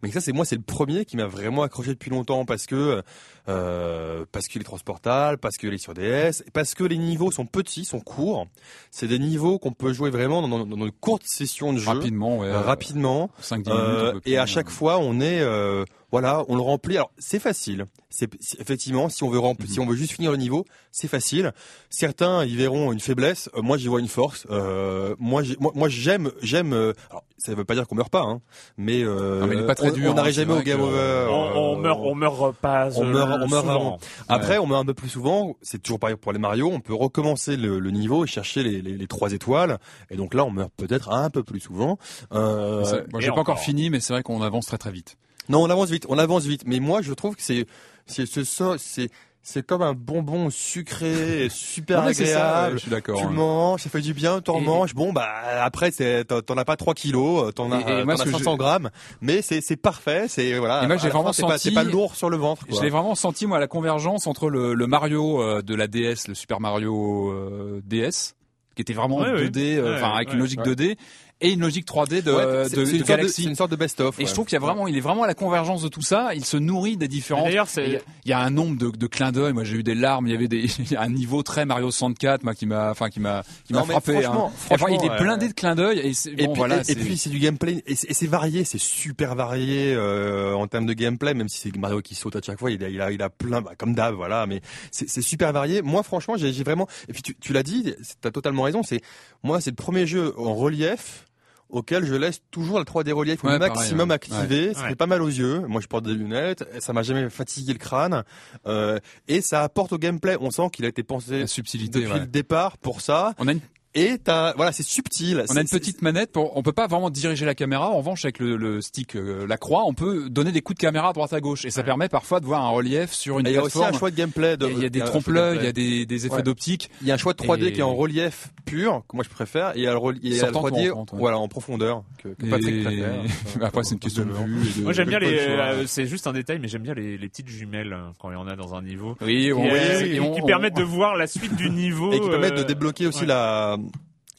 Mais 0.00 0.12
ça, 0.12 0.20
c'est 0.20 0.32
moi, 0.32 0.44
c'est 0.44 0.54
le 0.54 0.62
premier 0.62 1.04
qui 1.04 1.16
m'a 1.16 1.26
vraiment 1.26 1.62
accroché 1.62 1.90
depuis 1.90 2.10
longtemps 2.10 2.44
parce 2.44 2.66
que 2.66 3.02
euh, 3.48 4.24
parce 4.30 4.46
qu'il 4.46 4.60
est 4.60 4.64
transportable, 4.64 5.38
parce 5.38 5.56
qu'il 5.56 5.74
est 5.74 5.78
sur 5.78 5.94
DS, 5.94 6.44
parce 6.52 6.74
que 6.74 6.84
les 6.84 6.98
niveaux 6.98 7.32
sont 7.32 7.46
petits, 7.46 7.84
sont 7.84 7.98
courts. 7.98 8.46
C'est 8.92 9.08
des 9.08 9.18
niveaux 9.18 9.58
qu'on 9.58 9.72
peut 9.72 9.92
jouer 9.92 10.10
vraiment 10.10 10.40
dans, 10.40 10.58
dans, 10.58 10.66
dans 10.66 10.84
une 10.84 10.92
courte 10.92 11.24
session 11.26 11.72
de 11.72 11.78
jeu, 11.78 11.88
rapidement, 11.88 12.38
ouais, 12.38 12.46
euh, 12.46 12.60
rapidement. 12.60 13.30
5-10 13.42 13.56
minutes. 13.56 13.68
Euh, 13.68 14.12
on 14.14 14.20
peut 14.20 14.30
et 14.30 14.38
à 14.38 14.46
chaque 14.46 14.68
euh, 14.68 14.70
fois, 14.70 14.98
on 14.98 15.20
est, 15.20 15.40
euh, 15.40 15.84
voilà, 16.12 16.44
on 16.48 16.54
le 16.54 16.60
remplit. 16.62 16.96
Alors, 16.96 17.10
c'est 17.18 17.38
facile. 17.40 17.86
C'est 18.10 18.28
effectivement, 18.60 19.08
si 19.08 19.24
on 19.24 19.30
veut 19.30 19.38
remplir, 19.38 19.66
Mhm. 19.68 19.72
si 19.74 19.80
on 19.80 19.86
veut 19.86 19.96
juste 19.96 20.12
finir 20.12 20.30
le 20.30 20.36
niveau, 20.36 20.64
c'est 20.92 21.08
facile. 21.08 21.52
Certains 21.88 22.44
y 22.44 22.54
verront 22.54 22.92
une 22.92 23.00
faiblesse. 23.00 23.48
Euh, 23.56 23.62
moi, 23.62 23.78
j'y 23.78 23.88
vois 23.88 24.00
une 24.00 24.08
force. 24.08 24.46
Euh, 24.50 25.16
moi, 25.18 25.42
j'ai- 25.42 25.56
moi, 25.58 25.72
moi, 25.74 25.88
j'aime, 25.88 26.30
j'aime. 26.42 26.74
euh, 26.74 26.92
alors, 27.10 27.24
ça 27.38 27.54
veut 27.54 27.64
pas 27.64 27.74
dire 27.74 27.86
qu'on 27.88 27.94
meurt 27.94 28.10
pas, 28.10 28.20
hein, 28.22 28.40
mais, 28.76 29.02
euh, 29.02 29.40
Non, 29.40 29.46
mais 29.46 29.56
il 29.56 29.62
est 29.62 29.66
pas 29.66 29.74
très 29.74 29.88
on- 29.90 29.94
dur, 29.94 30.10
on 30.12 30.14
n'arrive 30.14 30.32
hein, 30.32 30.34
c'est 30.34 30.40
jamais 30.46 30.60
au 30.60 30.62
game 30.62 30.80
over. 30.80 31.26
On, 31.30 31.32
on 31.32 31.78
Euh, 31.78 31.80
meurt, 31.80 32.00
on 32.02 32.14
meurt 32.14 32.54
pas. 32.56 32.88
on 32.96 33.04
euh, 33.04 33.12
meurt, 33.12 33.30
on 33.42 33.48
meurt 33.48 33.64
souvent. 33.66 33.98
Après, 34.28 34.58
on 34.58 34.66
meurt 34.66 34.82
un 34.82 34.84
peu 34.86 34.94
plus 34.94 35.08
souvent. 35.08 35.56
C'est 35.62 35.82
toujours 35.82 35.98
pareil 35.98 36.16
pour 36.16 36.32
les 36.32 36.38
Mario. 36.38 36.68
On 36.70 36.80
peut 36.80 36.94
recommencer 36.94 37.56
le, 37.56 37.78
le 37.78 37.90
niveau 37.90 38.24
et 38.24 38.28
chercher 38.28 38.62
les, 38.62 38.82
les, 38.82 38.96
les 38.98 39.06
trois 39.06 39.32
étoiles. 39.32 39.78
Et 40.10 40.16
donc 40.16 40.34
là, 40.34 40.44
on 40.44 40.50
meurt 40.50 40.70
peut-être 40.76 41.10
un 41.10 41.30
peu 41.30 41.42
plus 41.42 41.60
souvent. 41.60 41.98
Euh, 42.34 42.82
Moi, 43.12 43.20
j'ai 43.20 43.28
pas 43.28 43.32
encore 43.32 43.40
encore. 43.54 43.58
fini, 43.60 43.88
mais 43.88 44.00
c'est 44.00 44.12
vrai 44.12 44.22
qu'on 44.22 44.42
avance 44.42 44.66
très 44.66 44.78
très 44.78 44.92
vite. 44.92 45.16
Non, 45.48 45.62
on 45.62 45.70
avance 45.70 45.90
vite, 45.90 46.06
on 46.08 46.18
avance 46.18 46.44
vite. 46.44 46.62
Mais 46.66 46.80
moi, 46.80 47.02
je 47.02 47.12
trouve 47.12 47.36
que 47.36 47.42
c'est, 47.42 47.66
c'est, 48.06 48.24
c'est, 48.26 49.08
c'est 49.44 49.66
comme 49.66 49.82
un 49.82 49.92
bonbon 49.92 50.50
sucré, 50.50 51.48
super 51.50 52.02
Non, 52.04 52.12
ça, 52.12 52.22
agréable. 52.22 52.76
je 52.76 52.82
suis 52.82 52.90
d'accord, 52.90 53.16
Tu 53.18 53.24
le 53.24 53.30
ouais. 53.30 53.34
manges, 53.34 53.80
ça 53.82 53.90
fait 53.90 54.00
du 54.00 54.14
bien, 54.14 54.40
t'en 54.40 54.58
Et- 54.58 54.64
manges. 54.64 54.94
Bon, 54.94 55.12
bah 55.12 55.28
après, 55.62 55.90
c'est- 55.90 56.24
t'en 56.24 56.40
t'en 56.42 56.56
as 56.56 56.64
pas 56.64 56.76
3 56.76 56.94
kilos, 56.94 57.52
t'en 57.54 57.72
as, 57.72 57.78
euh, 57.88 58.04
moi, 58.04 58.14
t'en 58.14 58.18
ce 58.18 58.28
as 58.28 58.32
que 58.32 58.38
500 58.38 58.52
j'ai- 58.52 58.56
grammes, 58.58 58.90
mais 59.20 59.42
c'est 59.42 59.60
c'est 59.60 59.76
parfait. 59.76 60.26
C'est 60.28 60.58
voilà. 60.58 60.84
Et 60.84 60.86
moi, 60.86 60.96
j'ai 60.96 61.08
vraiment 61.08 61.32
c'est 61.32 61.42
pas- 61.42 61.58
senti- 61.58 61.68
C'est 61.70 61.74
pas 61.74 61.82
lourd 61.84 62.14
sur 62.14 62.30
le 62.30 62.36
ventre. 62.36 62.66
Quoi. 62.66 62.76
Je 62.78 62.82
l'ai 62.84 62.90
vraiment 62.90 63.14
senti 63.16 63.46
moi 63.46 63.58
la 63.58 63.66
convergence 63.68 64.26
entre 64.28 64.48
le, 64.48 64.74
le 64.74 64.86
Mario 64.86 65.42
euh, 65.42 65.60
de 65.62 65.74
la 65.74 65.86
DS, 65.88 66.28
le 66.28 66.34
Super 66.34 66.60
Mario 66.60 67.30
euh, 67.32 67.80
DS, 67.84 68.34
qui 68.76 68.82
était 68.82 68.92
vraiment 68.94 69.18
Ouais, 69.18 69.30
ouais. 69.32 69.48
2D, 69.48 69.76
euh, 69.76 69.90
Ouais, 69.90 69.96
enfin 70.02 70.12
avec 70.14 70.28
ouais, 70.28 70.34
une 70.34 70.40
logique 70.40 70.60
ouais. 70.60 70.74
2D 70.74 70.96
et 71.42 71.52
une 71.52 71.60
logique 71.60 71.86
3D 71.86 72.22
de, 72.22 72.32
Ouais, 72.32 72.64
c'est- 72.68 72.76
de, 72.76 72.84
de 72.84 72.90
une 72.90 72.96
sorte 72.96 72.98
de- 73.00 73.04
Galaxy. 73.06 73.42
c'est 73.42 73.48
une 73.48 73.54
sorte 73.54 73.70
de 73.70 73.76
best-of. 73.76 74.18
Et 74.18 74.22
ouais. 74.22 74.28
je 74.28 74.32
trouve 74.34 74.46
qu'il 74.46 74.54
y 74.54 74.56
a 74.56 74.60
vraiment, 74.60 74.86
il 74.88 74.96
est 74.96 75.00
vraiment 75.00 75.24
à 75.24 75.26
la 75.26 75.34
convergence 75.34 75.82
de 75.82 75.88
tout 75.88 76.00
ça. 76.02 76.34
Il 76.34 76.44
se 76.44 76.56
nourrit 76.56 76.96
des 76.96 77.08
différences. 77.08 77.44
D'ailleurs, 77.44 77.68
Il 77.76 77.92
y 77.92 77.96
a- 77.96 78.00
il 78.24 78.30
y 78.30 78.32
a 78.32 78.38
un 78.40 78.50
nombre 78.50 78.78
de, 78.78 78.90
de 78.96 79.06
clins 79.06 79.32
d'œil. 79.32 79.52
Moi, 79.52 79.64
j'ai 79.64 79.76
eu 79.76 79.82
des 79.82 79.94
larmes. 79.94 80.26
Il 80.28 80.32
y 80.32 80.36
avait 80.36 80.48
des, 80.48 80.64
il 80.78 80.92
y 80.92 80.96
a 80.96 81.02
un 81.02 81.08
niveau 81.08 81.42
très 81.42 81.66
Mario 81.66 81.90
64, 81.90 82.44
moi, 82.44 82.54
qui 82.54 82.66
m'a, 82.66 82.90
enfin, 82.90 83.10
qui 83.10 83.20
m'a, 83.20 83.42
qui 83.64 83.72
m'a 83.72 83.82
frappé. 83.82 84.22
franchement, 84.22 84.46
hein. 84.48 84.52
Enfin, 84.70 84.74
il 84.90 84.96
franchement, 84.98 85.14
est 85.16 85.22
blindé 85.22 85.48
de 85.48 85.52
clins 85.54 85.74
d'œil. 85.74 85.98
Et, 85.98 86.14
c'est- 86.14 86.30
Et, 86.30 86.46
bon, 86.46 86.52
puis, 86.52 86.58
voilà, 86.58 86.76
et- 86.78 86.80
et 86.80 86.84
c'est- 86.84 86.94
puis 86.96 87.16
c'est 87.16 87.30
du 87.30 87.38
gameplay 87.38 87.82
et 87.86 87.94
c'est 87.96 88.26
varié, 88.26 88.64
c'est 88.64 88.80
super 88.80 89.34
varié 89.34 89.92
euh, 89.94 90.54
en 90.54 90.66
termes 90.66 90.86
de 90.86 90.92
gameplay, 90.92 91.34
même 91.34 91.48
si 91.48 91.58
c'est 91.58 91.76
Mario 91.76 92.00
qui 92.00 92.14
saute 92.14 92.36
à 92.36 92.40
chaque 92.40 92.58
fois, 92.58 92.70
il 92.70 92.82
a, 92.84 92.88
il 92.88 93.00
a, 93.00 93.10
il 93.10 93.20
a 93.22 93.30
plein, 93.30 93.60
bah, 93.62 93.72
comme 93.76 93.94
d'hab, 93.94 94.14
voilà, 94.14 94.46
mais 94.46 94.60
c'est 94.90 95.08
c'est 95.08 95.22
super 95.22 95.52
varié. 95.52 95.82
Moi, 95.82 96.02
franchement, 96.02 96.36
j'ai 96.36 96.52
j'ai 96.52 96.64
vraiment. 96.64 96.86
Et 97.08 97.12
puis 97.12 97.22
tu, 97.22 97.34
tu 97.40 97.52
l'as 97.52 97.62
dit, 97.62 97.94
t'as 98.20 98.30
totalement 98.30 98.62
raison. 98.62 98.82
C'est 98.82 99.00
moi, 99.42 99.60
c'est 99.60 99.70
le 99.70 99.76
premier 99.76 100.06
jeu 100.06 100.32
en 100.38 100.54
relief 100.54 101.24
auquel 101.72 102.04
je 102.04 102.14
laisse 102.14 102.40
toujours 102.52 102.78
la 102.78 102.84
3D 102.84 103.10
relief 103.12 103.42
au 103.42 103.48
Ouais, 103.48 103.58
pareil, 103.58 103.72
maximum 103.74 104.10
ouais. 104.10 104.14
activé. 104.14 104.72
Ça 104.74 104.82
Ouais. 104.82 104.88
fait 104.90 104.94
pas 104.94 105.06
mal 105.06 105.20
aux 105.22 105.26
yeux. 105.28 105.60
Moi, 105.66 105.80
je 105.80 105.88
porte 105.88 106.04
des 106.04 106.14
lunettes. 106.14 106.64
Ça 106.78 106.92
m'a 106.92 107.02
jamais 107.02 107.28
fatigué 107.30 107.72
le 107.72 107.78
crâne. 107.80 108.22
Euh, 108.66 108.98
et 109.26 109.40
ça 109.40 109.62
apporte 109.62 109.92
au 109.92 109.98
gameplay. 109.98 110.36
On 110.40 110.50
sent 110.50 110.68
qu'il 110.72 110.84
a 110.84 110.88
été 110.88 111.02
pensé 111.02 111.40
la 111.40 111.46
subtilité. 111.48 112.00
depuis 112.00 112.12
ouais. 112.12 112.20
le 112.20 112.26
départ 112.26 112.78
pour 112.78 113.00
ça. 113.00 113.34
On 113.38 113.48
a 113.48 113.52
une 113.52 113.60
Et 113.94 114.16
t'as, 114.24 114.54
voilà, 114.54 114.72
c'est 114.72 114.82
subtil. 114.82 115.44
On 115.50 115.56
a 115.56 115.60
une 115.60 115.68
petite 115.68 116.00
manette 116.00 116.32
pour, 116.32 116.56
on 116.56 116.62
peut 116.62 116.72
pas 116.72 116.86
vraiment 116.86 117.10
diriger 117.10 117.44
la 117.44 117.54
caméra. 117.54 117.90
En 117.90 117.98
revanche, 117.98 118.24
avec 118.24 118.38
le, 118.38 118.56
le 118.56 118.80
stick, 118.80 119.16
euh, 119.16 119.46
la 119.46 119.58
croix, 119.58 119.82
on 119.86 119.92
peut 119.92 120.30
donner 120.30 120.50
des 120.50 120.62
coups 120.62 120.78
de 120.78 120.80
caméra 120.80 121.10
à 121.10 121.12
droite 121.12 121.34
à 121.34 121.40
gauche. 121.40 121.66
Et 121.66 121.70
ça 121.70 121.82
permet 121.82 122.08
parfois 122.08 122.40
de 122.40 122.46
voir 122.46 122.64
un 122.64 122.70
relief 122.70 123.12
sur 123.12 123.38
une 123.38 123.46
Et 123.46 123.50
il 123.50 123.54
y 123.54 123.58
a 123.58 123.62
aussi 123.62 123.84
un 123.84 123.92
choix 123.92 124.10
de 124.10 124.16
gameplay. 124.16 124.56
De, 124.56 124.66
Il 124.66 124.72
y 124.72 124.74
a- 124.74 124.78
il 124.78 124.82
y 124.84 124.86
a 124.86 124.88
des 124.88 125.00
trompe-l'œil, 125.00 125.58
il 125.60 125.64
y 125.64 125.68
a 125.68 125.72
des, 125.72 126.06
des 126.06 126.26
effets 126.26 126.36
Ouais. 126.36 126.42
d'optique. 126.42 126.90
Il 127.02 127.08
y 127.08 127.10
a 127.10 127.14
un 127.14 127.18
choix 127.18 127.34
de 127.34 127.38
3D 127.38 127.66
Et- 127.66 127.72
qui 127.72 127.80
est 127.80 127.82
en 127.82 127.94
relief 127.94 128.48
pur, 128.64 129.02
que 129.08 129.16
moi 129.16 129.24
je 129.24 129.34
préfère, 129.34 129.70
et 129.76 129.80
il 129.80 129.82
y 129.82 129.86
a 129.86 129.92
le, 129.92 129.98
il 130.22 130.30
y 130.34 130.40
a 130.40 130.46
le 130.46 130.52
Sortant 130.52 130.60
ou 130.68 130.70
3D 130.70 130.90
entrant, 130.92 131.16
ouais. 131.16 131.20
voilà, 131.20 131.38
en 131.38 131.48
profondeur, 131.48 132.04
que, 132.22 132.28
que 132.28 132.46
Et- 132.46 132.48
Patrick 132.50 132.84
préfère. 132.84 133.12
Après, 133.62 133.84
c'est 133.84 133.94
une 133.94 134.00
question 134.00 134.24
de 134.24 134.30
vue. 134.32 134.82
Moi 134.84 134.92
j'aime 134.94 135.08
bien 135.08 135.18
les, 135.18 135.36
euh, 135.38 135.86
c'est 135.86 136.06
juste 136.06 136.26
un 136.26 136.32
détail, 136.32 136.58
mais 136.60 136.68
j'aime 136.68 136.82
bien 136.82 136.94
les, 136.94 137.18
les 137.18 137.28
petites 137.28 137.48
jumelles 137.48 137.92
euh, 137.92 138.08
quand 138.18 138.30
il 138.30 138.34
y 138.34 138.36
en 138.36 138.46
a 138.48 138.56
dans 138.56 138.74
un 138.74 138.80
niveau. 138.82 139.16
Oui, 139.20 139.44
Qui, 139.46 139.52
on- 139.52 139.66
euh, 139.66 140.00
oui, 140.00 140.12
qui- 140.14 140.20
on- 140.20 140.32
qui 140.34 140.40
on- 140.42 140.46
permettent 140.46 140.76
de 140.76 140.82
voir 140.82 141.16
la 141.16 141.26
suite 141.26 141.54
du 141.56 141.68
niveau. 141.82 142.12
Et 142.12 142.20
qui 142.20 142.28
permettent 142.30 142.54
de 142.54 142.60
euh, 142.60 142.64
débloquer 142.64 143.06
aussi 143.06 143.26
la 143.26 143.76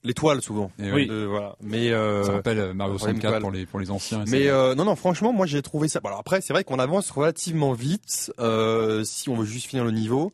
l'étoile 0.04 0.42
souvent. 0.42 0.72
Et 0.80 0.92
oui. 0.92 1.08
De- 1.08 1.26
voilà. 1.26 1.56
Mais 1.62 1.92
euh, 1.92 2.24
Ça 2.24 2.34
rappelle 2.34 2.60
euh, 2.60 2.74
Mario 2.74 2.94
ouais, 2.94 3.00
64 3.00 3.30
voilà. 3.30 3.40
pour 3.42 3.52
les, 3.52 3.66
pour 3.66 3.80
les 3.80 3.90
anciens. 3.92 4.24
et 4.26 4.30
mais 4.30 4.48
euh, 4.48 4.76
non 4.76 4.86
non 4.86 4.96
franchement 4.96 5.32
moi 5.34 5.46
j'ai 5.46 5.62
trouvé 5.62 5.88
ça. 5.88 6.00
Bon, 6.00 6.08
alors 6.10 6.20
après 6.20 6.42
c'est 6.42 6.54
vrai 6.54 6.64
qu'on 6.64 6.80
avance 6.80 7.10
relativement 7.12 7.74
vite 7.74 8.32
euh, 8.40 9.04
si 9.04 9.30
on 9.30 9.36
veut 9.36 9.46
juste 9.46 9.68
finir 9.68 9.86
le 9.86 9.92
niveau. 9.92 10.34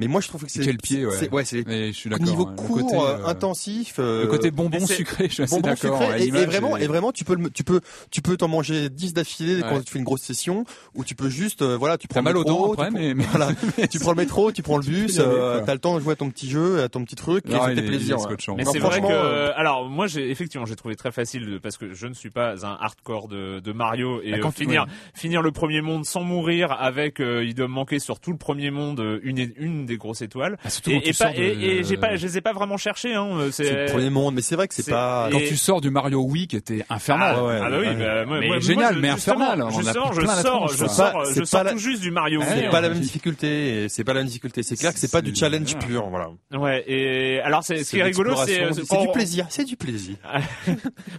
Mais 0.00 0.06
moi 0.08 0.20
je 0.20 0.28
trouve 0.28 0.44
que 0.44 0.50
c'est 0.50 0.62
Quel 0.64 0.78
pied, 0.78 1.04
ouais. 1.06 1.12
c'est- 1.16 1.30
ouais 1.30 1.44
je 1.44 1.92
suis 1.92 2.08
d'accord. 2.10 2.26
niveau 2.26 2.44
ouais. 2.46 2.50
Le 2.50 2.56
court, 2.56 2.76
côté, 2.78 2.96
euh, 2.96 3.00
euh, 3.18 3.26
intensif. 3.26 3.96
euh, 3.98 4.22
Le 4.22 4.26
côté 4.28 4.50
bonbon 4.50 4.84
sucré, 4.86 5.24
je 5.28 5.34
suis 5.34 5.42
assez 5.42 5.54
bonbon 5.54 5.68
d'accord. 5.68 5.98
sucré 5.98 6.12
ouais, 6.14 6.22
et, 6.24 6.28
et 6.28 6.46
vraiment 6.46 6.76
est- 6.76 6.84
et 6.84 6.86
vraiment 6.86 7.12
tu 7.12 7.24
peux 7.24 7.34
le- 7.36 7.50
tu 7.50 7.62
peux 7.64 7.80
tu 8.10 8.22
peux 8.22 8.36
t'en 8.36 8.48
manger 8.48 8.88
10 8.88 9.12
d'affilée 9.12 9.60
quand 9.60 9.76
Ouais. 9.76 9.82
tu 9.82 9.92
fais 9.92 9.98
une 9.98 10.04
grosse 10.04 10.22
session 10.22 10.64
ou 10.94 11.04
tu 11.04 11.14
peux 11.14 11.28
juste 11.28 11.62
euh, 11.62 11.76
voilà 11.76 11.98
tu 11.98 12.08
prends 12.08 12.20
le 12.20 12.24
mal 12.24 12.36
aux 12.36 12.44
métro, 12.44 12.66
dents 12.68 12.72
après, 12.72 12.90
mais, 12.90 13.12
mais- 13.14 13.24
voilà, 13.30 13.50
tu 13.90 13.98
prends 13.98 14.12
le 14.12 14.16
métro 14.16 14.50
tu 14.52 14.62
prends 14.62 14.78
le 14.78 14.84
bus 14.84 15.18
euh, 15.20 15.60
t'as 15.66 15.74
le 15.74 15.78
temps 15.80 15.96
de 15.96 16.00
jouer 16.00 16.12
à 16.14 16.16
ton 16.16 16.30
petit 16.30 16.48
jeu 16.48 16.82
à 16.82 16.88
ton 16.88 17.04
petit 17.04 17.16
truc 17.16 17.44
et 17.46 17.52
Non, 17.52 17.60
ça 17.64 17.70
plaisir. 17.82 18.16
Mais 18.56 18.64
c'est 18.64 18.78
vrai 18.78 19.00
que, 19.00 19.06
euh, 19.10 19.52
alors 19.54 19.88
moi 19.88 20.06
j'ai 20.06 20.30
effectivement 20.30 20.64
j'ai 20.66 20.76
trouvé 20.76 20.96
très 20.96 21.12
facile 21.12 21.60
parce 21.62 21.76
que 21.76 21.92
je 21.92 22.06
ne 22.06 22.14
suis 22.14 22.30
pas 22.30 22.64
un 22.66 22.78
hardcore 22.80 23.28
de, 23.28 23.60
Mario 23.72 24.20
et 24.22 24.32
Bah, 24.32 24.38
quand 24.40 24.50
finir 24.50 24.86
finir 25.14 25.42
le 25.42 25.52
premier 25.52 25.82
monde 25.82 26.04
sans 26.06 26.22
mourir 26.22 26.72
avec 26.72 27.18
il 27.20 27.54
doit 27.54 27.68
me 27.68 27.72
manquer 27.74 27.98
sur 27.98 28.18
tout 28.18 28.30
le 28.32 28.38
premier 28.38 28.70
monde 28.70 29.02
une 29.22 29.50
une 29.56 29.89
des 29.90 29.96
grosses 29.98 30.22
étoiles 30.22 30.56
Ah, 30.64 30.68
et, 30.86 30.96
et, 30.96 31.00
pas, 31.08 31.12
sors 31.12 31.32
de- 31.34 31.38
et, 31.40 31.78
et 31.78 31.84
j'ai 31.84 31.96
pas 31.96 32.16
je 32.16 32.26
les 32.26 32.38
ai 32.38 32.40
pas 32.40 32.52
vraiment 32.52 32.76
cherchés 32.76 33.14
hein 33.14 33.28
euh, 33.32 33.50
c'est 33.50 33.86
le 33.86 33.92
premier 33.92 34.08
monde 34.10 34.34
mais 34.34 34.42
c'est 34.42 34.56
vrai 34.56 34.68
que 34.68 34.74
c'est 34.74 34.90
pas 34.90 35.28
et- 35.28 35.32
Quand 35.32 35.38
tu 35.40 35.56
sors 35.56 35.80
du 35.80 35.90
Mario 35.90 36.20
Wii 36.22 36.46
qui 36.46 36.56
était 36.56 36.84
infernal. 36.88 37.34
Ah 37.38 37.44
ouais, 37.44 37.60
ah 37.62 37.70
bah 37.70 37.76
oui, 37.80 37.86
bah, 37.96 38.24
Mais 38.26 38.46
moi- 38.46 38.58
génial, 38.60 38.92
moi, 38.94 39.02
mais 39.02 39.08
infernal, 39.08 39.62
on 39.62 39.68
a 39.68 39.70
justement, 39.70 40.06
pris 40.06 40.16
je 40.16 40.20
plein 40.22 40.36
la 40.36 40.42
sors, 40.42 40.68
je 40.68 40.76
quoi. 40.78 40.88
sors, 40.88 41.26
C'est 41.26 41.34
je 41.34 41.40
pas 41.40 41.46
sors 41.46 41.64
la- 41.64 41.72
tout 41.72 41.78
juste 41.78 42.00
du 42.02 42.10
Mario 42.10 42.40
Wii, 42.40 42.48
c'est 42.48 42.66
hein. 42.66 42.70
pas 42.70 42.80
la 42.80 42.88
même 42.88 43.00
difficulté 43.00 43.88
c'est 43.88 44.04
pas 44.04 44.12
la 44.14 44.20
même 44.20 44.26
difficulté 44.28 44.62
c'est 44.62 44.76
clair 44.76 44.92
que 44.92 44.98
c'est 44.98 45.10
pas 45.10 45.20
du 45.22 45.34
challenge 45.34 45.76
pur 45.78 46.08
voilà 46.08 46.28
Ouais, 46.52 46.84
et 46.86 47.40
alors 47.40 47.62
c'est 47.64 47.82
ce 47.84 47.90
qui 47.90 47.98
est 47.98 48.02
rigolo, 48.04 48.34
c'est 48.36 48.46
l'exploration, 48.60 48.84
c'est 48.88 49.06
du 49.06 49.12
plaisir 49.12 49.46
c'est 49.48 49.64
du 49.64 49.76
plaisir 49.76 50.16
Mais 50.66 50.74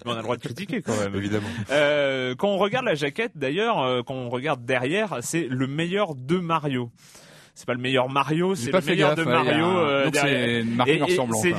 on 0.06 0.12
a 0.12 0.16
le 0.18 0.24
droit 0.24 0.38
de 0.38 0.42
critiquer 0.42 0.82
quand 0.82 0.98
même. 1.00 1.16
évidemment 1.16 1.48
Euh, 1.72 2.36
quand 2.36 2.48
on 2.50 2.58
regarde 2.58 2.86
la 2.86 2.96
jaquette, 2.96 3.32
d'ailleurs, 3.36 3.80
euh, 3.82 4.02
quand 4.06 4.14
on 4.16 4.30
regarde 4.30 4.66
derrière, 4.66 5.18
c'est 5.22 5.48
le 5.50 5.68
meilleur 5.68 6.16
de 6.16 6.38
Mario. 6.38 6.90
C'est 7.54 7.66
pas 7.66 7.74
le 7.74 7.80
meilleur 7.82 8.10
Mario, 8.10 8.56
c'est 8.56 8.72
pas 8.72 8.80
le 8.80 8.86
meilleur 8.86 9.16
gaffe, 9.16 9.26
de 9.26 9.30
ouais, 9.30 9.38
il 9.42 9.46
y 9.46 9.50
a 9.50 9.58
Mario. 9.62 9.78
euh. 9.78 10.10
Il 10.10 10.16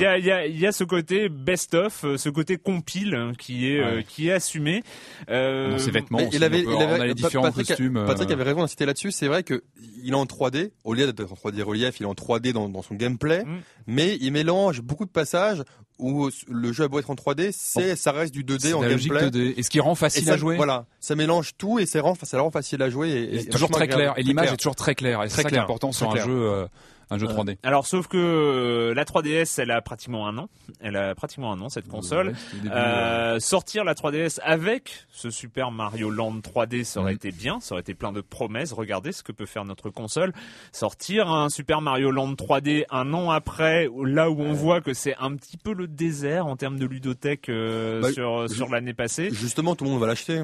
y 0.01 0.05
a, 0.05 0.17
il 0.17 0.25
y, 0.25 0.31
a, 0.31 0.45
il 0.47 0.59
y 0.59 0.67
a 0.67 0.71
ce 0.71 0.83
côté 0.83 1.29
best-of, 1.29 2.03
euh, 2.03 2.17
ce 2.17 2.29
côté 2.29 2.57
compile 2.57 3.15
hein, 3.15 3.31
qui 3.37 3.69
est 3.71 3.79
euh, 3.79 4.01
qui 4.01 4.27
est 4.27 4.31
assumé. 4.33 4.83
Euh, 5.29 5.71
Dans 5.71 5.77
ses 5.77 5.91
vêtements, 5.91 6.17
aussi, 6.19 6.29
il 6.33 6.43
avait, 6.43 6.61
on 6.61 6.65
peut- 6.65 6.71
il 6.71 6.75
on 6.75 6.79
a 6.79 6.93
avait 6.95 7.07
les 7.07 7.13
différents 7.13 7.43
Patrick, 7.43 7.67
costumes. 7.67 8.03
Patrick 8.07 8.31
avait 8.31 8.43
raison 8.43 8.59
d'insister 8.61 8.85
là-dessus. 8.85 9.11
C'est 9.11 9.27
vrai 9.27 9.43
que 9.43 9.63
il 10.03 10.11
est 10.11 10.15
en 10.15 10.25
3D. 10.25 10.71
Au 10.83 10.93
lieu 10.93 11.11
d'être 11.11 11.31
en 11.31 11.35
3D 11.35 11.61
relief, 11.61 11.99
il 11.99 12.03
est 12.03 12.07
en 12.07 12.13
3D 12.13 12.51
dans, 12.53 12.69
dans 12.69 12.81
son 12.81 12.95
gameplay. 12.95 13.43
Mm. 13.43 13.59
Mais 13.87 14.17
il 14.19 14.31
mélange 14.31 14.81
beaucoup 14.81 15.05
de 15.05 15.11
passages 15.11 15.61
où 15.99 16.29
le 16.47 16.73
jeu 16.73 16.85
a 16.85 16.87
beau 16.87 16.99
être 16.99 17.09
en 17.09 17.15
3D, 17.15 17.51
c'est, 17.51 17.95
ça 17.95 18.11
reste 18.11 18.33
du 18.33 18.43
2D 18.43 18.59
c'est 18.59 18.73
en 18.73 18.81
la 18.81 18.89
gameplay. 18.89 19.29
2D. 19.29 19.53
Et 19.57 19.63
ce 19.63 19.69
qui 19.69 19.79
rend 19.79 19.95
facile 19.95 20.25
ça, 20.25 20.33
à 20.33 20.37
jouer. 20.37 20.55
Voilà, 20.55 20.85
ça 20.99 21.15
mélange 21.15 21.51
tout 21.57 21.79
et 21.79 21.85
ça 21.85 22.01
rend, 22.01 22.15
ça 22.21 22.39
rend 22.39 22.51
facile 22.51 22.81
à 22.81 22.89
jouer. 22.89 23.29
Et, 23.31 23.45
toujours 23.45 23.69
très 23.69 23.87
clair. 23.87 24.13
Et 24.17 24.23
l'image 24.23 24.51
est 24.51 24.57
toujours 24.57 24.75
très 24.75 24.95
claire. 24.95 25.23
Et 25.23 25.29
c'est 25.29 25.35
Très 25.35 25.43
ça 25.43 25.49
qui 25.49 25.55
est 25.55 25.59
important 25.59 25.91
sur 25.91 26.11
un 26.11 26.17
jeu, 26.17 26.31
euh, 26.31 26.65
un 27.09 27.17
jeu 27.17 27.27
3D. 27.27 27.57
Alors 27.63 27.85
sauf 27.85 28.07
que 28.07 28.17
euh, 28.17 28.93
la 28.93 29.03
3DS, 29.05 29.61
elle 29.61 29.71
a 29.71 29.81
pratiquement 29.81 30.27
un 30.27 30.37
an. 30.37 30.49
Elle 30.81 30.95
a 30.95 31.13
pratiquement 31.15 31.51
un 31.51 31.61
an 31.61 31.69
cette 31.69 31.87
console. 31.87 32.29
Ouais, 32.29 32.69
Euh, 32.71 33.39
sortir 33.39 33.83
la 33.83 33.93
3DS 33.93 34.39
avec 34.43 35.05
ce 35.11 35.29
Super 35.29 35.71
Mario 35.71 36.09
Land 36.09 36.39
3D, 36.39 36.83
ça 36.83 37.01
aurait 37.01 37.13
été 37.13 37.31
bien, 37.31 37.59
ça 37.59 37.75
aurait 37.75 37.81
été 37.81 37.93
plein 37.93 38.11
de 38.11 38.21
promesses. 38.21 38.71
Regardez 38.73 39.11
ce 39.11 39.23
que 39.23 39.31
peut 39.31 39.45
faire 39.45 39.65
notre 39.65 39.89
console. 39.89 40.33
Sortir 40.71 41.29
un 41.29 41.49
Super 41.49 41.81
Mario 41.81 42.11
Land 42.11 42.33
3D 42.33 42.85
un 42.89 43.13
an 43.13 43.29
après, 43.31 43.87
là 44.05 44.29
où 44.29 44.39
on 44.41 44.53
voit 44.53 44.81
que 44.81 44.93
c'est 44.93 45.15
un 45.19 45.35
petit 45.35 45.57
peu 45.57 45.73
le 45.73 45.87
désert 45.87 46.47
en 46.47 46.55
termes 46.55 46.79
de 46.79 46.85
ludothèque 46.85 47.49
euh, 47.49 48.01
Bah, 48.01 48.11
sur 48.11 48.49
sur 48.49 48.69
l'année 48.69 48.93
passée. 48.93 49.29
Justement, 49.31 49.75
tout 49.75 49.83
le 49.83 49.91
monde 49.91 49.99
va 49.99 50.07
l'acheter. 50.07 50.41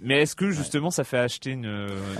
Mais 0.00 0.22
est-ce 0.22 0.34
que 0.36 0.50
justement 0.50 0.90
ça 0.90 1.04
fait 1.04 1.18
acheter 1.18 1.50
une, 1.50 1.64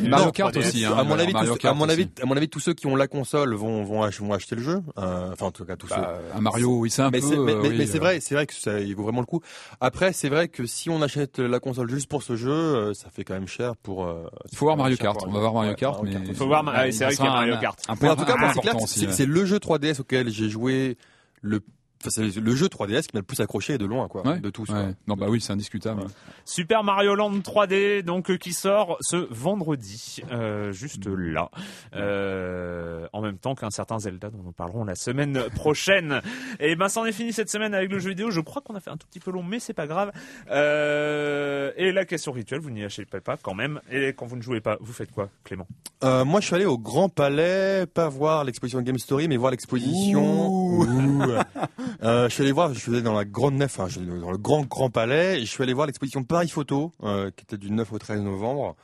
une 0.01 0.09
Mario 0.09 0.27
Non, 0.27 0.31
Kart 0.31 0.55
3DS? 0.55 0.59
aussi, 0.69 0.85
hein. 0.85 0.95
à 0.97 1.03
mon 1.05 1.19
avis, 1.19 1.33
tous, 1.33 1.59
Kart 1.59 1.65
à 1.65 1.75
mon 1.75 1.89
avis, 1.89 2.03
aussi. 2.05 2.23
à 2.23 2.27
mon 2.27 2.37
avis, 2.37 2.49
tous 2.49 2.61
ceux 2.61 2.73
qui 2.73 2.87
ont 2.87 2.97
la 2.97 3.09
console 3.09 3.53
vont 3.55 3.83
vont, 3.85 4.03
ach- 4.03 4.21
vont 4.21 4.33
acheter 4.33 4.55
le 4.57 4.63
jeu. 4.63 4.81
Euh, 4.99 5.33
enfin, 5.33 5.47
en 5.47 5.51
tout 5.51 5.65
cas, 5.65 5.77
tous 5.77 5.89
ceux. 5.89 5.97
Bah, 5.97 6.19
un 6.35 6.41
Mario, 6.41 6.79
oui, 6.79 6.91
c'est 6.91 7.03
un 7.03 7.11
mais 7.11 7.21
peu. 7.21 7.27
c'est, 7.27 7.37
mais, 7.37 7.53
euh, 7.53 7.61
mais- 7.63 7.69
oui, 7.69 7.75
mais 7.79 7.87
c'est 7.87 7.97
euh, 7.97 8.01
vrai, 8.01 8.21
c'est 8.21 8.35
vrai 8.35 8.47
que 8.47 8.55
ça, 8.55 8.81
il 8.81 8.95
vaut 8.95 9.03
vraiment 9.03 9.21
le 9.21 9.27
coup. 9.27 9.41
Après, 9.81 10.13
c'est 10.13 10.29
vrai 10.29 10.49
que 10.49 10.67
si 10.67 10.89
on 10.89 11.03
achète 11.03 11.39
la 11.41 11.59
console 11.61 11.91
juste 11.91 12.09
pour 12.09 12.23
ce 12.23 12.37
jeu, 12.37 12.51
euh, 12.51 12.95
ça 12.95 13.11
fait 13.11 13.25
quand 13.25 13.35
même 13.35 13.49
cher 13.49 13.77
pour. 13.77 14.07
euh, 14.07 14.29
Il 14.53 14.57
faut 14.57 14.67
voir 14.67 14.77
Mario 14.77 14.97
Kart. 14.97 15.19
On 15.27 15.31
va 15.33 15.41
voir 15.41 15.53
Mario 15.55 15.75
Kart, 15.75 16.01
mais 16.03 16.17
aussi. 16.17 16.35
Faut 16.35 16.47
voir, 16.47 16.65
ah, 16.69 16.91
c'est 16.93 17.05
vrai 17.05 17.17
qu'il 17.17 17.25
y 17.25 17.29
a 17.29 17.33
Mario 17.33 17.57
Kart. 17.61 17.79
Un 17.89 17.93
Mais 17.95 17.99
point 17.99 18.11
en 18.13 18.17
tout 18.17 18.25
cas, 18.25 18.79
c'est 18.87 19.27
le 19.27 19.45
jeu 19.45 19.59
3DS 19.59 20.01
auquel 20.01 20.31
j'ai 20.31 20.49
joué 20.49 20.97
le. 21.43 21.61
Enfin, 22.07 22.11
c'est 22.11 22.39
le 22.41 22.55
jeu 22.55 22.67
3DS 22.67 23.03
qui 23.07 23.11
m'a 23.15 23.21
le 23.21 23.23
plus 23.23 23.41
accroché 23.41 23.79
de 23.79 23.87
loin, 23.87 24.09
quoi, 24.09 24.27
Ouais, 24.27 24.39
de 24.41 24.51
tous. 24.51 24.69
ouais. 24.69 24.95
Non, 25.07 25.15
bah 25.17 25.27
oui, 25.31 25.41
c'est 25.41 25.53
indiscutable. 25.55 26.03
Super 26.45 26.85
Mario 26.85 27.15
Land 27.15 27.39
3D, 27.39 28.03
donc 28.03 28.31
euh, 28.31 28.37
qui 28.37 28.53
sort 28.53 28.99
ce 29.01 29.17
vendredi, 29.31 30.21
euh, 30.31 30.71
juste 30.73 31.07
là, 31.07 31.51
euh, 31.95 33.07
en 33.13 33.23
même 33.23 33.39
temps 33.39 33.55
qu'un 33.55 33.71
certain 33.71 33.99
Zelda 33.99 34.29
dont 34.31 34.43
nous 34.45 34.53
parlerons 34.53 34.85
la 34.85 34.95
semaine 34.95 35.45
prochaine. 35.55 36.21
Et 36.61 36.77
ben, 36.77 36.89
c'en 36.89 37.07
est 37.07 37.13
fini 37.13 37.33
cette 37.33 37.49
semaine 37.51 37.73
avec 37.75 37.91
le 37.91 37.99
jeu 37.99 38.11
vidéo. 38.11 38.31
Je 38.31 38.41
crois 38.41 38.61
qu'on 38.61 38.75
a 38.75 38.81
fait 38.81 38.91
un 38.91 38.97
tout 38.99 39.07
petit 39.07 39.21
peu 39.21 39.31
long, 39.31 39.43
mais 39.43 39.59
c'est 39.61 39.73
pas 39.73 39.87
grave. 39.87 40.13
Euh, 40.51 41.73
et 41.77 41.93
la 41.93 42.05
question 42.05 42.33
rituelle, 42.33 42.61
vous 42.61 42.71
n'y 42.71 42.85
achetez 42.85 43.05
pas 43.07 43.37
quand 43.37 43.55
même. 43.55 43.81
Et 43.91 44.09
quand 44.09 44.27
vous 44.27 44.37
ne 44.37 44.43
jouez 44.43 44.61
pas, 44.61 44.77
vous 44.81 44.93
faites 44.93 45.11
quoi, 45.11 45.31
Clément? 45.45 45.67
Euh, 46.03 46.25
moi, 46.25 46.41
je 46.41 46.47
suis 46.47 46.55
allé 46.55 46.67
au 46.67 46.77
Grand 46.79 47.09
Palais, 47.09 47.87
pas 47.87 48.09
voir 48.09 48.45
l'exposition 48.45 48.83
Game 48.83 48.99
Story, 48.99 49.29
mais 49.29 49.37
voir 49.37 49.51
l'exposition. 49.51 50.81
Euh, 52.03 52.29
je 52.29 52.35
suis 52.35 52.43
allé 52.43 52.53
voir, 52.53 52.75
je 52.75 52.79
suis 52.81 52.93
allé 52.93 53.03
dans 53.03 53.13
la 53.15 53.25
grande 53.25 53.55
nef, 53.55 53.79
enfin, 53.79 53.89
je 53.89 53.99
suis 54.01 54.11
allé 54.11 54.21
dans 54.21 54.31
le 54.33 54.39
grand 54.39 54.63
grand 54.67 54.91
palais, 54.91 55.39
et 55.41 55.45
je 55.45 55.51
suis 55.51 55.63
allé 55.63 55.73
voir 55.73 55.87
l'exposition 55.87 56.25
Paris 56.25 56.49
Photo, 56.49 56.93
euh, 57.03 57.31
qui 57.37 57.45
était 57.45 57.57
du 57.57 57.71
9 57.71 57.93
au 57.93 57.99
13 57.99 58.21
novembre, 58.23 58.77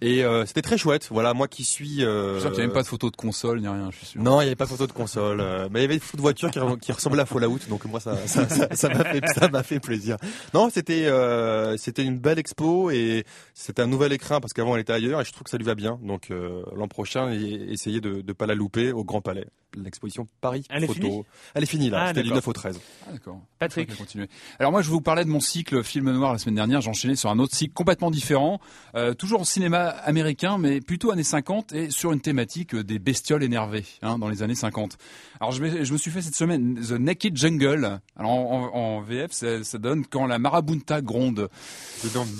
et 0.00 0.24
euh, 0.24 0.44
c'était 0.46 0.62
très 0.62 0.78
chouette. 0.78 1.08
Voilà, 1.10 1.34
moi 1.34 1.48
qui 1.48 1.64
suis. 1.64 2.04
Euh, 2.04 2.34
Je 2.34 2.40
suis 2.40 2.40
sûr 2.42 2.50
qu'il 2.50 2.58
n'y 2.58 2.64
a 2.64 2.66
même 2.66 2.74
pas 2.74 2.82
de 2.82 2.88
photos 2.88 3.10
de 3.12 3.16
console 3.16 3.60
ni 3.60 3.68
rien, 3.68 3.90
je 3.90 3.96
suis 3.98 4.06
sûr. 4.06 4.22
Non, 4.22 4.40
il 4.40 4.44
n'y 4.44 4.48
avait 4.48 4.56
pas 4.56 4.64
de 4.64 4.70
photo 4.70 4.86
de 4.86 4.92
console, 4.92 5.40
euh, 5.40 5.68
mais 5.70 5.80
il 5.80 5.82
y 5.82 5.84
avait 5.84 5.94
des 5.94 6.00
photos 6.00 6.16
de 6.18 6.22
voitures 6.22 6.50
qui, 6.50 6.60
qui 6.80 6.92
ressemblaient 6.92 7.22
à 7.22 7.26
Fallout, 7.26 7.58
donc 7.68 7.84
moi 7.86 8.00
ça 8.00 8.16
ça 8.26 8.48
ça 8.48 8.68
ça 8.72 8.88
m'a 8.88 9.04
fait 9.04 9.20
ça 9.34 9.48
m'a 9.48 9.62
fait 9.62 9.80
plaisir. 9.80 10.16
Non, 10.54 10.70
c'était 10.70 11.06
euh, 11.06 11.76
c'était 11.76 12.04
une 12.04 12.18
belle 12.18 12.38
expo 12.38 12.90
et 12.90 13.24
c'était 13.54 13.82
un 13.82 13.86
nouvel 13.86 14.12
écrin 14.12 14.40
parce 14.40 14.52
qu'avant 14.52 14.74
elle 14.74 14.82
était 14.82 14.92
ailleurs 14.92 15.20
et 15.20 15.24
je 15.24 15.32
trouve 15.32 15.44
que 15.44 15.50
ça 15.50 15.56
lui 15.58 15.64
va 15.64 15.74
bien. 15.74 15.98
Donc 16.02 16.30
euh, 16.30 16.62
l'an 16.76 16.88
prochain, 16.88 17.30
essayez 17.32 18.00
de 18.00 18.22
ne 18.26 18.32
pas 18.32 18.46
la 18.46 18.54
louper 18.54 18.92
au 18.92 19.04
Grand 19.04 19.20
Palais, 19.20 19.46
l'exposition 19.76 20.26
Paris 20.40 20.64
Elle 20.70 20.84
est 20.84 20.86
Photo. 20.86 21.00
finie? 21.00 21.22
Elle 21.54 21.62
est 21.62 21.66
finie 21.66 21.90
là, 21.90 21.98
Ah, 22.02 22.08
c'était 22.08 22.22
du 22.22 22.28
d'accord. 22.28 22.36
9 22.38 22.47
au 22.48 22.52
13. 22.52 22.78
Ah, 23.06 23.12
d'accord. 23.12 23.40
Patrick. 23.58 23.96
Continuer. 23.96 24.28
Alors 24.58 24.72
moi, 24.72 24.82
je 24.82 24.90
vous 24.90 25.00
parlais 25.00 25.24
de 25.24 25.30
mon 25.30 25.40
cycle 25.40 25.82
film 25.82 26.10
noir 26.12 26.32
la 26.32 26.38
semaine 26.38 26.54
dernière. 26.54 26.80
J'ai 26.80 26.90
enchaîné 26.90 27.16
sur 27.16 27.30
un 27.30 27.38
autre 27.38 27.54
cycle 27.54 27.72
complètement 27.72 28.10
différent, 28.10 28.60
euh, 28.94 29.14
toujours 29.14 29.40
au 29.40 29.44
cinéma 29.44 29.86
américain, 29.88 30.58
mais 30.58 30.80
plutôt 30.80 31.10
années 31.10 31.22
50 31.24 31.72
et 31.72 31.90
sur 31.90 32.12
une 32.12 32.20
thématique 32.20 32.74
euh, 32.74 32.84
des 32.84 32.98
bestioles 32.98 33.42
énervées 33.42 33.84
hein, 34.02 34.18
dans 34.18 34.28
les 34.28 34.42
années 34.42 34.54
50. 34.54 34.96
Alors 35.40 35.52
je 35.52 35.62
me, 35.62 35.84
je 35.84 35.92
me 35.92 35.98
suis 35.98 36.10
fait 36.10 36.22
cette 36.22 36.34
semaine 36.34 36.74
The 36.80 36.92
Naked 36.92 37.36
Jungle. 37.36 38.00
Alors 38.16 38.30
en, 38.32 38.70
en- 38.72 38.78
en 38.78 39.00
VF, 39.00 39.32
ça, 39.32 39.62
ça 39.64 39.78
donne 39.78 40.04
quand 40.06 40.26
la 40.26 40.38
marabunta 40.38 41.00
gronde. 41.00 41.48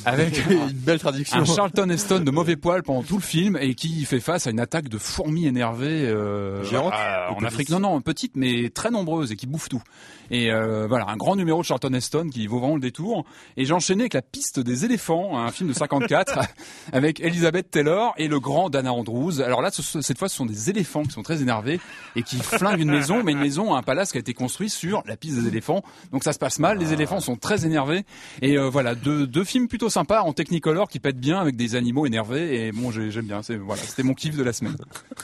Avec 0.05 0.39
une 0.51 0.69
belle 0.73 0.99
traduction. 1.01 1.39
un 1.39 1.45
Charlton 1.45 1.89
Heston 1.91 2.21
de 2.21 2.31
mauvais 2.31 2.57
poil 2.57 2.83
pendant 2.83 3.03
tout 3.03 3.17
le 3.17 3.23
film 3.23 3.57
et 3.61 3.75
qui 3.75 4.05
fait 4.05 4.21
face 4.21 4.47
à 4.47 4.51
une 4.51 4.61
attaque 4.61 4.89
de 4.89 4.99
fourmis 4.99 5.47
énervées 5.47 6.07
euh, 6.07 6.63
à- 6.93 7.33
en 7.33 7.45
Afrique. 7.45 7.71
Non, 7.71 7.81
non, 7.81 8.01
petites 8.01 8.37
mais 8.37 8.71
très 8.71 8.91
nombreuses 8.91 9.33
et 9.33 9.37
qui 9.37 9.47
bouffent 9.47 9.69
tout. 9.69 9.83
Et 10.31 10.53
euh, 10.53 10.87
voilà, 10.87 11.07
un 11.09 11.17
grand 11.17 11.37
numéro 11.37 11.63
de 11.63 11.65
Charlton 11.67 11.95
Heston 11.95 12.29
qui 12.31 12.47
vaut 12.47 12.59
vraiment 12.59 12.75
le 12.75 12.83
détour. 12.83 13.25
Et 13.57 13.65
j'ai 13.65 13.73
enchaîné 13.73 14.03
avec 14.03 14.13
La 14.13 14.21
piste 14.21 14.61
des 14.61 14.85
éléphants, 14.85 15.39
un 15.39 15.51
film 15.51 15.71
de 15.71 15.75
54 15.75 16.41
avec 16.93 17.21
Elizabeth 17.21 17.71
Taylor 17.71 18.13
et 18.19 18.29
le 18.29 18.39
grand 18.39 18.69
Dana 18.69 18.93
Andrews. 18.93 19.41
Alors 19.41 19.63
là, 19.63 19.71
ce- 19.71 20.03
cette 20.03 20.19
fois, 20.19 20.29
ce 20.29 20.37
sont 20.37 20.45
des 20.45 20.69
éléphants 20.69 21.03
qui 21.03 21.13
sont 21.13 21.23
très 21.23 21.41
énervés 21.41 21.81
et 22.15 22.23
qui 22.23 22.37
flinguent 22.37 22.81
une 22.81 22.91
maison, 22.91 23.23
mais 23.25 23.33
une 23.33 23.39
maison, 23.39 23.75
un 23.75 23.83
palace 23.83 24.13
qui 24.13 24.19
a 24.19 24.21
été 24.21 24.35
construit 24.35 24.69
sur 24.69 25.03
la 25.07 25.17
piste 25.17 25.39
des 25.41 25.49
éléphants. 25.49 25.83
Donc 26.13 26.25
ça 26.25 26.35
se 26.35 26.39
passe 26.39 26.59
mal. 26.59 26.77
Les 26.77 26.93
éléphants 26.93 27.21
sont 27.21 27.37
très 27.37 27.65
énervés. 27.65 28.05
Et 28.43 28.59
euh, 28.59 28.69
voilà, 28.69 28.95
deux, 28.95 29.27
deux 29.27 29.45
films 29.45 29.67
plutôt 29.67 29.89
sympas 29.89 30.21
en 30.21 30.35
Technicolor 30.35 30.89
qui 30.91 30.99
pètent 31.01 31.19
bien 31.21 31.39
avec 31.39 31.57
des 31.57 31.75
animaux 31.75 32.05
énervés. 32.05 32.67
Et 32.67 32.73
bon, 32.73 32.91
j'ai- 32.91 33.11
j'aime 33.11 33.25
bien. 33.27 33.43
C'est 33.43 33.57
voilà, 33.57 33.81
c'était 33.81 34.03
mon 34.03 34.13
kiff 34.13 34.37
de 34.37 34.43
la 34.43 34.53
semaine. 34.53 34.77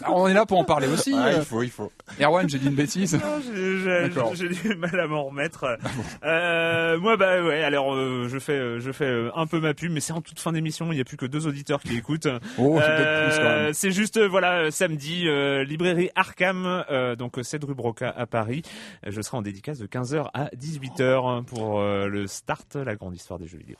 Alors, 0.02 0.16
on 0.16 0.28
est 0.28 0.34
là 0.34 0.46
pour 0.46 0.58
en 0.58 0.64
parler 0.64 0.88
aussi. 0.88 1.12
Ah, 1.14 1.26
euh. 1.26 1.34
il 1.40 1.44
faut, 1.44 1.62
il 1.62 1.70
faut. 1.70 1.92
Erwan, 2.18 2.48
j'ai 2.48 2.58
dit 2.58 2.68
une 2.68 2.74
bêtise. 2.74 3.12
Non, 3.12 3.20
j'ai- 3.54 3.80
j'ai 3.80 4.08
D'accord. 4.08 4.34
j'ai 4.34 4.48
du 4.62 4.74
mal 4.76 4.98
à 4.98 5.06
m'en 5.06 5.24
remettre. 5.24 5.78
Euh, 6.24 6.98
moi, 6.98 7.16
bah 7.16 7.42
ouais. 7.42 7.62
Alors, 7.62 7.94
euh, 7.94 8.28
je 8.28 8.38
fais, 8.38 8.52
euh, 8.52 8.80
je 8.80 8.92
fais 8.92 9.04
euh, 9.06 9.30
un 9.34 9.46
peu 9.46 9.60
ma 9.60 9.74
pub, 9.74 9.92
mais 9.92 10.00
c'est 10.00 10.12
en 10.12 10.20
toute 10.20 10.38
fin 10.40 10.52
d'émission. 10.52 10.90
Il 10.92 10.96
n'y 10.96 11.00
a 11.00 11.04
plus 11.04 11.16
que 11.16 11.26
deux 11.26 11.46
auditeurs 11.46 11.80
qui 11.80 11.96
écoutent. 11.96 12.28
Oh, 12.58 12.78
Euh, 12.80 13.70
c'est 13.72 13.90
juste, 13.90 14.16
euh, 14.16 14.28
voilà, 14.28 14.70
samedi, 14.70 15.24
euh, 15.26 15.64
librairie 15.64 16.10
Arkham, 16.14 16.84
euh, 16.90 17.16
donc 17.16 17.38
euh, 17.38 17.42
7 17.42 17.64
rue 17.64 17.74
Broca 17.74 18.08
à 18.16 18.26
Paris. 18.26 18.62
Je 19.06 19.20
serai 19.20 19.36
en 19.36 19.42
dédicace 19.42 19.78
de 19.78 19.86
15h 19.86 20.28
à 20.34 20.46
18h 20.56 21.44
pour 21.44 21.80
euh, 21.80 22.06
le 22.06 22.26
start, 22.26 22.76
la 22.76 22.94
grande 22.94 23.14
histoire 23.16 23.38
des 23.38 23.46
jeux 23.48 23.58
vidéo. 23.58 23.76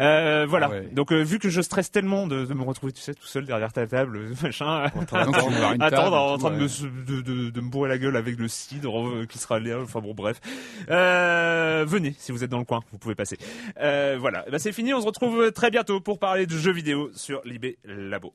Euh, 0.00 0.44
voilà. 0.48 0.66
Ah 0.70 0.74
ouais. 0.74 0.88
Donc, 0.92 1.12
vu 1.12 1.38
que 1.38 1.48
je 1.48 1.60
stresse 1.62 1.90
tellement 1.90 2.26
de, 2.26 2.44
de 2.44 2.54
me 2.54 2.62
retrouver, 2.62 2.92
tu 2.92 3.00
sais, 3.00 3.14
tout 3.14 3.26
seul 3.26 3.46
derrière 3.46 3.72
ta 3.72 3.86
table, 3.86 4.20
machin, 4.42 4.84
attendre 5.80 6.16
en 6.16 6.38
train 6.38 6.50
de, 6.50 6.58
me, 6.58 7.60
bourrer 7.60 7.88
la 7.88 7.98
gueule 7.98 8.16
avec 8.16 8.38
le 8.38 8.48
cidre 8.48 9.24
qui 9.26 9.38
sera 9.38 9.58
là. 9.60 9.78
Enfin 9.82 10.00
bon, 10.00 10.09
bref. 10.14 10.40
Euh, 10.90 11.84
venez, 11.86 12.14
si 12.18 12.32
vous 12.32 12.44
êtes 12.44 12.50
dans 12.50 12.58
le 12.58 12.64
coin, 12.64 12.80
vous 12.92 12.98
pouvez 12.98 13.14
passer. 13.14 13.36
Euh, 13.80 14.16
voilà, 14.20 14.44
bah, 14.50 14.58
c'est 14.58 14.72
fini. 14.72 14.94
On 14.94 15.00
se 15.00 15.06
retrouve 15.06 15.52
très 15.52 15.70
bientôt 15.70 16.00
pour 16.00 16.18
parler 16.18 16.46
de 16.46 16.56
jeux 16.56 16.72
vidéo 16.72 17.10
sur 17.14 17.40
Libé 17.44 17.78
Labo. 17.84 18.34